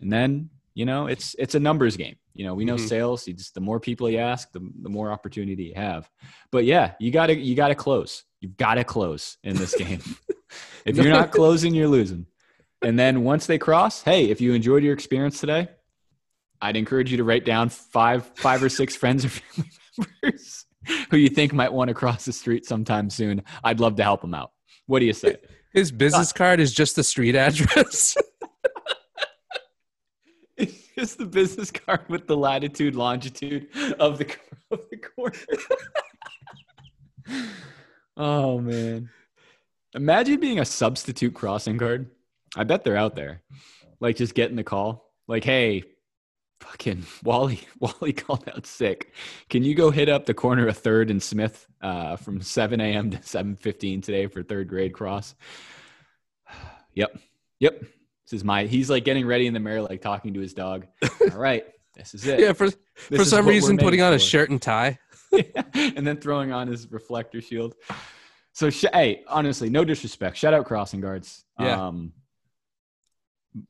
And 0.00 0.12
then, 0.12 0.50
you 0.76 0.84
know, 0.84 1.06
it's 1.06 1.34
it's 1.38 1.54
a 1.54 1.58
numbers 1.60 1.96
game. 1.96 2.16
You 2.34 2.44
know, 2.44 2.54
we 2.54 2.66
know 2.66 2.76
Mhm. 2.76 2.86
sales, 2.88 3.26
you 3.26 3.32
just 3.32 3.54
the 3.54 3.60
more 3.62 3.80
people 3.80 4.10
you 4.10 4.18
ask, 4.18 4.52
the, 4.52 4.60
the 4.82 4.90
more 4.90 5.10
opportunity 5.10 5.64
you 5.64 5.74
have. 5.74 6.08
But 6.52 6.66
yeah, 6.66 6.92
you 7.00 7.10
gotta 7.10 7.34
you 7.34 7.54
gotta 7.56 7.74
close. 7.74 8.24
You've 8.42 8.58
gotta 8.58 8.84
close 8.84 9.38
in 9.42 9.56
this 9.56 9.74
game. 9.84 10.02
if 10.84 10.96
you're 10.96 11.08
not 11.08 11.32
closing, 11.32 11.74
you're 11.74 11.88
losing. 11.88 12.26
And 12.82 12.98
then 12.98 13.24
once 13.24 13.46
they 13.46 13.56
cross, 13.58 14.02
hey, 14.02 14.26
if 14.28 14.40
you 14.42 14.52
enjoyed 14.52 14.84
your 14.84 14.92
experience 14.92 15.40
today, 15.40 15.68
I'd 16.60 16.76
encourage 16.76 17.10
you 17.10 17.16
to 17.16 17.24
write 17.24 17.46
down 17.46 17.70
five, 17.70 18.26
five 18.36 18.62
or 18.62 18.68
six 18.68 18.94
friends 18.94 19.24
or 19.24 19.30
family 19.30 19.70
members 20.22 20.66
who 21.10 21.16
you 21.16 21.30
think 21.30 21.54
might 21.54 21.72
want 21.72 21.88
to 21.88 21.94
cross 21.94 22.26
the 22.26 22.32
street 22.34 22.66
sometime 22.66 23.08
soon. 23.08 23.42
I'd 23.64 23.80
love 23.80 23.96
to 23.96 24.02
help 24.02 24.20
them 24.20 24.34
out. 24.34 24.52
What 24.86 25.00
do 25.00 25.06
you 25.06 25.14
say? 25.14 25.36
His 25.72 25.90
business 25.90 26.32
card 26.34 26.60
is 26.60 26.72
just 26.72 26.96
the 26.96 27.02
street 27.02 27.34
address. 27.34 28.14
Just 30.98 31.18
the 31.18 31.26
business 31.26 31.70
card 31.70 32.08
with 32.08 32.26
the 32.26 32.36
latitude, 32.36 32.94
longitude 32.94 33.68
of 33.98 34.18
the 34.18 34.34
of 34.70 34.88
the 34.90 34.96
corner. 34.96 35.36
oh 38.16 38.58
man! 38.60 39.10
Imagine 39.94 40.40
being 40.40 40.58
a 40.58 40.64
substitute 40.64 41.34
crossing 41.34 41.76
guard. 41.76 42.10
I 42.56 42.64
bet 42.64 42.82
they're 42.84 42.96
out 42.96 43.14
there, 43.14 43.42
like 44.00 44.16
just 44.16 44.34
getting 44.34 44.56
the 44.56 44.64
call, 44.64 45.12
like, 45.28 45.44
"Hey, 45.44 45.84
fucking 46.60 47.04
Wally, 47.24 47.60
Wally 47.78 48.12
called 48.12 48.48
out 48.48 48.66
sick. 48.66 49.12
Can 49.48 49.62
you 49.62 49.74
go 49.74 49.90
hit 49.90 50.08
up 50.08 50.26
the 50.26 50.34
corner 50.34 50.66
of 50.66 50.78
Third 50.78 51.10
and 51.10 51.22
Smith 51.22 51.66
uh, 51.82 52.16
from 52.16 52.40
7 52.40 52.80
a.m. 52.80 53.10
to 53.10 53.18
7:15 53.18 54.02
today 54.02 54.26
for 54.26 54.42
third 54.42 54.68
grade 54.68 54.92
cross?" 54.92 55.34
Yep, 56.94 57.18
yep. 57.60 57.84
This 58.30 58.38
is 58.40 58.44
my. 58.44 58.64
He's 58.64 58.90
like 58.90 59.04
getting 59.04 59.26
ready 59.26 59.46
in 59.46 59.54
the 59.54 59.60
mirror, 59.60 59.82
like 59.82 60.00
talking 60.02 60.34
to 60.34 60.40
his 60.40 60.52
dog. 60.54 60.86
All 61.32 61.38
right, 61.38 61.64
this 61.94 62.14
is 62.14 62.26
it. 62.26 62.40
yeah, 62.40 62.52
for 62.52 62.70
This 62.70 62.76
for 63.20 63.24
some 63.24 63.46
reason, 63.46 63.78
putting 63.78 64.02
on 64.02 64.12
a 64.14 64.18
shirt 64.18 64.50
and 64.50 64.60
tie. 64.60 64.98
and 65.74 66.06
then 66.06 66.16
throwing 66.18 66.52
on 66.52 66.66
his 66.68 66.90
reflector 66.90 67.40
shield. 67.40 67.74
So, 68.52 68.70
sh- 68.70 68.84
hey, 68.92 69.22
honestly, 69.28 69.68
no 69.70 69.84
disrespect. 69.84 70.36
Shout 70.38 70.54
out 70.54 70.64
crossing 70.66 71.00
guards. 71.00 71.44
Yeah. 71.58 71.86
Um, 71.86 72.12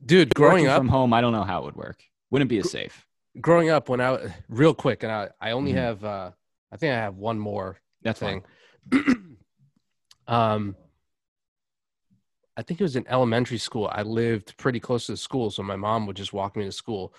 Dude, 0.05 0.33
growing 0.35 0.67
up, 0.67 0.77
from 0.79 0.87
home, 0.89 1.13
I 1.13 1.21
don't 1.21 1.31
know 1.33 1.43
how 1.43 1.59
it 1.59 1.65
would 1.65 1.75
work. 1.75 2.03
Wouldn't 2.29 2.49
be 2.49 2.57
as 2.59 2.69
safe. 2.71 3.05
growing 3.39 3.69
up 3.69 3.89
when 3.89 4.01
I 4.01 4.33
real 4.49 4.73
quick, 4.73 5.03
and 5.03 5.11
I 5.11 5.29
I 5.39 5.51
only 5.51 5.73
Mhm. 5.73 5.75
have 5.77 6.03
uh 6.03 6.31
I 6.71 6.77
think 6.77 6.91
I 6.93 6.97
have 6.97 7.15
one 7.15 7.39
more 7.39 7.77
That's 8.01 8.19
fine. 8.19 8.41
thing. 8.91 9.37
um, 10.27 10.75
I 12.57 12.63
think 12.63 12.81
it 12.81 12.83
was 12.83 12.95
in 12.95 13.07
elementary 13.07 13.59
school. 13.59 13.89
I 13.93 14.01
lived 14.01 14.57
pretty 14.57 14.79
close 14.79 15.05
to 15.05 15.13
the 15.13 15.17
school, 15.17 15.51
so 15.51 15.61
my 15.63 15.75
mom 15.75 16.07
would 16.07 16.17
just 16.17 16.33
walk 16.33 16.55
me 16.57 16.65
to 16.65 16.71
school. 16.71 17.13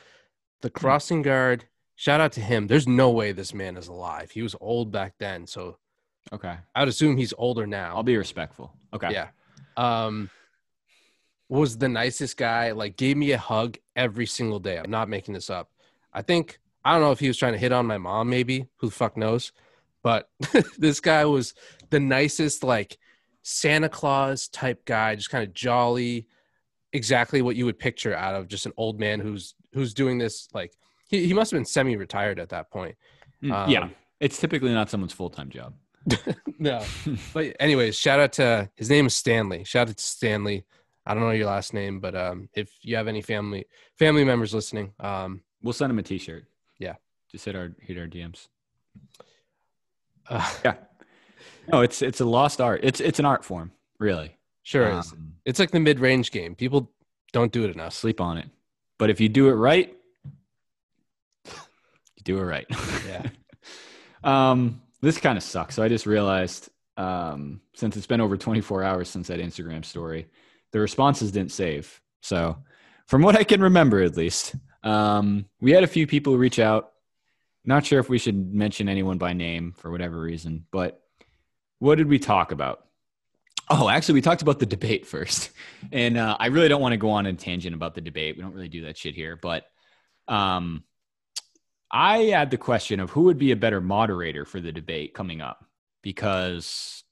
The 0.60 0.68
Hmm. 0.68 0.78
crossing 0.78 1.22
guard, 1.22 1.64
shout 1.94 2.20
out 2.20 2.32
to 2.32 2.40
him. 2.40 2.66
There's 2.66 2.88
no 2.88 3.10
way 3.10 3.30
this 3.32 3.54
man 3.54 3.76
is 3.76 3.86
alive. 3.88 4.32
He 4.32 4.42
was 4.42 4.56
old 4.60 4.90
back 4.90 5.14
then, 5.18 5.46
so 5.46 5.78
Okay. 6.32 6.58
I 6.74 6.80
would 6.80 6.88
assume 6.90 7.16
he's 7.16 7.32
older 7.38 7.66
now. 7.66 7.96
I'll 7.96 8.02
be 8.02 8.16
respectful. 8.18 8.74
Okay. 8.92 9.10
Yeah. 9.12 9.28
Um, 9.78 10.28
was 11.48 11.78
the 11.78 11.88
nicest 11.88 12.36
guy. 12.36 12.72
Like 12.72 12.96
gave 12.96 13.16
me 13.16 13.32
a 13.32 13.38
hug 13.38 13.78
every 13.96 14.26
single 14.26 14.58
day. 14.58 14.76
I'm 14.78 14.90
not 14.90 15.08
making 15.08 15.32
this 15.34 15.48
up. 15.48 15.70
I 16.12 16.20
think 16.22 16.58
I 16.84 16.92
don't 16.92 17.00
know 17.00 17.12
if 17.12 17.20
he 17.20 17.28
was 17.28 17.38
trying 17.38 17.52
to 17.54 17.58
hit 17.58 17.72
on 17.72 17.86
my 17.86 17.96
mom. 17.98 18.28
Maybe 18.28 18.66
who 18.76 18.88
the 18.88 18.94
fuck 18.94 19.16
knows. 19.16 19.52
But 20.02 20.28
this 20.78 21.00
guy 21.00 21.24
was 21.24 21.54
the 21.90 22.00
nicest, 22.00 22.62
like 22.62 22.98
Santa 23.42 23.88
Claus 23.88 24.48
type 24.48 24.84
guy, 24.84 25.14
just 25.14 25.30
kind 25.30 25.42
of 25.46 25.52
jolly, 25.54 26.26
exactly 26.92 27.42
what 27.42 27.56
you 27.56 27.64
would 27.64 27.78
picture 27.78 28.14
out 28.14 28.34
of 28.34 28.48
just 28.48 28.66
an 28.66 28.72
old 28.76 28.98
man 29.00 29.20
who's 29.20 29.54
who's 29.72 29.94
doing 29.94 30.18
this. 30.18 30.48
Like 30.52 30.72
he, 31.08 31.26
he 31.26 31.32
must 31.34 31.50
have 31.50 31.58
been 31.58 31.64
semi-retired 31.64 32.38
at 32.38 32.48
that 32.50 32.70
point. 32.70 32.96
Mm, 33.42 33.68
yeah. 33.70 33.80
Um, 33.82 33.94
It's 34.20 34.38
typically 34.38 34.72
not 34.72 34.90
someone's 34.90 35.12
full 35.12 35.30
time 35.30 35.50
job. 35.50 35.74
No, 36.60 36.84
but 37.32 37.54
anyways, 37.60 37.96
shout 37.96 38.18
out 38.18 38.32
to 38.32 38.68
his 38.74 38.90
name 38.90 39.06
is 39.06 39.14
Stanley. 39.14 39.62
Shout 39.62 39.88
out 39.88 39.96
to 39.96 40.02
Stanley. 40.02 40.64
I 41.06 41.14
don't 41.14 41.22
know 41.22 41.30
your 41.30 41.46
last 41.46 41.72
name, 41.72 42.00
but 42.00 42.16
um, 42.16 42.48
if 42.52 42.68
you 42.82 42.96
have 42.96 43.06
any 43.06 43.22
family 43.22 43.66
family 43.96 44.24
members 44.24 44.52
listening, 44.52 44.92
um, 45.00 45.42
We'll 45.62 45.72
send 45.72 45.90
him 45.90 45.98
a 45.98 46.02
t 46.02 46.18
shirt. 46.18 46.46
Yeah. 46.78 46.94
Just 47.30 47.44
hit 47.44 47.54
our 47.56 47.72
hit 47.80 47.96
our 47.98 48.06
DMs. 48.08 48.48
uh, 50.28 50.50
Yeah. 50.64 50.74
No, 51.68 51.80
it's 51.82 52.02
it's 52.02 52.20
a 52.20 52.24
lost 52.24 52.60
art. 52.60 52.80
It's 52.82 53.00
it's 53.00 53.18
an 53.18 53.24
art 53.24 53.44
form, 53.44 53.72
really. 53.98 54.36
sure 54.62 54.88
is. 54.98 55.12
Um, 55.12 55.34
It's 55.44 55.58
like 55.58 55.70
the 55.70 55.80
mid 55.80 56.00
range 56.00 56.30
game. 56.30 56.54
People 56.54 56.90
don't 57.32 57.52
do 57.52 57.64
it 57.64 57.70
enough. 57.74 57.92
sleep 57.92 58.20
on 58.20 58.38
it. 58.38 58.48
But 58.98 59.10
if 59.10 59.20
you 59.20 59.28
do 59.28 59.48
it 59.48 59.52
right, 59.54 59.94
you 61.46 62.22
do 62.24 62.38
it 62.38 62.42
right. 62.42 62.66
Yeah. 63.06 63.26
um, 64.24 64.82
this 65.00 65.18
kind 65.18 65.36
of 65.38 65.44
sucks. 65.44 65.76
So 65.76 65.82
I 65.82 65.88
just 65.88 66.06
realized 66.06 66.70
um, 66.96 67.60
since 67.74 67.96
it's 67.96 68.06
been 68.06 68.20
over 68.20 68.36
24 68.36 68.82
hours 68.82 69.08
since 69.08 69.28
that 69.28 69.38
Instagram 69.38 69.84
story, 69.84 70.26
the 70.72 70.80
responses 70.80 71.30
didn't 71.30 71.52
save. 71.52 72.00
So, 72.20 72.58
from 73.06 73.22
what 73.22 73.36
I 73.36 73.44
can 73.44 73.62
remember, 73.62 74.02
at 74.02 74.16
least, 74.16 74.56
um, 74.82 75.46
we 75.60 75.70
had 75.70 75.84
a 75.84 75.86
few 75.88 76.06
people 76.06 76.36
reach 76.36 76.58
out. 76.58 76.92
Not 77.64 77.86
sure 77.86 78.00
if 78.00 78.08
we 78.08 78.18
should 78.18 78.52
mention 78.52 78.88
anyone 78.88 79.16
by 79.16 79.32
name 79.32 79.72
for 79.76 79.90
whatever 79.90 80.20
reason, 80.20 80.66
but 80.72 81.00
what 81.78 81.96
did 81.96 82.08
we 82.08 82.18
talk 82.18 82.52
about? 82.52 82.84
Oh, 83.70 83.88
actually, 83.88 84.14
we 84.14 84.22
talked 84.22 84.42
about 84.42 84.58
the 84.58 84.66
debate 84.66 85.06
first. 85.06 85.50
And 85.92 86.16
uh, 86.16 86.36
I 86.40 86.46
really 86.46 86.68
don't 86.68 86.80
want 86.80 86.92
to 86.92 86.98
go 86.98 87.10
on 87.10 87.26
a 87.26 87.32
tangent 87.34 87.74
about 87.74 87.94
the 87.94 88.00
debate. 88.00 88.36
We 88.36 88.42
don't 88.42 88.54
really 88.54 88.68
do 88.68 88.86
that 88.86 88.96
shit 88.96 89.14
here. 89.14 89.36
But 89.36 89.64
um, 90.26 90.84
I 91.90 92.18
had 92.24 92.50
the 92.50 92.56
question 92.56 93.00
of 93.00 93.10
who 93.10 93.22
would 93.22 93.38
be 93.38 93.52
a 93.52 93.56
better 93.56 93.80
moderator 93.80 94.44
for 94.44 94.60
the 94.60 94.72
debate 94.72 95.14
coming 95.14 95.40
up 95.40 95.64
because 96.02 97.04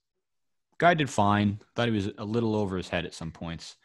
guy 0.79 0.95
did 0.95 1.11
fine. 1.11 1.61
Thought 1.75 1.89
he 1.89 1.95
was 1.95 2.11
a 2.19 2.25
little 2.25 2.57
over 2.57 2.77
his 2.77 2.89
head 2.89 3.07
at 3.07 3.15
some 3.15 3.31
points. 3.31 3.77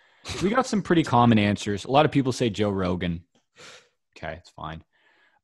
We 0.43 0.49
got 0.49 0.67
some 0.67 0.81
pretty 0.81 1.03
common 1.03 1.39
answers. 1.39 1.85
A 1.85 1.91
lot 1.91 2.05
of 2.05 2.11
people 2.11 2.31
say 2.31 2.49
Joe 2.49 2.69
Rogan. 2.69 3.23
Okay, 4.17 4.33
it's 4.33 4.51
fine. 4.51 4.83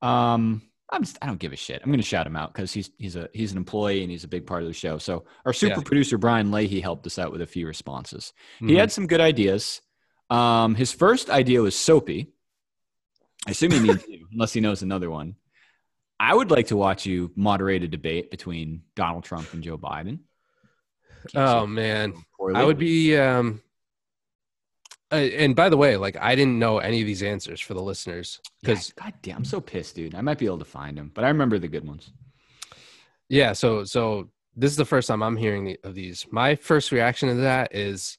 Um, 0.02 0.62
I'm 0.90 1.04
just, 1.04 1.18
I 1.22 1.26
don't 1.28 1.40
give 1.40 1.52
a 1.52 1.58
shit. 1.58 1.82
I'm 1.84 1.90
going 1.90 2.00
to 2.00 2.06
shout 2.06 2.26
him 2.26 2.36
out 2.38 2.54
because 2.54 2.72
he's 2.72 2.92
he's 2.98 3.16
a 3.18 3.30
he's 3.34 3.52
an 3.52 3.58
employee 3.58 4.04
and 4.04 4.12
he's 4.12 4.24
a 4.24 4.28
big 4.28 4.46
part 4.48 4.62
of 4.62 4.68
the 4.70 4.74
show. 4.74 4.98
So 4.98 5.26
our 5.46 5.52
super 5.54 5.76
Yeah. 5.80 5.84
producer 5.84 6.18
Brian 6.18 6.50
Leahy 6.52 6.80
helped 6.80 7.06
us 7.06 7.20
out 7.20 7.32
with 7.32 7.42
a 7.42 7.46
few 7.48 7.68
responses. 7.68 8.32
He 8.60 8.68
Mhm. 8.68 8.78
had 8.80 8.92
some 8.92 9.06
good 9.08 9.20
ideas. 9.20 9.82
Um, 10.30 10.76
his 10.76 10.94
first 10.94 11.30
idea 11.30 11.62
was 11.62 11.76
Sopee. 11.76 12.28
I 13.46 13.52
assume 13.52 13.72
he 13.72 13.80
means 13.82 14.04
you, 14.08 14.28
unless 14.32 14.54
he 14.54 14.62
knows 14.62 14.82
another 14.82 15.10
one. 15.10 15.36
I 16.20 16.34
would 16.34 16.52
like 16.52 16.68
to 16.68 16.78
watch 16.78 17.06
you 17.06 17.32
moderate 17.36 17.84
a 17.84 17.88
debate 17.88 18.32
between 18.32 18.84
Donald 18.96 19.24
Trump 19.24 19.54
and 19.54 19.62
Joe 19.62 19.78
Biden. 19.78 20.20
Oh 21.36 21.68
man, 21.68 22.14
poorly. 22.38 22.56
I 22.60 22.64
would 22.64 22.78
be. 22.78 23.16
Um, 23.18 23.62
uh, 25.12 25.16
and 25.16 25.56
by 25.56 25.70
the 25.70 25.78
way, 25.78 25.98
like 25.98 26.18
I 26.20 26.36
didn't 26.36 26.60
know 26.60 26.80
any 26.80 27.02
of 27.02 27.08
these 27.08 27.24
answers 27.24 27.60
for 27.62 27.74
the 27.74 27.82
listeners 27.82 28.40
Yeah, 28.44 28.50
because 28.74 28.94
God 28.94 29.14
damn, 29.22 29.38
I'm 29.38 29.46
so 29.46 29.62
pissed, 29.62 29.96
dude. 29.96 30.16
I 30.16 30.22
might 30.22 30.38
be 30.38 30.46
able 30.46 30.60
to 30.60 30.66
find 30.66 30.98
them, 30.98 31.12
but 31.14 31.24
I 31.24 31.30
remember 31.30 31.60
the 31.60 31.68
good 31.68 31.88
ones. 31.88 32.12
yeah, 33.30 33.54
so 33.54 33.84
so 33.84 34.30
this 34.56 34.72
is 34.72 34.78
the 34.78 34.86
first 34.86 35.08
time 35.08 35.22
I'm 35.22 35.38
hearing 35.38 35.66
the- 35.66 35.80
of 35.84 35.94
these. 35.96 36.26
My 36.32 36.56
first 36.56 36.92
reaction 36.92 37.30
to 37.30 37.36
that 37.36 37.76
is, 37.76 38.18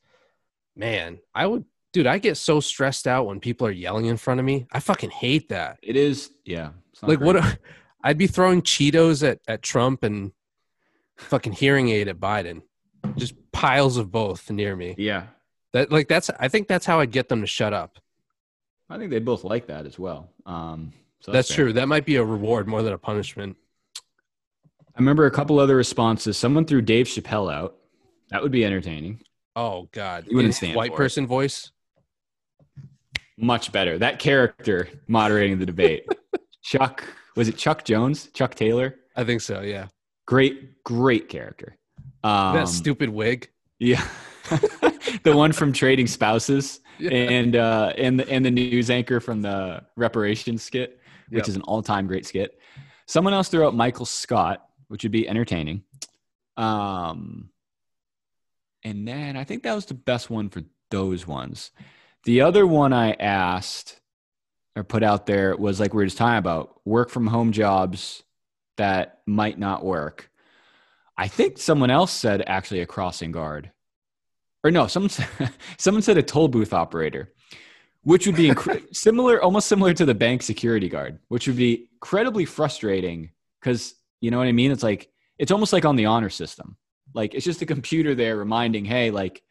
man, 0.76 1.18
I 1.34 1.46
would, 1.46 1.64
dude, 1.92 2.06
I 2.06 2.18
get 2.18 2.36
so 2.36 2.60
stressed 2.60 3.08
out 3.08 3.26
when 3.26 3.40
people 3.40 3.66
are 3.66 3.72
yelling 3.72 4.06
in 4.06 4.16
front 4.16 4.38
of 4.38 4.46
me. 4.46 4.66
I 4.70 4.78
fucking 4.80 5.10
hate 5.10 5.48
that. 5.48 5.78
It 5.82 5.96
is, 5.96 6.30
yeah. 6.44 6.70
Like, 7.02 7.20
what? 7.20 7.58
I'd 8.04 8.18
be 8.18 8.28
throwing 8.28 8.62
Cheetos 8.62 9.28
at 9.28 9.40
at 9.48 9.62
Trump 9.62 10.04
and 10.04 10.30
fucking 11.16 11.52
hearing 11.54 11.88
aid 11.88 12.06
at 12.08 12.18
Biden. 12.20 12.62
Just 13.16 13.34
piles 13.50 13.96
of 13.96 14.12
both 14.12 14.48
near 14.50 14.76
me. 14.76 14.94
Yeah, 14.96 15.24
That 15.72 15.92
like 15.92 16.08
that's. 16.08 16.30
I 16.38 16.48
think 16.48 16.68
that's 16.68 16.86
how 16.86 17.00
I'd 17.00 17.10
get 17.10 17.28
them 17.28 17.40
to 17.42 17.46
shut 17.46 17.72
up. 17.72 17.98
I 18.90 18.96
think 18.96 19.10
they 19.10 19.18
both 19.18 19.44
like 19.44 19.66
that 19.66 19.84
as 19.86 19.98
well. 19.98 20.30
Um, 20.46 20.92
so 21.20 21.30
That's 21.30 21.52
true. 21.52 21.72
That 21.74 21.88
might 21.88 22.06
be 22.06 22.16
a 22.16 22.24
reward 22.24 22.66
more 22.66 22.82
than 22.82 22.92
a 22.94 22.98
punishment. 22.98 23.56
I 23.98 24.98
remember 24.98 25.26
a 25.26 25.30
couple 25.30 25.58
other 25.60 25.76
responses. 25.76 26.38
Someone 26.38 26.64
threw 26.64 26.80
Dave 26.80 27.06
Chappelle 27.06 27.52
out. 27.52 27.76
That 28.30 28.42
would 28.42 28.50
be 28.52 28.64
entertaining. 28.64 29.20
Oh 29.54 29.88
God, 29.92 30.26
You 30.28 30.36
wouldn't 30.36 30.54
stand 30.54 30.74
white 30.76 30.90
for 30.90 30.94
it. 30.94 30.96
person 30.96 31.26
voice. 31.26 31.70
Much 33.36 33.70
better. 33.72 33.98
That 33.98 34.18
character 34.18 34.88
moderating 35.06 35.58
the 35.58 35.66
debate. 35.66 36.06
Chuck, 36.62 37.04
was 37.36 37.48
it 37.48 37.56
Chuck 37.56 37.84
Jones? 37.84 38.28
Chuck 38.32 38.54
Taylor? 38.54 38.96
I 39.16 39.24
think 39.24 39.40
so. 39.40 39.60
Yeah, 39.60 39.88
Great, 40.26 40.82
great 40.82 41.28
character. 41.28 41.76
Um, 42.24 42.54
that 42.54 42.68
stupid 42.68 43.08
wig. 43.10 43.50
Yeah. 43.78 44.06
the 45.22 45.36
one 45.36 45.52
from 45.52 45.72
Trading 45.72 46.06
Spouses 46.06 46.80
Yeah. 46.98 47.10
and 47.10 47.56
uh 47.56 47.92
and 47.96 48.18
the 48.20 48.28
and 48.28 48.44
the 48.44 48.50
news 48.50 48.90
anchor 48.90 49.20
from 49.20 49.42
the 49.42 49.82
reparations 49.96 50.62
skit, 50.62 51.00
which 51.28 51.40
Yep. 51.42 51.48
is 51.48 51.56
an 51.56 51.62
all-time 51.62 52.06
great 52.06 52.26
skit. 52.26 52.58
Someone 53.06 53.32
else 53.34 53.48
threw 53.48 53.66
out 53.66 53.74
Michael 53.74 54.06
Scott, 54.06 54.66
which 54.88 55.02
would 55.02 55.12
be 55.12 55.28
entertaining. 55.28 55.82
Um 56.56 57.50
and 58.84 59.06
then 59.06 59.36
I 59.36 59.44
think 59.44 59.62
that 59.64 59.74
was 59.74 59.86
the 59.86 59.94
best 59.94 60.30
one 60.30 60.48
for 60.48 60.62
those 60.90 61.26
ones. 61.26 61.70
The 62.24 62.40
other 62.42 62.66
one 62.66 62.92
I 62.92 63.12
asked 63.12 64.00
or 64.76 64.84
put 64.84 65.02
out 65.02 65.26
there 65.26 65.56
was 65.56 65.80
like 65.80 65.92
we 65.92 65.98
were 65.98 66.06
just 66.06 66.18
talking 66.18 66.38
about 66.38 66.80
work 66.84 67.10
from 67.10 67.26
home 67.26 67.52
jobs 67.52 68.22
that 68.76 69.20
might 69.26 69.58
not 69.58 69.84
work. 69.84 70.30
I 71.16 71.26
think 71.26 71.58
someone 71.58 71.90
else 71.90 72.12
said 72.12 72.44
actually 72.46 72.80
a 72.80 72.86
crossing 72.86 73.32
guard. 73.32 73.72
Or 74.68 74.70
no, 74.70 74.86
someone 74.86 75.08
said, 75.08 75.26
someone 75.78 76.02
said 76.02 76.18
a 76.18 76.22
toll 76.22 76.46
booth 76.46 76.74
operator, 76.74 77.32
which 78.02 78.26
would 78.26 78.36
be 78.36 78.50
incre- 78.50 78.94
similar, 78.94 79.42
almost 79.42 79.66
similar 79.66 79.94
to 79.94 80.04
the 80.04 80.14
bank 80.14 80.42
security 80.42 80.90
guard, 80.90 81.20
which 81.28 81.46
would 81.46 81.56
be 81.56 81.88
incredibly 81.94 82.44
frustrating 82.44 83.30
because 83.58 83.94
you 84.20 84.30
know 84.30 84.36
what 84.36 84.46
I 84.46 84.52
mean? 84.52 84.70
It's 84.70 84.82
like, 84.82 85.08
it's 85.38 85.52
almost 85.52 85.72
like 85.72 85.86
on 85.86 85.96
the 85.96 86.04
honor 86.04 86.28
system. 86.28 86.76
Like 87.14 87.32
it's 87.32 87.46
just 87.46 87.62
a 87.62 87.66
computer 87.66 88.14
there 88.14 88.36
reminding, 88.36 88.84
hey, 88.84 89.10
like 89.10 89.42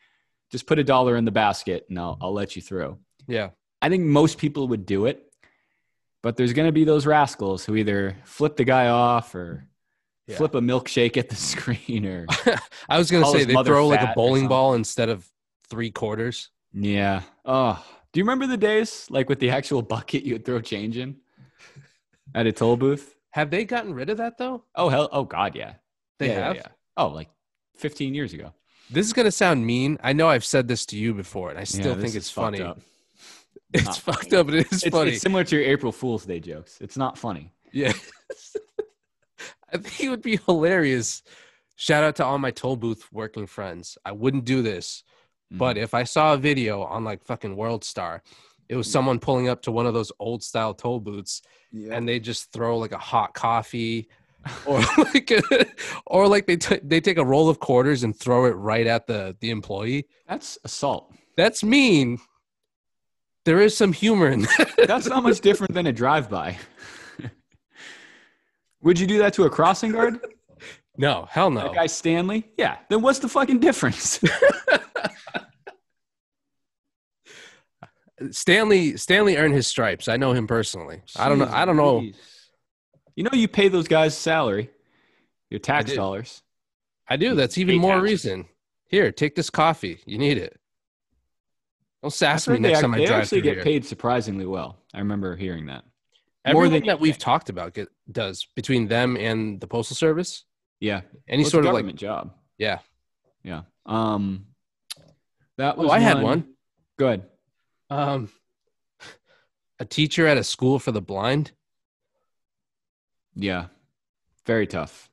just 0.51 0.67
put 0.67 0.77
a 0.77 0.83
dollar 0.83 1.15
in 1.15 1.25
the 1.25 1.31
basket 1.31 1.87
and 1.89 1.97
I'll, 1.97 2.19
I'll 2.21 2.33
let 2.33 2.55
you 2.55 2.61
through. 2.61 2.99
Yeah, 3.27 3.49
I 3.81 3.89
think 3.89 4.03
most 4.03 4.37
people 4.37 4.67
would 4.67 4.85
do 4.85 5.07
it, 5.07 5.23
but 6.21 6.37
there's 6.37 6.53
going 6.53 6.67
to 6.67 6.71
be 6.71 6.83
those 6.83 7.07
rascals 7.07 7.65
who 7.65 7.75
either 7.75 8.17
flip 8.23 8.55
the 8.55 8.65
guy 8.65 8.89
off 8.89 9.33
or 9.33 9.67
Yeah. 10.27 10.35
flip 10.37 10.55
a 10.55 10.59
milkshake 10.61 11.15
at 11.17 11.29
the 11.29 11.35
screen 11.51 12.05
or 12.05 12.25
I 12.89 12.97
was 12.97 13.09
gonna 13.09 13.25
say 13.27 13.45
they 13.45 13.53
throw 13.63 13.87
like 13.87 14.01
a 14.01 14.11
bowling 14.15 14.47
ball 14.47 14.73
instead 14.73 15.07
of 15.09 15.25
three 15.69 15.89
quarters. 15.91 16.49
yeah. 16.73 17.21
Oh, 17.45 17.83
do 18.11 18.19
you 18.19 18.23
remember 18.23 18.45
the 18.47 18.57
days 18.57 19.07
like 19.09 19.29
with 19.29 19.39
the 19.39 19.49
actual 19.51 19.81
bucket 19.81 20.23
you 20.23 20.33
would 20.33 20.43
throw 20.45 20.59
change 20.61 20.97
in 20.97 21.15
at 22.35 22.45
a 22.47 22.51
toll 22.51 22.75
booth? 22.77 23.15
Have 23.31 23.49
they 23.51 23.63
gotten 23.65 23.93
rid 23.93 24.09
of 24.09 24.17
that 24.17 24.37
though? 24.37 24.63
Oh 24.75 24.89
hell, 24.89 25.07
oh 25.11 25.23
god, 25.23 25.55
yeah. 25.55 25.73
They 26.19 26.27
Yeah, 26.27 26.33
yeah, 26.39 26.45
have. 26.47 26.55
yeah. 26.57 26.67
Oh, 26.97 27.07
like 27.07 27.29
15 27.77 28.13
years 28.13 28.33
ago. 28.33 28.53
This 28.89 29.05
is 29.05 29.13
gonna 29.13 29.31
sound 29.31 29.65
mean. 29.65 29.97
I 30.03 30.13
know 30.13 30.27
I've 30.27 30.45
said 30.45 30.67
this 30.67 30.85
to 30.87 30.97
you 30.97 31.13
before, 31.13 31.51
and 31.51 31.59
I 31.59 31.63
still 31.63 31.87
Yeah, 31.91 31.93
this 31.95 32.03
think 32.03 32.15
it's 32.15 32.29
fucked 32.29 32.57
funny. 32.57 32.61
up. 32.61 32.81
It's 33.73 33.85
Not 33.85 33.97
fucked 33.97 34.23
funny. 34.29 34.37
up, 34.37 34.45
but 34.47 34.55
it 34.55 34.71
is 34.71 34.83
It's, 34.83 34.95
funny. 34.95 35.11
it's 35.11 35.21
similar 35.21 35.43
to 35.43 35.55
your 35.57 35.65
April 35.65 35.91
Fool's 35.91 36.25
Day 36.25 36.39
jokes. 36.39 36.77
It's 36.81 36.95
not 36.97 37.17
funny. 37.17 37.51
Yeah. 37.73 37.91
I 39.73 39.77
think 39.77 39.99
it 40.01 40.09
would 40.09 40.21
be 40.21 40.39
hilarious. 40.45 41.23
Shout 41.75 42.03
out 42.03 42.15
to 42.17 42.25
all 42.25 42.39
my 42.39 42.51
toll 42.51 42.75
booth 42.75 43.07
working 43.11 43.45
friends. 43.47 43.97
I 44.05 44.11
wouldn't 44.11 44.45
do 44.45 44.61
this, 44.61 45.03
Mm. 45.53 45.59
but 45.59 45.77
if 45.77 45.93
I 45.93 46.03
saw 46.03 46.33
a 46.33 46.37
video 46.37 46.81
on 46.83 47.05
like 47.05 47.23
fucking 47.23 47.55
World 47.55 47.83
Star, 47.85 48.21
it 48.67 48.75
was 48.75 48.91
someone 48.91 49.17
pulling 49.17 49.47
up 49.47 49.61
to 49.61 49.71
one 49.71 49.85
of 49.85 49.93
those 49.93 50.11
old 50.19 50.43
style 50.43 50.73
toll 50.73 50.99
booths 50.99 51.41
and 51.91 52.05
they 52.05 52.19
just 52.19 52.51
throw 52.51 52.77
like 52.77 52.91
a 52.91 52.97
hot 52.97 53.33
coffee 53.33 54.09
or 54.65 54.81
like 55.13 55.31
a, 55.31 55.41
or 56.05 56.27
like 56.27 56.47
they 56.47 56.57
t- 56.57 56.79
they 56.83 56.99
take 56.99 57.17
a 57.17 57.23
roll 57.25 57.47
of 57.47 57.59
quarters 57.59 58.03
and 58.03 58.13
throw 58.19 58.43
it 58.45 58.55
right 58.57 58.87
at 58.87 59.07
the 59.07 59.37
the 59.39 59.49
employee. 59.51 60.07
that's 60.27 60.57
assault. 60.65 61.13
That's 61.37 61.63
mean. 61.63 62.19
There 63.45 63.61
is 63.61 63.77
some 63.77 63.93
humor 63.93 64.27
in 64.27 64.41
that. 64.41 64.73
That's 64.87 65.07
not 65.07 65.23
much 65.23 65.39
different 65.39 65.73
than 65.73 65.87
a 65.87 65.93
drive-by. 65.93 66.57
Would 68.81 68.99
you 68.99 69.07
do 69.07 69.19
that 69.19 69.33
to 69.35 69.43
a 69.45 69.49
crossing 69.49 69.91
guard? 69.91 70.19
No, 70.99 71.27
hell 71.29 71.51
no. 71.51 71.61
That 71.61 71.75
guy 71.75 71.85
Stanley? 71.85 72.49
Yeah. 72.57 72.77
Then 72.89 73.03
what's 73.03 73.19
the 73.19 73.29
fucking 73.29 73.59
difference? 73.59 74.19
Stanley 78.31 78.97
Stanley 78.97 79.37
earned 79.37 79.53
his 79.53 79.67
stripes. 79.67 80.07
I 80.07 80.17
know 80.17 80.33
him 80.33 80.47
personally. 80.47 81.01
I 81.15 81.29
don't 81.29 81.37
know. 81.37 81.49
I 81.51 81.65
don't 81.65 81.77
know. 81.77 82.01
Jeez. 82.01 82.15
You 83.15 83.23
know 83.23 83.29
you 83.33 83.47
pay 83.47 83.67
those 83.67 83.87
guys 83.87 84.17
salary, 84.17 84.69
your 85.49 85.59
tax 85.59 85.91
do. 85.91 85.95
dollars. 85.95 86.41
I 87.07 87.17
do. 87.17 87.35
That's 87.35 87.57
even 87.57 87.77
more 87.77 87.93
taxes. 87.93 88.11
reason. 88.11 88.45
Here, 88.87 89.11
take 89.11 89.35
this 89.35 89.49
coffee. 89.49 89.99
You 90.05 90.17
need 90.17 90.37
it. 90.37 90.59
Don't 92.01 92.11
sass 92.11 92.47
me 92.47 92.55
they, 92.55 92.59
next 92.61 92.79
ac- 92.79 92.81
time 92.81 92.93
I 92.93 92.97
they 92.97 93.05
drive 93.05 93.17
They 93.17 93.21
actually 93.21 93.41
get 93.41 93.55
here. 93.55 93.63
paid 93.63 93.85
surprisingly 93.85 94.45
well. 94.45 94.77
I 94.93 94.99
remember 94.99 95.35
hearing 95.35 95.67
that. 95.67 95.83
Everyone 96.49 96.71
than 96.71 96.85
that 96.87 96.99
we've 96.99 97.17
talked 97.17 97.49
about 97.49 97.73
get, 97.73 97.89
does 98.11 98.47
between 98.55 98.87
them 98.87 99.17
and 99.17 99.59
the 99.59 99.67
postal 99.67 99.95
service. 99.95 100.43
Yeah. 100.79 101.01
Any 101.27 101.43
Well, 101.43 101.49
sort 101.51 101.65
of 101.65 101.73
like 101.73 101.95
job. 101.95 102.33
yeah. 102.57 102.79
Yeah. 103.43 103.61
Um 103.85 104.47
that 105.57 105.77
was 105.77 105.89
Oh, 105.89 105.91
I 105.91 105.99
had 105.99 106.21
one. 106.21 106.53
Good. 106.97 107.23
Um, 107.89 108.29
a 109.79 109.85
teacher 109.85 110.27
at 110.27 110.37
a 110.37 110.43
school 110.43 110.77
for 110.79 110.91
the 110.91 111.01
blind. 111.01 111.51
Yeah. 113.35 113.67
Very 114.45 114.67
tough. 114.67 115.09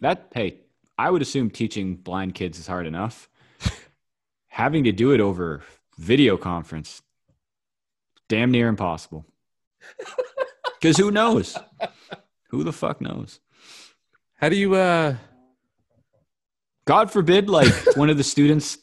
That 0.00 0.28
hey, 0.34 0.60
I 0.98 1.10
would 1.10 1.22
assume 1.22 1.50
teaching 1.50 1.96
blind 1.96 2.34
kids 2.34 2.58
is 2.58 2.66
hard 2.66 2.86
enough. 2.86 3.28
Having 4.48 4.84
to 4.84 4.92
do 4.92 5.12
it 5.12 5.20
over 5.20 5.62
video 5.98 6.36
conference, 6.36 7.02
damn 8.28 8.50
near 8.50 8.68
impossible. 8.68 9.26
Because 10.86 10.98
who 10.98 11.10
knows? 11.10 11.58
Who 12.50 12.62
the 12.62 12.72
fuck 12.72 13.00
knows? 13.00 13.40
How 14.36 14.48
do 14.48 14.54
you 14.54 14.76
uh? 14.76 15.16
God 16.86 17.10
forbid, 17.10 17.50
like 17.50 17.72
one 17.96 18.08
of 18.08 18.16
the 18.16 18.22
students 18.22 18.78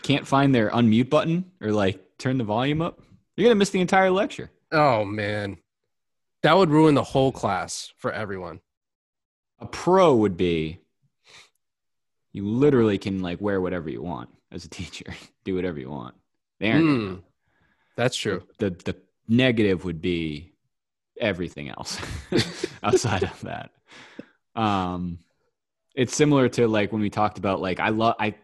can't 0.00 0.26
find 0.26 0.54
their 0.54 0.70
unmute 0.70 1.10
button 1.10 1.52
or 1.60 1.70
like 1.70 2.00
turn 2.16 2.38
the 2.38 2.44
volume 2.44 2.80
up. 2.80 3.02
You're 3.36 3.44
gonna 3.44 3.56
miss 3.56 3.68
the 3.68 3.82
entire 3.82 4.10
lecture. 4.10 4.50
Oh 4.72 5.04
man, 5.04 5.58
that 6.44 6.56
would 6.56 6.70
ruin 6.70 6.94
the 6.94 7.04
whole 7.04 7.30
class 7.30 7.92
for 7.98 8.10
everyone. 8.10 8.60
A 9.60 9.66
pro 9.66 10.16
would 10.16 10.38
be 10.38 10.78
you 12.32 12.46
literally 12.46 12.96
can 12.96 13.20
like 13.20 13.38
wear 13.38 13.60
whatever 13.60 13.90
you 13.90 14.00
want 14.00 14.30
as 14.50 14.64
a 14.64 14.70
teacher, 14.70 15.12
do 15.44 15.54
whatever 15.54 15.78
you 15.78 15.90
want. 15.90 16.14
They 16.58 16.70
aren't. 16.72 16.86
Mm, 16.86 17.22
that's 17.96 18.16
true. 18.16 18.44
The 18.56 18.70
the 18.70 18.96
negative 19.28 19.84
would 19.84 20.00
be 20.00 20.54
everything 21.20 21.68
else 21.68 22.00
outside 22.82 23.22
of 23.24 23.40
that. 23.42 23.70
Um, 24.54 25.18
it's 25.94 26.14
similar 26.16 26.48
to 26.50 26.68
like 26.68 26.92
when 26.92 27.00
we 27.02 27.10
talked 27.10 27.38
about 27.38 27.60
like 27.60 27.80
I 27.80 27.88
love 27.90 28.14
I 28.18 28.34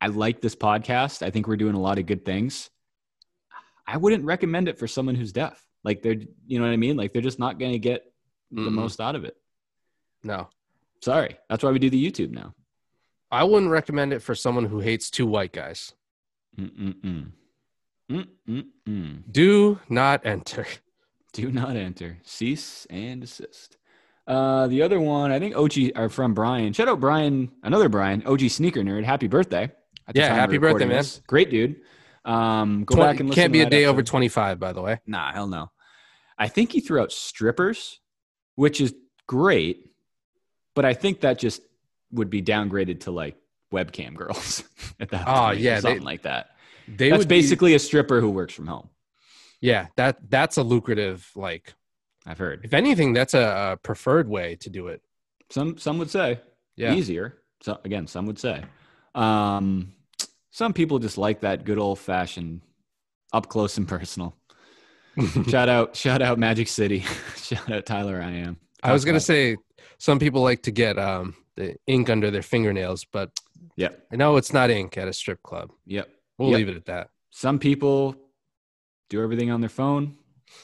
I 0.00 0.08
like 0.08 0.40
this 0.40 0.54
podcast. 0.54 1.24
I 1.24 1.30
think 1.30 1.46
we're 1.46 1.56
doing 1.56 1.74
a 1.74 1.80
lot 1.80 1.98
of 1.98 2.06
good 2.06 2.24
things. 2.24 2.70
I 3.86 3.96
wouldn't 3.96 4.24
recommend 4.24 4.68
it 4.68 4.78
for 4.78 4.86
someone 4.86 5.14
who's 5.14 5.32
deaf. 5.32 5.64
Like 5.84 6.02
they're 6.02 6.16
you 6.46 6.58
know 6.58 6.64
what 6.64 6.72
I 6.72 6.76
mean? 6.76 6.96
Like 6.96 7.12
they're 7.12 7.22
just 7.22 7.38
not 7.38 7.58
going 7.58 7.72
to 7.72 7.78
get 7.78 8.04
the 8.50 8.62
Mm-mm. 8.62 8.72
most 8.72 9.00
out 9.00 9.14
of 9.14 9.24
it. 9.24 9.36
No, 10.22 10.48
Sorry. 11.02 11.38
That's 11.48 11.62
why 11.62 11.70
we 11.70 11.78
do 11.78 11.90
the 11.90 12.04
YouTube 12.04 12.32
now. 12.32 12.54
I 13.30 13.44
wouldn't 13.44 13.70
recommend 13.70 14.12
it 14.12 14.22
for 14.22 14.34
someone 14.34 14.64
who 14.64 14.80
hates 14.80 15.10
two 15.10 15.26
white 15.26 15.52
guys. 15.52 15.92
Mm-mm-mm. 16.58 17.30
Mm-mm-mm. 18.10 19.22
Do 19.30 19.80
not 19.88 20.24
enter. 20.24 20.66
Do 21.36 21.50
not 21.52 21.76
enter. 21.76 22.18
Cease 22.24 22.86
and 22.90 23.20
desist. 23.20 23.76
Uh, 24.26 24.66
the 24.66 24.82
other 24.82 25.00
one, 25.00 25.30
I 25.30 25.38
think 25.38 25.54
OG 25.56 25.92
are 25.94 26.08
from 26.08 26.34
Brian. 26.34 26.72
Shout 26.72 26.88
out 26.88 26.98
Brian, 27.00 27.50
another 27.62 27.88
Brian, 27.88 28.22
OG 28.26 28.48
sneaker 28.50 28.80
nerd. 28.82 29.04
Happy 29.04 29.28
birthday! 29.28 29.70
Yeah, 30.14 30.34
happy 30.34 30.58
birthday, 30.58 30.86
man. 30.86 30.96
this. 30.98 31.20
Great 31.26 31.50
dude. 31.50 31.76
Um, 32.24 32.84
go 32.84 32.96
Twen- 32.96 33.06
back 33.06 33.20
and 33.20 33.28
listen. 33.28 33.40
can't 33.42 33.52
be 33.52 33.60
a 33.60 33.70
day 33.70 33.84
over 33.86 34.02
25, 34.02 34.58
by 34.58 34.72
the 34.72 34.82
way. 34.82 35.00
Nah, 35.06 35.32
hell 35.32 35.46
no. 35.46 35.70
I 36.38 36.48
think 36.48 36.72
he 36.72 36.80
threw 36.80 37.00
out 37.00 37.12
strippers, 37.12 38.00
which 38.56 38.80
is 38.80 38.94
great, 39.28 39.90
but 40.74 40.84
I 40.84 40.92
think 40.94 41.20
that 41.20 41.38
just 41.38 41.62
would 42.12 42.28
be 42.30 42.42
downgraded 42.42 43.00
to 43.00 43.10
like 43.12 43.36
webcam 43.72 44.14
girls 44.14 44.64
at 45.00 45.10
that 45.10 45.24
Oh, 45.26 45.50
yeah, 45.50 45.76
they- 45.76 45.80
something 45.82 46.02
like 46.04 46.22
that. 46.22 46.50
They 46.88 47.10
That's 47.10 47.18
would 47.20 47.28
be- 47.28 47.36
basically 47.36 47.74
a 47.74 47.78
stripper 47.78 48.20
who 48.20 48.30
works 48.30 48.54
from 48.54 48.66
home. 48.66 48.88
Yeah. 49.66 49.86
That 49.96 50.30
that's 50.30 50.56
a 50.56 50.62
lucrative 50.62 51.28
like. 51.34 51.74
I've 52.28 52.38
heard. 52.38 52.64
If 52.64 52.74
anything, 52.74 53.12
that's 53.12 53.34
a, 53.34 53.72
a 53.72 53.76
preferred 53.76 54.28
way 54.28 54.56
to 54.56 54.70
do 54.70 54.88
it. 54.88 55.00
Some 55.50 55.78
some 55.78 55.98
would 55.98 56.10
say 56.10 56.40
Yeah. 56.76 56.94
easier. 56.94 57.38
So 57.62 57.78
again, 57.84 58.06
some 58.06 58.26
would 58.26 58.38
say. 58.38 58.64
Um, 59.14 59.92
some 60.50 60.72
people 60.72 60.98
just 60.98 61.18
like 61.18 61.40
that 61.40 61.64
good 61.64 61.78
old 61.78 61.98
fashioned, 61.98 62.62
up 63.32 63.48
close 63.48 63.76
and 63.78 63.86
personal. 63.88 64.34
shout 65.48 65.68
out, 65.68 65.96
shout 65.96 66.20
out, 66.22 66.38
Magic 66.38 66.68
City. 66.68 67.00
shout 67.36 67.70
out, 67.70 67.86
Tyler. 67.86 68.20
I 68.20 68.30
am. 68.32 68.58
I 68.82 68.92
was 68.92 69.04
gonna 69.04 69.20
say 69.20 69.56
some 69.98 70.18
people 70.18 70.42
like 70.42 70.62
to 70.62 70.70
get 70.70 70.98
um 70.98 71.34
the 71.56 71.76
ink 71.86 72.10
under 72.10 72.30
their 72.30 72.42
fingernails, 72.42 73.04
but 73.04 73.30
yeah, 73.76 73.90
I 74.12 74.16
know 74.16 74.36
it's 74.36 74.52
not 74.52 74.70
ink 74.70 74.98
at 74.98 75.08
a 75.08 75.12
strip 75.12 75.42
club. 75.42 75.70
Yep. 75.86 76.08
We'll 76.38 76.50
Yep. 76.50 76.56
leave 76.58 76.68
it 76.68 76.76
at 76.76 76.84
that. 76.86 77.08
Some 77.30 77.58
people 77.58 78.14
do 79.08 79.22
everything 79.22 79.50
on 79.50 79.60
their 79.60 79.70
phone. 79.70 80.16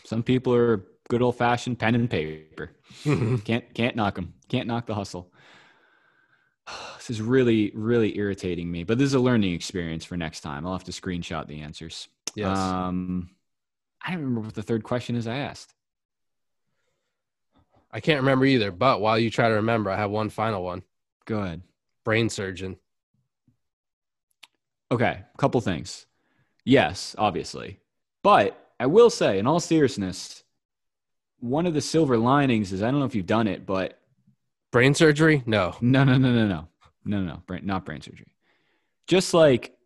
Some 0.04 0.22
people 0.22 0.54
are 0.54 0.84
good 1.08 1.22
old 1.22 1.36
fashioned 1.36 1.78
pen 1.78 1.94
and 1.94 2.08
paper. 2.08 2.70
Can't 3.44 3.72
can't 3.74 3.96
knock 3.96 4.14
them. 4.14 4.34
Can't 4.48 4.66
knock 4.66 4.86
the 4.86 4.94
hustle. 4.94 5.32
This 6.96 7.10
is 7.10 7.20
really 7.20 7.72
really 7.74 8.16
irritating 8.16 8.70
me, 8.70 8.84
but 8.84 8.96
this 8.96 9.06
is 9.06 9.14
a 9.14 9.18
learning 9.20 9.54
experience 9.54 10.04
for 10.04 10.16
next 10.16 10.40
time. 10.42 10.64
I'll 10.64 10.72
have 10.72 10.84
to 10.84 10.92
screenshot 10.92 11.48
the 11.48 11.60
answers. 11.62 12.06
yes. 12.36 12.56
Um, 12.56 13.30
I 14.00 14.12
don't 14.12 14.20
remember 14.20 14.42
what 14.42 14.54
the 14.54 14.62
third 14.62 14.84
question 14.84 15.16
is 15.16 15.26
I 15.26 15.38
asked. 15.38 15.74
I 17.90 17.98
can't 18.00 18.20
remember 18.20 18.44
either, 18.46 18.70
but 18.70 19.00
while 19.00 19.18
you 19.18 19.30
try 19.30 19.48
to 19.48 19.54
remember, 19.56 19.90
I 19.90 19.96
have 19.96 20.10
one 20.12 20.30
final 20.30 20.62
one. 20.62 20.82
Go 21.26 21.40
ahead. 21.40 21.62
Brain 22.04 22.28
surgeon. 22.30 22.76
Okay, 24.90 25.20
a 25.34 25.38
couple 25.38 25.60
things. 25.60 26.06
Yes, 26.64 27.14
obviously. 27.18 27.80
But 28.22 28.58
I 28.78 28.86
will 28.86 29.10
say, 29.10 29.38
in 29.38 29.46
all 29.46 29.60
seriousness, 29.60 30.44
one 31.40 31.66
of 31.66 31.74
the 31.74 31.80
silver 31.80 32.16
linings 32.16 32.72
is 32.72 32.82
I 32.82 32.90
don't 32.90 33.00
know 33.00 33.06
if 33.06 33.14
you've 33.14 33.26
done 33.26 33.48
it, 33.48 33.66
but 33.66 33.98
Brain 34.72 34.94
surgery? 34.94 35.42
No. 35.44 35.76
no, 35.82 36.02
no, 36.02 36.16
no, 36.16 36.32
no, 36.32 36.46
no, 36.48 36.68
no, 37.04 37.20
no, 37.20 37.42
brain, 37.46 37.66
not 37.66 37.84
brain 37.84 38.00
surgery. 38.00 38.26
Just 39.06 39.34
like 39.34 39.76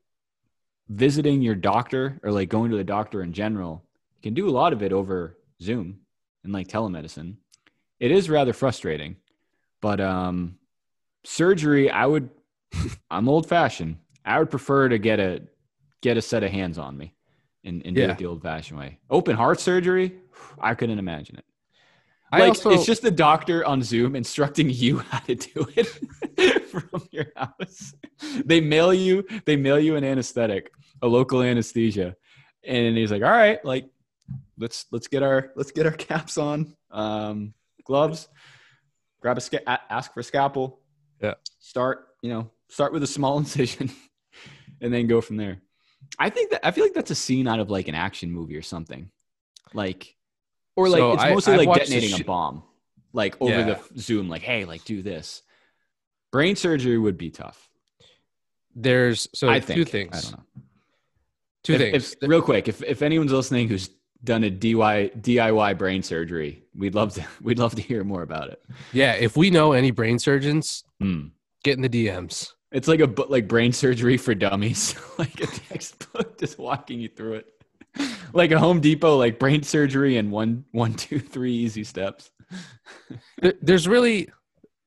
visiting 0.88 1.42
your 1.42 1.56
doctor 1.56 2.20
or 2.22 2.30
like 2.30 2.48
going 2.48 2.70
to 2.70 2.76
the 2.76 2.84
doctor 2.84 3.20
in 3.22 3.32
general, 3.32 3.82
you 4.14 4.22
can 4.22 4.34
do 4.34 4.48
a 4.48 4.50
lot 4.50 4.72
of 4.72 4.84
it 4.84 4.92
over 4.92 5.36
Zoom 5.60 5.98
and 6.44 6.52
like 6.52 6.68
telemedicine. 6.68 7.34
It 7.98 8.12
is 8.12 8.30
rather 8.30 8.52
frustrating, 8.52 9.16
but 9.80 10.00
um, 10.00 10.56
surgery, 11.24 11.90
I 11.90 12.06
would, 12.06 12.30
I'm 13.10 13.28
old 13.28 13.48
fashioned. 13.48 13.96
I 14.24 14.38
would 14.38 14.50
prefer 14.50 14.88
to 14.88 14.98
get 14.98 15.18
a 15.18 15.42
get 16.00 16.16
a 16.16 16.22
set 16.22 16.44
of 16.44 16.52
hands 16.52 16.78
on 16.78 16.96
me 16.96 17.15
and, 17.66 17.82
and 17.84 17.94
do 17.94 18.02
it 18.02 18.18
the 18.18 18.26
old 18.26 18.42
fashioned 18.42 18.78
way. 18.78 18.98
Open 19.10 19.36
heart 19.36 19.60
surgery, 19.60 20.14
I 20.58 20.74
couldn't 20.74 20.98
imagine 20.98 21.36
it. 21.36 21.44
I 22.32 22.40
Like 22.40 22.48
also 22.50 22.70
it's 22.70 22.86
just 22.86 23.02
the 23.02 23.10
doctor 23.10 23.64
on 23.64 23.82
Zoom 23.82 24.16
instructing 24.16 24.70
you 24.70 24.98
how 25.10 25.18
to 25.20 25.34
do 25.34 25.66
it 25.76 25.86
from 26.68 27.06
your 27.10 27.26
house. 27.36 27.94
They 28.44 28.60
mail 28.60 28.92
you, 28.94 29.24
they 29.44 29.56
mail 29.56 29.78
you 29.78 29.96
an 29.96 30.04
anesthetic, 30.04 30.70
a 31.02 31.06
local 31.06 31.42
anesthesia, 31.42 32.16
and 32.64 32.96
he's 32.96 33.10
like, 33.12 33.22
"All 33.22 33.30
right, 33.30 33.64
like 33.64 33.88
let's 34.58 34.86
let's 34.90 35.08
get 35.08 35.22
our 35.22 35.50
let's 35.56 35.70
get 35.72 35.86
our 35.86 35.92
caps 36.08 36.38
on, 36.38 36.74
um, 36.90 37.54
gloves, 37.84 38.28
grab 39.20 39.38
a 39.38 39.40
sca- 39.40 39.68
ask 39.90 40.12
for 40.12 40.20
a 40.20 40.24
scalpel, 40.24 40.80
Yeah. 41.22 41.34
start 41.58 42.06
you 42.22 42.30
know 42.30 42.50
start 42.68 42.92
with 42.92 43.02
a 43.02 43.06
small 43.06 43.38
incision, 43.38 43.90
and 44.80 44.92
then 44.92 45.06
go 45.06 45.20
from 45.20 45.36
there." 45.36 45.62
I 46.18 46.30
think 46.30 46.50
that 46.50 46.66
I 46.66 46.70
feel 46.70 46.84
like 46.84 46.94
that's 46.94 47.10
a 47.10 47.14
scene 47.14 47.46
out 47.48 47.60
of 47.60 47.70
like 47.70 47.88
an 47.88 47.94
action 47.94 48.30
movie 48.30 48.56
or 48.56 48.62
something, 48.62 49.10
like 49.74 50.14
or 50.76 50.88
like 50.88 50.98
So 51.00 51.12
it's 51.12 51.24
mostly 51.24 51.52
I've 51.54 51.58
like 51.66 51.78
detonating 51.78 52.10
this 52.10 52.20
a 52.20 52.24
bomb, 52.24 52.62
like 53.12 53.40
over 53.40 53.52
Yeah. 53.52 53.78
the 53.92 54.00
Zoom, 54.00 54.28
like 54.28 54.42
hey, 54.42 54.64
like 54.64 54.84
do 54.84 55.02
this. 55.02 55.42
Brain 56.32 56.56
surgery 56.56 56.98
would 56.98 57.16
be 57.18 57.30
tough. 57.30 57.68
there's 58.74 59.28
so 59.34 59.48
I 59.48 59.60
two 59.60 59.84
things. 59.84 60.16
I 60.16 60.20
don't 60.20 60.32
know. 60.32 60.62
Two 61.64 61.72
if, 61.74 61.78
things. 61.80 62.16
If, 62.20 62.28
real 62.28 62.42
quick, 62.42 62.68
if 62.68 62.82
if 62.82 63.02
anyone's 63.02 63.32
listening 63.32 63.68
who's 63.68 63.90
done 64.24 64.44
a 64.44 64.50
DIY 64.50 65.20
DIY 65.22 65.78
brain 65.78 66.02
surgery, 66.02 66.62
we'd 66.74 66.94
love 66.94 67.14
to 67.14 67.24
we'd 67.42 67.58
love 67.58 67.74
to 67.74 67.82
hear 67.82 68.04
more 68.04 68.22
about 68.22 68.48
it. 68.50 68.62
yeah, 68.92 69.12
if 69.14 69.36
we 69.36 69.50
know 69.50 69.72
any 69.72 69.90
brain 69.90 70.18
surgeons, 70.18 70.84
Hmm. 71.00 71.28
get 71.64 71.76
in 71.76 71.82
the 71.82 71.88
DMs. 71.88 72.52
It's 72.72 72.88
like 72.88 73.00
a 73.00 73.06
book, 73.06 73.30
like 73.30 73.46
brain 73.48 73.72
surgery 73.72 74.16
for 74.16 74.34
dummies, 74.34 74.94
like 75.18 75.40
a 75.40 75.46
textbook, 75.46 76.38
just 76.40 76.58
walking 76.58 77.00
you 77.00 77.08
through 77.08 77.34
it, 77.34 77.46
like 78.32 78.50
a 78.50 78.58
Home 78.58 78.80
Depot, 78.80 79.16
like 79.16 79.38
brain 79.38 79.62
surgery 79.62 80.16
and 80.16 80.30
one, 80.32 80.64
one, 80.72 80.94
two, 80.94 81.18
three 81.20 81.54
easy 81.54 81.84
steps. 81.84 82.30
There's 83.62 83.86
really 83.88 84.30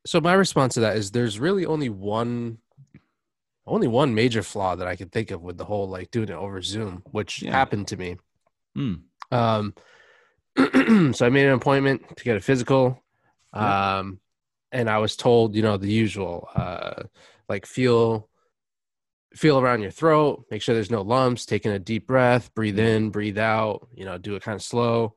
so 0.06 0.22
my 0.22 0.34
response 0.34 0.76
to 0.76 0.80
that 0.82 0.96
is 0.98 1.12
there's 1.12 1.40
really 1.40 1.66
only 1.66 1.90
one 1.90 2.58
only 3.68 3.88
one 3.88 4.16
major 4.16 4.42
flaw 4.42 4.76
that 4.76 4.88
I 4.88 4.96
can 4.96 5.10
think 5.10 5.30
of 5.32 5.42
with 5.42 5.58
the 5.58 5.66
whole 5.66 5.88
like 5.90 6.10
doing 6.10 6.30
it 6.30 6.34
over 6.36 6.62
Zoom, 6.62 7.04
which 7.12 7.42
Yeah. 7.44 7.52
happened 7.52 7.88
to 7.90 7.98
me. 7.98 8.18
Hmm. 8.76 8.94
Um, 9.32 9.76
so 11.14 11.26
I 11.26 11.30
made 11.30 11.46
an 11.46 11.54
appointment 11.54 12.18
to 12.18 12.24
get 12.24 12.38
a 12.38 12.42
physical. 12.42 13.04
Yeah. 13.54 14.00
Um, 14.00 14.20
and 14.72 14.90
I 14.90 14.98
was 15.00 15.16
told, 15.16 15.56
you 15.56 15.62
know, 15.62 15.78
the 15.78 15.92
usual, 15.92 16.48
uh, 16.56 17.04
like 17.50 17.66
feel, 17.66 18.30
feel 19.34 19.60
around 19.60 19.82
your 19.82 19.92
throat, 19.92 20.46
make 20.50 20.62
sure 20.62 20.76
there's 20.76 20.92
no 20.92 21.02
lumps, 21.02 21.46
taking 21.46 21.72
a 21.72 21.80
deep 21.80 22.08
breath, 22.08 22.54
breathe 22.54 22.80
in, 22.80 23.10
breathe 23.10 23.38
out, 23.38 23.88
you 23.94 24.06
know, 24.06 24.18
do 24.18 24.36
it 24.36 24.44
kind 24.44 24.56
of 24.56 24.62
slow. 24.64 25.16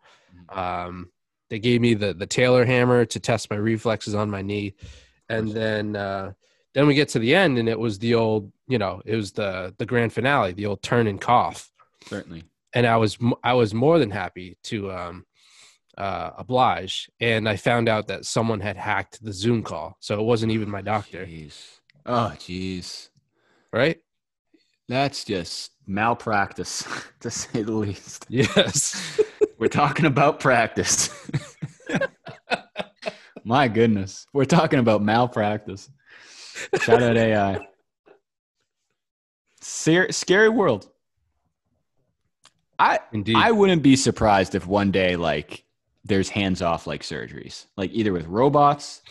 Um, 0.49 1.11
they 1.51 1.59
gave 1.59 1.81
me 1.81 1.95
the, 1.95 2.15
the 2.15 2.27
Taylor 2.27 2.65
hammer 2.65 3.05
to 3.05 3.21
test 3.21 3.51
my 3.51 3.57
reflexes 3.57 4.15
on 4.15 4.31
my 4.31 4.43
knee. 4.43 4.75
And 5.29 5.51
then, 5.53 5.97
uh, 5.97 6.33
then 6.75 6.87
we 6.87 6.95
get 6.95 7.11
to 7.11 7.19
the 7.19 7.35
end 7.35 7.59
and 7.59 7.69
it 7.69 7.79
was 7.79 7.99
the 7.99 8.15
old, 8.15 8.51
you 8.67 8.79
know, 8.79 9.03
it 9.05 9.17
was 9.17 9.33
the, 9.33 9.75
the 9.79 9.87
grand 9.87 10.13
finale, 10.13 10.53
the 10.53 10.67
old 10.67 10.83
turn 10.83 11.07
and 11.07 11.21
cough 11.21 11.71
Certainly. 12.07 12.45
and 12.73 12.87
I 12.87 12.97
was 12.97 13.19
I 13.45 13.53
was 13.55 13.75
more 13.75 13.99
than 13.99 14.11
happy 14.11 14.57
to 14.65 14.91
um, 14.91 15.27
uh, 15.97 16.31
oblige. 16.39 17.11
And 17.21 17.49
I 17.49 17.57
found 17.57 17.89
out 17.89 18.09
that 18.09 18.25
someone 18.25 18.61
had 18.61 18.77
hacked 18.77 19.23
the 19.23 19.33
Zoom 19.33 19.63
call, 19.63 19.97
so 20.01 20.19
it 20.19 20.25
wasn't 20.25 20.53
even 20.53 20.71
my 20.71 20.83
doctor, 20.83 21.27
Jeez. 21.27 21.81
Oh, 22.07 22.33
jeez. 22.37 23.09
right? 23.73 23.99
That's 24.89 25.24
just 25.24 25.73
malpractice, 25.87 26.87
to 27.20 27.31
say 27.31 27.62
the 27.62 27.73
least. 27.73 28.27
Yes. 28.29 29.20
We're 29.59 29.69
talking 29.69 30.07
about 30.07 30.41
practice. 30.41 31.09
My 33.45 33.69
goodness. 33.69 34.27
We're 34.33 34.45
talking 34.45 34.79
about 34.81 35.03
malpractice. 35.03 35.89
Shout 36.81 37.03
out 37.03 37.16
AI. 37.16 37.66
Ser- 39.61 40.11
scary 40.12 40.49
world. 40.49 40.89
I 42.79 42.99
Indeed. 43.12 43.37
I 43.37 43.53
wouldn't 43.53 43.83
be 43.83 43.95
surprised 43.97 44.55
if 44.57 44.66
one 44.66 44.91
day 44.91 45.15
like 45.16 45.65
there's 46.05 46.29
hands 46.29 46.62
off 46.62 46.87
like 46.87 47.03
surgeries, 47.03 47.66
like 47.77 47.93
either 47.93 48.12
with 48.12 48.27
robots. 48.27 49.03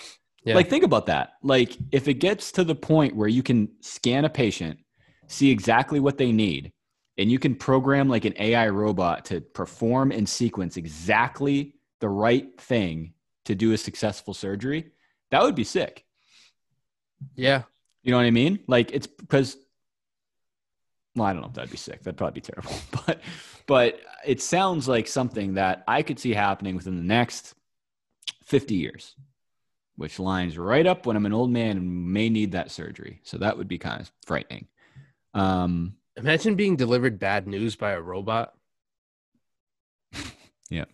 Yeah. 0.44 0.56
Like 0.56 0.70
think 0.70 0.84
about 0.84 1.06
that. 1.06 1.34
Like 1.44 1.78
if 1.92 2.08
it 2.08 2.16
gets 2.16 2.52
to 2.54 2.64
the 2.64 2.76
point 2.76 3.16
where 3.16 3.28
you 3.28 3.44
can 3.44 3.70
scan 3.82 4.26
a 4.26 4.30
patient, 4.30 4.80
see 5.28 5.52
exactly 5.52 6.00
what 6.00 6.18
they 6.18 6.32
need, 6.32 6.72
and 7.18 7.32
you 7.32 7.38
can 7.38 7.56
program 7.56 8.10
like 8.10 8.26
an 8.26 8.34
AI 8.40 8.70
robot 8.70 9.26
to 9.26 9.42
perform 9.42 10.12
and 10.12 10.28
sequence 10.28 10.78
exactly 10.78 11.76
the 12.00 12.10
right 12.10 12.60
thing 12.60 13.14
to 13.46 13.56
do 13.56 13.74
a 13.74 13.78
successful 13.78 14.34
surgery, 14.34 14.92
that 15.30 15.44
would 15.44 15.56
be 15.56 15.64
sick. 15.64 16.06
yeah. 17.36 17.64
You 18.04 18.10
know 18.10 18.18
what 18.18 18.26
I 18.26 18.32
mean? 18.32 18.60
Like 18.68 18.92
it's 18.94 19.06
because 19.06 19.58
well, 21.16 21.28
I 21.28 21.34
don't 21.34 21.42
know 21.42 21.50
if 21.50 21.54
that'd 21.54 21.70
be 21.70 21.78
sick. 21.78 22.02
That'd 22.04 22.18
probably 22.18 22.42
be 22.42 22.46
terrible. 22.52 22.74
But 23.06 23.22
but 23.68 24.00
it 24.26 24.42
sounds 24.42 24.88
like 24.88 25.08
something 25.08 25.54
that 25.54 25.84
I 25.88 26.02
could 26.02 26.20
see 26.20 26.34
happening 26.34 26.76
within 26.76 26.98
the 26.98 27.04
next 27.04 27.54
50 28.46 28.76
years, 28.76 29.16
which 30.02 30.20
lines 30.20 30.58
right 30.58 30.86
up 30.88 31.06
when 31.06 31.16
I'm 31.16 31.26
an 31.28 31.34
old 31.34 31.52
man 31.52 31.78
and 31.78 32.12
may 32.12 32.28
need 32.30 32.52
that 32.54 32.72
surgery. 32.72 33.22
So 33.24 33.38
that 33.38 33.58
would 33.58 33.68
be 33.68 33.78
kind 33.78 34.02
of 34.02 34.12
frightening. 34.26 34.68
Um 35.34 35.94
Imagine 36.18 36.56
being 36.56 36.76
delivered 36.76 37.20
bad 37.20 37.48
news 37.48 37.76
by 37.78 37.92
a 37.92 38.02
robot. 38.02 38.54
Yeah. 40.70 40.86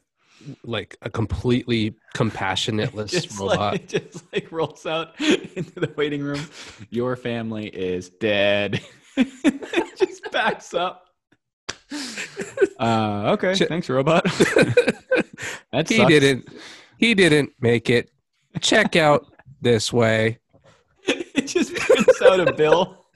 Like 0.64 0.98
a 1.04 1.10
completely 1.10 1.96
compassionateless 2.16 3.10
just 3.12 3.40
robot. 3.40 3.74
like 3.74 3.94
it 3.94 4.12
just 4.12 4.26
like 4.34 4.52
rolls 4.52 4.86
out 4.88 5.20
into 5.20 5.80
the 5.80 5.94
waiting 5.96 6.22
room. 6.24 6.42
Your 6.90 7.16
family 7.16 7.68
is 7.68 8.10
dead. 8.10 8.82
just 9.16 10.32
backs 10.32 10.74
up. 10.74 11.06
Uh, 12.80 13.34
okay, 13.38 13.54
Ch- 13.54 13.68
thanks, 13.68 13.88
robot. 13.90 14.28
he 14.30 14.38
sucks. 15.64 15.88
didn't. 15.90 16.48
He 16.98 17.14
didn't 17.14 17.52
make 17.62 17.90
it. 17.90 18.10
Check 18.62 18.96
out 18.96 19.28
this 19.62 19.92
way. 19.92 20.40
it 21.08 21.48
just 21.48 21.74
prints 21.76 22.22
out 22.22 22.40
a 22.40 22.54
bill. 22.54 23.06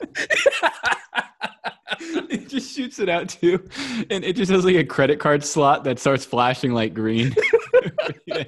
it 2.00 2.48
just 2.48 2.74
shoots 2.74 2.98
it 2.98 3.08
out 3.08 3.28
too, 3.28 3.68
and 4.10 4.24
it 4.24 4.34
just 4.36 4.50
has 4.50 4.64
like 4.64 4.76
a 4.76 4.84
credit 4.84 5.20
card 5.20 5.44
slot 5.44 5.84
that 5.84 5.98
starts 5.98 6.24
flashing 6.24 6.72
like 6.72 6.94
green. 6.94 7.34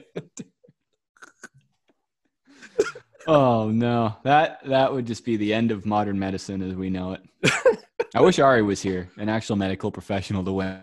oh 3.27 3.71
no, 3.71 4.17
that 4.25 4.61
that 4.67 4.93
would 4.93 5.07
just 5.07 5.25
be 5.25 5.37
the 5.37 5.55
end 5.55 5.71
of 5.71 5.87
modern 5.87 6.19
medicine 6.19 6.63
as 6.63 6.75
we 6.75 6.91
know 6.91 7.13
it. 7.13 7.23
I 8.15 8.21
wish 8.21 8.39
Ari 8.39 8.63
was 8.63 8.81
here, 8.81 9.11
an 9.17 9.29
actual 9.29 9.57
medical 9.57 9.91
professional 9.91 10.45
to 10.45 10.53
win, 10.53 10.81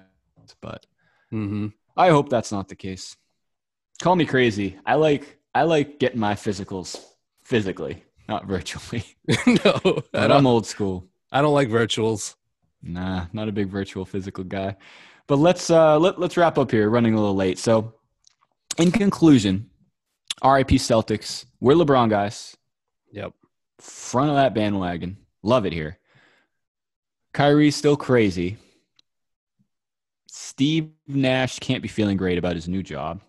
but 0.61 0.85
hmm 1.29 1.67
I 1.97 2.09
hope 2.09 2.29
that's 2.29 2.51
not 2.51 2.67
the 2.69 2.75
case. 2.75 3.17
Call 4.01 4.15
me 4.15 4.25
crazy. 4.25 4.79
I 4.85 4.95
like 4.95 5.40
I 5.53 5.63
like 5.63 5.99
getting 5.99 6.19
my 6.19 6.33
physicals 6.35 7.03
physically, 7.43 8.03
not 8.29 8.45
virtually. 8.45 9.03
no, 9.65 10.01
But 10.11 10.31
I'm 10.31 10.47
old 10.47 10.65
school. 10.65 11.07
I 11.31 11.41
don't 11.41 11.53
like 11.53 11.69
virtuals. 11.69 12.35
Nah, 12.81 13.25
not 13.33 13.47
a 13.47 13.51
big 13.51 13.69
virtual 13.69 14.05
physical 14.05 14.43
guy. 14.43 14.75
But 15.27 15.37
let's 15.37 15.69
uh 15.69 15.99
let, 15.99 16.19
let's 16.19 16.37
wrap 16.37 16.57
up 16.57 16.71
here. 16.71 16.89
Running 16.89 17.13
a 17.13 17.19
little 17.19 17.35
late. 17.35 17.59
So 17.59 17.93
in 18.77 18.91
conclusion, 18.91 19.69
RIP 20.43 20.69
Celtics. 20.69 21.45
We're 21.59 21.75
LeBron 21.75 22.09
guys. 22.09 22.57
Yep. 23.11 23.33
Front 23.79 24.29
of 24.29 24.35
that 24.35 24.53
bandwagon. 24.53 25.17
Love 25.43 25.65
it 25.65 25.73
here. 25.73 25.99
Kyrie's 27.33 27.75
still 27.75 27.95
crazy. 27.95 28.57
Steve 30.27 30.89
Nash 31.07 31.59
can't 31.59 31.81
be 31.81 31.87
feeling 31.87 32.17
great 32.17 32.37
about 32.37 32.55
his 32.55 32.67
new 32.67 32.83
job. 32.83 33.21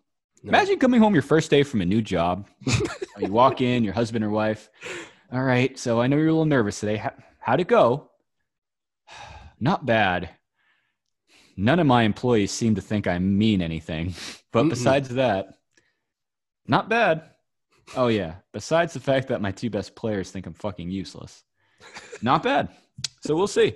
No. 0.43 0.49
Imagine 0.49 0.79
coming 0.79 1.01
home 1.01 1.13
your 1.15 1.23
first 1.23 1.51
day 1.51 1.63
from 1.63 1.81
a 1.83 1.85
new 1.85 2.03
job. 2.03 2.49
you 3.19 3.31
walk 3.31 3.61
in, 3.61 3.85
your 3.85 3.93
husband 3.93 4.25
or 4.25 4.31
wife. 4.31 4.69
All 5.33 5.43
right, 5.43 5.79
so 5.79 6.01
I 6.01 6.07
know 6.09 6.17
you're 6.17 6.29
a 6.29 6.33
little 6.33 6.45
nervous 6.45 6.81
today. 6.81 6.97
How, 6.97 7.13
how'd 7.39 7.61
it 7.61 7.69
go? 7.69 8.11
Not 9.61 9.87
bad. 9.87 10.31
None 11.57 11.79
of 11.79 11.87
my 11.87 12.03
employees 12.03 12.51
seem 12.51 12.75
to 12.75 12.81
think 12.81 13.07
I 13.07 13.19
mean 13.19 13.63
anything. 13.63 14.15
But 14.53 14.65
Mm-mm. 14.67 14.71
besides 14.71 15.09
that, 15.15 15.47
not 16.67 16.91
bad. 16.91 17.23
Oh, 17.97 18.09
yeah. 18.09 18.35
Besides 18.53 18.93
the 18.93 19.01
fact 19.01 19.29
that 19.29 19.41
my 19.41 19.51
two 19.51 19.71
best 19.71 19.95
players 19.97 20.31
think 20.31 20.45
I'm 20.47 20.53
fucking 20.53 20.91
useless. 20.91 21.43
Not 22.23 22.43
bad. 22.43 22.69
So 23.23 23.35
we'll 23.35 23.47
see. 23.47 23.75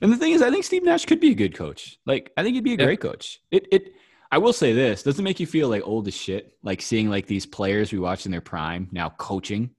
And 0.00 0.10
the 0.10 0.16
thing 0.16 0.32
is, 0.32 0.40
I 0.40 0.50
think 0.50 0.64
Steve 0.64 0.82
Nash 0.82 1.04
could 1.04 1.20
be 1.20 1.30
a 1.32 1.34
good 1.34 1.54
coach. 1.54 1.98
Like, 2.06 2.32
I 2.38 2.42
think 2.42 2.54
he'd 2.54 2.64
be 2.64 2.72
a 2.72 2.78
Yeah. 2.78 2.86
great 2.86 3.00
coach. 3.02 3.38
It, 3.50 3.66
it, 3.70 3.92
I 4.30 4.38
will 4.38 4.52
say 4.52 4.72
this 4.72 5.02
doesn't 5.02 5.24
make 5.24 5.40
you 5.40 5.46
feel 5.46 5.68
like 5.68 5.82
old 5.84 6.08
as 6.08 6.14
shit, 6.14 6.56
like 6.62 6.82
seeing 6.82 7.08
like 7.08 7.26
these 7.26 7.46
players 7.46 7.92
we 7.92 7.98
watched 7.98 8.26
in 8.26 8.32
their 8.32 8.40
prime 8.40 8.88
now 8.90 9.10
coaching. 9.10 9.70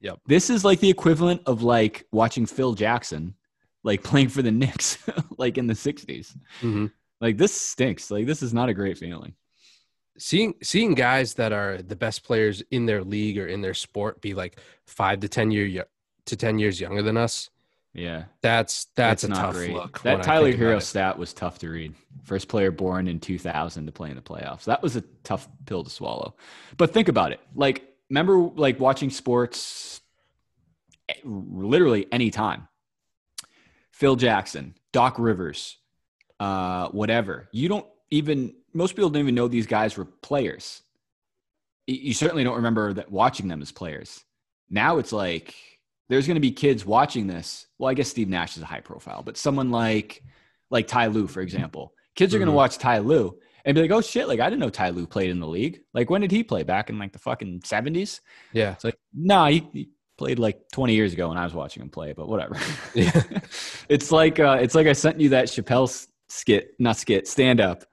Yep. 0.00 0.20
This 0.26 0.50
is 0.50 0.64
like 0.64 0.80
the 0.80 0.90
equivalent 0.90 1.42
of 1.46 1.62
like 1.62 2.06
watching 2.10 2.46
Phil 2.46 2.74
Jackson, 2.74 3.34
like 3.84 4.02
playing 4.10 4.28
for 4.28 4.42
the 4.42 4.50
Knicks, 4.50 4.98
like 5.38 5.58
in 5.58 5.66
the 5.66 5.74
60s. 5.74 6.36
hmm 6.60 6.86
Like, 7.20 7.36
this 7.36 7.58
stinks. 7.58 8.10
Like, 8.10 8.26
this 8.26 8.42
is 8.42 8.54
not 8.54 8.68
a 8.68 8.74
great 8.74 8.98
feeling. 8.98 9.34
Seeing 10.18 10.54
seeing 10.62 10.94
guys 10.94 11.34
that 11.34 11.52
are 11.52 11.80
the 11.80 11.96
best 11.96 12.24
players 12.24 12.62
in 12.70 12.84
their 12.84 13.02
league 13.02 13.38
or 13.38 13.46
in 13.46 13.62
their 13.62 13.74
sport 13.74 14.20
be 14.20 14.34
like 14.34 14.58
five 14.86 15.20
to 15.20 15.28
ten 15.28 15.50
year 15.50 15.86
to 16.26 16.36
ten 16.36 16.58
years 16.58 16.80
younger 16.80 17.02
than 17.02 17.16
us. 17.16 17.48
Yeah. 17.92 18.24
That's 18.42 18.86
that's 18.96 19.24
It's 19.24 19.30
a 19.30 19.34
not 19.34 19.40
tough 19.46 19.54
great. 19.54 19.72
look. 19.72 20.00
That 20.02 20.22
Tyler 20.22 20.52
Herro 20.52 20.80
stat 20.80 21.18
was 21.18 21.32
tough 21.32 21.58
to 21.60 21.68
read. 21.68 21.94
First 22.24 22.48
player 22.48 22.70
born 22.70 23.08
in 23.08 23.18
2000 23.20 23.86
to 23.86 23.92
play 23.92 24.10
in 24.10 24.16
the 24.16 24.22
playoffs. 24.22 24.64
That 24.64 24.82
was 24.82 24.96
a 24.96 25.02
tough 25.24 25.48
pill 25.66 25.82
to 25.84 25.90
swallow. 25.90 26.36
But 26.76 26.92
think 26.92 27.08
about 27.08 27.32
it. 27.32 27.40
Like, 27.54 27.84
remember, 28.08 28.38
like 28.38 28.78
watching 28.78 29.10
sports, 29.10 30.00
literally 31.24 32.06
any 32.12 32.30
time. 32.30 32.68
Phil 33.90 34.16
Jackson, 34.16 34.74
Doc 34.92 35.16
Rivers, 35.18 35.76
uh, 36.38 36.88
whatever. 36.88 37.48
You 37.52 37.68
don't 37.68 37.86
even. 38.10 38.54
Most 38.72 38.94
people 38.94 39.10
don't 39.10 39.22
even 39.22 39.34
know 39.34 39.48
these 39.48 39.66
guys 39.66 39.96
were 39.96 40.04
players. 40.04 40.80
You 41.86 42.14
certainly 42.14 42.44
don't 42.44 42.56
remember 42.56 42.92
that 42.92 43.10
watching 43.10 43.48
them 43.48 43.60
as 43.62 43.72
players. 43.72 44.22
Now 44.70 44.98
it's 44.98 45.12
like 45.12 45.56
there's 46.10 46.26
going 46.26 46.34
to 46.34 46.40
be 46.40 46.52
kids 46.52 46.84
watching 46.84 47.26
this. 47.26 47.66
Well, 47.78 47.88
I 47.88 47.94
guess 47.94 48.08
Steve 48.08 48.28
Nash 48.28 48.56
is 48.58 48.62
a 48.62 48.66
high 48.66 48.80
profile, 48.80 49.22
but 49.22 49.38
someone 49.38 49.70
like 49.70 50.22
like 50.70 50.86
Ty 50.86 51.06
Lue, 51.06 51.26
for 51.26 51.40
example, 51.40 51.94
kids 52.14 52.34
are 52.34 52.38
going 52.38 52.48
Mhm. 52.48 52.52
to 52.52 52.56
watch 52.56 52.76
Ty 52.78 52.98
Lue 52.98 53.38
and 53.64 53.74
be 53.74 53.80
like, 53.82 53.90
"Oh 53.90 54.00
shit! 54.02 54.28
Like 54.28 54.40
I 54.40 54.50
didn't 54.50 54.60
know 54.60 54.68
Ty 54.70 54.90
Lue 54.90 55.06
played 55.06 55.30
in 55.30 55.40
the 55.40 55.46
league. 55.48 55.80
Like 55.94 56.10
when 56.10 56.20
did 56.20 56.30
he 56.30 56.42
play? 56.44 56.62
Back 56.64 56.90
in 56.90 56.98
like 56.98 57.12
the 57.12 57.18
fucking 57.18 57.62
seventies? 57.64 58.20
Yeah. 58.52 58.72
It's 58.72 58.84
like, 58.84 58.98
nah, 59.14 59.48
he, 59.48 59.66
he 59.72 59.88
played 60.18 60.38
like 60.38 60.60
twenty 60.72 60.94
years 60.94 61.12
ago 61.14 61.28
when 61.28 61.38
I 61.38 61.44
was 61.44 61.54
watching 61.54 61.82
him 61.82 61.88
play. 61.90 62.12
But 62.12 62.28
whatever. 62.28 62.56
Yeah. 62.94 63.22
it's 63.88 64.10
like 64.12 64.38
uh, 64.38 64.58
it's 64.60 64.74
like 64.74 64.86
I 64.86 64.92
sent 64.92 65.20
you 65.20 65.30
that 65.30 65.46
Chappelle 65.46 66.06
skit, 66.28 66.74
not 66.78 66.96
skit, 66.96 67.26
stand 67.28 67.60
up. 67.60 67.84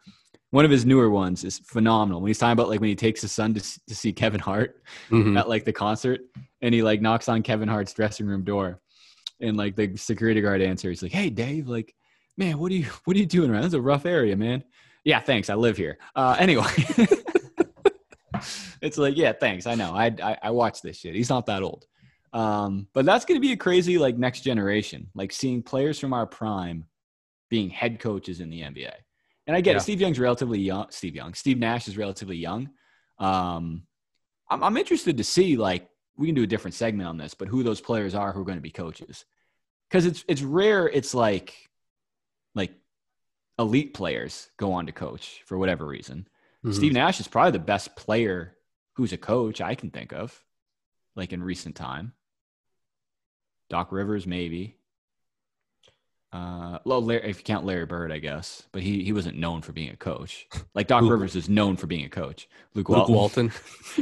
One 0.51 0.63
of 0.63 0.71
his 0.71 0.85
newer 0.85 1.09
ones 1.09 1.43
is 1.43 1.59
phenomenal. 1.59 2.21
When 2.21 2.29
he's 2.29 2.37
talking 2.37 2.53
about 2.53 2.69
like 2.69 2.79
when 2.79 2.89
he 2.89 2.95
takes 2.95 3.21
his 3.21 3.31
son 3.33 3.53
to, 3.53 3.59
to 3.59 3.93
see 3.95 4.13
Kevin 4.13 4.39
Hart, 4.39 4.81
Mhm. 5.09 5.37
at 5.37 5.49
like 5.49 5.65
the 5.65 5.73
concert 5.73 6.21
and 6.61 6.73
he 6.73 6.81
like 6.83 7.01
knocks 7.01 7.29
on 7.29 7.43
Kevin 7.43 7.67
Hart's 7.69 7.93
dressing 7.93 8.25
room 8.27 8.43
door 8.43 8.81
and 9.39 9.55
like 9.57 9.75
the 9.75 9.95
security 9.97 10.41
guard 10.41 10.61
answers 10.61 10.99
He's 10.99 11.03
like 11.03 11.11
hey 11.11 11.29
Dave 11.29 11.67
like 11.67 11.93
man 12.37 12.57
what 12.57 12.71
are 12.71 12.75
you 12.75 12.85
what 13.05 13.15
are 13.15 13.19
you 13.19 13.25
doing 13.25 13.49
around? 13.51 13.61
This 13.61 13.69
is 13.69 13.73
a 13.75 13.81
rough 13.81 14.05
area 14.05 14.35
man. 14.35 14.63
Yeah 15.03 15.19
thanks 15.19 15.49
I 15.49 15.55
live 15.55 15.77
here. 15.77 15.97
Uh 16.15 16.35
anyway. 16.39 16.65
It's 18.81 18.97
like 18.99 19.17
yeah 19.17 19.33
thanks 19.33 19.65
I 19.65 19.73
know 19.73 19.91
I, 19.95 20.13
I 20.21 20.37
I 20.43 20.51
watch 20.51 20.81
this 20.83 20.97
shit 20.99 21.15
he's 21.15 21.29
not 21.29 21.47
that 21.47 21.63
old. 21.63 21.85
Um 22.33 22.87
but 22.93 23.05
that's 23.05 23.25
gonna 23.25 23.39
be 23.39 23.51
a 23.53 23.57
crazy 23.57 23.97
like 23.97 24.17
next 24.17 24.41
generation 24.41 25.07
like 25.15 25.31
seeing 25.31 25.63
players 25.63 25.97
from 25.99 26.13
our 26.13 26.27
prime 26.27 26.85
being 27.49 27.69
head 27.71 27.99
coaches 27.99 28.39
in 28.39 28.49
the 28.51 28.61
NBA 28.61 28.91
and 29.47 29.55
I 29.55 29.61
get 29.61 29.71
Yeah. 29.71 29.77
it 29.77 29.81
Steve 29.81 30.01
Young's 30.01 30.19
relatively 30.19 30.59
young 30.59 30.85
Steve 30.91 31.15
Young 31.15 31.33
Steve 31.33 31.57
Nash 31.57 31.87
is 31.87 31.97
relatively 31.97 32.37
young. 32.37 32.69
Um 33.17 33.83
I'm, 34.51 34.63
I'm 34.63 34.77
interested 34.77 35.17
to 35.17 35.23
see 35.23 35.57
like 35.57 35.89
we 36.17 36.27
can 36.27 36.35
do 36.35 36.43
a 36.43 36.47
different 36.47 36.75
segment 36.75 37.07
on 37.07 37.17
this, 37.17 37.33
but 37.33 37.47
who 37.47 37.63
those 37.63 37.81
players 37.81 38.15
are 38.15 38.31
who 38.33 38.41
are 38.41 38.45
going 38.45 38.57
to 38.57 38.61
be 38.61 38.71
coaches, 38.71 39.25
because 39.89 40.05
it's 40.05 40.23
it's 40.27 40.41
rare. 40.41 40.87
It's 40.89 41.13
like 41.13 41.69
like 42.55 42.73
elite 43.59 43.93
players 43.93 44.49
go 44.57 44.73
on 44.73 44.85
to 44.87 44.91
coach 44.91 45.41
for 45.45 45.57
whatever 45.57 45.85
reason. 45.85 46.27
Mhm. 46.65 46.73
Steve 46.73 46.93
Nash 46.93 47.19
is 47.19 47.27
probably 47.27 47.51
the 47.51 47.59
best 47.59 47.95
player 47.95 48.57
who's 48.93 49.13
a 49.13 49.17
coach 49.17 49.61
I 49.61 49.75
can 49.75 49.91
think 49.91 50.11
of, 50.11 50.43
like 51.15 51.31
in 51.33 51.43
recent 51.43 51.75
time. 51.75 52.13
Doc 53.69 53.91
Rivers, 53.91 54.25
maybe. 54.25 54.77
Uh, 56.33 56.79
well, 56.85 57.01
Larry, 57.01 57.29
if 57.29 57.37
you 57.37 57.43
count 57.43 57.65
Larry 57.65 57.85
Bird, 57.85 58.11
I 58.11 58.19
guess, 58.19 58.63
but 58.73 58.81
he 58.83 59.03
he 59.03 59.13
wasn't 59.13 59.37
known 59.37 59.61
for 59.61 59.71
being 59.71 59.89
a 59.89 59.95
coach. 59.95 60.47
Like 60.75 60.87
Doc 60.87 61.01
Luke- 61.01 61.11
Rivers 61.11 61.35
is 61.35 61.47
known 61.49 61.75
for 61.77 61.87
being 61.87 62.05
a 62.05 62.09
coach. 62.09 62.47
Luke, 62.75 62.89
Luke 62.89 63.07
Walton. 63.09 63.15
Walton. 63.15 63.51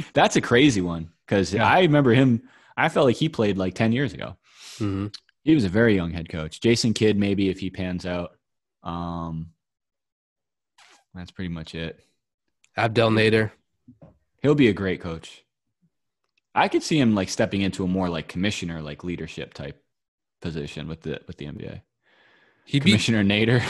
That's 0.14 0.36
a 0.36 0.42
crazy 0.42 0.82
one 0.82 1.12
because 1.26 1.54
Yeah. 1.54 1.66
I 1.68 1.82
remember 1.82 2.12
him. 2.14 2.50
I 2.76 2.90
felt 2.90 3.06
like 3.06 3.16
he 3.16 3.30
played 3.30 3.58
like 3.58 3.76
10 3.76 3.92
years 3.94 4.14
ago. 4.14 4.36
Mhm. 4.80 5.16
He 5.44 5.54
was 5.54 5.64
a 5.64 5.70
very 5.70 5.96
young 5.96 6.12
head 6.12 6.28
coach. 6.28 6.60
Jason 6.60 6.94
Kidd, 6.94 7.18
maybe 7.18 7.50
if 7.50 7.60
he 7.60 7.70
pans 7.70 8.06
out. 8.06 8.32
Um, 8.84 9.52
that's 11.14 11.32
pretty 11.32 11.50
much 11.50 11.76
it. 11.76 12.00
Abdel 12.76 13.12
Nader. 13.12 13.52
He'll 14.42 14.56
be 14.56 14.68
a 14.68 14.74
great 14.74 15.00
coach. 15.00 15.44
I 16.54 16.68
could 16.68 16.84
see 16.84 17.00
him 17.00 17.16
like 17.16 17.30
stepping 17.30 17.62
into 17.62 17.84
a 17.84 17.88
more 17.88 18.10
like 18.10 18.28
commissioner, 18.28 18.82
like 18.82 19.04
leadership 19.04 19.54
type 19.54 19.82
position 20.42 20.88
with 20.88 21.02
the 21.02 21.22
with 21.28 21.38
the 21.38 21.46
NBA. 21.46 21.82
He'd 22.66 22.84
be 22.84 22.92
Commissioner 22.92 23.24
Nader. 23.24 23.62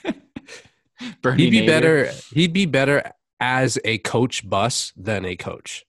Bernie 1.22 1.44
he'd 1.44 1.50
be 1.50 1.60
Nader. 1.62 1.66
better. 1.66 2.10
He'd 2.32 2.52
be 2.52 2.66
better 2.66 3.02
as 3.40 3.78
a 3.84 3.98
coach 3.98 4.48
bus 4.48 4.92
than 4.96 5.24
a 5.24 5.36
coach. 5.36 5.84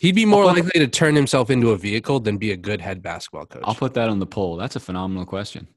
He'd 0.00 0.14
be 0.14 0.24
more 0.24 0.44
I'll 0.44 0.54
put- 0.54 0.64
likely 0.64 0.80
to 0.80 0.88
turn 0.88 1.14
himself 1.14 1.50
into 1.50 1.70
a 1.70 1.76
vehicle 1.76 2.20
than 2.20 2.38
be 2.38 2.50
a 2.52 2.56
good 2.56 2.80
head 2.80 3.02
basketball 3.02 3.46
coach. 3.46 3.62
I'll 3.64 3.74
put 3.74 3.94
that 3.94 4.08
on 4.08 4.18
the 4.18 4.26
poll. 4.26 4.56
That's 4.56 4.76
a 4.76 4.80
phenomenal 4.80 5.24
question. 5.26 5.68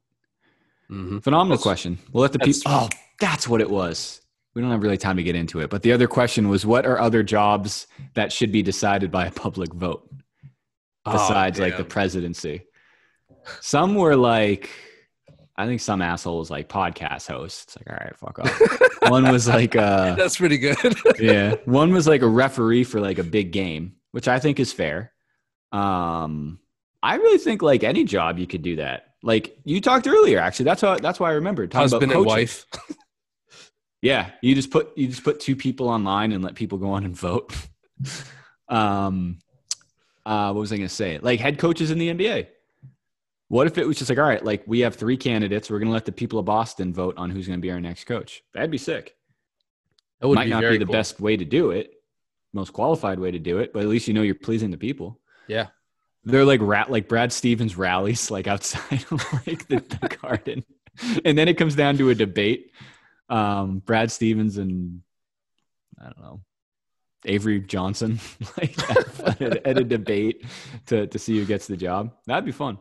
Mhm. 0.90 1.22
Phenomenal 1.22 1.58
That's- 1.58 1.64
question. 1.64 2.00
We'll 2.12 2.22
let 2.22 2.32
the 2.32 2.38
that's- 2.40 2.60
people. 2.60 2.72
Oh, 2.72 2.90
that's 3.20 3.48
what 3.48 3.62
it 3.62 3.70
was. 3.70 4.22
We 4.56 4.62
don't 4.62 4.72
have 4.72 4.82
really 4.82 4.98
time 4.98 5.18
to 5.18 5.24
get 5.24 5.36
into 5.36 5.60
it. 5.60 5.70
But 5.70 5.84
the 5.84 5.92
other 5.92 6.08
question 6.08 6.50
was 6.50 6.66
what 6.66 6.86
are 6.86 6.98
other 7.00 7.22
jobs 7.22 7.86
that 8.16 8.32
should 8.32 8.52
be 8.52 8.64
decided 8.64 9.12
by 9.12 9.28
a 9.28 9.32
public 9.32 9.72
vote 9.74 10.10
Oh, 11.06 11.12
besides 11.12 11.60
like 11.60 11.78
the 11.78 11.84
presidency? 11.84 12.64
Some 13.62 13.96
were 13.96 14.16
like, 14.16 14.70
I 15.56 15.66
think 15.66 15.82
some 15.82 16.02
asshole 16.02 16.40
was 16.40 16.52
like 16.52 16.70
podcast 16.70 17.28
host. 17.28 17.64
It's 17.64 17.78
like, 17.78 17.90
all 17.90 18.06
right, 18.06 18.18
fuck 18.18 18.40
off. 18.40 19.02
One 19.12 19.32
was 19.32 19.48
like, 19.48 19.76
uh, 19.76 20.16
That's 20.16 20.38
pretty 20.38 20.58
good. 20.58 20.96
yeah. 21.20 21.56
One 21.66 21.92
was 21.92 22.08
like 22.08 22.22
a 22.22 22.28
referee 22.28 22.84
for 22.84 23.00
like 23.02 23.18
a 23.18 23.24
big 23.24 23.52
game, 23.52 23.96
which 24.12 24.28
I 24.28 24.40
think 24.40 24.60
is 24.60 24.72
fair. 24.72 25.14
Um, 25.72 26.60
I 27.02 27.16
really 27.16 27.40
think 27.40 27.62
like 27.62 27.84
any 27.84 28.04
job 28.04 28.38
you 28.38 28.48
could 28.48 28.62
do 28.62 28.78
that. 28.78 29.16
Like 29.24 29.58
you 29.64 29.82
talked 29.82 30.08
earlier, 30.08 30.40
actually. 30.40 30.66
That's 30.66 30.82
how 30.82 30.98
that's 30.98 31.20
why 31.20 31.30
I 31.30 31.34
remembered 31.34 31.72
talking 31.72 31.84
Husband 31.84 32.12
about 32.12 32.20
and 32.20 32.26
wife. 32.28 32.66
Yeah, 34.02 34.30
you 34.42 34.54
just 34.54 34.70
put 34.70 34.96
you 34.96 35.08
just 35.08 35.24
put 35.24 35.40
two 35.40 35.56
people 35.56 35.90
online 35.90 36.32
and 36.32 36.44
let 36.44 36.54
people 36.54 36.78
go 36.78 36.92
on 36.92 37.04
and 37.04 37.16
vote. 37.18 37.52
um, 38.70 39.40
uh, 40.26 40.52
what 40.52 40.62
was 40.62 40.72
I 40.72 40.78
going 40.78 40.88
to 40.88 40.94
say? 40.94 41.18
Like 41.18 41.40
head 41.40 41.58
coaches 41.58 41.90
in 41.90 41.98
the 41.98 42.14
NBA. 42.14 42.48
What 43.50 43.68
if 43.68 43.78
it 43.78 43.88
was 43.88 43.98
just 43.98 44.10
like, 44.10 44.20
all 44.20 44.26
right, 44.28 44.44
like 44.44 44.64
we 44.68 44.82
have 44.82 44.96
three 44.96 45.16
candidates. 45.16 45.70
We're 45.70 45.80
going 45.80 45.88
to 45.88 45.94
let 45.94 46.06
the 46.06 46.12
people 46.12 46.38
of 46.40 46.46
Boston 46.46 46.94
vote 46.94 47.18
on 47.18 47.30
who's 47.30 47.48
going 47.48 47.60
to 47.60 47.62
be 47.62 47.72
our 47.72 47.80
next 47.80 48.04
coach. 48.04 48.44
That'd 48.54 48.72
be 48.72 48.78
sick. 48.78 49.16
That 50.20 50.28
would 50.28 50.36
Might 50.36 50.46
be 50.46 50.50
not 50.50 50.62
be 50.62 50.78
the 50.78 50.86
cool. 50.86 50.92
best 50.92 51.20
way 51.20 51.38
to 51.38 51.46
do 51.46 51.72
it, 51.72 51.92
most 52.54 52.74
qualified 52.74 53.20
way 53.20 53.32
to 53.32 53.40
do 53.40 53.60
it, 53.60 53.72
but 53.72 53.84
at 53.84 53.88
least 53.88 54.08
you 54.08 54.14
know 54.14 54.22
you're 54.22 54.36
pleasing 54.36 54.72
the 54.72 54.78
people. 54.78 55.20
Yeah. 55.48 55.68
They're 56.24 56.44
like 56.44 56.60
rat 56.62 56.92
like 56.92 57.08
Brad 57.08 57.32
Stevens 57.32 57.78
rallies 57.78 58.30
like 58.32 58.48
outside 58.48 59.06
of 59.12 59.24
like 59.48 59.68
the, 59.68 59.80
the 60.02 60.18
garden. 60.22 60.66
And 61.24 61.38
then 61.38 61.48
it 61.48 61.58
comes 61.58 61.76
down 61.76 61.98
to 61.98 62.10
a 62.10 62.16
debate. 62.16 62.72
Um, 63.30 63.80
Brad 63.80 64.12
Stevens 64.12 64.58
and 64.58 65.02
I 66.02 66.06
don't 66.06 66.20
know, 66.20 66.42
Avery 67.26 67.60
Johnson 67.62 68.20
like 68.58 68.78
at, 69.42 69.66
at 69.66 69.78
a 69.78 69.84
debate 69.84 70.46
to 70.88 71.08
to 71.08 71.20
see 71.20 71.38
who 71.38 71.46
gets 71.46 71.68
the 71.68 71.78
job. 71.78 72.14
That'd 72.26 72.46
be 72.46 72.52
fun. 72.52 72.80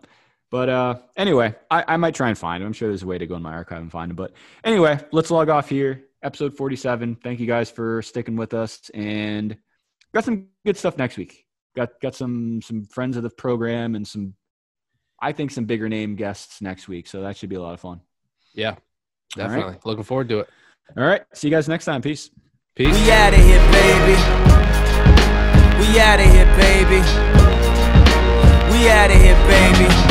But 0.50 0.68
uh 0.68 0.94
anyway, 1.16 1.54
I, 1.70 1.84
I 1.88 1.96
might 1.96 2.14
try 2.14 2.28
and 2.28 2.38
find 2.38 2.62
him. 2.62 2.68
I'm 2.68 2.72
sure 2.72 2.88
there's 2.88 3.02
a 3.02 3.06
way 3.06 3.18
to 3.18 3.26
go 3.26 3.36
in 3.36 3.42
my 3.42 3.52
archive 3.52 3.80
and 3.80 3.90
find 3.90 4.10
him. 4.10 4.16
But 4.16 4.32
anyway, 4.64 4.98
let's 5.12 5.30
log 5.30 5.48
off 5.48 5.68
here. 5.68 6.04
Episode 6.22 6.56
47. 6.56 7.16
Thank 7.22 7.40
you 7.40 7.46
guys 7.46 7.70
for 7.70 8.02
sticking 8.02 8.36
with 8.36 8.54
us 8.54 8.90
and 8.94 9.56
got 10.14 10.24
some 10.24 10.46
good 10.64 10.76
stuff 10.76 10.96
next 10.96 11.16
week. 11.16 11.46
Got 11.74 12.00
got 12.00 12.14
some 12.14 12.62
some 12.62 12.84
friends 12.84 13.16
of 13.16 13.22
the 13.22 13.30
program 13.30 13.94
and 13.94 14.06
some 14.06 14.34
I 15.20 15.32
think 15.32 15.50
some 15.50 15.64
bigger 15.64 15.88
name 15.88 16.14
guests 16.14 16.60
next 16.60 16.88
week. 16.88 17.06
So 17.06 17.22
that 17.22 17.36
should 17.36 17.48
be 17.48 17.56
a 17.56 17.62
lot 17.62 17.74
of 17.74 17.80
fun. 17.80 18.00
Yeah. 18.54 18.70
All 18.70 18.76
right. 18.76 19.48
Definitely. 19.48 19.78
Looking 19.84 20.04
forward 20.04 20.28
to 20.30 20.40
it. 20.40 20.48
All 20.96 21.04
right. 21.04 21.22
See 21.34 21.48
you 21.48 21.54
guys 21.54 21.68
next 21.68 21.84
time. 21.84 22.02
Peace. 22.02 22.30
Peace. 22.74 22.94
We 22.94 23.10
outta 23.10 23.36
here, 23.36 23.60
baby. 23.72 24.16
We 25.80 25.98
outta 26.00 26.24
here, 26.24 26.46
baby. 26.56 27.00
We 28.72 28.88
outta 28.88 29.14
here, 29.14 29.36
baby. 29.46 30.05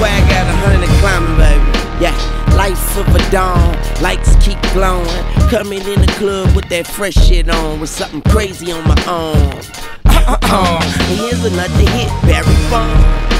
Swag 0.00 0.32
out 0.32 0.46
a 0.46 0.56
hundred 0.64 0.88
climbing, 1.00 1.36
baby. 1.36 2.02
Yeah, 2.02 2.16
lights 2.56 2.96
of 2.96 3.06
a 3.14 3.30
dawn, 3.30 3.76
lights 4.00 4.34
keep 4.42 4.58
glowing. 4.72 5.06
Coming 5.50 5.82
in 5.82 6.00
the 6.00 6.10
club 6.16 6.56
with 6.56 6.70
that 6.70 6.86
fresh 6.86 7.12
shit 7.12 7.50
on, 7.50 7.80
with 7.80 7.90
something 7.90 8.22
crazy 8.32 8.72
on 8.72 8.82
my 8.88 8.96
arm. 9.06 9.60
Uh-uh-uh. 10.06 10.80
Here's 11.14 11.44
another 11.44 11.90
hit, 11.90 12.08
Barry 12.22 12.70
Bond. 12.70 13.39